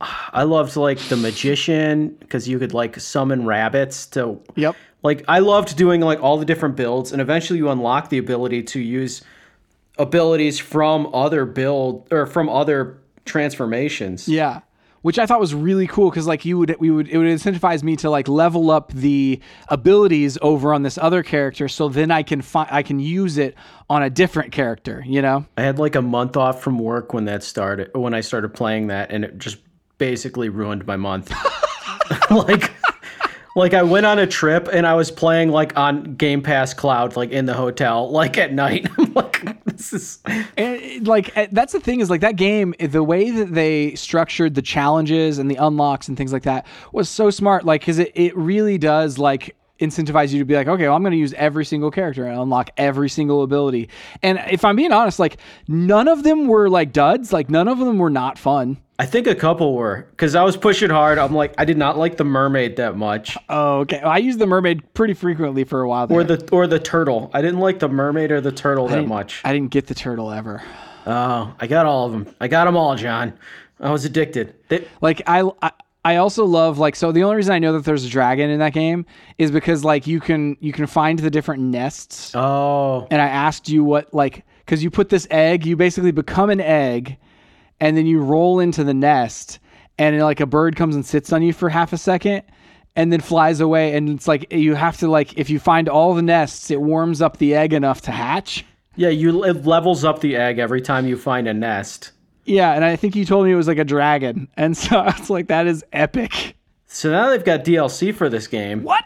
I 0.00 0.44
loved 0.44 0.76
like 0.76 0.98
the 1.08 1.16
magician 1.16 2.16
because 2.20 2.48
you 2.48 2.58
could 2.58 2.72
like 2.72 2.98
summon 3.00 3.44
rabbits 3.46 4.06
to. 4.08 4.40
Yep. 4.56 4.76
Like 5.02 5.24
I 5.28 5.40
loved 5.40 5.76
doing 5.76 6.00
like 6.00 6.22
all 6.22 6.38
the 6.38 6.44
different 6.44 6.76
builds, 6.76 7.12
and 7.12 7.20
eventually 7.20 7.58
you 7.58 7.68
unlock 7.68 8.10
the 8.10 8.18
ability 8.18 8.62
to 8.64 8.80
use 8.80 9.22
abilities 9.98 10.58
from 10.58 11.12
other 11.12 11.44
build 11.44 12.06
or 12.10 12.26
from 12.26 12.48
other 12.48 12.98
transformations. 13.24 14.28
Yeah. 14.28 14.60
Which 15.02 15.18
I 15.18 15.24
thought 15.24 15.40
was 15.40 15.54
really 15.54 15.86
cool 15.86 16.10
because 16.10 16.26
like 16.26 16.44
you 16.44 16.58
would 16.58 16.76
we 16.78 16.90
would 16.90 17.08
it 17.08 17.16
would 17.16 17.26
incentivize 17.26 17.82
me 17.82 17.96
to 17.96 18.10
like 18.10 18.28
level 18.28 18.70
up 18.70 18.92
the 18.92 19.40
abilities 19.68 20.36
over 20.42 20.74
on 20.74 20.82
this 20.82 20.98
other 20.98 21.22
character 21.22 21.68
so 21.68 21.88
then 21.88 22.10
I 22.10 22.22
can 22.22 22.42
find 22.42 22.68
I 22.70 22.82
can 22.82 23.00
use 23.00 23.38
it 23.38 23.54
on 23.90 24.04
a 24.04 24.08
different 24.08 24.52
character, 24.52 25.02
you 25.04 25.20
know? 25.20 25.44
I 25.58 25.62
had 25.62 25.80
like 25.80 25.96
a 25.96 26.02
month 26.02 26.36
off 26.36 26.62
from 26.62 26.78
work 26.78 27.12
when 27.12 27.24
that 27.24 27.42
started, 27.42 27.90
when 27.92 28.14
I 28.14 28.20
started 28.20 28.54
playing 28.54 28.86
that, 28.86 29.10
and 29.10 29.24
it 29.24 29.36
just 29.36 29.58
basically 29.98 30.48
ruined 30.48 30.86
my 30.86 30.96
month. 30.96 31.32
like, 32.30 32.72
like 33.56 33.74
I 33.74 33.82
went 33.82 34.06
on 34.06 34.20
a 34.20 34.28
trip 34.28 34.68
and 34.72 34.86
I 34.86 34.94
was 34.94 35.10
playing 35.10 35.50
like 35.50 35.76
on 35.76 36.14
Game 36.14 36.40
Pass 36.40 36.72
Cloud, 36.72 37.16
like 37.16 37.30
in 37.30 37.46
the 37.46 37.54
hotel, 37.54 38.08
like 38.10 38.38
at 38.38 38.52
night. 38.52 38.88
I'm 38.98 39.12
like, 39.12 39.44
And 40.56 41.06
like 41.06 41.36
eh, 41.36 41.48
that's 41.52 41.72
the 41.72 41.80
thing 41.80 42.00
is 42.00 42.10
like 42.10 42.20
that 42.20 42.36
game 42.36 42.74
eh, 42.78 42.86
the 42.86 43.02
way 43.02 43.30
that 43.30 43.54
they 43.54 43.94
structured 43.94 44.54
the 44.54 44.62
challenges 44.62 45.38
and 45.38 45.50
the 45.50 45.56
unlocks 45.56 46.08
and 46.08 46.16
things 46.16 46.32
like 46.32 46.42
that 46.42 46.66
was 46.92 47.08
so 47.08 47.30
smart 47.30 47.64
like 47.64 47.82
cuz 47.82 47.98
it, 47.98 48.12
it 48.14 48.36
really 48.36 48.78
does 48.78 49.18
like 49.18 49.56
incentivize 49.80 50.32
you 50.32 50.38
to 50.38 50.44
be 50.44 50.54
like 50.54 50.68
okay 50.68 50.84
well, 50.84 50.96
I'm 50.96 51.02
going 51.02 51.12
to 51.12 51.18
use 51.18 51.32
every 51.34 51.64
single 51.64 51.90
character 51.90 52.26
and 52.26 52.38
unlock 52.38 52.70
every 52.76 53.08
single 53.08 53.42
ability. 53.42 53.88
And 54.22 54.40
if 54.50 54.64
I'm 54.64 54.76
being 54.76 54.92
honest 54.92 55.18
like 55.18 55.38
none 55.68 56.08
of 56.08 56.22
them 56.22 56.46
were 56.46 56.68
like 56.68 56.92
duds, 56.92 57.32
like 57.32 57.48
none 57.48 57.68
of 57.68 57.78
them 57.78 57.98
were 57.98 58.10
not 58.10 58.38
fun. 58.38 58.78
I 59.00 59.06
think 59.06 59.26
a 59.26 59.34
couple 59.34 59.72
were 59.72 60.06
because 60.10 60.34
I 60.34 60.42
was 60.44 60.58
pushing 60.58 60.90
hard. 60.90 61.16
I'm 61.16 61.34
like, 61.34 61.54
I 61.56 61.64
did 61.64 61.78
not 61.78 61.96
like 61.96 62.18
the 62.18 62.24
mermaid 62.24 62.76
that 62.76 62.98
much, 62.98 63.34
Oh, 63.48 63.78
okay. 63.78 63.98
I 64.00 64.18
used 64.18 64.38
the 64.38 64.46
mermaid 64.46 64.92
pretty 64.92 65.14
frequently 65.14 65.64
for 65.64 65.80
a 65.80 65.88
while 65.88 66.06
there. 66.06 66.18
or 66.18 66.22
the 66.24 66.46
or 66.52 66.66
the 66.66 66.78
turtle. 66.78 67.30
I 67.32 67.40
didn't 67.40 67.60
like 67.60 67.78
the 67.78 67.88
mermaid 67.88 68.30
or 68.30 68.42
the 68.42 68.52
turtle 68.52 68.88
that 68.88 69.06
much. 69.06 69.40
I 69.42 69.54
didn't 69.54 69.70
get 69.70 69.86
the 69.86 69.94
turtle 69.94 70.30
ever. 70.30 70.62
Oh, 71.06 71.54
I 71.58 71.66
got 71.66 71.86
all 71.86 72.04
of 72.04 72.12
them. 72.12 72.34
I 72.42 72.48
got 72.48 72.66
them 72.66 72.76
all, 72.76 72.94
John. 72.94 73.32
I 73.80 73.90
was 73.90 74.04
addicted. 74.04 74.54
They, 74.68 74.86
Like 75.00 75.22
I, 75.26 75.50
I 75.62 75.70
I 76.04 76.16
also 76.16 76.44
love 76.44 76.78
like 76.78 76.94
so 76.94 77.10
the 77.10 77.22
only 77.22 77.36
reason 77.36 77.54
I 77.54 77.58
know 77.58 77.72
that 77.72 77.86
there's 77.86 78.04
a 78.04 78.08
dragon 78.10 78.50
in 78.50 78.58
that 78.58 78.74
game 78.74 79.06
is 79.38 79.50
because 79.50 79.82
like 79.82 80.06
you 80.06 80.20
can 80.20 80.58
you 80.60 80.72
can 80.74 80.86
find 80.86 81.18
the 81.18 81.30
different 81.30 81.62
nests 81.62 82.34
oh, 82.34 83.06
and 83.10 83.22
I 83.22 83.28
asked 83.28 83.70
you 83.70 83.82
what 83.82 84.12
like 84.12 84.44
cuz 84.66 84.82
you 84.82 84.90
put 84.90 85.08
this 85.08 85.26
egg 85.30 85.64
you 85.64 85.74
basically 85.74 86.10
become 86.12 86.50
an 86.50 86.60
egg 86.60 87.16
and 87.80 87.96
then 87.96 88.06
you 88.06 88.20
roll 88.20 88.60
into 88.60 88.84
the 88.84 88.94
nest 88.94 89.58
and 89.98 90.18
like 90.20 90.40
a 90.40 90.46
bird 90.46 90.76
comes 90.76 90.94
and 90.94 91.04
sits 91.04 91.32
on 91.32 91.42
you 91.42 91.52
for 91.52 91.68
half 91.68 91.92
a 91.92 91.98
second 91.98 92.42
and 92.96 93.12
then 93.12 93.20
flies 93.20 93.60
away 93.60 93.94
and 93.94 94.08
it's 94.10 94.26
like 94.28 94.52
you 94.52 94.74
have 94.74 94.96
to 94.98 95.08
like 95.08 95.36
if 95.38 95.48
you 95.50 95.58
find 95.58 95.88
all 95.88 96.14
the 96.14 96.22
nests 96.22 96.70
it 96.70 96.80
warms 96.80 97.22
up 97.22 97.36
the 97.38 97.54
egg 97.54 97.72
enough 97.72 98.00
to 98.02 98.10
hatch. 98.10 98.64
yeah. 98.96 99.08
You 99.08 99.44
it 99.44 99.64
levels 99.64 100.04
up 100.04 100.20
the 100.20 100.36
egg 100.36 100.58
every 100.58 100.80
time 100.80 101.06
you 101.06 101.16
find 101.16 101.46
a 101.48 101.54
nest. 101.54 102.12
Yeah, 102.46 102.72
and 102.72 102.84
I 102.84 102.96
think 102.96 103.14
you 103.14 103.24
told 103.24 103.44
me 103.46 103.52
it 103.52 103.56
was 103.56 103.68
like 103.68 103.78
a 103.78 103.84
dragon. 103.84 104.48
And 104.56 104.76
so 104.76 104.98
I 104.98 105.16
was 105.18 105.30
like 105.30 105.46
that 105.48 105.66
is 105.66 105.84
epic. 105.92 106.56
So 106.86 107.10
now 107.10 107.30
they've 107.30 107.44
got 107.44 107.64
DLC 107.64 108.12
for 108.12 108.28
this 108.28 108.48
game. 108.48 108.82
What? 108.82 109.04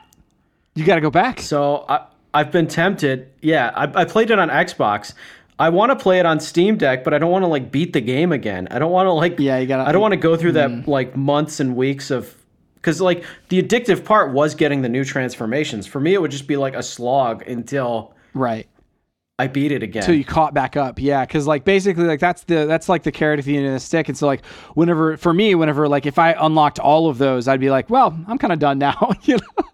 You 0.74 0.84
got 0.84 0.94
to 0.94 1.00
go 1.02 1.10
back. 1.10 1.40
So 1.40 1.84
I, 1.88 2.06
I've 2.32 2.50
been 2.50 2.66
tempted. 2.66 3.28
Yeah, 3.42 3.70
I, 3.76 4.00
I 4.00 4.04
played 4.06 4.30
it 4.30 4.38
on 4.38 4.48
Xbox. 4.48 5.12
I 5.58 5.68
want 5.68 5.90
to 5.90 5.96
play 5.96 6.18
it 6.18 6.26
on 6.26 6.40
Steam 6.40 6.76
Deck, 6.76 7.04
but 7.04 7.14
I 7.14 7.18
don't 7.18 7.30
want 7.30 7.44
to 7.44 7.48
like 7.48 7.70
beat 7.70 7.92
the 7.92 8.00
game 8.00 8.32
again. 8.32 8.66
I 8.70 8.78
don't 8.78 8.90
want 8.90 9.06
to 9.06 9.12
like. 9.12 9.38
Yeah, 9.38 9.58
you 9.58 9.66
gotta- 9.66 9.88
I 9.88 9.92
don't 9.92 10.02
want 10.02 10.12
to 10.12 10.18
go 10.18 10.36
through 10.36 10.52
that 10.52 10.70
mm. 10.70 10.86
like 10.86 11.16
months 11.16 11.60
and 11.60 11.76
weeks 11.76 12.10
of. 12.10 12.36
Because 12.76 13.00
like 13.00 13.24
the 13.48 13.62
addictive 13.62 14.04
part 14.04 14.32
was 14.32 14.54
getting 14.54 14.82
the 14.82 14.90
new 14.90 15.04
transformations. 15.04 15.86
For 15.86 16.00
me, 16.00 16.12
it 16.12 16.20
would 16.20 16.30
just 16.30 16.46
be 16.46 16.56
like 16.56 16.74
a 16.74 16.82
slog 16.82 17.42
until 17.48 18.14
Right. 18.34 18.68
I 19.38 19.46
beat 19.46 19.72
it 19.72 19.82
again. 19.82 20.02
So 20.02 20.12
you 20.12 20.24
caught 20.24 20.54
back 20.54 20.76
up. 20.76 21.00
Yeah, 21.00 21.24
cuz 21.24 21.46
like 21.46 21.64
basically 21.64 22.04
like 22.04 22.20
that's 22.20 22.44
the 22.44 22.66
that's 22.66 22.88
like 22.88 23.02
the 23.02 23.10
carrot 23.10 23.38
at 23.38 23.46
the 23.46 23.56
end 23.56 23.66
of 23.66 23.72
the 23.72 23.80
stick. 23.80 24.08
And 24.08 24.18
so 24.18 24.26
like 24.26 24.44
whenever 24.74 25.16
for 25.16 25.32
me 25.32 25.54
whenever 25.54 25.88
like 25.88 26.04
if 26.04 26.18
I 26.18 26.36
unlocked 26.38 26.78
all 26.78 27.08
of 27.08 27.18
those, 27.18 27.48
I'd 27.48 27.58
be 27.58 27.70
like, 27.70 27.88
"Well, 27.90 28.16
I'm 28.28 28.38
kind 28.38 28.52
of 28.52 28.58
done 28.58 28.78
now." 28.78 29.10
you 29.22 29.38
know. 29.38 29.64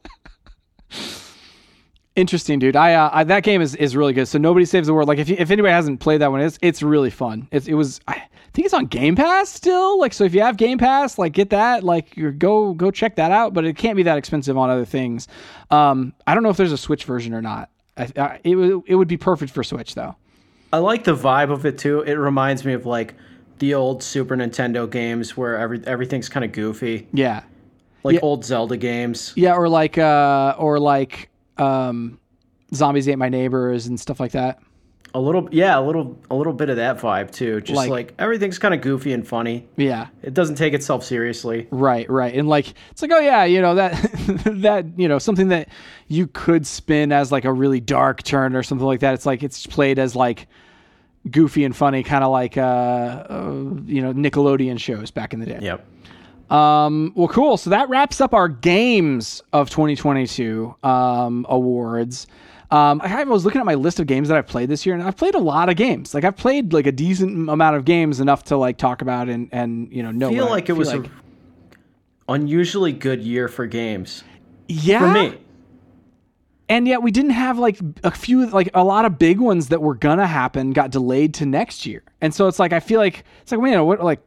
Interesting, 2.17 2.59
dude. 2.59 2.75
I, 2.77 2.95
uh, 2.95 3.11
I 3.13 3.25
that 3.25 3.45
game 3.45 3.63
is, 3.63 3.75
is 3.77 3.95
really 3.97 4.13
good. 4.13 4.27
So 4.27 4.37
nobody 4.39 4.65
saves 4.67 4.89
the 4.89 4.95
world. 4.95 5.09
Like 5.09 5.19
if 5.19 5.29
you, 5.29 5.37
if 5.39 5.51
anybody 5.51 5.73
hasn't 5.73 6.01
played 6.01 6.21
that 6.21 6.31
one, 6.33 6.41
it's 6.41 6.59
it's 6.61 6.83
really 6.83 7.11
fun. 7.11 7.47
It's 7.53 7.69
it 7.69 7.75
was 7.75 8.01
I 8.09 8.21
think 8.53 8.65
it's 8.65 8.75
on 8.75 8.87
Game 8.87 9.15
Pass 9.15 9.49
still. 9.49 9.99
Like 10.01 10.13
so, 10.13 10.25
if 10.25 10.35
you 10.35 10.41
have 10.43 10.57
Game 10.57 10.77
Pass, 10.77 11.19
like 11.19 11.33
get 11.33 11.51
that. 11.51 11.85
Like 11.85 12.17
you 12.17 12.33
go 12.33 12.75
go 12.75 12.91
check 12.91 13.15
that 13.17 13.31
out. 13.31 13.55
But 13.55 13.65
it 13.65 13.77
can't 13.77 13.97
be 13.97 14.03
that 14.03 14.19
expensive 14.19 14.59
on 14.59 14.71
other 14.71 14.85
things. 14.85 15.29
Um, 15.71 16.13
I 16.27 16.35
don't 16.35 16.43
know 16.43 16.51
if 16.51 16.57
there's 16.57 16.73
a 16.73 16.77
Switch 16.79 17.05
version 17.05 17.33
or 17.33 17.41
not. 17.43 17.71
I, 17.97 18.09
I, 18.17 18.41
it 18.43 18.57
would 18.57 18.83
it 18.87 18.97
would 18.97 19.09
be 19.09 19.17
perfect 19.17 19.53
for 19.53 19.63
Switch 19.63 19.95
though. 19.95 20.17
I 20.73 20.79
like 20.79 21.05
the 21.05 21.15
vibe 21.15 21.53
of 21.53 21.65
it 21.65 21.79
too. 21.79 22.01
It 22.01 22.15
reminds 22.15 22.65
me 22.65 22.73
of 22.73 22.87
like 22.87 23.15
the 23.61 23.75
old 23.75 24.03
Super 24.03 24.37
Nintendo 24.37 24.91
games 24.91 25.37
where 25.37 25.57
every 25.57 25.81
everything's 25.87 26.29
kind 26.29 26.45
of 26.45 26.51
goofy, 26.53 27.07
Yeah. 27.13 27.43
like 28.03 28.15
Yeah. 28.15 28.21
old 28.23 28.45
Zelda 28.45 28.77
games. 28.77 29.33
Yeah, 29.37 29.55
or 29.55 29.69
like 29.69 29.97
uh 29.97 30.57
or 30.59 30.81
like 30.81 31.29
um 31.61 32.19
zombies 32.75 33.09
ate 33.09 33.19
my 33.19 33.29
neighbors 33.29 33.87
and 33.87 33.99
stuff 33.99 34.19
like 34.21 34.33
that. 34.33 34.61
A 35.13 35.19
little, 35.21 35.49
yeah, 35.51 35.77
a 35.77 35.83
little, 35.83 36.17
a 36.31 36.37
little 36.37 36.53
bit 36.53 36.71
of 36.71 36.77
that 36.77 36.99
vibe 36.99 37.33
too. 37.33 37.61
Just 37.63 37.77
Like- 37.77 37.91
like, 37.91 38.15
everything's 38.21 38.61
kind 38.61 38.73
of 38.73 38.81
goofy 38.81 39.13
and 39.13 39.27
funny. 39.27 39.67
Yeah. 39.77 40.07
It 40.23 40.35
doesn't 40.35 40.55
take 40.55 40.73
itself 40.73 41.03
seriously. 41.03 41.67
Right, 41.73 42.09
right. 42.09 42.33
And 42.33 42.49
like 42.49 42.73
it's 42.93 43.03
like, 43.03 43.11
oh 43.13 43.19
yeah, 43.19 43.43
you 43.43 43.61
know, 43.61 43.75
that 43.75 43.93
that, 44.45 44.87
you 44.97 45.09
know, 45.09 45.19
something 45.19 45.49
that 45.49 45.69
you 46.07 46.29
could 46.29 46.65
spin 46.65 47.11
as 47.11 47.33
like 47.33 47.45
a 47.45 47.53
really 47.53 47.81
dark 47.81 48.23
turn 48.23 48.55
or 48.55 48.63
something 48.63 48.87
like 48.87 49.01
that. 49.01 49.15
It's 49.15 49.27
like 49.27 49.43
it's 49.43 49.67
played 49.67 49.99
as 49.99 50.15
like 50.15 50.47
goofy 51.29 51.65
and 51.65 51.75
funny, 51.75 52.05
kind 52.05 52.23
of 52.23 52.31
like 52.31 52.57
uh, 52.57 52.61
uh, 52.61 53.51
you 53.87 54.01
know 54.03 54.13
Nickelodeon 54.15 54.79
shows 54.79 55.11
back 55.11 55.33
in 55.35 55.41
the 55.41 55.47
day. 55.47 55.59
Yep. 55.61 55.85
Um, 56.51 57.13
well, 57.15 57.29
cool. 57.29 57.57
So 57.57 57.71
that 57.71 57.89
wraps 57.89 58.21
up 58.21 58.35
our 58.35 58.49
games 58.49 59.43
of 59.53 59.71
2022 59.71 60.75
um, 60.83 61.47
awards. 61.49 62.27
Um, 62.73 63.01
I 63.03 63.25
was 63.25 63.45
looking 63.45 63.61
at 63.61 63.67
my 63.67 63.75
list 63.75 63.99
of 63.99 64.07
games 64.07 64.29
that 64.29 64.37
I've 64.37 64.47
played 64.47 64.69
this 64.69 64.87
year, 64.87 64.95
and 64.95 65.03
I've 65.03 65.17
played 65.17 65.35
a 65.35 65.41
lot 65.41 65.69
of 65.69 65.77
games. 65.77 66.15
Like 66.15 66.25
I've 66.25 66.37
played 66.37 66.73
like 66.73 66.87
a 66.87 66.93
decent 66.93 67.49
amount 67.49 67.77
of 67.77 67.85
games, 67.85 68.21
enough 68.21 68.45
to 68.45 68.57
like 68.57 68.79
talk 68.79 69.03
about 69.03 69.29
and 69.29 69.49
and 69.51 69.93
you 69.93 70.03
know 70.03 70.13
know. 70.13 70.29
I 70.29 70.33
feel 70.33 70.49
like 70.49 70.69
it 70.69 70.75
was 70.75 70.89
an 70.93 71.11
unusually 72.31 72.93
good 72.93 73.21
year 73.23 73.49
for 73.49 73.67
games 73.67 74.23
yeah 74.69 75.01
for 75.01 75.13
me. 75.13 75.37
and 76.69 76.87
yet 76.87 77.03
we 77.03 77.11
didn't 77.11 77.33
have 77.33 77.59
like 77.59 77.79
a 78.05 78.11
few 78.13 78.47
like 78.47 78.71
a 78.73 78.85
lot 78.85 79.05
of 79.05 79.19
big 79.19 79.41
ones 79.41 79.69
that 79.69 79.83
were 79.83 79.97
gonna 79.97 80.27
happen 80.27 80.71
got 80.71 80.93
delayed 80.93 81.35
to 81.35 81.45
next 81.45 81.85
year 81.85 82.05
and 82.21 82.33
so 82.33 82.47
it's 82.47 82.61
like 82.61 82.73
i 82.73 82.79
feel 82.79 83.01
like 83.01 83.25
it's 83.43 83.51
like 83.51 83.61
man 83.61 83.85
what 83.85 84.03
like 84.03 84.21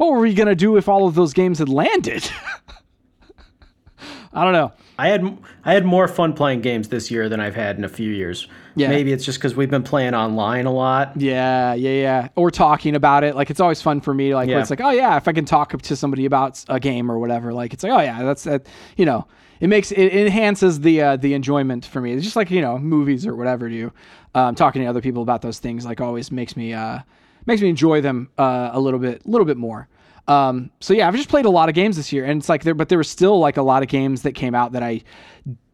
what 0.00 0.10
were 0.12 0.20
we 0.20 0.32
gonna 0.32 0.54
do 0.54 0.78
if 0.78 0.88
all 0.88 1.06
of 1.06 1.14
those 1.14 1.34
games 1.34 1.58
had 1.58 1.68
landed 1.68 2.28
i 4.32 4.44
don't 4.44 4.52
know 4.54 4.72
I 4.98 5.08
had 5.08 5.38
I 5.64 5.72
had 5.72 5.86
more 5.86 6.06
fun 6.08 6.34
playing 6.34 6.60
games 6.60 6.88
this 6.90 7.10
year 7.10 7.30
than 7.30 7.40
I've 7.40 7.54
had 7.54 7.78
in 7.78 7.84
a 7.84 7.88
few 7.88 8.10
years. 8.12 8.48
Yeah. 8.76 8.88
Maybe 8.88 9.14
it's 9.14 9.24
just 9.24 9.38
because 9.38 9.56
we've 9.56 9.70
been 9.70 9.82
playing 9.82 10.12
online 10.12 10.66
a 10.66 10.70
lot. 10.70 11.18
yeah 11.18 11.72
yeah 11.72 11.90
yeah 12.02 12.28
or 12.36 12.50
talking 12.50 12.94
about 12.94 13.24
it 13.24 13.34
like 13.34 13.48
it's 13.48 13.60
always 13.60 13.80
fun 13.80 14.02
for 14.02 14.12
me 14.12 14.34
like 14.34 14.50
Yeah. 14.50 14.60
it's 14.60 14.68
like 14.68 14.82
oh 14.82 14.90
yeah 14.90 15.16
if 15.16 15.26
i 15.26 15.32
can 15.32 15.46
talk 15.46 15.80
to 15.80 15.96
somebody 15.96 16.26
about 16.26 16.62
a 16.68 16.78
game 16.78 17.10
or 17.10 17.18
whatever 17.18 17.54
like 17.54 17.72
it's 17.72 17.82
like 17.82 17.92
oh 17.92 18.00
yeah 18.02 18.22
that's 18.24 18.44
that 18.44 18.66
you 18.98 19.06
know 19.06 19.26
it 19.60 19.68
makes 19.68 19.90
it 19.90 20.12
enhances 20.12 20.80
the 20.80 21.00
uh, 21.00 21.16
the 21.16 21.32
enjoyment 21.32 21.86
for 21.86 22.02
me 22.02 22.12
it's 22.12 22.22
just 22.24 22.36
like 22.36 22.50
you 22.50 22.60
know 22.60 22.76
movies 22.78 23.26
or 23.26 23.34
whatever 23.34 23.70
do 23.70 23.90
um, 24.34 24.54
talking 24.54 24.82
to 24.82 24.86
other 24.86 25.00
people 25.00 25.22
about 25.22 25.40
those 25.40 25.60
things 25.60 25.86
like 25.86 26.02
always 26.02 26.30
makes 26.30 26.58
me 26.58 26.74
uh 26.74 26.98
makes 27.46 27.62
me 27.62 27.68
enjoy 27.68 28.00
them 28.00 28.28
uh, 28.38 28.70
a 28.72 28.80
little 28.80 29.00
bit 29.00 29.22
a 29.24 29.28
little 29.30 29.44
bit 29.44 29.56
more 29.56 29.88
um, 30.30 30.70
so 30.78 30.94
yeah, 30.94 31.08
I've 31.08 31.16
just 31.16 31.28
played 31.28 31.44
a 31.44 31.50
lot 31.50 31.68
of 31.68 31.74
games 31.74 31.96
this 31.96 32.12
year, 32.12 32.24
and 32.24 32.40
it's 32.40 32.48
like 32.48 32.62
there, 32.62 32.74
but 32.74 32.88
there 32.88 32.98
were 32.98 33.04
still 33.04 33.40
like 33.40 33.56
a 33.56 33.62
lot 33.62 33.82
of 33.82 33.88
games 33.88 34.22
that 34.22 34.32
came 34.32 34.54
out 34.54 34.70
that 34.72 34.82
I 34.82 35.02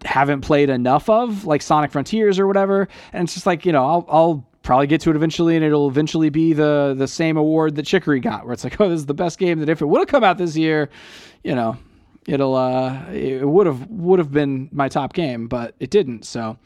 haven't 0.03 0.41
played 0.41 0.71
enough 0.71 1.11
of, 1.11 1.45
like 1.45 1.61
Sonic 1.61 1.93
Frontiers 1.93 2.39
or 2.39 2.47
whatever. 2.47 2.89
And 3.12 3.25
it's 3.25 3.35
just 3.35 3.45
like 3.45 3.67
you 3.67 3.73
know, 3.73 3.85
I'll, 3.85 4.07
I'll 4.09 4.49
probably 4.62 4.87
get 4.87 5.03
to 5.03 5.11
it 5.11 5.17
eventually, 5.17 5.57
and 5.57 5.64
it'll 5.64 5.89
eventually 5.89 6.31
be 6.31 6.55
the 6.55 6.95
the 6.97 7.07
same 7.07 7.37
award 7.37 7.75
that 7.77 7.85
Chicory 7.85 8.19
got, 8.19 8.45
where 8.45 8.55
it's 8.55 8.64
like, 8.64 8.81
oh, 8.81 8.89
this 8.89 9.01
is 9.01 9.07
the 9.07 9.14
best 9.14 9.39
game 9.39 9.61
that 9.61 9.69
if 9.69 9.83
it 9.83 9.87
would 9.87 9.99
have 9.99 10.09
come 10.09 10.25
out 10.25 10.39
this 10.39 10.57
year, 10.57 10.89
you 11.45 11.55
know, 11.55 11.77
it'll 12.27 12.55
uh, 12.55 13.05
it 13.12 13.47
would 13.47 13.67
have 13.67 13.87
would 13.91 14.19
have 14.19 14.33
been 14.33 14.71
my 14.73 14.89
top 14.89 15.12
game, 15.12 15.49
but 15.49 15.75
it 15.81 15.91
didn't. 15.91 16.25
So. 16.25 16.57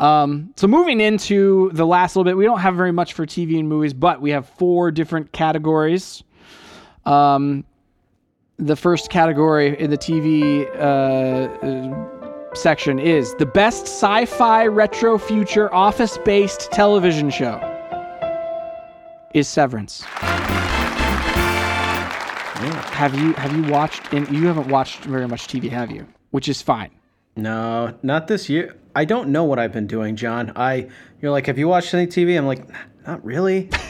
Um, 0.00 0.52
so 0.56 0.66
moving 0.66 1.00
into 1.00 1.70
the 1.74 1.86
last 1.86 2.16
little 2.16 2.24
bit, 2.24 2.36
we 2.36 2.44
don't 2.44 2.60
have 2.60 2.74
very 2.74 2.90
much 2.90 3.12
for 3.12 3.26
TV 3.26 3.58
and 3.58 3.68
movies, 3.68 3.92
but 3.92 4.20
we 4.22 4.30
have 4.30 4.48
four 4.48 4.90
different 4.90 5.32
categories. 5.32 6.24
Um, 7.04 7.64
the 8.56 8.76
first 8.76 9.10
category 9.10 9.78
in 9.78 9.90
the 9.90 9.98
TV 9.98 10.66
uh, 10.76 10.80
uh, 11.64 12.54
section 12.54 12.98
is 12.98 13.34
the 13.36 13.46
best 13.46 13.82
sci-fi 13.82 14.66
retro 14.66 15.18
future 15.18 15.72
office-based 15.74 16.72
television 16.72 17.30
show. 17.30 17.58
Is 19.34 19.46
Severance. 19.48 20.02
Have 23.00 23.14
you 23.14 23.32
have 23.34 23.56
you 23.56 23.62
watched? 23.70 24.12
And 24.12 24.28
you 24.28 24.46
haven't 24.46 24.68
watched 24.68 25.04
very 25.04 25.26
much 25.28 25.46
TV, 25.46 25.70
have 25.70 25.90
you? 25.90 26.06
Which 26.32 26.48
is 26.48 26.60
fine. 26.60 26.90
No, 27.36 27.94
not 28.02 28.26
this 28.26 28.48
year. 28.48 28.74
I 28.94 29.04
don't 29.04 29.28
know 29.30 29.44
what 29.44 29.58
I've 29.58 29.72
been 29.72 29.86
doing, 29.86 30.16
John. 30.16 30.52
I 30.56 30.88
you're 31.20 31.30
like, 31.30 31.46
have 31.46 31.58
you 31.58 31.68
watched 31.68 31.92
any 31.94 32.06
TV? 32.06 32.36
I'm 32.36 32.46
like, 32.46 32.64
not 33.06 33.24
really. 33.24 33.70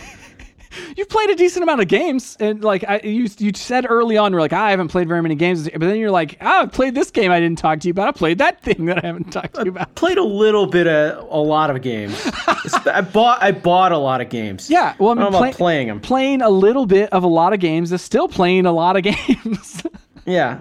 You've 0.96 1.08
played 1.08 1.30
a 1.30 1.34
decent 1.34 1.64
amount 1.64 1.80
of 1.80 1.88
games, 1.88 2.36
and 2.38 2.62
like 2.62 2.84
I, 2.88 3.00
you, 3.02 3.26
you 3.38 3.50
said 3.54 3.86
early 3.88 4.16
on, 4.16 4.30
you're 4.30 4.40
like, 4.40 4.52
ah, 4.52 4.66
I 4.66 4.70
haven't 4.70 4.86
played 4.88 5.08
very 5.08 5.20
many 5.20 5.34
games, 5.34 5.68
but 5.68 5.80
then 5.80 5.96
you're 5.96 6.12
like, 6.12 6.36
ah, 6.40 6.60
oh, 6.60 6.62
I 6.62 6.66
played 6.66 6.94
this 6.94 7.10
game 7.10 7.32
I 7.32 7.40
didn't 7.40 7.58
talk 7.58 7.80
to 7.80 7.88
you 7.88 7.90
about. 7.92 8.06
I 8.08 8.12
played 8.12 8.38
that 8.38 8.62
thing 8.62 8.84
that 8.86 9.02
I 9.02 9.06
haven't 9.08 9.32
talked 9.32 9.54
to 9.54 9.64
you 9.64 9.70
about. 9.72 9.94
Played 9.96 10.18
a 10.18 10.22
little 10.24 10.66
bit 10.66 10.86
of 10.86 11.28
a 11.28 11.38
lot 11.38 11.70
of 11.70 11.82
games. 11.82 12.14
I 12.86 13.00
bought 13.00 13.42
I 13.42 13.50
bought 13.50 13.90
a 13.90 13.98
lot 13.98 14.20
of 14.20 14.28
games. 14.28 14.70
Yeah, 14.70 14.94
well, 15.00 15.18
I 15.18 15.22
I 15.22 15.30
mean, 15.30 15.32
play- 15.38 15.52
playing 15.52 15.88
them. 15.88 16.00
playing 16.00 16.40
a 16.40 16.50
little 16.50 16.86
bit 16.86 17.12
of 17.12 17.24
a 17.24 17.28
lot 17.28 17.52
of 17.52 17.58
games 17.58 17.90
is 17.90 18.00
still 18.02 18.28
playing 18.28 18.64
a 18.66 18.72
lot 18.72 18.96
of 18.96 19.02
games. 19.26 19.82
Yeah. 20.24 20.60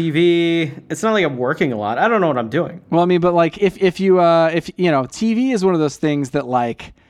TV. 0.00 0.82
It's 0.90 1.02
not 1.02 1.12
like 1.12 1.24
I'm 1.24 1.36
working 1.36 1.72
a 1.72 1.76
lot. 1.76 1.98
I 1.98 2.08
don't 2.08 2.20
know 2.20 2.28
what 2.28 2.38
I'm 2.38 2.50
doing. 2.50 2.80
well, 2.90 3.02
I 3.02 3.06
mean, 3.06 3.20
but 3.20 3.34
like 3.34 3.58
if 3.58 3.76
if 3.82 4.00
you 4.00 4.20
uh 4.20 4.50
if 4.52 4.70
you 4.76 4.90
know, 4.90 5.02
TV 5.02 5.52
is 5.52 5.64
one 5.64 5.74
of 5.74 5.80
those 5.80 5.96
things 5.96 6.30
that 6.30 6.46
like. 6.46 6.92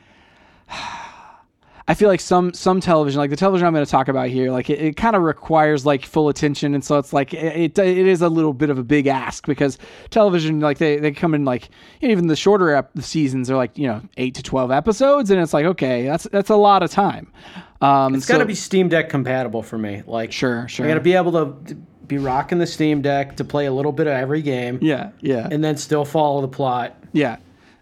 I 1.88 1.94
feel 1.94 2.08
like 2.08 2.20
some 2.20 2.52
some 2.54 2.78
television, 2.80 3.18
like 3.18 3.30
the 3.30 3.36
television 3.36 3.66
I'm 3.66 3.72
going 3.74 3.84
to 3.84 3.90
talk 3.90 4.06
about 4.06 4.28
here, 4.28 4.52
like 4.52 4.70
it, 4.70 4.80
it 4.80 4.96
kind 4.96 5.16
of 5.16 5.22
requires 5.22 5.84
like 5.84 6.04
full 6.06 6.28
attention, 6.28 6.72
and 6.72 6.84
so 6.84 6.98
it's 6.98 7.12
like 7.12 7.34
it, 7.34 7.76
it 7.76 7.78
it 7.80 8.06
is 8.06 8.22
a 8.22 8.28
little 8.28 8.52
bit 8.52 8.70
of 8.70 8.78
a 8.78 8.84
big 8.84 9.08
ask 9.08 9.44
because 9.44 9.76
television, 10.10 10.60
like 10.60 10.78
they, 10.78 10.98
they 10.98 11.10
come 11.10 11.34
in 11.34 11.44
like 11.44 11.68
even 12.00 12.28
the 12.28 12.36
shorter 12.36 12.70
ep- 12.76 12.96
seasons 13.00 13.50
are 13.50 13.56
like 13.56 13.76
you 13.76 13.88
know 13.88 14.02
eight 14.18 14.36
to 14.36 14.42
twelve 14.42 14.70
episodes, 14.70 15.32
and 15.32 15.40
it's 15.40 15.52
like 15.52 15.66
okay, 15.66 16.04
that's 16.04 16.28
that's 16.30 16.50
a 16.50 16.54
lot 16.54 16.84
of 16.84 16.92
time. 16.92 17.32
Um, 17.80 18.14
It's 18.14 18.26
got 18.26 18.38
to 18.38 18.44
be 18.46 18.54
Steam 18.54 18.88
Deck 18.88 19.08
compatible 19.08 19.64
for 19.64 19.76
me. 19.76 20.04
Like 20.06 20.30
sure, 20.30 20.68
sure. 20.68 20.86
I 20.86 20.88
got 20.90 20.94
to 20.94 21.00
be 21.00 21.14
able 21.14 21.32
to 21.32 21.76
be 22.10 22.18
rocking 22.18 22.58
the 22.58 22.66
Steam 22.66 23.00
Deck 23.00 23.36
to 23.36 23.44
play 23.44 23.66
a 23.66 23.72
little 23.72 23.92
bit 23.92 24.06
of 24.06 24.12
every 24.12 24.42
game 24.42 24.78
yeah, 24.82 25.10
yeah, 25.20 25.48
and 25.50 25.64
then 25.64 25.76
still 25.76 26.04
follow 26.04 26.40
the 26.40 26.48
plot. 26.48 26.96
yeah. 27.12 27.38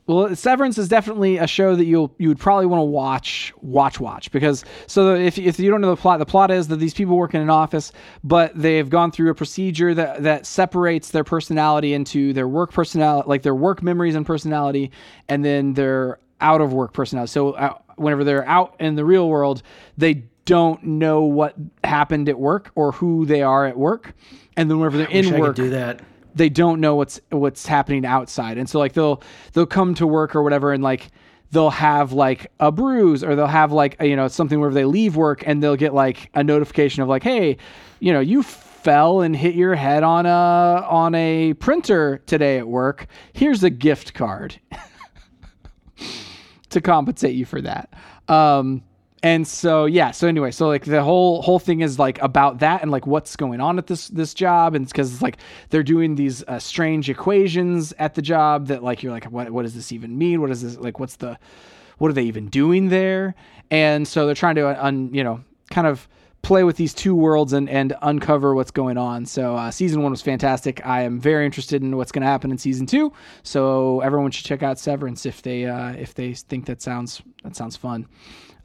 Well, 0.06 0.34
Severance 0.34 0.78
is 0.78 0.88
definitely 0.88 1.36
a 1.36 1.46
show 1.46 1.76
that 1.76 1.84
you'll 1.84 2.14
you 2.16 2.28
would 2.28 2.38
probably 2.38 2.64
want 2.64 2.80
to 2.80 2.84
watch, 2.84 3.52
watch, 3.60 4.00
watch 4.00 4.30
because 4.30 4.64
so 4.86 5.14
if 5.14 5.36
if 5.36 5.60
you 5.60 5.70
don't 5.70 5.82
know 5.82 5.94
the 5.94 6.00
plot, 6.00 6.18
the 6.18 6.24
plot 6.24 6.50
is 6.50 6.68
that 6.68 6.76
these 6.76 6.94
people 6.94 7.14
work 7.14 7.34
in 7.34 7.42
an 7.42 7.50
office, 7.50 7.92
but 8.24 8.52
they've 8.54 8.88
gone 8.88 9.12
through 9.12 9.30
a 9.30 9.34
procedure 9.34 9.92
that 9.92 10.22
that 10.22 10.46
separates 10.46 11.10
their 11.10 11.24
personality 11.24 11.92
into 11.92 12.32
their 12.32 12.48
work 12.48 12.72
personality, 12.72 13.28
like 13.28 13.42
their 13.42 13.54
work 13.54 13.82
memories 13.82 14.14
and 14.14 14.24
personality, 14.24 14.92
and 15.28 15.44
then 15.44 15.74
their 15.74 16.18
out 16.40 16.62
of 16.62 16.72
work 16.72 16.94
personality. 16.94 17.30
So 17.30 17.50
uh, 17.50 17.74
whenever 17.96 18.24
they're 18.24 18.48
out 18.48 18.76
in 18.80 18.94
the 18.94 19.04
real 19.04 19.28
world, 19.28 19.62
they 19.98 20.24
don't 20.48 20.82
know 20.82 21.22
what 21.22 21.54
happened 21.84 22.28
at 22.28 22.38
work 22.38 22.70
or 22.74 22.92
who 22.92 23.26
they 23.26 23.42
are 23.42 23.66
at 23.66 23.76
work, 23.76 24.14
and 24.56 24.70
then 24.70 24.78
whenever 24.78 24.96
they're 24.98 25.06
Wish 25.12 25.26
in 25.28 25.34
I 25.34 25.38
work, 25.40 25.56
do 25.56 25.70
that. 25.70 26.00
they 26.34 26.48
don't 26.48 26.80
know 26.80 26.94
what's 26.96 27.20
what's 27.30 27.66
happening 27.66 28.04
outside 28.06 28.58
and 28.58 28.68
so 28.68 28.78
like 28.78 28.92
they'll 28.92 29.22
they'll 29.52 29.66
come 29.66 29.94
to 29.94 30.06
work 30.06 30.34
or 30.36 30.42
whatever 30.42 30.72
and 30.72 30.82
like 30.82 31.10
they'll 31.50 31.70
have 31.70 32.12
like 32.12 32.50
a 32.60 32.70
bruise 32.70 33.22
or 33.24 33.34
they'll 33.36 33.46
have 33.46 33.72
like 33.72 33.96
a, 34.00 34.06
you 34.06 34.14
know 34.16 34.28
something 34.28 34.60
where 34.60 34.70
they 34.70 34.84
leave 34.84 35.16
work 35.16 35.42
and 35.46 35.62
they'll 35.62 35.76
get 35.76 35.94
like 35.94 36.30
a 36.34 36.44
notification 36.44 37.02
of 37.02 37.08
like 37.08 37.22
hey 37.22 37.56
you 38.00 38.12
know 38.12 38.20
you 38.20 38.42
fell 38.42 39.20
and 39.22 39.34
hit 39.36 39.54
your 39.54 39.74
head 39.74 40.02
on 40.02 40.26
a 40.26 40.86
on 40.88 41.14
a 41.14 41.54
printer 41.54 42.18
today 42.26 42.58
at 42.58 42.68
work 42.68 43.06
here's 43.32 43.62
a 43.64 43.70
gift 43.70 44.14
card 44.14 44.60
to 46.70 46.80
compensate 46.80 47.34
you 47.34 47.44
for 47.46 47.60
that. 47.62 47.92
Um, 48.28 48.82
and 49.22 49.46
so 49.46 49.86
yeah, 49.86 50.12
so 50.12 50.28
anyway, 50.28 50.50
so 50.50 50.68
like 50.68 50.84
the 50.84 51.02
whole 51.02 51.42
whole 51.42 51.58
thing 51.58 51.80
is 51.80 51.98
like 51.98 52.20
about 52.22 52.60
that 52.60 52.82
and 52.82 52.90
like 52.90 53.06
what's 53.06 53.34
going 53.34 53.60
on 53.60 53.78
at 53.78 53.86
this 53.86 54.08
this 54.08 54.32
job, 54.32 54.74
and 54.74 54.84
it's 54.84 54.92
because 54.92 55.12
it's 55.12 55.22
like 55.22 55.38
they're 55.70 55.82
doing 55.82 56.14
these 56.14 56.44
uh, 56.44 56.58
strange 56.58 57.10
equations 57.10 57.92
at 57.98 58.14
the 58.14 58.22
job 58.22 58.68
that 58.68 58.82
like 58.84 59.02
you're 59.02 59.12
like 59.12 59.24
what 59.24 59.50
what 59.50 59.62
does 59.62 59.74
this 59.74 59.90
even 59.90 60.16
mean? 60.16 60.40
What 60.40 60.50
is 60.50 60.62
this 60.62 60.76
like? 60.76 61.00
What's 61.00 61.16
the 61.16 61.38
what 61.98 62.10
are 62.10 62.14
they 62.14 62.22
even 62.24 62.48
doing 62.48 62.90
there? 62.90 63.34
And 63.70 64.06
so 64.06 64.24
they're 64.26 64.36
trying 64.36 64.54
to 64.54 64.68
uh, 64.68 64.78
un, 64.80 65.12
you 65.12 65.24
know 65.24 65.42
kind 65.70 65.86
of 65.86 66.08
play 66.42 66.62
with 66.62 66.76
these 66.76 66.94
two 66.94 67.14
worlds 67.16 67.52
and 67.52 67.68
and 67.68 67.94
uncover 68.02 68.54
what's 68.54 68.70
going 68.70 68.96
on. 68.96 69.26
So 69.26 69.56
uh, 69.56 69.72
season 69.72 70.02
one 70.02 70.12
was 70.12 70.22
fantastic. 70.22 70.84
I 70.86 71.02
am 71.02 71.18
very 71.18 71.44
interested 71.44 71.82
in 71.82 71.96
what's 71.96 72.12
going 72.12 72.22
to 72.22 72.28
happen 72.28 72.52
in 72.52 72.58
season 72.58 72.86
two. 72.86 73.12
So 73.42 74.00
everyone 74.00 74.30
should 74.30 74.46
check 74.46 74.62
out 74.62 74.78
Severance 74.78 75.26
if 75.26 75.42
they 75.42 75.66
uh, 75.66 75.90
if 75.94 76.14
they 76.14 76.34
think 76.34 76.66
that 76.66 76.80
sounds 76.80 77.20
that 77.42 77.56
sounds 77.56 77.76
fun. 77.76 78.06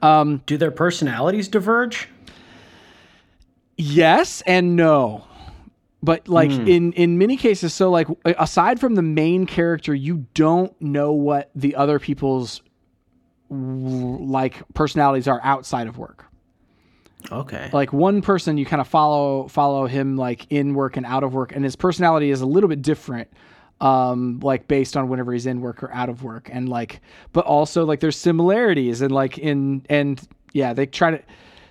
Um, 0.04 0.42
Do 0.46 0.58
their 0.58 0.72
personalities 0.72 1.48
diverge? 1.48 2.10
Yes 3.78 4.44
and 4.46 4.76
no. 4.76 5.26
But 6.04 6.28
like 6.28 6.52
hmm. 6.52 6.68
in 6.68 6.94
in 6.94 7.18
many 7.18 7.38
cases 7.38 7.74
so 7.74 7.90
like 7.90 8.08
aside 8.26 8.80
from 8.80 8.96
the 8.96 9.02
main 9.02 9.46
character 9.46 9.96
you 9.96 10.28
don't 10.34 10.80
know 10.82 11.14
what 11.14 11.50
the 11.56 11.76
other 11.76 11.98
people's 11.98 12.62
like 13.50 14.62
personalities 14.74 15.28
are 15.30 15.40
outside 15.44 15.88
of 15.88 15.98
work. 15.98 16.26
Okay. 17.32 17.70
Like 17.72 17.94
one 17.94 18.22
person 18.22 18.58
you 18.58 18.66
kind 18.66 18.82
of 18.82 18.88
follow 18.90 19.48
follow 19.48 19.88
him 19.88 20.18
like 20.18 20.46
in 20.50 20.74
work 20.74 20.98
and 20.98 21.06
out 21.06 21.24
of 21.24 21.34
work 21.34 21.56
and 21.56 21.64
his 21.64 21.78
personality 21.78 22.30
is 22.30 22.42
a 22.42 22.46
little 22.46 22.68
bit 22.68 22.82
different 22.82 23.32
um 23.84 24.40
like 24.40 24.68
based 24.68 24.96
on 24.96 25.10
whenever 25.10 25.34
he's 25.34 25.46
in 25.46 25.62
work 25.62 25.84
or 25.84 25.92
out 25.94 26.10
of 26.10 26.24
work. 26.24 26.50
And 26.52 26.70
like 26.70 27.02
but 27.34 27.46
also 27.46 27.86
like 27.86 28.00
there's 28.00 28.18
similarities 28.18 29.02
and 29.02 29.12
like 29.12 29.38
in 29.38 29.86
and 29.90 30.26
yeah 30.54 30.74
they 30.74 30.86
try 30.86 31.12
to 31.12 31.24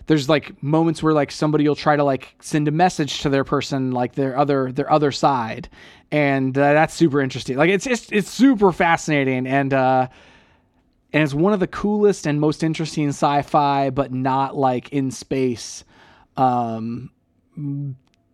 there's 0.07 0.29
like 0.29 0.63
moments 0.63 1.03
where 1.03 1.15
like 1.15 1.31
somebody 1.31 1.67
will 1.67 1.77
try 1.77 1.97
to 1.97 2.05
like 2.05 2.35
send 2.41 2.69
a 2.69 2.73
message 2.73 3.21
to 3.21 3.29
their 3.29 3.45
person 3.45 3.93
like 3.93 4.15
their 4.15 4.37
other 4.37 4.71
their 4.71 4.91
other 4.91 5.11
side. 5.11 5.69
And 6.11 6.57
uh, 6.59 6.75
that's 6.75 6.93
super 6.93 7.21
interesting. 7.21 7.57
Like 7.57 7.71
it's 7.71 7.87
it's 7.87 8.13
it's 8.13 8.31
super 8.31 8.73
fascinating. 8.73 9.47
And 9.47 9.73
uh 9.73 10.09
and 11.13 11.23
it's 11.23 11.35
one 11.35 11.53
of 11.53 11.61
the 11.61 11.67
coolest 11.67 12.27
and 12.27 12.41
most 12.41 12.63
interesting 12.63 13.09
sci-fi, 13.09 13.91
but 13.91 14.13
not 14.13 14.57
like 14.57 14.89
in 14.91 15.11
space 15.11 15.85
um, 16.37 17.11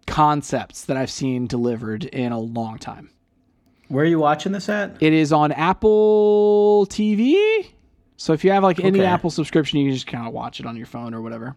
concepts 0.06 0.84
that 0.84 0.96
I've 0.96 1.10
seen 1.10 1.46
delivered 1.46 2.04
in 2.04 2.30
a 2.30 2.38
long 2.38 2.78
time. 2.78 3.10
Where 3.88 4.04
are 4.04 4.08
you 4.08 4.18
watching 4.18 4.52
this 4.52 4.68
at? 4.68 5.02
It 5.02 5.12
is 5.12 5.32
on 5.32 5.52
Apple 5.52 6.86
TV. 6.90 7.66
So 8.16 8.32
if 8.32 8.44
you 8.44 8.50
have 8.50 8.62
like 8.62 8.80
any 8.80 9.00
Okay. 9.00 9.06
Apple 9.06 9.30
subscription, 9.30 9.78
you 9.78 9.86
can 9.86 9.94
just 9.94 10.06
kind 10.06 10.26
of 10.26 10.32
watch 10.32 10.60
it 10.60 10.66
on 10.66 10.76
your 10.76 10.86
phone 10.86 11.14
or 11.14 11.22
whatever. 11.22 11.54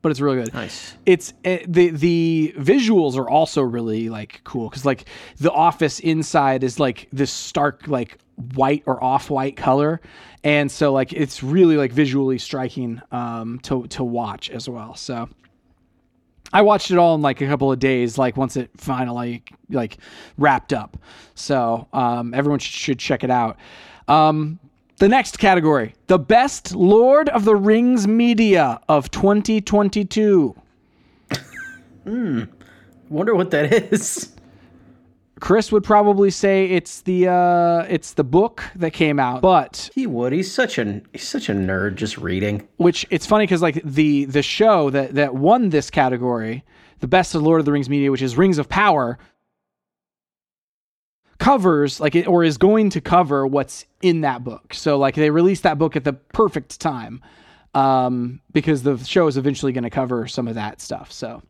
But 0.00 0.10
it's 0.10 0.20
really 0.20 0.36
good. 0.44 0.52
Nice. 0.52 0.94
It's 1.06 1.32
uh, 1.46 1.58
the 1.66 1.88
the 1.88 2.54
visuals 2.58 3.16
are 3.16 3.28
also 3.28 3.62
really 3.62 4.10
like 4.10 4.42
cool 4.44 4.68
because 4.68 4.84
like 4.84 5.06
the 5.38 5.50
office 5.50 5.98
inside 5.98 6.62
is 6.62 6.78
like 6.78 7.08
this 7.10 7.32
stark 7.32 7.88
like 7.88 8.18
white 8.54 8.82
or 8.84 9.02
off 9.02 9.30
white 9.30 9.56
color, 9.56 10.02
and 10.42 10.70
so 10.70 10.92
like 10.92 11.14
it's 11.14 11.42
really 11.42 11.78
like 11.78 11.90
visually 11.90 12.36
striking 12.38 13.00
um, 13.12 13.60
to 13.60 13.86
to 13.88 14.04
watch 14.04 14.50
as 14.50 14.68
well. 14.68 14.94
So 14.94 15.26
I 16.54 16.62
watched 16.62 16.92
it 16.92 16.98
all 16.98 17.16
in 17.16 17.20
like 17.20 17.40
a 17.40 17.46
couple 17.48 17.72
of 17.72 17.80
days, 17.80 18.16
like 18.16 18.36
once 18.36 18.56
it 18.56 18.70
finally 18.76 19.42
like 19.70 19.98
wrapped 20.38 20.72
up. 20.72 20.96
So 21.34 21.88
um, 21.92 22.32
everyone 22.32 22.60
should, 22.60 23.00
check 23.00 23.24
it 23.24 23.30
out. 23.30 23.58
Um, 24.06 24.60
the 24.98 25.08
next 25.08 25.40
category, 25.40 25.96
the 26.06 26.18
best 26.18 26.72
Lord 26.72 27.28
of 27.30 27.44
the 27.44 27.56
Rings 27.56 28.06
media 28.06 28.80
of 28.88 29.10
2022. 29.10 30.54
Hmm. 32.04 32.42
Wonder 33.08 33.34
what 33.34 33.50
that 33.50 33.92
is. 33.92 34.33
Chris 35.44 35.70
would 35.70 35.84
probably 35.84 36.30
say 36.30 36.64
it's 36.70 37.02
the 37.02 37.28
uh, 37.28 37.84
it's 37.90 38.14
the 38.14 38.24
book 38.24 38.64
that 38.76 38.92
came 38.94 39.20
out, 39.20 39.42
but 39.42 39.90
He 39.94 40.06
would. 40.06 40.32
He's 40.32 40.50
such 40.50 40.78
a 40.78 41.02
he's 41.12 41.28
such 41.28 41.50
a 41.50 41.52
nerd 41.52 41.96
just 41.96 42.16
reading. 42.16 42.66
which 42.78 43.04
it's 43.10 43.26
funny 43.26 43.42
because 43.44 43.60
like 43.60 43.82
the 43.84 44.24
the 44.24 44.42
show 44.42 44.88
that 44.88 45.16
that 45.16 45.34
won 45.34 45.68
this 45.68 45.90
category, 45.90 46.64
the 47.00 47.06
best 47.06 47.34
of 47.34 47.42
Lord 47.42 47.60
of 47.60 47.66
the 47.66 47.72
Rings 47.72 47.90
media, 47.90 48.10
which 48.10 48.22
is 48.22 48.38
Rings 48.38 48.56
of 48.56 48.70
Power, 48.70 49.18
covers 51.38 52.00
like 52.00 52.14
it 52.14 52.26
or 52.26 52.42
is 52.42 52.56
going 52.56 52.88
to 52.88 53.02
cover 53.02 53.46
what's 53.46 53.84
in 54.00 54.22
that 54.22 54.44
book. 54.44 54.72
So 54.72 54.96
like 54.96 55.14
they 55.14 55.28
released 55.28 55.64
that 55.64 55.76
book 55.76 55.94
at 55.94 56.04
the 56.04 56.14
perfect 56.14 56.80
time 56.80 57.20
um, 57.74 58.40
because 58.54 58.82
the 58.82 58.96
show 58.96 59.26
is 59.26 59.36
eventually 59.36 59.72
going 59.72 59.84
to 59.84 59.90
cover 59.90 60.26
some 60.26 60.48
of 60.48 60.54
that 60.54 60.80
stuff. 60.80 61.12
So 61.12 61.42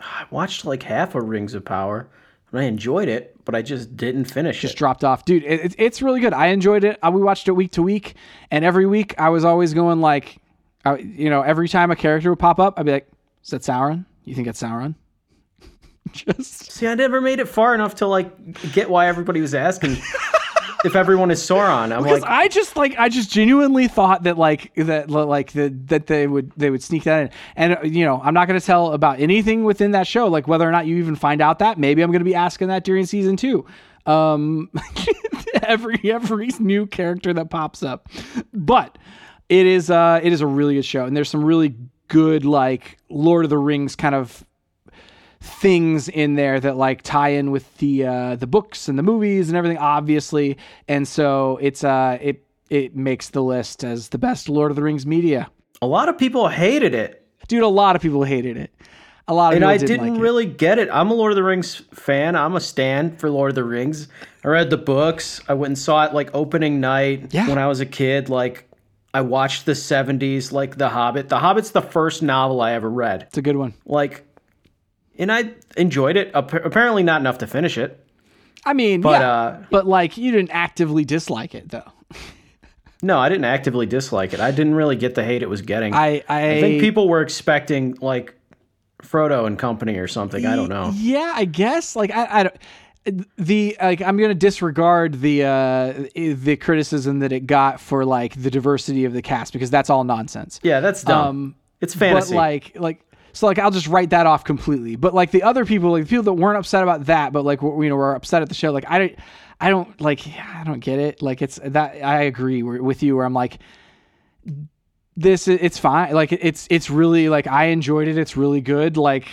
I 0.00 0.24
watched 0.32 0.64
like 0.64 0.82
half 0.82 1.14
of 1.14 1.28
Rings 1.28 1.54
of 1.54 1.64
Power 1.64 2.08
I 2.52 2.64
enjoyed 2.64 3.08
it, 3.08 3.36
but 3.44 3.54
I 3.54 3.62
just 3.62 3.96
didn't 3.96 4.24
finish 4.24 4.58
it. 4.58 4.62
just 4.62 4.74
it. 4.74 4.78
dropped 4.78 5.04
off, 5.04 5.24
dude. 5.24 5.44
It, 5.44 5.60
it- 5.66 5.74
it's 5.78 6.02
really 6.02 6.20
good. 6.20 6.32
I 6.32 6.48
enjoyed 6.48 6.82
it. 6.84 6.98
Uh, 7.02 7.10
we 7.14 7.22
watched 7.22 7.46
it 7.48 7.52
week 7.52 7.70
to 7.72 7.82
week, 7.82 8.14
and 8.50 8.64
every 8.64 8.86
week 8.86 9.14
I 9.18 9.28
was 9.28 9.44
always 9.44 9.72
going 9.74 10.00
like, 10.00 10.38
I, 10.84 10.96
you 10.96 11.30
know, 11.30 11.42
every 11.42 11.68
time 11.68 11.90
a 11.90 11.96
character 11.96 12.30
would 12.30 12.38
pop 12.38 12.58
up, 12.58 12.74
I'd 12.78 12.86
be 12.86 12.92
like, 12.92 13.08
"Is 13.44 13.50
that 13.50 13.62
Sauron? 13.62 14.04
You 14.24 14.34
think 14.34 14.46
that's 14.46 14.62
Sauron?" 14.62 14.94
just 16.12 16.72
See, 16.72 16.86
I 16.86 16.94
never 16.94 17.20
made 17.20 17.38
it 17.38 17.48
far 17.48 17.74
enough 17.74 17.96
to 17.96 18.06
like 18.06 18.72
get 18.72 18.90
why 18.90 19.06
everybody 19.06 19.40
was 19.40 19.54
asking 19.54 19.96
if 20.84 20.96
everyone 20.96 21.30
is 21.30 21.40
Sauron. 21.40 21.92
I'm 21.94 22.02
because 22.02 22.22
like, 22.22 22.30
I 22.30 22.48
just 22.48 22.76
like 22.76 22.98
I 22.98 23.08
just 23.08 23.30
genuinely 23.30 23.88
thought 23.88 24.24
that 24.24 24.38
like 24.38 24.72
that 24.76 25.10
like 25.10 25.52
the, 25.52 25.68
that 25.86 26.06
they 26.06 26.26
would 26.26 26.52
they 26.56 26.70
would 26.70 26.82
sneak 26.82 27.04
that 27.04 27.22
in, 27.22 27.30
and 27.56 27.76
uh, 27.76 27.82
you 27.82 28.04
know 28.04 28.20
I'm 28.22 28.34
not 28.34 28.48
going 28.48 28.58
to 28.58 28.64
tell 28.64 28.92
about 28.92 29.20
anything 29.20 29.64
within 29.64 29.92
that 29.92 30.06
show, 30.06 30.28
like 30.28 30.48
whether 30.48 30.68
or 30.68 30.72
not 30.72 30.86
you 30.86 30.96
even 30.96 31.16
find 31.16 31.40
out 31.40 31.58
that. 31.60 31.78
Maybe 31.78 32.02
I'm 32.02 32.10
going 32.10 32.20
to 32.20 32.24
be 32.24 32.34
asking 32.34 32.68
that 32.68 32.84
during 32.84 33.06
season 33.06 33.36
two. 33.36 33.66
Um, 34.06 34.70
every 35.62 36.00
every 36.04 36.50
new 36.58 36.86
character 36.86 37.32
that 37.34 37.50
pops 37.50 37.82
up, 37.82 38.08
but 38.52 38.98
it 39.48 39.66
is 39.66 39.90
uh 39.90 40.20
it 40.22 40.32
is 40.32 40.40
a 40.40 40.46
really 40.46 40.74
good 40.74 40.84
show, 40.84 41.04
and 41.04 41.16
there's 41.16 41.30
some 41.30 41.44
really 41.44 41.76
good 42.08 42.44
like 42.44 42.98
Lord 43.08 43.44
of 43.44 43.50
the 43.50 43.58
Rings 43.58 43.96
kind 43.96 44.14
of 44.14 44.44
things 45.40 46.08
in 46.08 46.34
there 46.34 46.60
that 46.60 46.76
like 46.76 47.02
tie 47.02 47.30
in 47.30 47.50
with 47.50 47.76
the 47.78 48.06
uh 48.06 48.36
the 48.36 48.46
books 48.46 48.88
and 48.88 48.98
the 48.98 49.02
movies 49.02 49.48
and 49.48 49.56
everything 49.56 49.78
obviously 49.78 50.58
and 50.86 51.08
so 51.08 51.58
it's 51.62 51.82
uh 51.82 52.18
it 52.20 52.44
it 52.68 52.94
makes 52.94 53.30
the 53.30 53.42
list 53.42 53.82
as 53.82 54.10
the 54.10 54.18
best 54.18 54.48
lord 54.50 54.70
of 54.70 54.76
the 54.76 54.82
rings 54.82 55.06
media 55.06 55.48
a 55.80 55.86
lot 55.86 56.10
of 56.10 56.18
people 56.18 56.46
hated 56.48 56.94
it. 56.94 57.26
dude 57.48 57.62
a 57.62 57.66
lot 57.68 57.96
of 57.96 58.02
people 58.02 58.22
hated 58.22 58.56
it 58.58 58.70
a 59.28 59.34
lot 59.34 59.52
of 59.52 59.56
And 59.56 59.64
I 59.64 59.76
didn't, 59.78 59.88
didn't 59.88 60.08
like 60.14 60.18
it. 60.18 60.22
really 60.22 60.46
get 60.46 60.78
it. 60.80 60.88
I'm 60.90 61.08
a 61.12 61.14
Lord 61.14 61.30
of 61.30 61.36
the 61.36 61.44
Rings 61.44 61.76
fan. 61.94 62.34
I'm 62.34 62.56
a 62.56 62.60
stan 62.60 63.16
for 63.16 63.30
Lord 63.30 63.50
of 63.50 63.54
the 63.54 63.62
Rings. 63.62 64.08
I 64.42 64.48
read 64.48 64.70
the 64.70 64.76
books. 64.76 65.40
I 65.48 65.54
went 65.54 65.68
and 65.68 65.78
saw 65.78 66.04
it 66.04 66.12
like 66.12 66.30
opening 66.34 66.80
night 66.80 67.32
Yeah. 67.32 67.48
when 67.48 67.56
I 67.56 67.68
was 67.68 67.78
a 67.78 67.86
kid. 67.86 68.28
Like 68.28 68.68
I 69.14 69.20
watched 69.20 69.66
the 69.66 69.72
70s, 69.72 70.50
like 70.50 70.78
The 70.78 70.88
Hobbit. 70.88 71.28
The 71.28 71.38
Hobbit's 71.38 71.70
the 71.70 71.80
first 71.82 72.24
novel 72.24 72.60
I 72.60 72.72
ever 72.72 72.90
read. 72.90 73.22
it's 73.22 73.38
a 73.38 73.42
good 73.42 73.54
one 73.56 73.74
Like, 73.86 74.26
and 75.20 75.30
I 75.30 75.50
enjoyed 75.76 76.16
it. 76.16 76.30
Apparently, 76.34 77.04
not 77.04 77.20
enough 77.20 77.38
to 77.38 77.46
finish 77.46 77.78
it. 77.78 78.04
i 78.64 78.72
mean 78.72 79.00
But, 79.00 79.20
yeah, 79.20 79.30
uh, 79.30 79.64
but 79.70 79.86
like 79.86 80.16
you 80.16 80.32
didn't 80.32 80.50
actively 80.50 81.04
dislike 81.04 81.54
it 81.54 81.68
though 81.68 81.92
No, 83.02 83.18
I 83.18 83.30
didn't 83.30 83.46
actively 83.46 83.86
dislike 83.86 84.34
it. 84.34 84.40
I 84.40 84.50
didn't 84.50 84.74
really 84.74 84.96
get 84.96 85.14
the 85.14 85.24
hate 85.24 85.42
it 85.42 85.48
was 85.48 85.62
getting. 85.62 85.94
i 85.94 86.22
i, 86.28 86.56
I 86.56 86.60
think 86.60 86.80
people 86.80 87.08
were 87.08 87.22
expecting 87.22 87.96
like 88.00 88.34
Frodo 89.02 89.46
and 89.46 89.58
company 89.58 89.96
or 89.96 90.06
something. 90.06 90.44
I 90.44 90.56
don't 90.56 90.68
know. 90.68 90.92
Yeah, 90.94 91.32
I 91.34 91.46
guess. 91.46 91.96
Like 91.96 92.10
I, 92.10 92.40
I 92.40 92.42
don't. 92.42 93.26
The 93.38 93.76
like 93.80 94.02
I'm 94.02 94.18
gonna 94.18 94.34
disregard 94.34 95.22
the 95.22 95.44
uh 95.44 95.92
the 96.14 96.56
criticism 96.56 97.20
that 97.20 97.32
it 97.32 97.46
got 97.46 97.80
for 97.80 98.04
like 98.04 98.40
the 98.40 98.50
diversity 98.50 99.06
of 99.06 99.14
the 99.14 99.22
cast 99.22 99.54
because 99.54 99.70
that's 99.70 99.88
all 99.88 100.04
nonsense. 100.04 100.60
Yeah, 100.62 100.80
that's 100.80 101.02
dumb. 101.02 101.26
Um, 101.28 101.54
it's 101.80 101.94
fantasy. 101.94 102.34
But 102.34 102.36
like 102.36 102.72
like 102.78 103.09
so 103.32 103.46
like 103.46 103.58
I'll 103.58 103.70
just 103.70 103.86
write 103.86 104.10
that 104.10 104.26
off 104.26 104.44
completely. 104.44 104.96
But 104.96 105.14
like 105.14 105.30
the 105.30 105.42
other 105.42 105.64
people, 105.64 105.92
like 105.92 106.04
the 106.04 106.08
people 106.08 106.24
that 106.24 106.34
weren't 106.34 106.58
upset 106.58 106.82
about 106.82 107.06
that, 107.06 107.32
but 107.32 107.44
like 107.44 107.62
you 107.62 107.88
know 107.88 107.96
were 107.96 108.14
upset 108.14 108.42
at 108.42 108.48
the 108.48 108.54
show. 108.54 108.72
Like 108.72 108.84
I 108.88 108.98
don't, 108.98 109.18
I 109.60 109.70
don't 109.70 110.00
like 110.00 110.26
I 110.26 110.62
don't 110.64 110.80
get 110.80 110.98
it. 110.98 111.22
Like 111.22 111.42
it's 111.42 111.58
that 111.62 112.02
I 112.02 112.22
agree 112.22 112.62
with 112.62 113.02
you 113.02 113.16
where 113.16 113.24
I'm 113.24 113.34
like 113.34 113.58
this 115.16 115.48
it's 115.48 115.76
fine 115.76 116.14
like 116.14 116.32
it's 116.32 116.66
it's 116.70 116.88
really 116.88 117.28
like 117.28 117.46
i 117.46 117.64
enjoyed 117.66 118.08
it 118.08 118.16
it's 118.16 118.38
really 118.38 118.62
good 118.62 118.96
like 118.96 119.26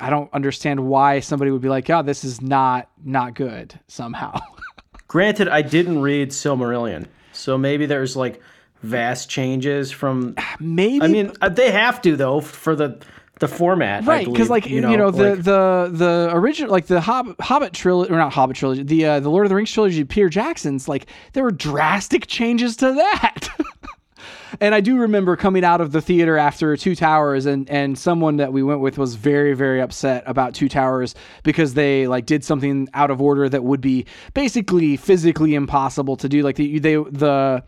i 0.00 0.08
don't 0.08 0.32
understand 0.32 0.80
why 0.86 1.20
somebody 1.20 1.50
would 1.50 1.60
be 1.60 1.68
like 1.68 1.90
oh 1.90 2.02
this 2.02 2.24
is 2.24 2.40
not 2.40 2.88
not 3.04 3.34
good 3.34 3.78
somehow 3.86 4.32
Granted, 5.14 5.46
I 5.46 5.62
didn't 5.62 6.00
read 6.02 6.30
Silmarillion, 6.30 7.06
so 7.32 7.56
maybe 7.56 7.86
there's 7.86 8.16
like 8.16 8.40
vast 8.82 9.30
changes 9.30 9.92
from. 9.92 10.34
maybe 10.58 11.04
I 11.04 11.06
mean, 11.06 11.30
uh, 11.40 11.50
they 11.50 11.70
have 11.70 12.02
to 12.02 12.16
though 12.16 12.40
for 12.40 12.74
the 12.74 13.00
the 13.40 13.48
format, 13.48 14.04
right 14.06 14.26
because 14.30 14.48
like 14.48 14.66
you 14.66 14.80
know, 14.80 15.10
the 15.10 15.30
like- 15.30 15.42
the 15.42 15.90
the 15.92 16.30
original 16.32 16.70
like 16.70 16.86
the 16.86 17.00
hobbit, 17.00 17.40
hobbit 17.40 17.72
trilogy 17.72 18.12
or 18.12 18.16
not 18.16 18.32
hobbit 18.32 18.56
trilogy 18.56 18.82
the 18.84 19.04
uh, 19.04 19.20
the 19.20 19.28
lord 19.28 19.44
of 19.44 19.48
the 19.50 19.56
rings 19.56 19.72
trilogy 19.72 20.04
peter 20.04 20.28
jackson's 20.28 20.86
like 20.88 21.06
there 21.32 21.42
were 21.42 21.50
drastic 21.50 22.26
changes 22.28 22.76
to 22.76 22.92
that 22.92 23.48
and 24.60 24.74
I 24.74 24.80
do 24.80 24.96
remember 24.96 25.36
coming 25.36 25.64
out 25.64 25.80
of 25.80 25.92
the 25.92 26.00
theater 26.00 26.36
after 26.36 26.76
Two 26.76 26.94
Towers, 26.94 27.46
and 27.46 27.68
and 27.70 27.98
someone 27.98 28.36
that 28.36 28.52
we 28.52 28.62
went 28.62 28.80
with 28.80 28.98
was 28.98 29.14
very 29.14 29.54
very 29.54 29.80
upset 29.80 30.22
about 30.26 30.54
Two 30.54 30.68
Towers 30.68 31.14
because 31.42 31.74
they 31.74 32.06
like 32.06 32.26
did 32.26 32.44
something 32.44 32.88
out 32.94 33.10
of 33.10 33.20
order 33.20 33.48
that 33.48 33.64
would 33.64 33.80
be 33.80 34.06
basically 34.34 34.96
physically 34.96 35.54
impossible 35.54 36.16
to 36.16 36.28
do. 36.28 36.42
Like 36.42 36.56
the 36.56 36.78
they 36.78 36.94
the 36.94 37.62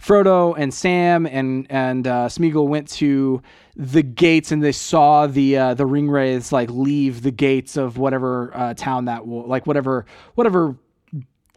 Frodo 0.00 0.54
and 0.56 0.72
Sam 0.72 1.26
and 1.26 1.66
and 1.70 2.06
uh, 2.06 2.28
Smeagol 2.28 2.68
went 2.68 2.88
to 2.88 3.42
the 3.76 4.02
gates 4.02 4.52
and 4.52 4.62
they 4.62 4.72
saw 4.72 5.26
the 5.26 5.56
uh, 5.56 5.74
the 5.74 5.86
ring 5.86 6.10
wraiths 6.10 6.52
like 6.52 6.70
leave 6.70 7.22
the 7.22 7.30
gates 7.30 7.76
of 7.76 7.98
whatever 7.98 8.50
uh, 8.54 8.74
town 8.74 9.06
that 9.06 9.26
like 9.26 9.66
whatever 9.66 10.06
whatever 10.34 10.76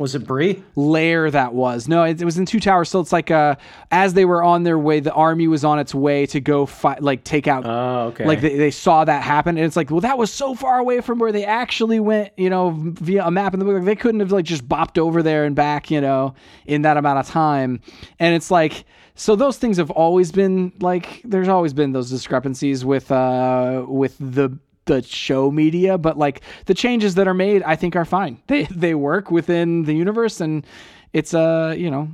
was 0.04 0.14
it 0.14 0.28
Bree? 0.28 0.64
lair 0.76 1.32
that 1.32 1.54
was. 1.54 1.88
No, 1.88 2.04
it, 2.04 2.22
it 2.22 2.26
was 2.26 2.38
in 2.38 2.46
Two 2.46 2.60
Towers. 2.60 2.90
So 2.90 3.00
it's 3.00 3.12
like 3.12 3.32
uh, 3.32 3.56
as 3.92 4.14
they 4.14 4.26
were 4.26 4.44
on 4.44 4.64
their 4.64 4.78
way, 4.78 5.00
the 5.00 5.14
army 5.14 5.48
was 5.48 5.66
on 5.66 5.80
its 5.80 5.96
way 5.96 6.26
to 6.28 6.40
go 6.40 6.68
fight, 6.68 7.02
like 7.02 7.24
take 7.24 7.48
out. 7.48 7.66
Oh, 7.66 8.08
okay. 8.10 8.26
Like 8.26 8.42
they, 8.42 8.58
they 8.58 8.70
saw 8.70 9.04
that 9.06 9.24
happen, 9.24 9.58
and 9.58 9.66
it's 9.66 9.76
like, 9.76 9.90
well, 9.90 10.02
that 10.02 10.18
was 10.18 10.32
so 10.32 10.54
far 10.54 10.78
away 10.78 11.02
from 11.02 11.18
where 11.18 11.32
they 11.32 11.46
actually 11.46 12.00
went, 12.00 12.32
you 12.38 12.50
know, 12.50 12.76
via 12.76 13.26
a 13.26 13.32
map 13.32 13.54
in 13.54 13.60
the 13.60 13.66
book. 13.66 13.76
Like 13.76 13.86
they 13.86 13.96
couldn't 13.96 14.20
have 14.20 14.32
like 14.32 14.46
just 14.46 14.68
bopped 14.68 14.98
over 14.98 15.24
there 15.24 15.46
and 15.46 15.56
back, 15.56 15.90
you 15.90 16.02
know, 16.02 16.36
in 16.66 16.84
that 16.84 16.98
amount 16.98 17.20
of 17.20 17.28
time. 17.28 17.80
And 18.20 18.36
it's 18.36 18.52
like, 18.52 18.86
so 19.16 19.36
those 19.36 19.58
things 19.58 19.78
have 19.78 19.92
always 19.92 20.32
been 20.32 20.74
like, 20.80 21.22
there's 21.24 21.48
always 21.48 21.74
been 21.74 21.94
those 21.94 22.10
discrepancies 22.10 22.84
with 22.84 23.12
uh 23.12 23.86
with 23.88 24.18
the 24.20 24.58
the 24.86 25.02
show 25.02 25.52
media, 25.52 25.98
but 25.98 26.18
like 26.18 26.42
the 26.66 26.74
changes 26.74 27.16
that 27.16 27.28
are 27.28 27.34
made, 27.34 27.64
I 27.64 27.76
think 27.76 27.96
are 27.96 28.06
fine. 28.06 28.42
They 28.48 28.64
they 28.64 28.96
work 28.96 29.32
within 29.32 29.84
the 29.84 29.94
universe, 29.94 30.42
and 30.42 30.66
it's 31.14 31.34
uh 31.34 31.76
you 31.78 31.90
know 31.90 32.10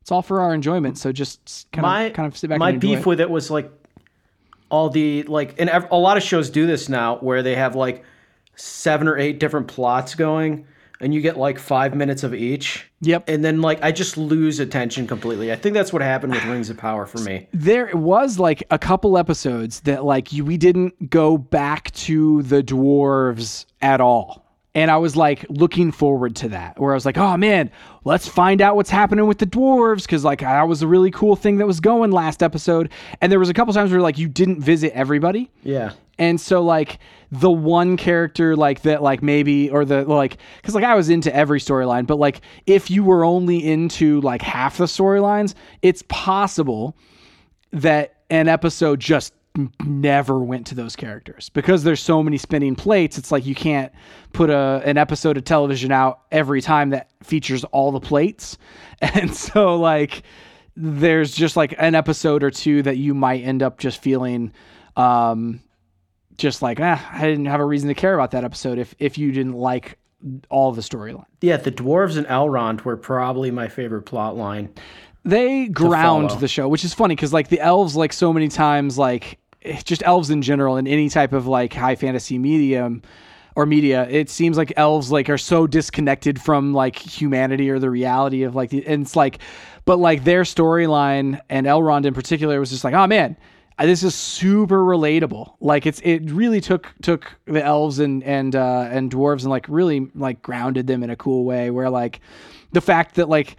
it's 0.00 0.10
all 0.10 0.22
for 0.22 0.40
our 0.40 0.54
enjoyment. 0.54 0.98
So 0.98 1.12
just 1.12 1.66
kind 1.72 1.82
my 1.82 2.02
of 2.04 2.12
kind 2.12 2.26
of 2.26 2.36
sit 2.36 2.50
back. 2.50 2.58
my 2.58 2.70
and 2.70 2.76
enjoy 2.76 2.88
beef 2.96 2.98
it. 3.00 3.06
with 3.06 3.20
it 3.20 3.30
was 3.30 3.50
like 3.50 3.70
all 4.70 4.88
the 4.88 5.22
like 5.24 5.54
and 5.60 5.68
a 5.68 5.96
lot 5.96 6.16
of 6.16 6.22
shows 6.22 6.50
do 6.50 6.66
this 6.66 6.88
now 6.88 7.16
where 7.18 7.42
they 7.42 7.54
have 7.54 7.76
like 7.76 8.04
seven 8.56 9.06
or 9.06 9.18
eight 9.18 9.38
different 9.38 9.68
plots 9.68 10.14
going 10.14 10.66
and 11.02 11.12
you 11.12 11.20
get 11.20 11.36
like 11.36 11.58
five 11.58 11.94
minutes 11.94 12.22
of 12.22 12.32
each. 12.34 12.90
Yep. 13.00 13.24
And 13.28 13.44
then 13.44 13.60
like 13.60 13.82
I 13.82 13.92
just 13.92 14.16
lose 14.16 14.60
attention 14.60 15.06
completely. 15.06 15.52
I 15.52 15.56
think 15.56 15.74
that's 15.74 15.92
what 15.92 16.02
happened 16.02 16.32
with 16.32 16.44
Rings 16.44 16.70
of 16.70 16.76
Power 16.76 17.06
for 17.06 17.18
me. 17.18 17.48
there 17.52 17.90
was 17.94 18.38
like 18.38 18.62
a 18.70 18.78
couple 18.78 19.18
episodes 19.18 19.80
that 19.80 20.04
like 20.04 20.32
you, 20.32 20.44
we 20.44 20.56
didn't 20.56 21.10
go 21.10 21.36
back 21.36 21.90
to 21.92 22.42
the 22.42 22.62
dwarves 22.62 23.66
at 23.80 24.00
all 24.00 24.46
and 24.74 24.90
i 24.90 24.96
was 24.96 25.16
like 25.16 25.44
looking 25.50 25.92
forward 25.92 26.34
to 26.36 26.48
that 26.48 26.78
where 26.78 26.92
i 26.92 26.94
was 26.94 27.04
like 27.04 27.18
oh 27.18 27.36
man 27.36 27.70
let's 28.04 28.26
find 28.28 28.62
out 28.62 28.76
what's 28.76 28.88
happening 28.90 29.26
with 29.26 29.38
the 29.38 29.46
dwarves 29.46 30.02
because 30.02 30.24
like 30.24 30.40
that 30.40 30.66
was 30.68 30.82
a 30.82 30.86
really 30.86 31.10
cool 31.10 31.36
thing 31.36 31.56
that 31.58 31.66
was 31.66 31.80
going 31.80 32.10
last 32.10 32.42
episode 32.42 32.90
and 33.20 33.30
there 33.30 33.38
was 33.38 33.48
a 33.48 33.54
couple 33.54 33.74
times 33.74 33.90
where 33.90 34.00
like 34.00 34.18
you 34.18 34.28
didn't 34.28 34.60
visit 34.60 34.92
everybody 34.94 35.50
Yeah. 35.62 35.92
And 36.18 36.40
so 36.40 36.62
like 36.62 36.98
the 37.30 37.50
one 37.50 37.96
character 37.96 38.54
like 38.54 38.82
that 38.82 39.02
like 39.02 39.22
maybe 39.22 39.70
or 39.70 39.84
the 39.84 40.04
like 40.04 40.36
because 40.56 40.74
like 40.74 40.84
I 40.84 40.94
was 40.94 41.08
into 41.08 41.34
every 41.34 41.60
storyline, 41.60 42.06
but 42.06 42.18
like 42.18 42.42
if 42.66 42.90
you 42.90 43.02
were 43.02 43.24
only 43.24 43.66
into 43.66 44.20
like 44.20 44.42
half 44.42 44.76
the 44.76 44.84
storylines, 44.84 45.54
it's 45.80 46.02
possible 46.08 46.96
that 47.72 48.16
an 48.28 48.48
episode 48.48 49.00
just 49.00 49.32
never 49.84 50.38
went 50.40 50.66
to 50.66 50.74
those 50.74 50.94
characters. 50.94 51.48
Because 51.48 51.84
there's 51.84 52.00
so 52.00 52.22
many 52.22 52.36
spinning 52.36 52.74
plates 52.74 53.16
it's 53.16 53.32
like 53.32 53.46
you 53.46 53.54
can't 53.54 53.92
put 54.32 54.50
a 54.50 54.82
an 54.84 54.98
episode 54.98 55.36
of 55.38 55.44
television 55.44 55.90
out 55.90 56.20
every 56.30 56.60
time 56.60 56.90
that 56.90 57.10
features 57.22 57.64
all 57.64 57.92
the 57.92 58.00
plates. 58.00 58.58
And 59.14 59.34
so 59.34 59.74
like 59.76 60.22
there's 60.76 61.34
just 61.34 61.56
like 61.56 61.74
an 61.78 61.96
episode 61.96 62.44
or 62.44 62.52
two 62.52 62.82
that 62.82 62.98
you 62.98 63.14
might 63.14 63.42
end 63.42 63.60
up 63.62 63.80
just 63.80 64.00
feeling 64.00 64.52
um 64.96 65.60
just 66.42 66.60
like 66.60 66.78
ah, 66.80 67.08
I 67.12 67.22
didn't 67.22 67.46
have 67.46 67.60
a 67.60 67.64
reason 67.64 67.88
to 67.88 67.94
care 67.94 68.12
about 68.12 68.32
that 68.32 68.44
episode 68.44 68.78
if 68.78 68.94
if 68.98 69.16
you 69.16 69.32
didn't 69.32 69.54
like 69.54 69.96
all 70.50 70.72
the 70.72 70.82
storyline. 70.82 71.24
Yeah, 71.40 71.56
the 71.56 71.72
dwarves 71.72 72.16
and 72.16 72.26
Elrond 72.26 72.84
were 72.84 72.96
probably 72.96 73.50
my 73.50 73.68
favorite 73.68 74.02
plot 74.02 74.36
line. 74.36 74.72
They 75.24 75.68
ground 75.68 76.30
follow. 76.30 76.40
the 76.40 76.48
show, 76.48 76.68
which 76.68 76.84
is 76.84 76.92
funny 76.92 77.14
because 77.14 77.32
like 77.32 77.48
the 77.48 77.60
elves, 77.60 77.96
like 77.96 78.12
so 78.12 78.32
many 78.32 78.48
times, 78.48 78.98
like 78.98 79.38
just 79.84 80.02
elves 80.04 80.30
in 80.30 80.42
general 80.42 80.76
in 80.76 80.86
any 80.86 81.08
type 81.08 81.32
of 81.32 81.46
like 81.46 81.72
high 81.72 81.94
fantasy 81.94 82.38
medium 82.38 83.02
or 83.54 83.64
media, 83.64 84.08
it 84.10 84.28
seems 84.28 84.56
like 84.56 84.72
elves 84.76 85.12
like 85.12 85.30
are 85.30 85.38
so 85.38 85.68
disconnected 85.68 86.40
from 86.40 86.74
like 86.74 86.98
humanity 86.98 87.70
or 87.70 87.78
the 87.78 87.90
reality 87.90 88.42
of 88.42 88.56
like 88.56 88.70
the 88.70 88.84
and 88.86 89.02
it's 89.02 89.14
like 89.14 89.38
but 89.84 89.98
like 89.98 90.24
their 90.24 90.42
storyline 90.42 91.40
and 91.48 91.66
Elrond 91.66 92.04
in 92.04 92.14
particular 92.14 92.58
was 92.58 92.70
just 92.70 92.82
like, 92.82 92.94
oh 92.94 93.06
man, 93.06 93.36
this 93.78 94.02
is 94.02 94.14
super 94.14 94.78
relatable. 94.84 95.54
Like 95.60 95.86
it's 95.86 96.00
it 96.00 96.30
really 96.30 96.60
took 96.60 96.92
took 97.02 97.32
the 97.46 97.62
elves 97.62 97.98
and 97.98 98.22
and 98.24 98.54
uh 98.54 98.88
and 98.90 99.10
dwarves 99.10 99.42
and 99.42 99.50
like 99.50 99.66
really 99.68 100.08
like 100.14 100.42
grounded 100.42 100.86
them 100.86 101.02
in 101.02 101.10
a 101.10 101.16
cool 101.16 101.44
way 101.44 101.70
where 101.70 101.90
like 101.90 102.20
the 102.72 102.80
fact 102.80 103.16
that 103.16 103.28
like 103.28 103.56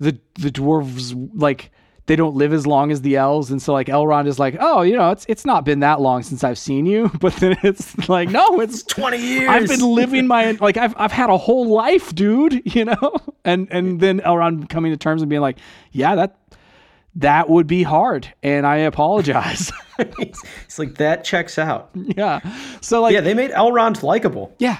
the 0.00 0.18
the 0.34 0.50
dwarves 0.50 1.14
like 1.34 1.70
they 2.06 2.16
don't 2.16 2.34
live 2.34 2.52
as 2.52 2.66
long 2.66 2.92
as 2.92 3.00
the 3.00 3.16
elves 3.16 3.50
and 3.50 3.62
so 3.62 3.72
like 3.72 3.86
Elrond 3.86 4.26
is 4.26 4.38
like, 4.38 4.56
"Oh, 4.60 4.82
you 4.82 4.96
know, 4.96 5.10
it's 5.10 5.24
it's 5.28 5.46
not 5.46 5.64
been 5.64 5.80
that 5.80 6.00
long 6.00 6.22
since 6.22 6.44
I've 6.44 6.58
seen 6.58 6.84
you." 6.86 7.10
But 7.20 7.34
then 7.36 7.56
it's 7.62 8.08
like, 8.08 8.28
"No, 8.28 8.60
it's 8.60 8.82
20 8.82 9.16
years. 9.16 9.48
I've 9.48 9.68
been 9.68 9.80
living 9.80 10.26
my 10.26 10.50
like 10.60 10.76
I've 10.76 10.94
I've 10.98 11.12
had 11.12 11.30
a 11.30 11.38
whole 11.38 11.66
life, 11.66 12.14
dude, 12.14 12.60
you 12.74 12.84
know?" 12.84 13.12
And 13.44 13.68
and 13.70 14.00
then 14.00 14.20
Elrond 14.20 14.68
coming 14.68 14.92
to 14.92 14.98
terms 14.98 15.22
and 15.22 15.30
being 15.30 15.40
like, 15.40 15.58
"Yeah, 15.92 16.14
that 16.16 16.36
that 17.16 17.48
would 17.48 17.66
be 17.66 17.82
hard 17.82 18.32
and 18.42 18.66
I 18.66 18.76
apologize." 18.78 19.72
it's 19.98 20.78
like 20.78 20.96
that 20.96 21.24
checks 21.24 21.58
out. 21.58 21.90
yeah. 21.94 22.40
So 22.80 23.00
like 23.00 23.12
Yeah, 23.12 23.20
they 23.20 23.34
made 23.34 23.50
Elrond 23.50 24.02
likable. 24.02 24.54
Yeah. 24.58 24.78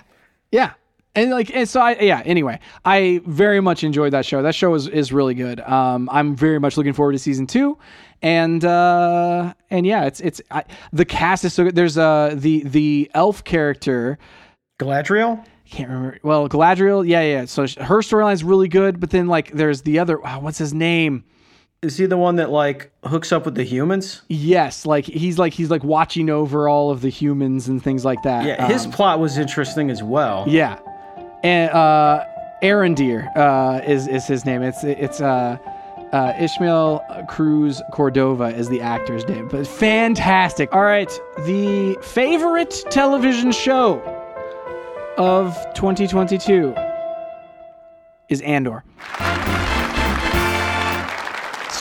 Yeah. 0.51 0.73
And 1.17 1.31
like 1.31 1.55
and 1.55 1.69
so 1.69 1.81
I 1.81 1.93
yeah, 2.01 2.23
anyway, 2.25 2.59
I 2.85 3.21
very 3.25 3.61
much 3.61 3.85
enjoyed 3.85 4.13
that 4.13 4.27
show. 4.27 4.43
That 4.43 4.55
show 4.55 4.75
is 4.75 4.89
is 4.89 5.13
really 5.13 5.35
good. 5.35 5.61
Um 5.61 6.09
I'm 6.11 6.35
very 6.35 6.59
much 6.59 6.77
looking 6.77 6.93
forward 6.93 7.13
to 7.13 7.19
season 7.19 7.47
2 7.47 7.79
and 8.23 8.65
uh 8.65 9.55
and 9.71 9.87
yeah, 9.87 10.05
it's 10.07 10.19
it's 10.21 10.41
I, 10.51 10.65
the 10.93 11.05
cast 11.05 11.45
is 11.45 11.55
so 11.55 11.65
good. 11.65 11.77
There's 11.77 11.97
uh 11.97 12.35
the 12.37 12.65
the 12.65 13.11
elf 13.15 13.45
character 13.45 14.19
Galadriel? 14.81 15.45
Can't 15.71 15.89
remember. 15.89 16.19
Well, 16.23 16.49
Galadriel, 16.49 17.07
yeah, 17.07 17.23
yeah. 17.23 17.45
So 17.47 17.63
her 17.63 18.01
storyline's 18.01 18.45
really 18.45 18.69
good, 18.69 18.99
but 19.01 19.11
then 19.11 19.29
like 19.29 19.53
there's 19.53 19.83
the 19.83 19.99
other 20.01 20.19
wow, 20.19 20.41
what's 20.41 20.59
his 20.59 20.75
name? 20.75 21.25
Is 21.85 21.97
he 21.99 22.07
the 22.07 22.17
one 22.17 22.37
that 22.37 22.51
like 22.51 22.91
hooks 23.05 23.31
up 23.31 23.45
with 23.45 23.55
the 23.55 23.63
humans? 23.63 24.23
Yes, 24.29 24.87
like 24.87 25.05
he's 25.05 25.39
like 25.39 25.53
he's 25.53 25.71
like 25.71 25.85
watching 25.85 26.31
over 26.31 26.69
all 26.69 26.91
of 26.91 27.01
the 27.03 27.11
humans 27.11 27.69
and 27.69 27.83
things 27.83 28.05
like 28.05 28.23
that. 28.23 28.45
Yeah, 28.47 28.67
his 28.67 28.87
Um, 28.87 28.93
plot 28.93 29.21
was 29.21 29.37
interesting 29.39 29.91
as 29.91 30.03
well. 30.03 30.45
Yeah, 30.49 30.79
and 31.43 31.71
uh, 31.71 32.25
Arondir 32.63 33.31
uh, 33.37 33.83
is 33.87 34.09
is 34.09 34.27
his 34.27 34.45
name. 34.47 34.63
It's 34.63 34.83
it's 34.83 35.21
uh, 35.21 35.59
uh, 36.13 36.33
Ishmael 36.41 37.05
Cruz 37.29 37.83
Cordova 37.93 38.45
is 38.57 38.69
the 38.71 38.81
actor's 38.81 39.27
name, 39.29 39.49
but 39.49 39.67
fantastic. 39.67 40.73
All 40.75 40.83
right, 40.83 41.11
the 41.45 41.99
favorite 42.03 42.75
television 42.91 43.53
show 43.53 44.01
of 45.19 45.55
2022 45.75 46.75
is 48.31 48.41
Andor. 48.41 48.83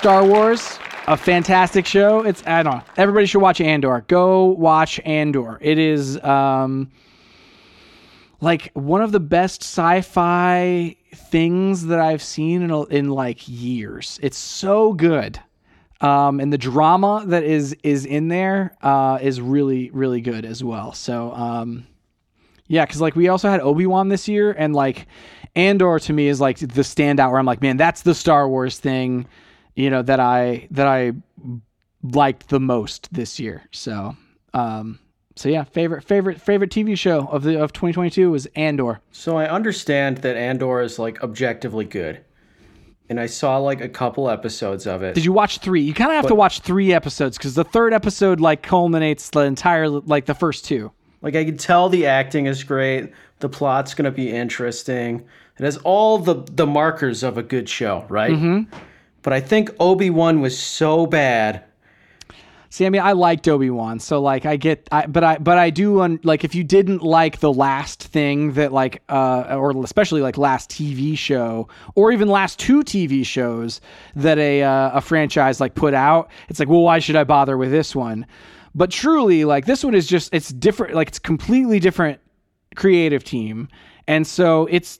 Star 0.03 0.25
Wars, 0.25 0.80
a 1.07 1.15
fantastic 1.15 1.85
show. 1.85 2.25
It's 2.25 2.45
I 2.45 2.61
don't 2.61 2.75
know. 2.75 2.84
Everybody 2.97 3.25
should 3.25 3.39
watch 3.39 3.61
Andor. 3.61 4.03
Go 4.09 4.47
watch 4.47 4.99
Andor. 5.05 5.57
It 5.61 5.77
is 5.77 6.21
um 6.21 6.91
like 8.41 8.69
one 8.73 9.01
of 9.01 9.13
the 9.13 9.21
best 9.21 9.61
sci-fi 9.61 10.97
things 11.15 11.85
that 11.85 12.01
I've 12.01 12.21
seen 12.21 12.63
in 12.63 12.85
in 12.91 13.11
like 13.11 13.47
years. 13.47 14.19
It's 14.21 14.38
so 14.38 14.91
good. 14.91 15.39
Um, 16.01 16.41
and 16.41 16.51
the 16.51 16.57
drama 16.57 17.23
that 17.27 17.45
is 17.45 17.73
is 17.81 18.05
in 18.05 18.27
there 18.27 18.75
uh, 18.81 19.19
is 19.21 19.39
really 19.39 19.89
really 19.91 20.19
good 20.19 20.43
as 20.43 20.61
well. 20.61 20.91
So 20.91 21.31
um, 21.31 21.88
yeah, 22.67 22.85
because 22.85 22.99
like 22.99 23.15
we 23.15 23.30
also 23.30 23.49
had 23.49 23.61
Obi 23.61 23.85
Wan 23.85 24.09
this 24.09 24.27
year, 24.27 24.51
and 24.51 24.75
like 24.75 25.07
Andor 25.55 25.97
to 25.99 26.11
me 26.11 26.27
is 26.27 26.41
like 26.41 26.59
the 26.59 26.81
standout 26.81 27.30
where 27.30 27.39
I'm 27.39 27.45
like, 27.45 27.61
man, 27.61 27.77
that's 27.77 28.01
the 28.01 28.13
Star 28.13 28.49
Wars 28.49 28.80
thing, 28.80 29.27
you 29.75 29.89
know, 29.89 30.01
that 30.01 30.19
I 30.19 30.67
that 30.71 30.87
I 30.87 31.13
liked 32.03 32.49
the 32.49 32.59
most 32.59 33.13
this 33.13 33.39
year. 33.39 33.63
So 33.71 34.15
um, 34.53 34.99
so 35.35 35.49
yeah, 35.49 35.63
favorite 35.63 36.03
favorite 36.03 36.39
favorite 36.39 36.69
TV 36.69 36.97
show 36.97 37.27
of 37.27 37.43
the 37.43 37.61
of 37.61 37.73
2022 37.73 38.31
was 38.31 38.45
Andor. 38.55 39.01
So 39.11 39.37
I 39.37 39.49
understand 39.49 40.17
that 40.19 40.35
Andor 40.35 40.81
is 40.81 40.99
like 40.99 41.23
objectively 41.23 41.85
good. 41.85 42.23
And 43.09 43.19
I 43.19 43.25
saw 43.25 43.57
like 43.57 43.81
a 43.81 43.89
couple 43.89 44.29
episodes 44.29 44.87
of 44.87 45.03
it. 45.03 45.13
Did 45.13 45.25
you 45.25 45.33
watch 45.33 45.57
three? 45.59 45.81
You 45.81 45.93
kind 45.93 46.11
of 46.11 46.15
have 46.15 46.27
to 46.27 46.35
watch 46.35 46.61
three 46.61 46.93
episodes 46.93 47.37
because 47.37 47.53
the 47.53 47.63
third 47.63 47.93
episode 47.93 48.39
like 48.39 48.63
culminates 48.63 49.29
the 49.31 49.41
entire 49.41 49.89
like 49.89 50.25
the 50.25 50.33
first 50.33 50.65
two. 50.65 50.91
Like 51.21 51.35
I 51.35 51.43
can 51.45 51.57
tell 51.57 51.89
the 51.89 52.05
acting 52.05 52.45
is 52.45 52.63
great. 52.63 53.11
The 53.39 53.49
plot's 53.49 53.93
gonna 53.93 54.11
be 54.11 54.31
interesting. 54.31 55.25
It 55.57 55.63
has 55.63 55.77
all 55.77 56.17
the 56.17 56.43
the 56.51 56.67
markers 56.67 57.23
of 57.23 57.37
a 57.37 57.43
good 57.43 57.67
show, 57.67 58.05
right? 58.07 58.31
Mm-hmm. 58.31 58.77
But 59.23 59.33
I 59.33 59.39
think 59.39 59.71
Obi 59.79 60.09
Wan 60.09 60.41
was 60.41 60.57
so 60.57 61.07
bad. 61.07 61.63
See, 62.69 62.87
I 62.87 62.89
mean, 62.89 63.03
I 63.03 63.11
liked 63.11 63.47
Obi 63.47 63.69
Wan, 63.69 63.99
so 63.99 64.19
like 64.19 64.47
I 64.47 64.55
get, 64.55 64.89
I, 64.91 65.05
but 65.05 65.23
I, 65.23 65.37
but 65.37 65.59
I 65.59 65.69
do, 65.69 66.01
un, 66.01 66.19
like 66.23 66.43
if 66.43 66.55
you 66.55 66.63
didn't 66.63 67.03
like 67.03 67.39
the 67.39 67.53
last 67.53 68.03
thing 68.03 68.53
that 68.53 68.73
like, 68.73 69.03
uh, 69.09 69.55
or 69.55 69.83
especially 69.83 70.21
like 70.21 70.39
last 70.39 70.71
TV 70.71 71.15
show, 71.15 71.67
or 71.93 72.11
even 72.11 72.29
last 72.29 72.57
two 72.57 72.83
TV 72.83 73.23
shows 73.23 73.79
that 74.15 74.39
a 74.39 74.63
uh, 74.63 74.89
a 74.97 75.01
franchise 75.01 75.61
like 75.61 75.75
put 75.75 75.93
out, 75.93 76.31
it's 76.49 76.59
like, 76.59 76.67
well, 76.67 76.81
why 76.81 76.97
should 76.97 77.15
I 77.15 77.23
bother 77.23 77.57
with 77.57 77.69
this 77.69 77.95
one? 77.95 78.25
But 78.73 78.89
truly, 78.89 79.45
like 79.45 79.67
this 79.67 79.83
one 79.83 79.93
is 79.93 80.07
just, 80.07 80.33
it's 80.33 80.49
different, 80.49 80.95
like 80.95 81.09
it's 81.09 81.19
completely 81.19 81.79
different 81.79 82.19
creative 82.75 83.23
team, 83.23 83.69
and 84.07 84.25
so 84.25 84.65
it's, 84.71 84.99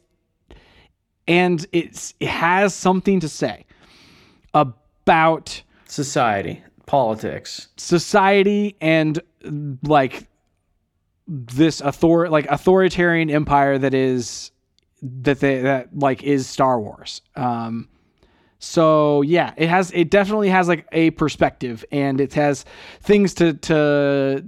and 1.28 1.66
it's 1.72 2.14
it 2.20 2.30
has 2.30 2.76
something 2.76 3.20
to 3.22 3.28
say 3.28 3.66
about 4.54 5.62
Society, 5.86 6.64
politics. 6.86 7.68
society 7.78 8.76
and 8.82 9.22
like 9.84 10.28
this 11.28 11.82
author 11.82 12.30
like 12.30 12.46
authoritarian 12.50 13.30
empire 13.30 13.78
that 13.78 13.94
is 13.94 14.52
that 15.02 15.40
they 15.40 15.62
that 15.62 15.98
like 15.98 16.24
is 16.24 16.48
Star 16.48 16.80
Wars. 16.80 17.22
Um 17.36 17.88
so 18.60 19.22
yeah, 19.22 19.54
it 19.58 19.70
has 19.70 19.92
it 19.92 20.10
definitely 20.10 20.50
has 20.50 20.68
like 20.68 20.88
a 20.92 21.12
perspective 21.12 21.84
and 21.92 22.20
it 22.22 22.34
has 22.34 22.66
things 23.02 23.34
to 23.36 23.54
to 23.54 24.46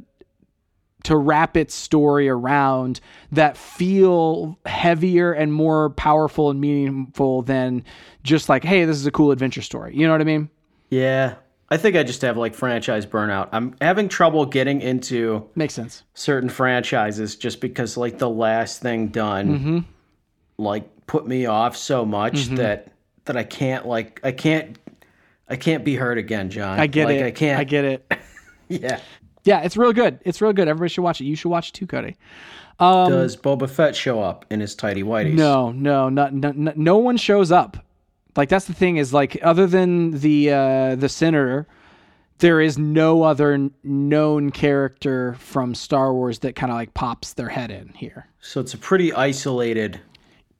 to 1.05 1.15
wrap 1.17 1.57
its 1.57 1.73
story 1.73 2.27
around 2.29 2.99
that 3.31 3.57
feel 3.57 4.57
heavier 4.65 5.31
and 5.31 5.51
more 5.53 5.89
powerful 5.91 6.49
and 6.49 6.59
meaningful 6.61 7.41
than 7.41 7.83
just 8.23 8.49
like 8.49 8.63
hey, 8.63 8.85
this 8.85 8.97
is 8.97 9.05
a 9.05 9.11
cool 9.11 9.31
adventure 9.31 9.61
story. 9.61 9.95
You 9.95 10.05
know 10.05 10.11
what 10.11 10.21
I 10.21 10.25
mean? 10.25 10.49
Yeah. 10.89 11.35
I 11.69 11.77
think 11.77 11.95
I 11.95 12.03
just 12.03 12.21
have 12.21 12.37
like 12.37 12.53
franchise 12.53 13.07
burnout. 13.07 13.49
I'm 13.51 13.75
having 13.81 14.07
trouble 14.07 14.45
getting 14.45 14.81
into 14.81 15.49
Makes 15.55 15.73
sense. 15.73 16.03
certain 16.13 16.47
franchises 16.47 17.35
just 17.35 17.59
because 17.59 17.97
like 17.97 18.19
the 18.19 18.29
last 18.29 18.83
thing 18.83 19.07
done 19.07 19.85
like 20.59 20.87
put 21.07 21.27
me 21.27 21.45
off 21.47 21.75
so 21.75 22.05
much 22.05 22.33
Mm-hmm. 22.35 22.55
that 22.57 22.91
that 23.25 23.35
I 23.35 23.43
can't 23.43 23.87
like 23.87 24.19
I 24.23 24.31
can't 24.31 24.77
I 25.49 25.55
can't 25.55 25.83
be 25.83 25.95
hurt 25.95 26.17
again, 26.19 26.49
John. 26.51 26.79
I 26.79 26.87
get 26.87 27.05
like, 27.05 27.17
it. 27.17 27.25
I 27.25 27.31
can't. 27.31 27.59
I 27.59 27.63
get 27.63 27.85
it. 27.85 28.11
Yeah. 28.67 28.99
Yeah, 29.45 29.61
it's 29.61 29.77
real 29.77 29.93
good. 29.93 30.19
It's 30.25 30.41
real 30.41 30.53
good. 30.53 30.67
Everybody 30.67 30.89
should 30.89 31.03
watch 31.03 31.21
it. 31.21 31.25
You 31.25 31.35
should 31.35 31.49
watch 31.49 31.69
it 31.69 31.73
too, 31.73 31.87
Cody. 31.87 32.17
Um, 32.79 33.09
Does 33.11 33.37
Boba 33.37 33.69
Fett 33.69 33.95
show 33.95 34.21
up 34.21 34.45
in 34.49 34.59
his 34.59 34.75
tidy 34.75 35.03
whities? 35.03 35.33
No, 35.33 35.71
no, 35.71 36.09
not, 36.09 36.33
no, 36.33 36.51
no, 36.51 36.73
no 36.75 36.97
one 36.97 37.15
shows 37.15 37.51
up. 37.51 37.77
Like 38.35 38.49
that's 38.49 38.65
the 38.65 38.73
thing 38.73 38.97
is 38.97 39.13
like 39.13 39.37
other 39.41 39.65
than 39.65 40.19
the 40.19 40.51
uh, 40.51 40.95
the 40.95 41.07
senator, 41.07 41.67
there 42.39 42.59
is 42.59 42.77
no 42.77 43.23
other 43.23 43.69
known 43.83 44.51
character 44.51 45.35
from 45.35 45.73
Star 45.73 46.13
Wars 46.13 46.39
that 46.39 46.55
kind 46.55 46.69
of 46.69 46.75
like 46.75 46.93
pops 46.93 47.33
their 47.33 47.47
head 47.47 47.71
in 47.71 47.93
here. 47.95 48.27
So 48.41 48.59
it's 48.59 48.73
a 48.73 48.77
pretty 48.77 49.13
isolated 49.13 50.01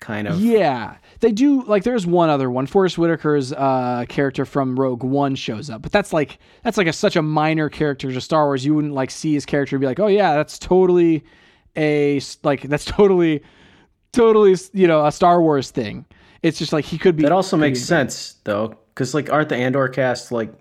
kind 0.06 0.28
of. 0.28 0.40
Yeah, 0.40 0.98
they 1.20 1.32
do. 1.32 1.64
Like, 1.64 1.84
there's 1.84 2.06
one 2.06 2.30
other 2.30 2.52
one. 2.52 2.68
Forest 2.68 2.98
Whitaker's 2.98 3.52
uh, 3.52 4.06
character 4.08 4.46
from 4.46 4.80
Rogue 4.80 5.04
One 5.04 5.34
shows 5.34 5.70
up, 5.70 5.82
but 5.82 5.92
that's 5.92 6.14
like 6.14 6.38
that's 6.64 6.78
like 6.78 6.88
a, 6.88 6.94
such 6.94 7.16
a 7.16 7.22
minor 7.24 7.70
character 7.70 8.12
to 8.12 8.22
Star 8.22 8.46
Wars. 8.46 8.64
You 8.64 8.76
wouldn't 8.76 8.94
like 8.94 9.10
see 9.10 9.34
his 9.34 9.46
character 9.46 9.76
and 9.76 9.82
be 9.82 9.88
like, 9.88 10.00
oh 10.00 10.08
yeah, 10.08 10.36
that's 10.36 10.60
totally 10.60 11.24
a 11.76 12.22
like 12.44 12.62
that's 12.62 12.86
totally 12.86 13.42
totally 14.14 14.56
you 14.74 14.88
know 14.88 15.06
a 15.06 15.12
Star 15.12 15.42
Wars 15.42 15.72
thing. 15.72 16.06
It's 16.44 16.60
just 16.60 16.72
like 16.72 16.86
he 16.86 17.00
could 17.00 17.16
be. 17.16 17.24
That 17.24 17.32
also 17.32 17.58
makes 17.58 17.82
sense 17.82 18.36
though, 18.44 18.78
because 18.94 19.16
like 19.16 19.32
aren't 19.32 19.50
the 19.50 19.56
Andor 19.56 19.88
cast 19.88 20.32
like 20.32 20.54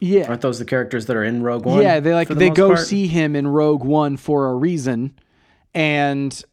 yeah. 0.00 0.26
aren't 0.28 0.42
those 0.42 0.58
the 0.58 0.66
characters 0.66 1.06
that 1.06 1.16
are 1.16 1.24
in 1.24 1.42
Rogue 1.42 1.64
One? 1.64 1.80
Yeah, 1.80 2.00
they 2.00 2.12
like 2.12 2.28
the 2.28 2.34
they 2.34 2.50
go 2.50 2.74
part? 2.74 2.86
see 2.86 3.06
him 3.06 3.34
in 3.34 3.48
Rogue 3.48 3.84
One 3.84 4.18
for 4.18 4.50
a 4.50 4.54
reason, 4.54 5.18
and 5.72 6.44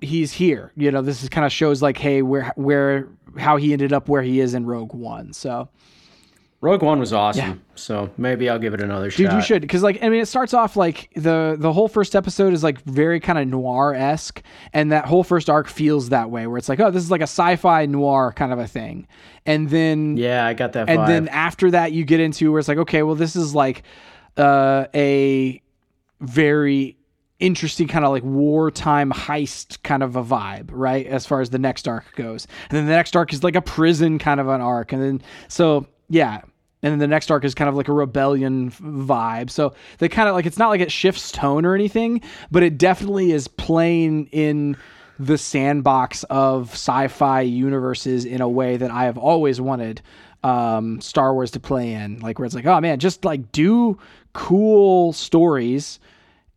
he's 0.00 0.32
here. 0.32 0.72
You 0.76 0.90
know, 0.90 1.02
this 1.02 1.22
is 1.22 1.28
kind 1.28 1.44
of 1.46 1.52
shows 1.52 1.82
like, 1.82 1.96
hey, 1.98 2.22
where 2.22 2.52
where 2.56 3.08
how 3.38 3.56
he 3.56 3.72
ended 3.72 3.92
up 3.92 4.08
where 4.08 4.22
he 4.22 4.40
is 4.40 4.54
in 4.54 4.64
Rogue 4.66 4.94
One. 4.94 5.32
So, 5.32 5.68
Rogue 6.60 6.82
One 6.82 6.98
was 6.98 7.12
awesome, 7.12 7.62
so 7.74 8.08
maybe 8.16 8.48
I'll 8.48 8.58
give 8.58 8.72
it 8.74 8.80
another 8.80 9.10
dude, 9.10 9.26
shot. 9.30 9.36
you 9.36 9.42
should 9.42 9.60
because 9.62 9.82
like 9.82 10.02
I 10.02 10.08
mean, 10.08 10.20
it 10.20 10.26
starts 10.26 10.54
off 10.54 10.76
like 10.76 11.10
the 11.14 11.56
the 11.58 11.72
whole 11.72 11.88
first 11.88 12.16
episode 12.16 12.52
is 12.54 12.62
like 12.64 12.80
very 12.84 13.20
kind 13.20 13.38
of 13.38 13.46
noir 13.48 13.92
esque, 13.94 14.42
and 14.72 14.90
that 14.92 15.04
whole 15.04 15.24
first 15.24 15.50
arc 15.50 15.68
feels 15.68 16.08
that 16.08 16.30
way, 16.30 16.46
where 16.46 16.56
it's 16.56 16.68
like, 16.68 16.80
oh, 16.80 16.90
this 16.90 17.02
is 17.02 17.10
like 17.10 17.20
a 17.20 17.24
sci-fi 17.24 17.84
noir 17.86 18.32
kind 18.34 18.52
of 18.52 18.58
a 18.58 18.66
thing, 18.66 19.06
and 19.44 19.68
then 19.68 20.16
Yeah, 20.16 20.46
I 20.46 20.54
got 20.54 20.72
that. 20.72 20.88
and 20.88 21.06
then 21.06 21.28
after 21.28 21.70
that 21.72 21.92
you 21.92 22.04
get 22.04 22.20
into 22.20 22.50
where 22.50 22.60
it's 22.60 22.68
like 22.68 22.78
okay 22.78 23.02
well 23.02 23.14
this 23.14 23.36
is 23.36 23.54
like 23.54 23.82
uh, 24.38 24.86
a 24.94 25.60
very 26.20 26.96
interesting 27.40 27.88
kind 27.88 28.04
of 28.04 28.10
like 28.10 28.22
wartime 28.22 29.10
heist 29.10 29.82
kind 29.82 30.02
of 30.02 30.16
a 30.16 30.22
vibe 30.22 30.68
right 30.70 31.06
as 31.06 31.26
far 31.26 31.40
as 31.40 31.50
the 31.50 31.58
next 31.58 31.88
arc 31.88 32.14
goes. 32.14 32.46
And 32.70 32.78
then 32.78 32.86
the 32.86 32.92
next 32.92 33.16
arc 33.16 33.32
is 33.32 33.42
like 33.42 33.56
a 33.56 33.62
prison 33.62 34.18
kind 34.18 34.40
of 34.40 34.48
an 34.48 34.60
arc 34.60 34.92
and 34.92 35.02
then 35.02 35.22
so 35.48 35.86
yeah. 36.08 36.42
And 36.82 36.92
then 36.92 36.98
the 36.98 37.06
next 37.06 37.30
arc 37.30 37.44
is 37.44 37.54
kind 37.54 37.68
of 37.68 37.74
like 37.74 37.88
a 37.88 37.92
rebellion 37.92 38.70
vibe. 38.70 39.48
So 39.48 39.72
they 39.98 40.08
kind 40.08 40.28
of 40.28 40.34
like 40.34 40.46
it's 40.46 40.58
not 40.58 40.68
like 40.68 40.80
it 40.80 40.92
shifts 40.92 41.32
tone 41.32 41.64
or 41.64 41.74
anything 41.74 42.20
but 42.50 42.62
it 42.62 42.78
definitely 42.78 43.32
is 43.32 43.48
playing 43.48 44.26
in 44.26 44.76
the 45.18 45.38
sandbox 45.38 46.24
of 46.24 46.70
sci-fi 46.72 47.40
universes 47.40 48.24
in 48.24 48.40
a 48.40 48.48
way 48.48 48.76
that 48.76 48.90
I 48.90 49.04
have 49.04 49.18
always 49.18 49.60
wanted 49.60 50.02
um, 50.42 51.00
Star 51.00 51.32
Wars 51.34 51.50
to 51.52 51.60
play 51.60 51.92
in. 51.92 52.20
Like 52.20 52.38
where 52.38 52.46
it's 52.46 52.54
like, 52.54 52.66
oh 52.66 52.80
man, 52.80 52.98
just 52.98 53.24
like 53.24 53.50
do 53.52 53.98
cool 54.34 55.12
stories 55.12 55.98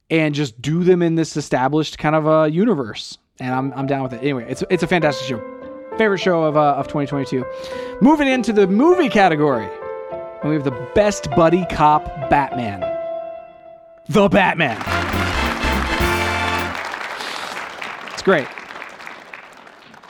and 0.09 0.33
just 0.33 0.61
do 0.61 0.83
them 0.83 1.01
in 1.01 1.15
this 1.15 1.35
established 1.37 1.97
kind 1.97 2.15
of 2.15 2.25
a 2.27 2.49
universe. 2.51 3.17
And 3.39 3.53
I'm 3.53 3.73
I'm 3.73 3.85
down 3.87 4.03
with 4.03 4.13
it. 4.13 4.21
Anyway, 4.21 4.45
it's 4.49 4.63
it's 4.69 4.83
a 4.83 4.87
fantastic 4.87 5.27
show. 5.27 5.41
Favorite 5.97 6.19
show 6.19 6.43
of 6.43 6.57
uh, 6.57 6.75
of 6.75 6.87
2022. 6.87 7.45
Moving 8.01 8.27
into 8.27 8.53
the 8.53 8.67
movie 8.67 9.09
category, 9.09 9.67
and 10.41 10.49
we 10.49 10.55
have 10.55 10.63
the 10.63 10.89
best 10.95 11.29
buddy 11.31 11.65
cop 11.71 12.05
Batman. 12.29 12.81
The 14.09 14.27
Batman. 14.29 14.77
It's 18.13 18.21
great. 18.23 18.47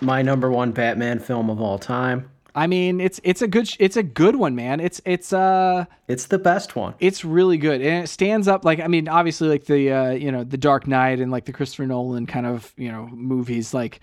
my 0.02 0.22
number 0.22 0.52
one 0.52 0.72
Batman 0.72 1.20
film 1.20 1.50
of 1.50 1.60
all 1.60 1.80
time. 1.80 2.30
I 2.56 2.68
mean, 2.68 3.00
it's 3.00 3.20
it's 3.24 3.42
a 3.42 3.48
good 3.48 3.70
it's 3.80 3.98
a 3.98 4.04
good 4.04 4.36
one, 4.36 4.56
man. 4.56 4.80
It's 4.80 5.00
it's 5.06 5.32
uh 5.34 5.86
It's 6.08 6.26
the 6.28 6.40
best 6.40 6.76
one. 6.76 6.96
it's 7.00 7.24
really 7.24 7.58
good 7.58 7.82
and 7.82 8.04
it 8.04 8.08
stands 8.08 8.48
up 8.48 8.66
like 8.66 8.80
I 8.80 8.88
mean, 8.88 9.08
obviously 9.08 9.48
like 9.50 9.66
the 9.66 9.92
uh 9.92 10.10
you 10.12 10.32
know 10.32 10.44
the 10.44 10.58
Dark 10.58 10.88
Knight 10.88 11.20
and 11.20 11.32
like 11.32 11.46
the 11.46 11.54
Christopher 11.54 11.86
Nolan 11.86 12.26
kind 12.26 12.46
of 12.46 12.74
you 12.78 12.92
know 12.92 13.08
movies 13.12 13.74
like 13.74 14.00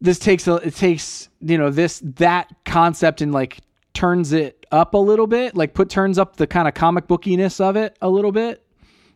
this 0.00 0.18
takes 0.18 0.48
a 0.48 0.54
it 0.56 0.74
takes 0.74 1.28
you 1.40 1.58
know 1.58 1.70
this 1.70 2.00
that 2.16 2.48
concept 2.64 3.20
and 3.20 3.32
like 3.32 3.60
turns 3.92 4.32
it 4.32 4.66
up 4.72 4.94
a 4.94 4.98
little 4.98 5.26
bit 5.26 5.54
like 5.56 5.74
put 5.74 5.88
turns 5.90 6.18
up 6.18 6.36
the 6.36 6.46
kind 6.46 6.66
of 6.68 6.74
comic 6.74 7.06
bookiness 7.06 7.60
of 7.60 7.76
it 7.76 7.96
a 8.00 8.08
little 8.08 8.32
bit 8.32 8.64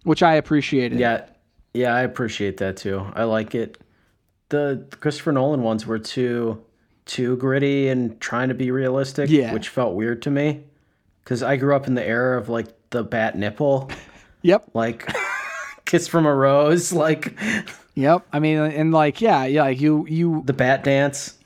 which 0.02 0.22
I 0.22 0.34
appreciated. 0.34 0.98
Yeah, 0.98 1.24
yeah, 1.72 1.94
I 1.94 2.02
appreciate 2.02 2.58
that 2.58 2.76
too. 2.76 3.06
I 3.14 3.24
like 3.24 3.54
it. 3.54 3.78
The 4.50 4.86
Christopher 5.00 5.32
Nolan 5.32 5.62
ones 5.62 5.86
were 5.86 5.98
too 5.98 6.62
too 7.06 7.36
gritty 7.36 7.88
and 7.88 8.18
trying 8.20 8.48
to 8.48 8.54
be 8.54 8.70
realistic, 8.70 9.28
Yeah. 9.30 9.52
which 9.52 9.68
felt 9.68 9.94
weird 9.94 10.22
to 10.22 10.30
me 10.30 10.62
because 11.22 11.42
I 11.42 11.56
grew 11.56 11.74
up 11.76 11.86
in 11.86 11.94
the 11.94 12.04
era 12.06 12.38
of 12.38 12.48
like 12.48 12.66
the 12.90 13.02
bat 13.02 13.36
nipple, 13.36 13.90
Yep. 14.42 14.70
like 14.74 15.08
kiss 15.84 16.08
from 16.08 16.26
a 16.26 16.34
rose, 16.34 16.92
like 17.04 17.38
Yep. 17.94 18.26
I 18.32 18.38
mean 18.40 18.58
and 18.58 18.92
like 18.92 19.20
yeah, 19.20 19.44
yeah, 19.44 19.62
like 19.64 19.80
you 19.80 20.06
you 20.08 20.42
the 20.46 20.52
bat 20.52 20.82
dance. 20.84 21.38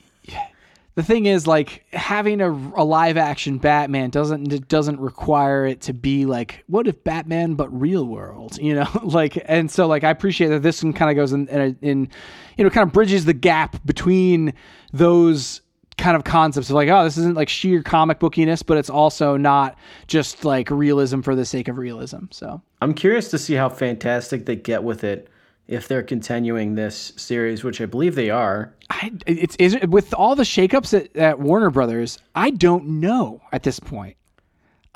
The 0.99 1.05
thing 1.05 1.27
is 1.27 1.47
like 1.47 1.85
having 1.93 2.41
a, 2.41 2.51
a 2.51 2.83
live 2.83 3.15
action 3.15 3.57
batman 3.57 4.09
doesn't 4.09 4.67
doesn't 4.67 4.99
require 4.99 5.65
it 5.65 5.79
to 5.79 5.93
be 5.93 6.25
like 6.25 6.65
what 6.67 6.87
if 6.87 7.03
batman 7.05 7.53
but 7.55 7.69
real 7.69 8.05
world 8.05 8.57
you 8.57 8.75
know? 8.75 8.87
Like 9.03 9.41
and 9.45 9.71
so 9.71 9.87
like 9.87 10.03
i 10.03 10.09
appreciate 10.09 10.49
that 10.49 10.61
this 10.61 10.83
one 10.83 10.91
kind 10.91 11.09
of 11.09 11.15
goes 11.15 11.31
in, 11.31 11.47
in, 11.47 11.77
in 11.81 12.09
you 12.57 12.65
know 12.65 12.69
kind 12.69 12.85
of 12.85 12.93
bridges 12.93 13.23
the 13.23 13.33
gap 13.33 13.77
between 13.85 14.53
those 14.91 15.61
kind 15.97 16.17
of 16.17 16.25
concepts 16.25 16.69
of 16.69 16.75
like 16.75 16.89
oh 16.89 17.05
this 17.05 17.17
isn't 17.17 17.35
like 17.35 17.47
sheer 17.47 17.81
comic 17.81 18.19
bookiness 18.19 18.63
but 18.65 18.77
it's 18.77 18.89
also 18.89 19.37
not 19.37 19.77
just 20.07 20.43
like 20.43 20.69
realism 20.69 21.21
for 21.21 21.33
the 21.33 21.45
sake 21.45 21.69
of 21.69 21.77
realism 21.77 22.25
so. 22.29 22.61
I'm 22.81 22.93
curious 22.93 23.29
to 23.31 23.37
see 23.37 23.53
how 23.53 23.69
fantastic 23.69 24.45
they 24.45 24.57
get 24.57 24.83
with 24.83 25.05
it 25.05 25.29
if 25.69 25.87
they're 25.87 26.03
continuing 26.03 26.75
this 26.75 27.13
series, 27.15 27.63
which 27.63 27.79
I 27.79 27.85
believe 27.85 28.15
they 28.15 28.29
are. 28.29 28.73
I, 28.89 29.11
it's 29.27 29.55
is 29.57 29.75
it, 29.75 29.89
with 29.89 30.13
all 30.13 30.35
the 30.35 30.43
shakeups 30.43 30.99
at, 30.99 31.15
at 31.15 31.39
warner 31.39 31.69
brothers 31.69 32.17
i 32.33 32.49
don't 32.49 32.87
know 32.87 33.39
at 33.51 33.61
this 33.61 33.79
point 33.79 34.17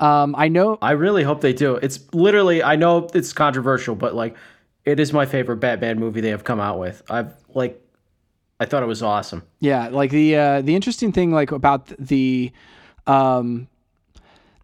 um, 0.00 0.34
I 0.36 0.48
know 0.48 0.76
I 0.82 0.90
really 0.92 1.22
hope 1.22 1.40
they 1.40 1.52
do. 1.52 1.76
It's 1.76 2.12
literally, 2.12 2.62
I 2.62 2.76
know 2.76 3.08
it's 3.14 3.32
controversial, 3.32 3.94
but 3.94 4.14
like, 4.14 4.36
it 4.84 5.00
is 5.00 5.12
my 5.12 5.24
favorite 5.24 5.58
Batman 5.58 5.98
movie 5.98 6.20
they 6.20 6.30
have 6.30 6.44
come 6.44 6.60
out 6.60 6.78
with. 6.78 7.02
I've 7.08 7.32
like, 7.54 7.80
I 8.60 8.66
thought 8.66 8.82
it 8.82 8.86
was 8.86 9.02
awesome. 9.02 9.42
Yeah, 9.60 9.88
like 9.88 10.10
the 10.10 10.36
uh, 10.36 10.60
the 10.62 10.74
interesting 10.74 11.12
thing 11.12 11.30
like 11.30 11.52
about 11.52 11.86
the 11.98 12.52
um 13.06 13.68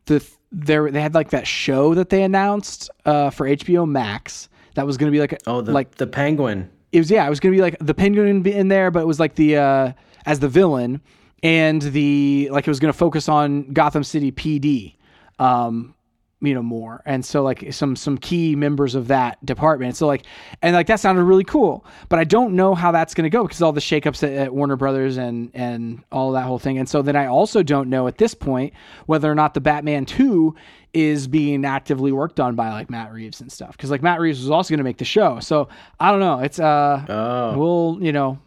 the 0.07 0.27
there 0.53 0.91
they 0.91 1.01
had 1.01 1.15
like 1.15 1.31
that 1.31 1.47
show 1.47 1.95
that 1.95 2.11
they 2.11 2.23
announced 2.23 2.91
uh 3.07 3.31
for 3.31 3.47
HBO 3.47 3.89
Max 3.89 4.50
that 4.75 4.87
was 4.87 4.97
going 4.97 5.11
to 5.11 5.17
be 5.17 5.21
like 5.21 5.41
Oh, 5.47 5.61
the 5.61 5.73
like 5.73 5.97
the 5.97 6.07
Penguin. 6.07 6.71
it 6.93 6.99
was 6.99 7.11
yeah, 7.11 7.27
it 7.27 7.31
was 7.31 7.41
going 7.41 7.53
to 7.53 7.57
be 7.57 7.63
like 7.63 7.77
the 7.81 7.95
penguin 7.95 8.47
in 8.47 8.69
there 8.69 8.91
but 8.91 9.01
it 9.01 9.07
was 9.07 9.21
like 9.21 9.35
the 9.37 9.57
uh 9.57 9.93
as 10.27 10.41
the 10.41 10.49
villain 10.49 11.01
and 11.43 11.81
the 11.83 12.49
like 12.53 12.67
it 12.67 12.71
was 12.71 12.81
going 12.81 12.93
to 12.93 12.99
focus 12.99 13.29
on 13.29 13.73
Gotham 13.73 14.05
City 14.05 14.31
PD 14.33 14.95
um 15.39 15.95
you 16.43 16.55
know 16.55 16.62
more. 16.62 17.03
And 17.05 17.25
so 17.25 17.43
like 17.43 17.73
some 17.73 17.97
some 17.97 18.17
key 18.19 18.57
members 18.57 18.95
of 18.95 19.09
that 19.09 19.45
department. 19.45 19.97
So 19.97 20.07
like 20.07 20.25
and 20.62 20.75
like 20.75 20.87
that 20.87 21.01
sounded 21.01 21.25
really 21.25 21.45
cool. 21.45 21.85
But 22.09 22.19
i 22.19 22.25
don't 22.25 22.55
know 22.55 22.75
how 22.75 22.93
that's 22.93 23.15
going 23.15 23.25
to 23.25 23.31
go 23.31 23.45
because 23.45 23.61
all 23.62 23.73
the 23.73 23.81
shakeups 23.81 24.23
at, 24.23 24.33
at 24.33 24.55
warner 24.55 24.77
brothers 24.77 25.17
and 25.17 25.51
and 25.55 26.03
all 26.11 26.33
that 26.33 26.45
whole 26.45 26.59
thing. 26.59 26.79
And 26.79 26.89
so 26.89 27.03
then 27.03 27.17
i 27.17 27.27
also 27.27 27.62
don't 27.62 27.89
know 27.91 28.07
at 28.07 28.19
this 28.19 28.35
point 28.35 28.73
whether 29.07 29.31
or 29.31 29.35
not 29.35 29.55
the 29.55 29.61
batman 29.61 30.07
2 30.07 30.55
is 30.93 31.29
being 31.29 31.65
actively 31.65 32.11
worked 32.11 32.41
on 32.41 32.57
by 32.57 32.71
like 32.71 32.91
matt 32.91 33.12
reeves 33.12 33.41
and 33.41 33.53
stuff. 33.53 33.73
Because 33.73 33.91
like 33.91 34.03
matt 34.03 34.19
reeves 34.21 34.41
was 34.41 34.51
also 34.51 34.71
going 34.71 34.79
to 34.79 34.85
make 34.85 34.99
the 34.99 35.05
show. 35.05 35.41
So 35.41 35.69
i 35.99 36.11
don't 36.11 36.21
know. 36.21 36.41
It's 36.41 36.59
uh 36.59 37.05
Oh, 37.09 37.59
we'll 37.59 37.99
you 38.01 38.12
know 38.12 38.39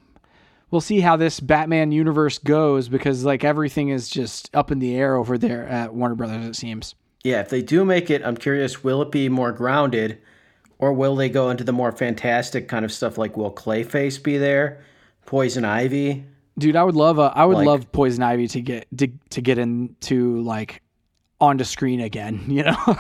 we'll 0.72 0.82
see 0.82 1.00
how 1.00 1.16
this 1.16 1.40
batman 1.40 1.92
universe 1.92 2.40
goes 2.40 2.90
because 2.90 3.24
like 3.24 3.44
everything 3.44 3.90
is 3.90 4.10
just 4.10 4.50
up 4.56 4.72
in 4.72 4.80
the 4.80 4.96
air 4.96 5.16
over 5.16 5.38
there 5.38 5.68
at 5.68 5.94
warner 5.94 6.16
brothers 6.16 6.44
it 6.46 6.56
seems 6.56 6.96
yeah. 7.24 7.42
If 7.42 7.50
they 7.50 7.62
do 7.62 7.86
make 7.86 8.10
it, 8.10 8.24
I'm 8.26 8.38
curious. 8.38 8.84
Will 8.84 9.02
it 9.02 9.12
be 9.12 9.30
more 9.30 9.52
grounded, 9.52 10.20
or 10.80 10.94
will 10.94 11.16
they 11.16 11.30
go 11.30 11.50
into 11.50 11.64
the 11.64 11.74
more 11.74 11.92
fantastic 11.92 12.68
kind 12.68 12.84
of 12.86 12.92
stuff? 12.92 13.18
Like, 13.18 13.38
will 13.38 13.52
Clayface 13.54 14.22
be 14.22 14.38
there? 14.38 14.84
Poison 15.26 15.66
Ivy. 15.66 16.26
Dude, 16.58 16.76
I 16.76 16.84
would 16.84 16.96
love 16.96 17.18
a, 17.18 17.32
I 17.36 17.46
would 17.46 17.58
Like- 17.58 17.66
love 17.68 17.92
Poison 17.92 18.22
Ivy 18.24 18.48
to 18.50 18.62
get 18.62 18.88
to, 18.98 19.08
to 19.32 19.42
get 19.42 19.58
into 19.58 20.42
like 20.42 20.82
onto 21.42 21.64
screen 21.64 22.00
again, 22.00 22.44
you 22.48 22.64
know? 22.64 22.98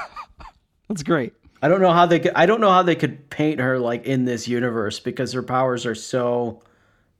That's 0.90 1.04
great. 1.04 1.34
I 1.62 1.70
don't 1.70 1.80
know 1.80 1.92
how 1.94 2.06
they 2.06 2.20
could. 2.20 2.34
I 2.36 2.46
don't 2.46 2.60
know 2.60 2.70
how 2.72 2.84
they 2.84 2.96
could 2.96 3.30
paint 3.30 3.60
her 3.62 3.80
like 3.80 4.06
in 4.06 4.26
this 4.26 4.48
universe 4.50 5.00
because 5.00 5.32
her 5.34 5.44
powers 5.44 5.86
are 5.86 5.96
so 5.96 6.62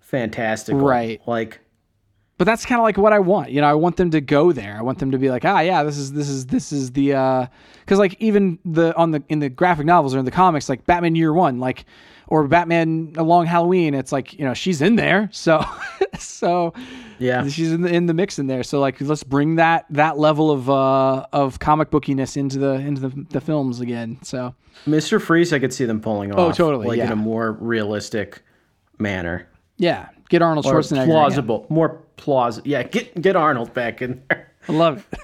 fantastical. 0.02 0.82
Right. 0.82 1.22
Like 1.26 1.60
but 2.38 2.46
that's 2.46 2.66
kind 2.66 2.80
of 2.80 2.84
like 2.84 2.98
what 2.98 3.14
I 3.14 3.20
want. 3.20 3.52
You 3.52 3.62
know, 3.62 3.68
I 3.68 3.74
want 3.74 3.98
them 3.98 4.12
to 4.12 4.22
go 4.22 4.52
there. 4.52 4.76
I 4.78 4.82
want 4.82 5.00
them 5.00 5.12
to 5.12 5.18
be 5.18 5.30
like, 5.30 5.46
ah, 5.46 5.60
yeah, 5.60 5.84
this 5.84 5.98
is 5.98 6.14
this 6.14 6.30
is 6.30 6.48
this 6.48 6.72
is 6.72 6.92
the 6.92 7.14
uh 7.14 7.48
because 7.82 8.00
like 8.00 8.16
even 8.20 8.60
the 8.66 8.96
on 8.96 9.12
the 9.12 9.24
in 9.30 9.40
the 9.40 9.50
graphic 9.50 9.86
novels 9.86 10.16
or 10.16 10.20
in 10.20 10.26
the 10.26 10.32
comics, 10.32 10.70
like 10.70 10.86
Batman 10.86 11.16
Year 11.16 11.34
One, 11.34 11.60
like 11.60 11.86
or 12.28 12.48
Batman 12.48 13.14
Along 13.18 13.46
Halloween, 13.46 13.94
it's 13.94 14.12
like 14.12 14.34
you 14.34 14.46
know 14.46 14.54
she's 14.54 14.82
in 14.82 14.96
there, 14.96 15.30
so 15.32 15.64
so 16.18 16.74
yeah, 17.20 17.48
she's 17.48 17.72
in 17.72 17.82
the 17.82 17.94
in 17.94 18.08
the 18.08 18.14
mix 18.14 18.40
in 18.40 18.48
there. 18.48 18.64
So 18.64 18.80
like 18.80 19.00
let's 19.00 19.24
bring 19.24 19.56
that 19.56 19.86
that 19.92 20.18
level 20.18 20.50
of 20.50 20.70
uh 20.70 21.28
of 21.32 21.60
comic 21.60 21.92
bookiness 21.92 22.36
into 22.36 22.58
the 22.58 22.74
into 22.74 23.02
the, 23.02 23.26
the 23.30 23.42
films 23.42 23.80
again. 23.80 24.18
So 24.24 24.56
Mister 24.88 25.20
Freeze, 25.20 25.54
I 25.54 25.60
could 25.60 25.74
see 25.74 25.86
them 25.86 26.02
pulling 26.02 26.32
off. 26.32 26.40
Oh, 26.40 26.52
totally, 26.52 26.88
like 26.88 26.98
yeah. 26.98 27.06
in 27.06 27.12
a 27.12 27.16
more 27.16 27.52
realistic 27.52 28.42
manner. 28.98 29.48
yeah, 29.78 30.10
get 30.34 30.42
Arnold 30.42 30.66
Or 30.66 30.74
Schwarzenegger. 30.74 31.04
again. 31.04 31.10
plausible, 31.10 31.66
more 31.70 32.02
plausible. 32.18 32.68
Yeah, 32.68 32.82
get 32.82 33.22
get 33.22 33.36
Arnold 33.36 33.72
back 33.76 34.02
in 34.02 34.24
there. 34.30 34.52
I 34.68 34.72
love 34.72 35.06
it. 35.12 35.20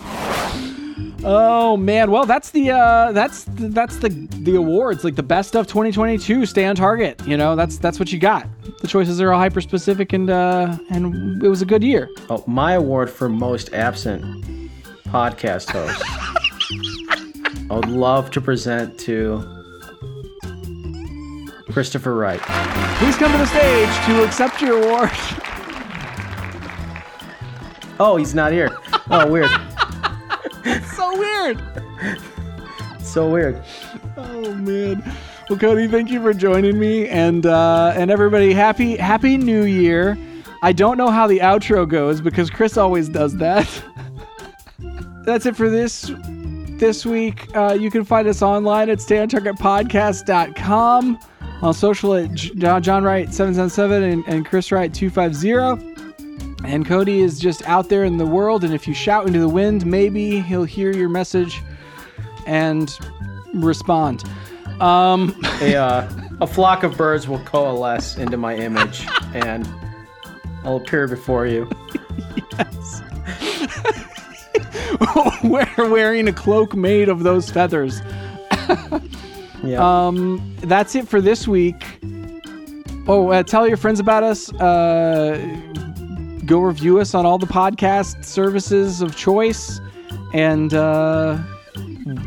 oh 1.24 1.76
man, 1.76 2.10
well 2.10 2.24
that's 2.24 2.50
the 2.50 2.70
uh, 2.70 3.12
that's 3.12 3.44
the, 3.44 3.68
that's 3.68 3.98
the 3.98 4.08
the 4.40 4.56
awards 4.56 5.04
like 5.04 5.14
the 5.16 5.22
best 5.22 5.54
of 5.54 5.66
2022. 5.66 6.46
Stay 6.46 6.64
on 6.64 6.74
target. 6.74 7.20
You 7.26 7.36
know 7.36 7.54
that's 7.54 7.76
that's 7.76 7.98
what 7.98 8.12
you 8.12 8.18
got. 8.18 8.46
The 8.80 8.88
choices 8.88 9.20
are 9.20 9.30
all 9.30 9.38
hyper 9.38 9.60
specific 9.60 10.12
and 10.14 10.30
uh, 10.30 10.78
and 10.90 11.42
it 11.42 11.48
was 11.48 11.60
a 11.60 11.66
good 11.66 11.82
year. 11.82 12.08
Oh, 12.30 12.42
my 12.46 12.72
award 12.72 13.10
for 13.10 13.28
most 13.28 13.72
absent 13.74 14.24
podcast 15.08 15.70
host. 15.70 16.02
I 17.70 17.74
would 17.76 17.88
love 17.90 18.30
to 18.32 18.40
present 18.40 18.98
to 19.00 19.63
Christopher 21.74 22.14
Wright. 22.14 22.40
Please 22.98 23.16
come 23.16 23.32
to 23.32 23.38
the 23.38 23.46
stage 23.46 23.88
to 24.06 24.24
accept 24.24 24.62
your 24.62 24.80
award. 24.80 25.10
Oh, 27.98 28.14
he's 28.16 28.32
not 28.32 28.52
here. 28.52 28.70
Oh, 29.10 29.28
weird. 29.28 29.50
so 30.94 31.18
weird. 31.18 31.60
So 33.00 33.28
weird. 33.28 33.60
Oh 34.16 34.54
man. 34.54 35.02
Well, 35.50 35.58
Cody, 35.58 35.88
thank 35.88 36.10
you 36.10 36.22
for 36.22 36.32
joining 36.32 36.78
me, 36.78 37.08
and 37.08 37.44
uh, 37.44 37.92
and 37.96 38.08
everybody, 38.08 38.52
happy 38.52 38.96
Happy 38.96 39.36
New 39.36 39.64
Year. 39.64 40.16
I 40.62 40.72
don't 40.72 40.96
know 40.96 41.10
how 41.10 41.26
the 41.26 41.40
outro 41.40 41.88
goes 41.88 42.20
because 42.20 42.50
Chris 42.50 42.76
always 42.76 43.08
does 43.08 43.34
that. 43.38 43.68
That's 45.24 45.44
it 45.44 45.56
for 45.56 45.68
this 45.68 46.12
this 46.78 47.04
week. 47.04 47.48
Uh, 47.56 47.76
you 47.78 47.90
can 47.90 48.04
find 48.04 48.28
us 48.28 48.42
online 48.42 48.88
at 48.90 48.98
stayontargetpodcast.com, 48.98 51.18
on 51.64 51.72
social 51.72 52.14
at 52.14 52.30
John 52.34 53.04
Wright 53.04 53.32
seven 53.32 53.54
seven 53.54 53.70
seven 53.70 54.02
and, 54.02 54.24
and 54.26 54.46
Chris 54.46 54.70
Wright 54.70 54.92
two 54.92 55.08
five 55.08 55.34
zero. 55.34 55.78
And 56.62 56.86
Cody 56.86 57.20
is 57.20 57.38
just 57.38 57.66
out 57.68 57.88
there 57.88 58.04
in 58.04 58.16
the 58.16 58.26
world, 58.26 58.64
and 58.64 58.72
if 58.72 58.86
you 58.88 58.94
shout 58.94 59.26
into 59.26 59.38
the 59.38 59.48
wind, 59.48 59.84
maybe 59.84 60.40
he'll 60.40 60.64
hear 60.64 60.92
your 60.92 61.10
message 61.10 61.62
and 62.46 62.90
respond. 63.52 64.24
Um, 64.80 65.34
A, 65.60 65.76
uh, 65.76 66.10
a 66.40 66.46
flock 66.46 66.82
of 66.82 66.96
birds 66.96 67.28
will 67.28 67.40
coalesce 67.40 68.16
into 68.16 68.36
my 68.36 68.56
image, 68.56 69.06
and 69.34 69.68
I'll 70.64 70.76
appear 70.76 71.06
before 71.06 71.46
you. 71.46 71.68
Yes. 72.58 73.02
We're 75.44 75.90
wearing 75.90 76.28
a 76.28 76.32
cloak 76.32 76.74
made 76.74 77.08
of 77.10 77.24
those 77.24 77.50
feathers. 77.50 78.00
Yeah. 79.66 80.06
Um, 80.06 80.56
that's 80.58 80.94
it 80.94 81.08
for 81.08 81.20
this 81.20 81.48
week. 81.48 81.84
Oh, 83.06 83.28
uh, 83.28 83.42
tell 83.42 83.68
your 83.68 83.76
friends 83.76 84.00
about 84.00 84.22
us. 84.22 84.52
Uh, 84.54 85.38
go 86.46 86.60
review 86.60 87.00
us 87.00 87.14
on 87.14 87.26
all 87.26 87.38
the 87.38 87.46
podcast 87.46 88.24
services 88.24 89.00
of 89.00 89.16
choice. 89.16 89.80
And 90.32 90.74
uh, 90.74 91.38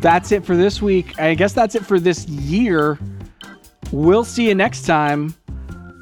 that's 0.02 0.32
it 0.32 0.46
for 0.46 0.56
this 0.56 0.82
week. 0.82 1.20
I 1.20 1.34
guess 1.34 1.54
that's 1.54 1.76
it 1.76 1.86
for 1.86 2.00
this 2.00 2.28
year. 2.28 3.00
We'll 3.92 4.24
see 4.26 4.48
you 4.48 4.56
next 4.56 4.86
time 4.86 5.36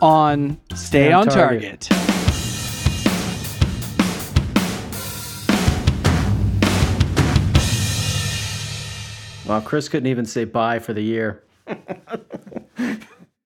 on 0.02 0.60
Stay, 0.76 1.12
on 1.12 1.28
on 1.28 1.34
Target. 1.34 1.82
Target. 1.82 2.05
Well, 9.46 9.62
Chris 9.62 9.88
couldn't 9.90 10.08
even 10.08 10.26
say 10.26 10.46
bye 10.46 10.80
for 10.80 10.94
the 10.94 11.04
year. 11.04 11.44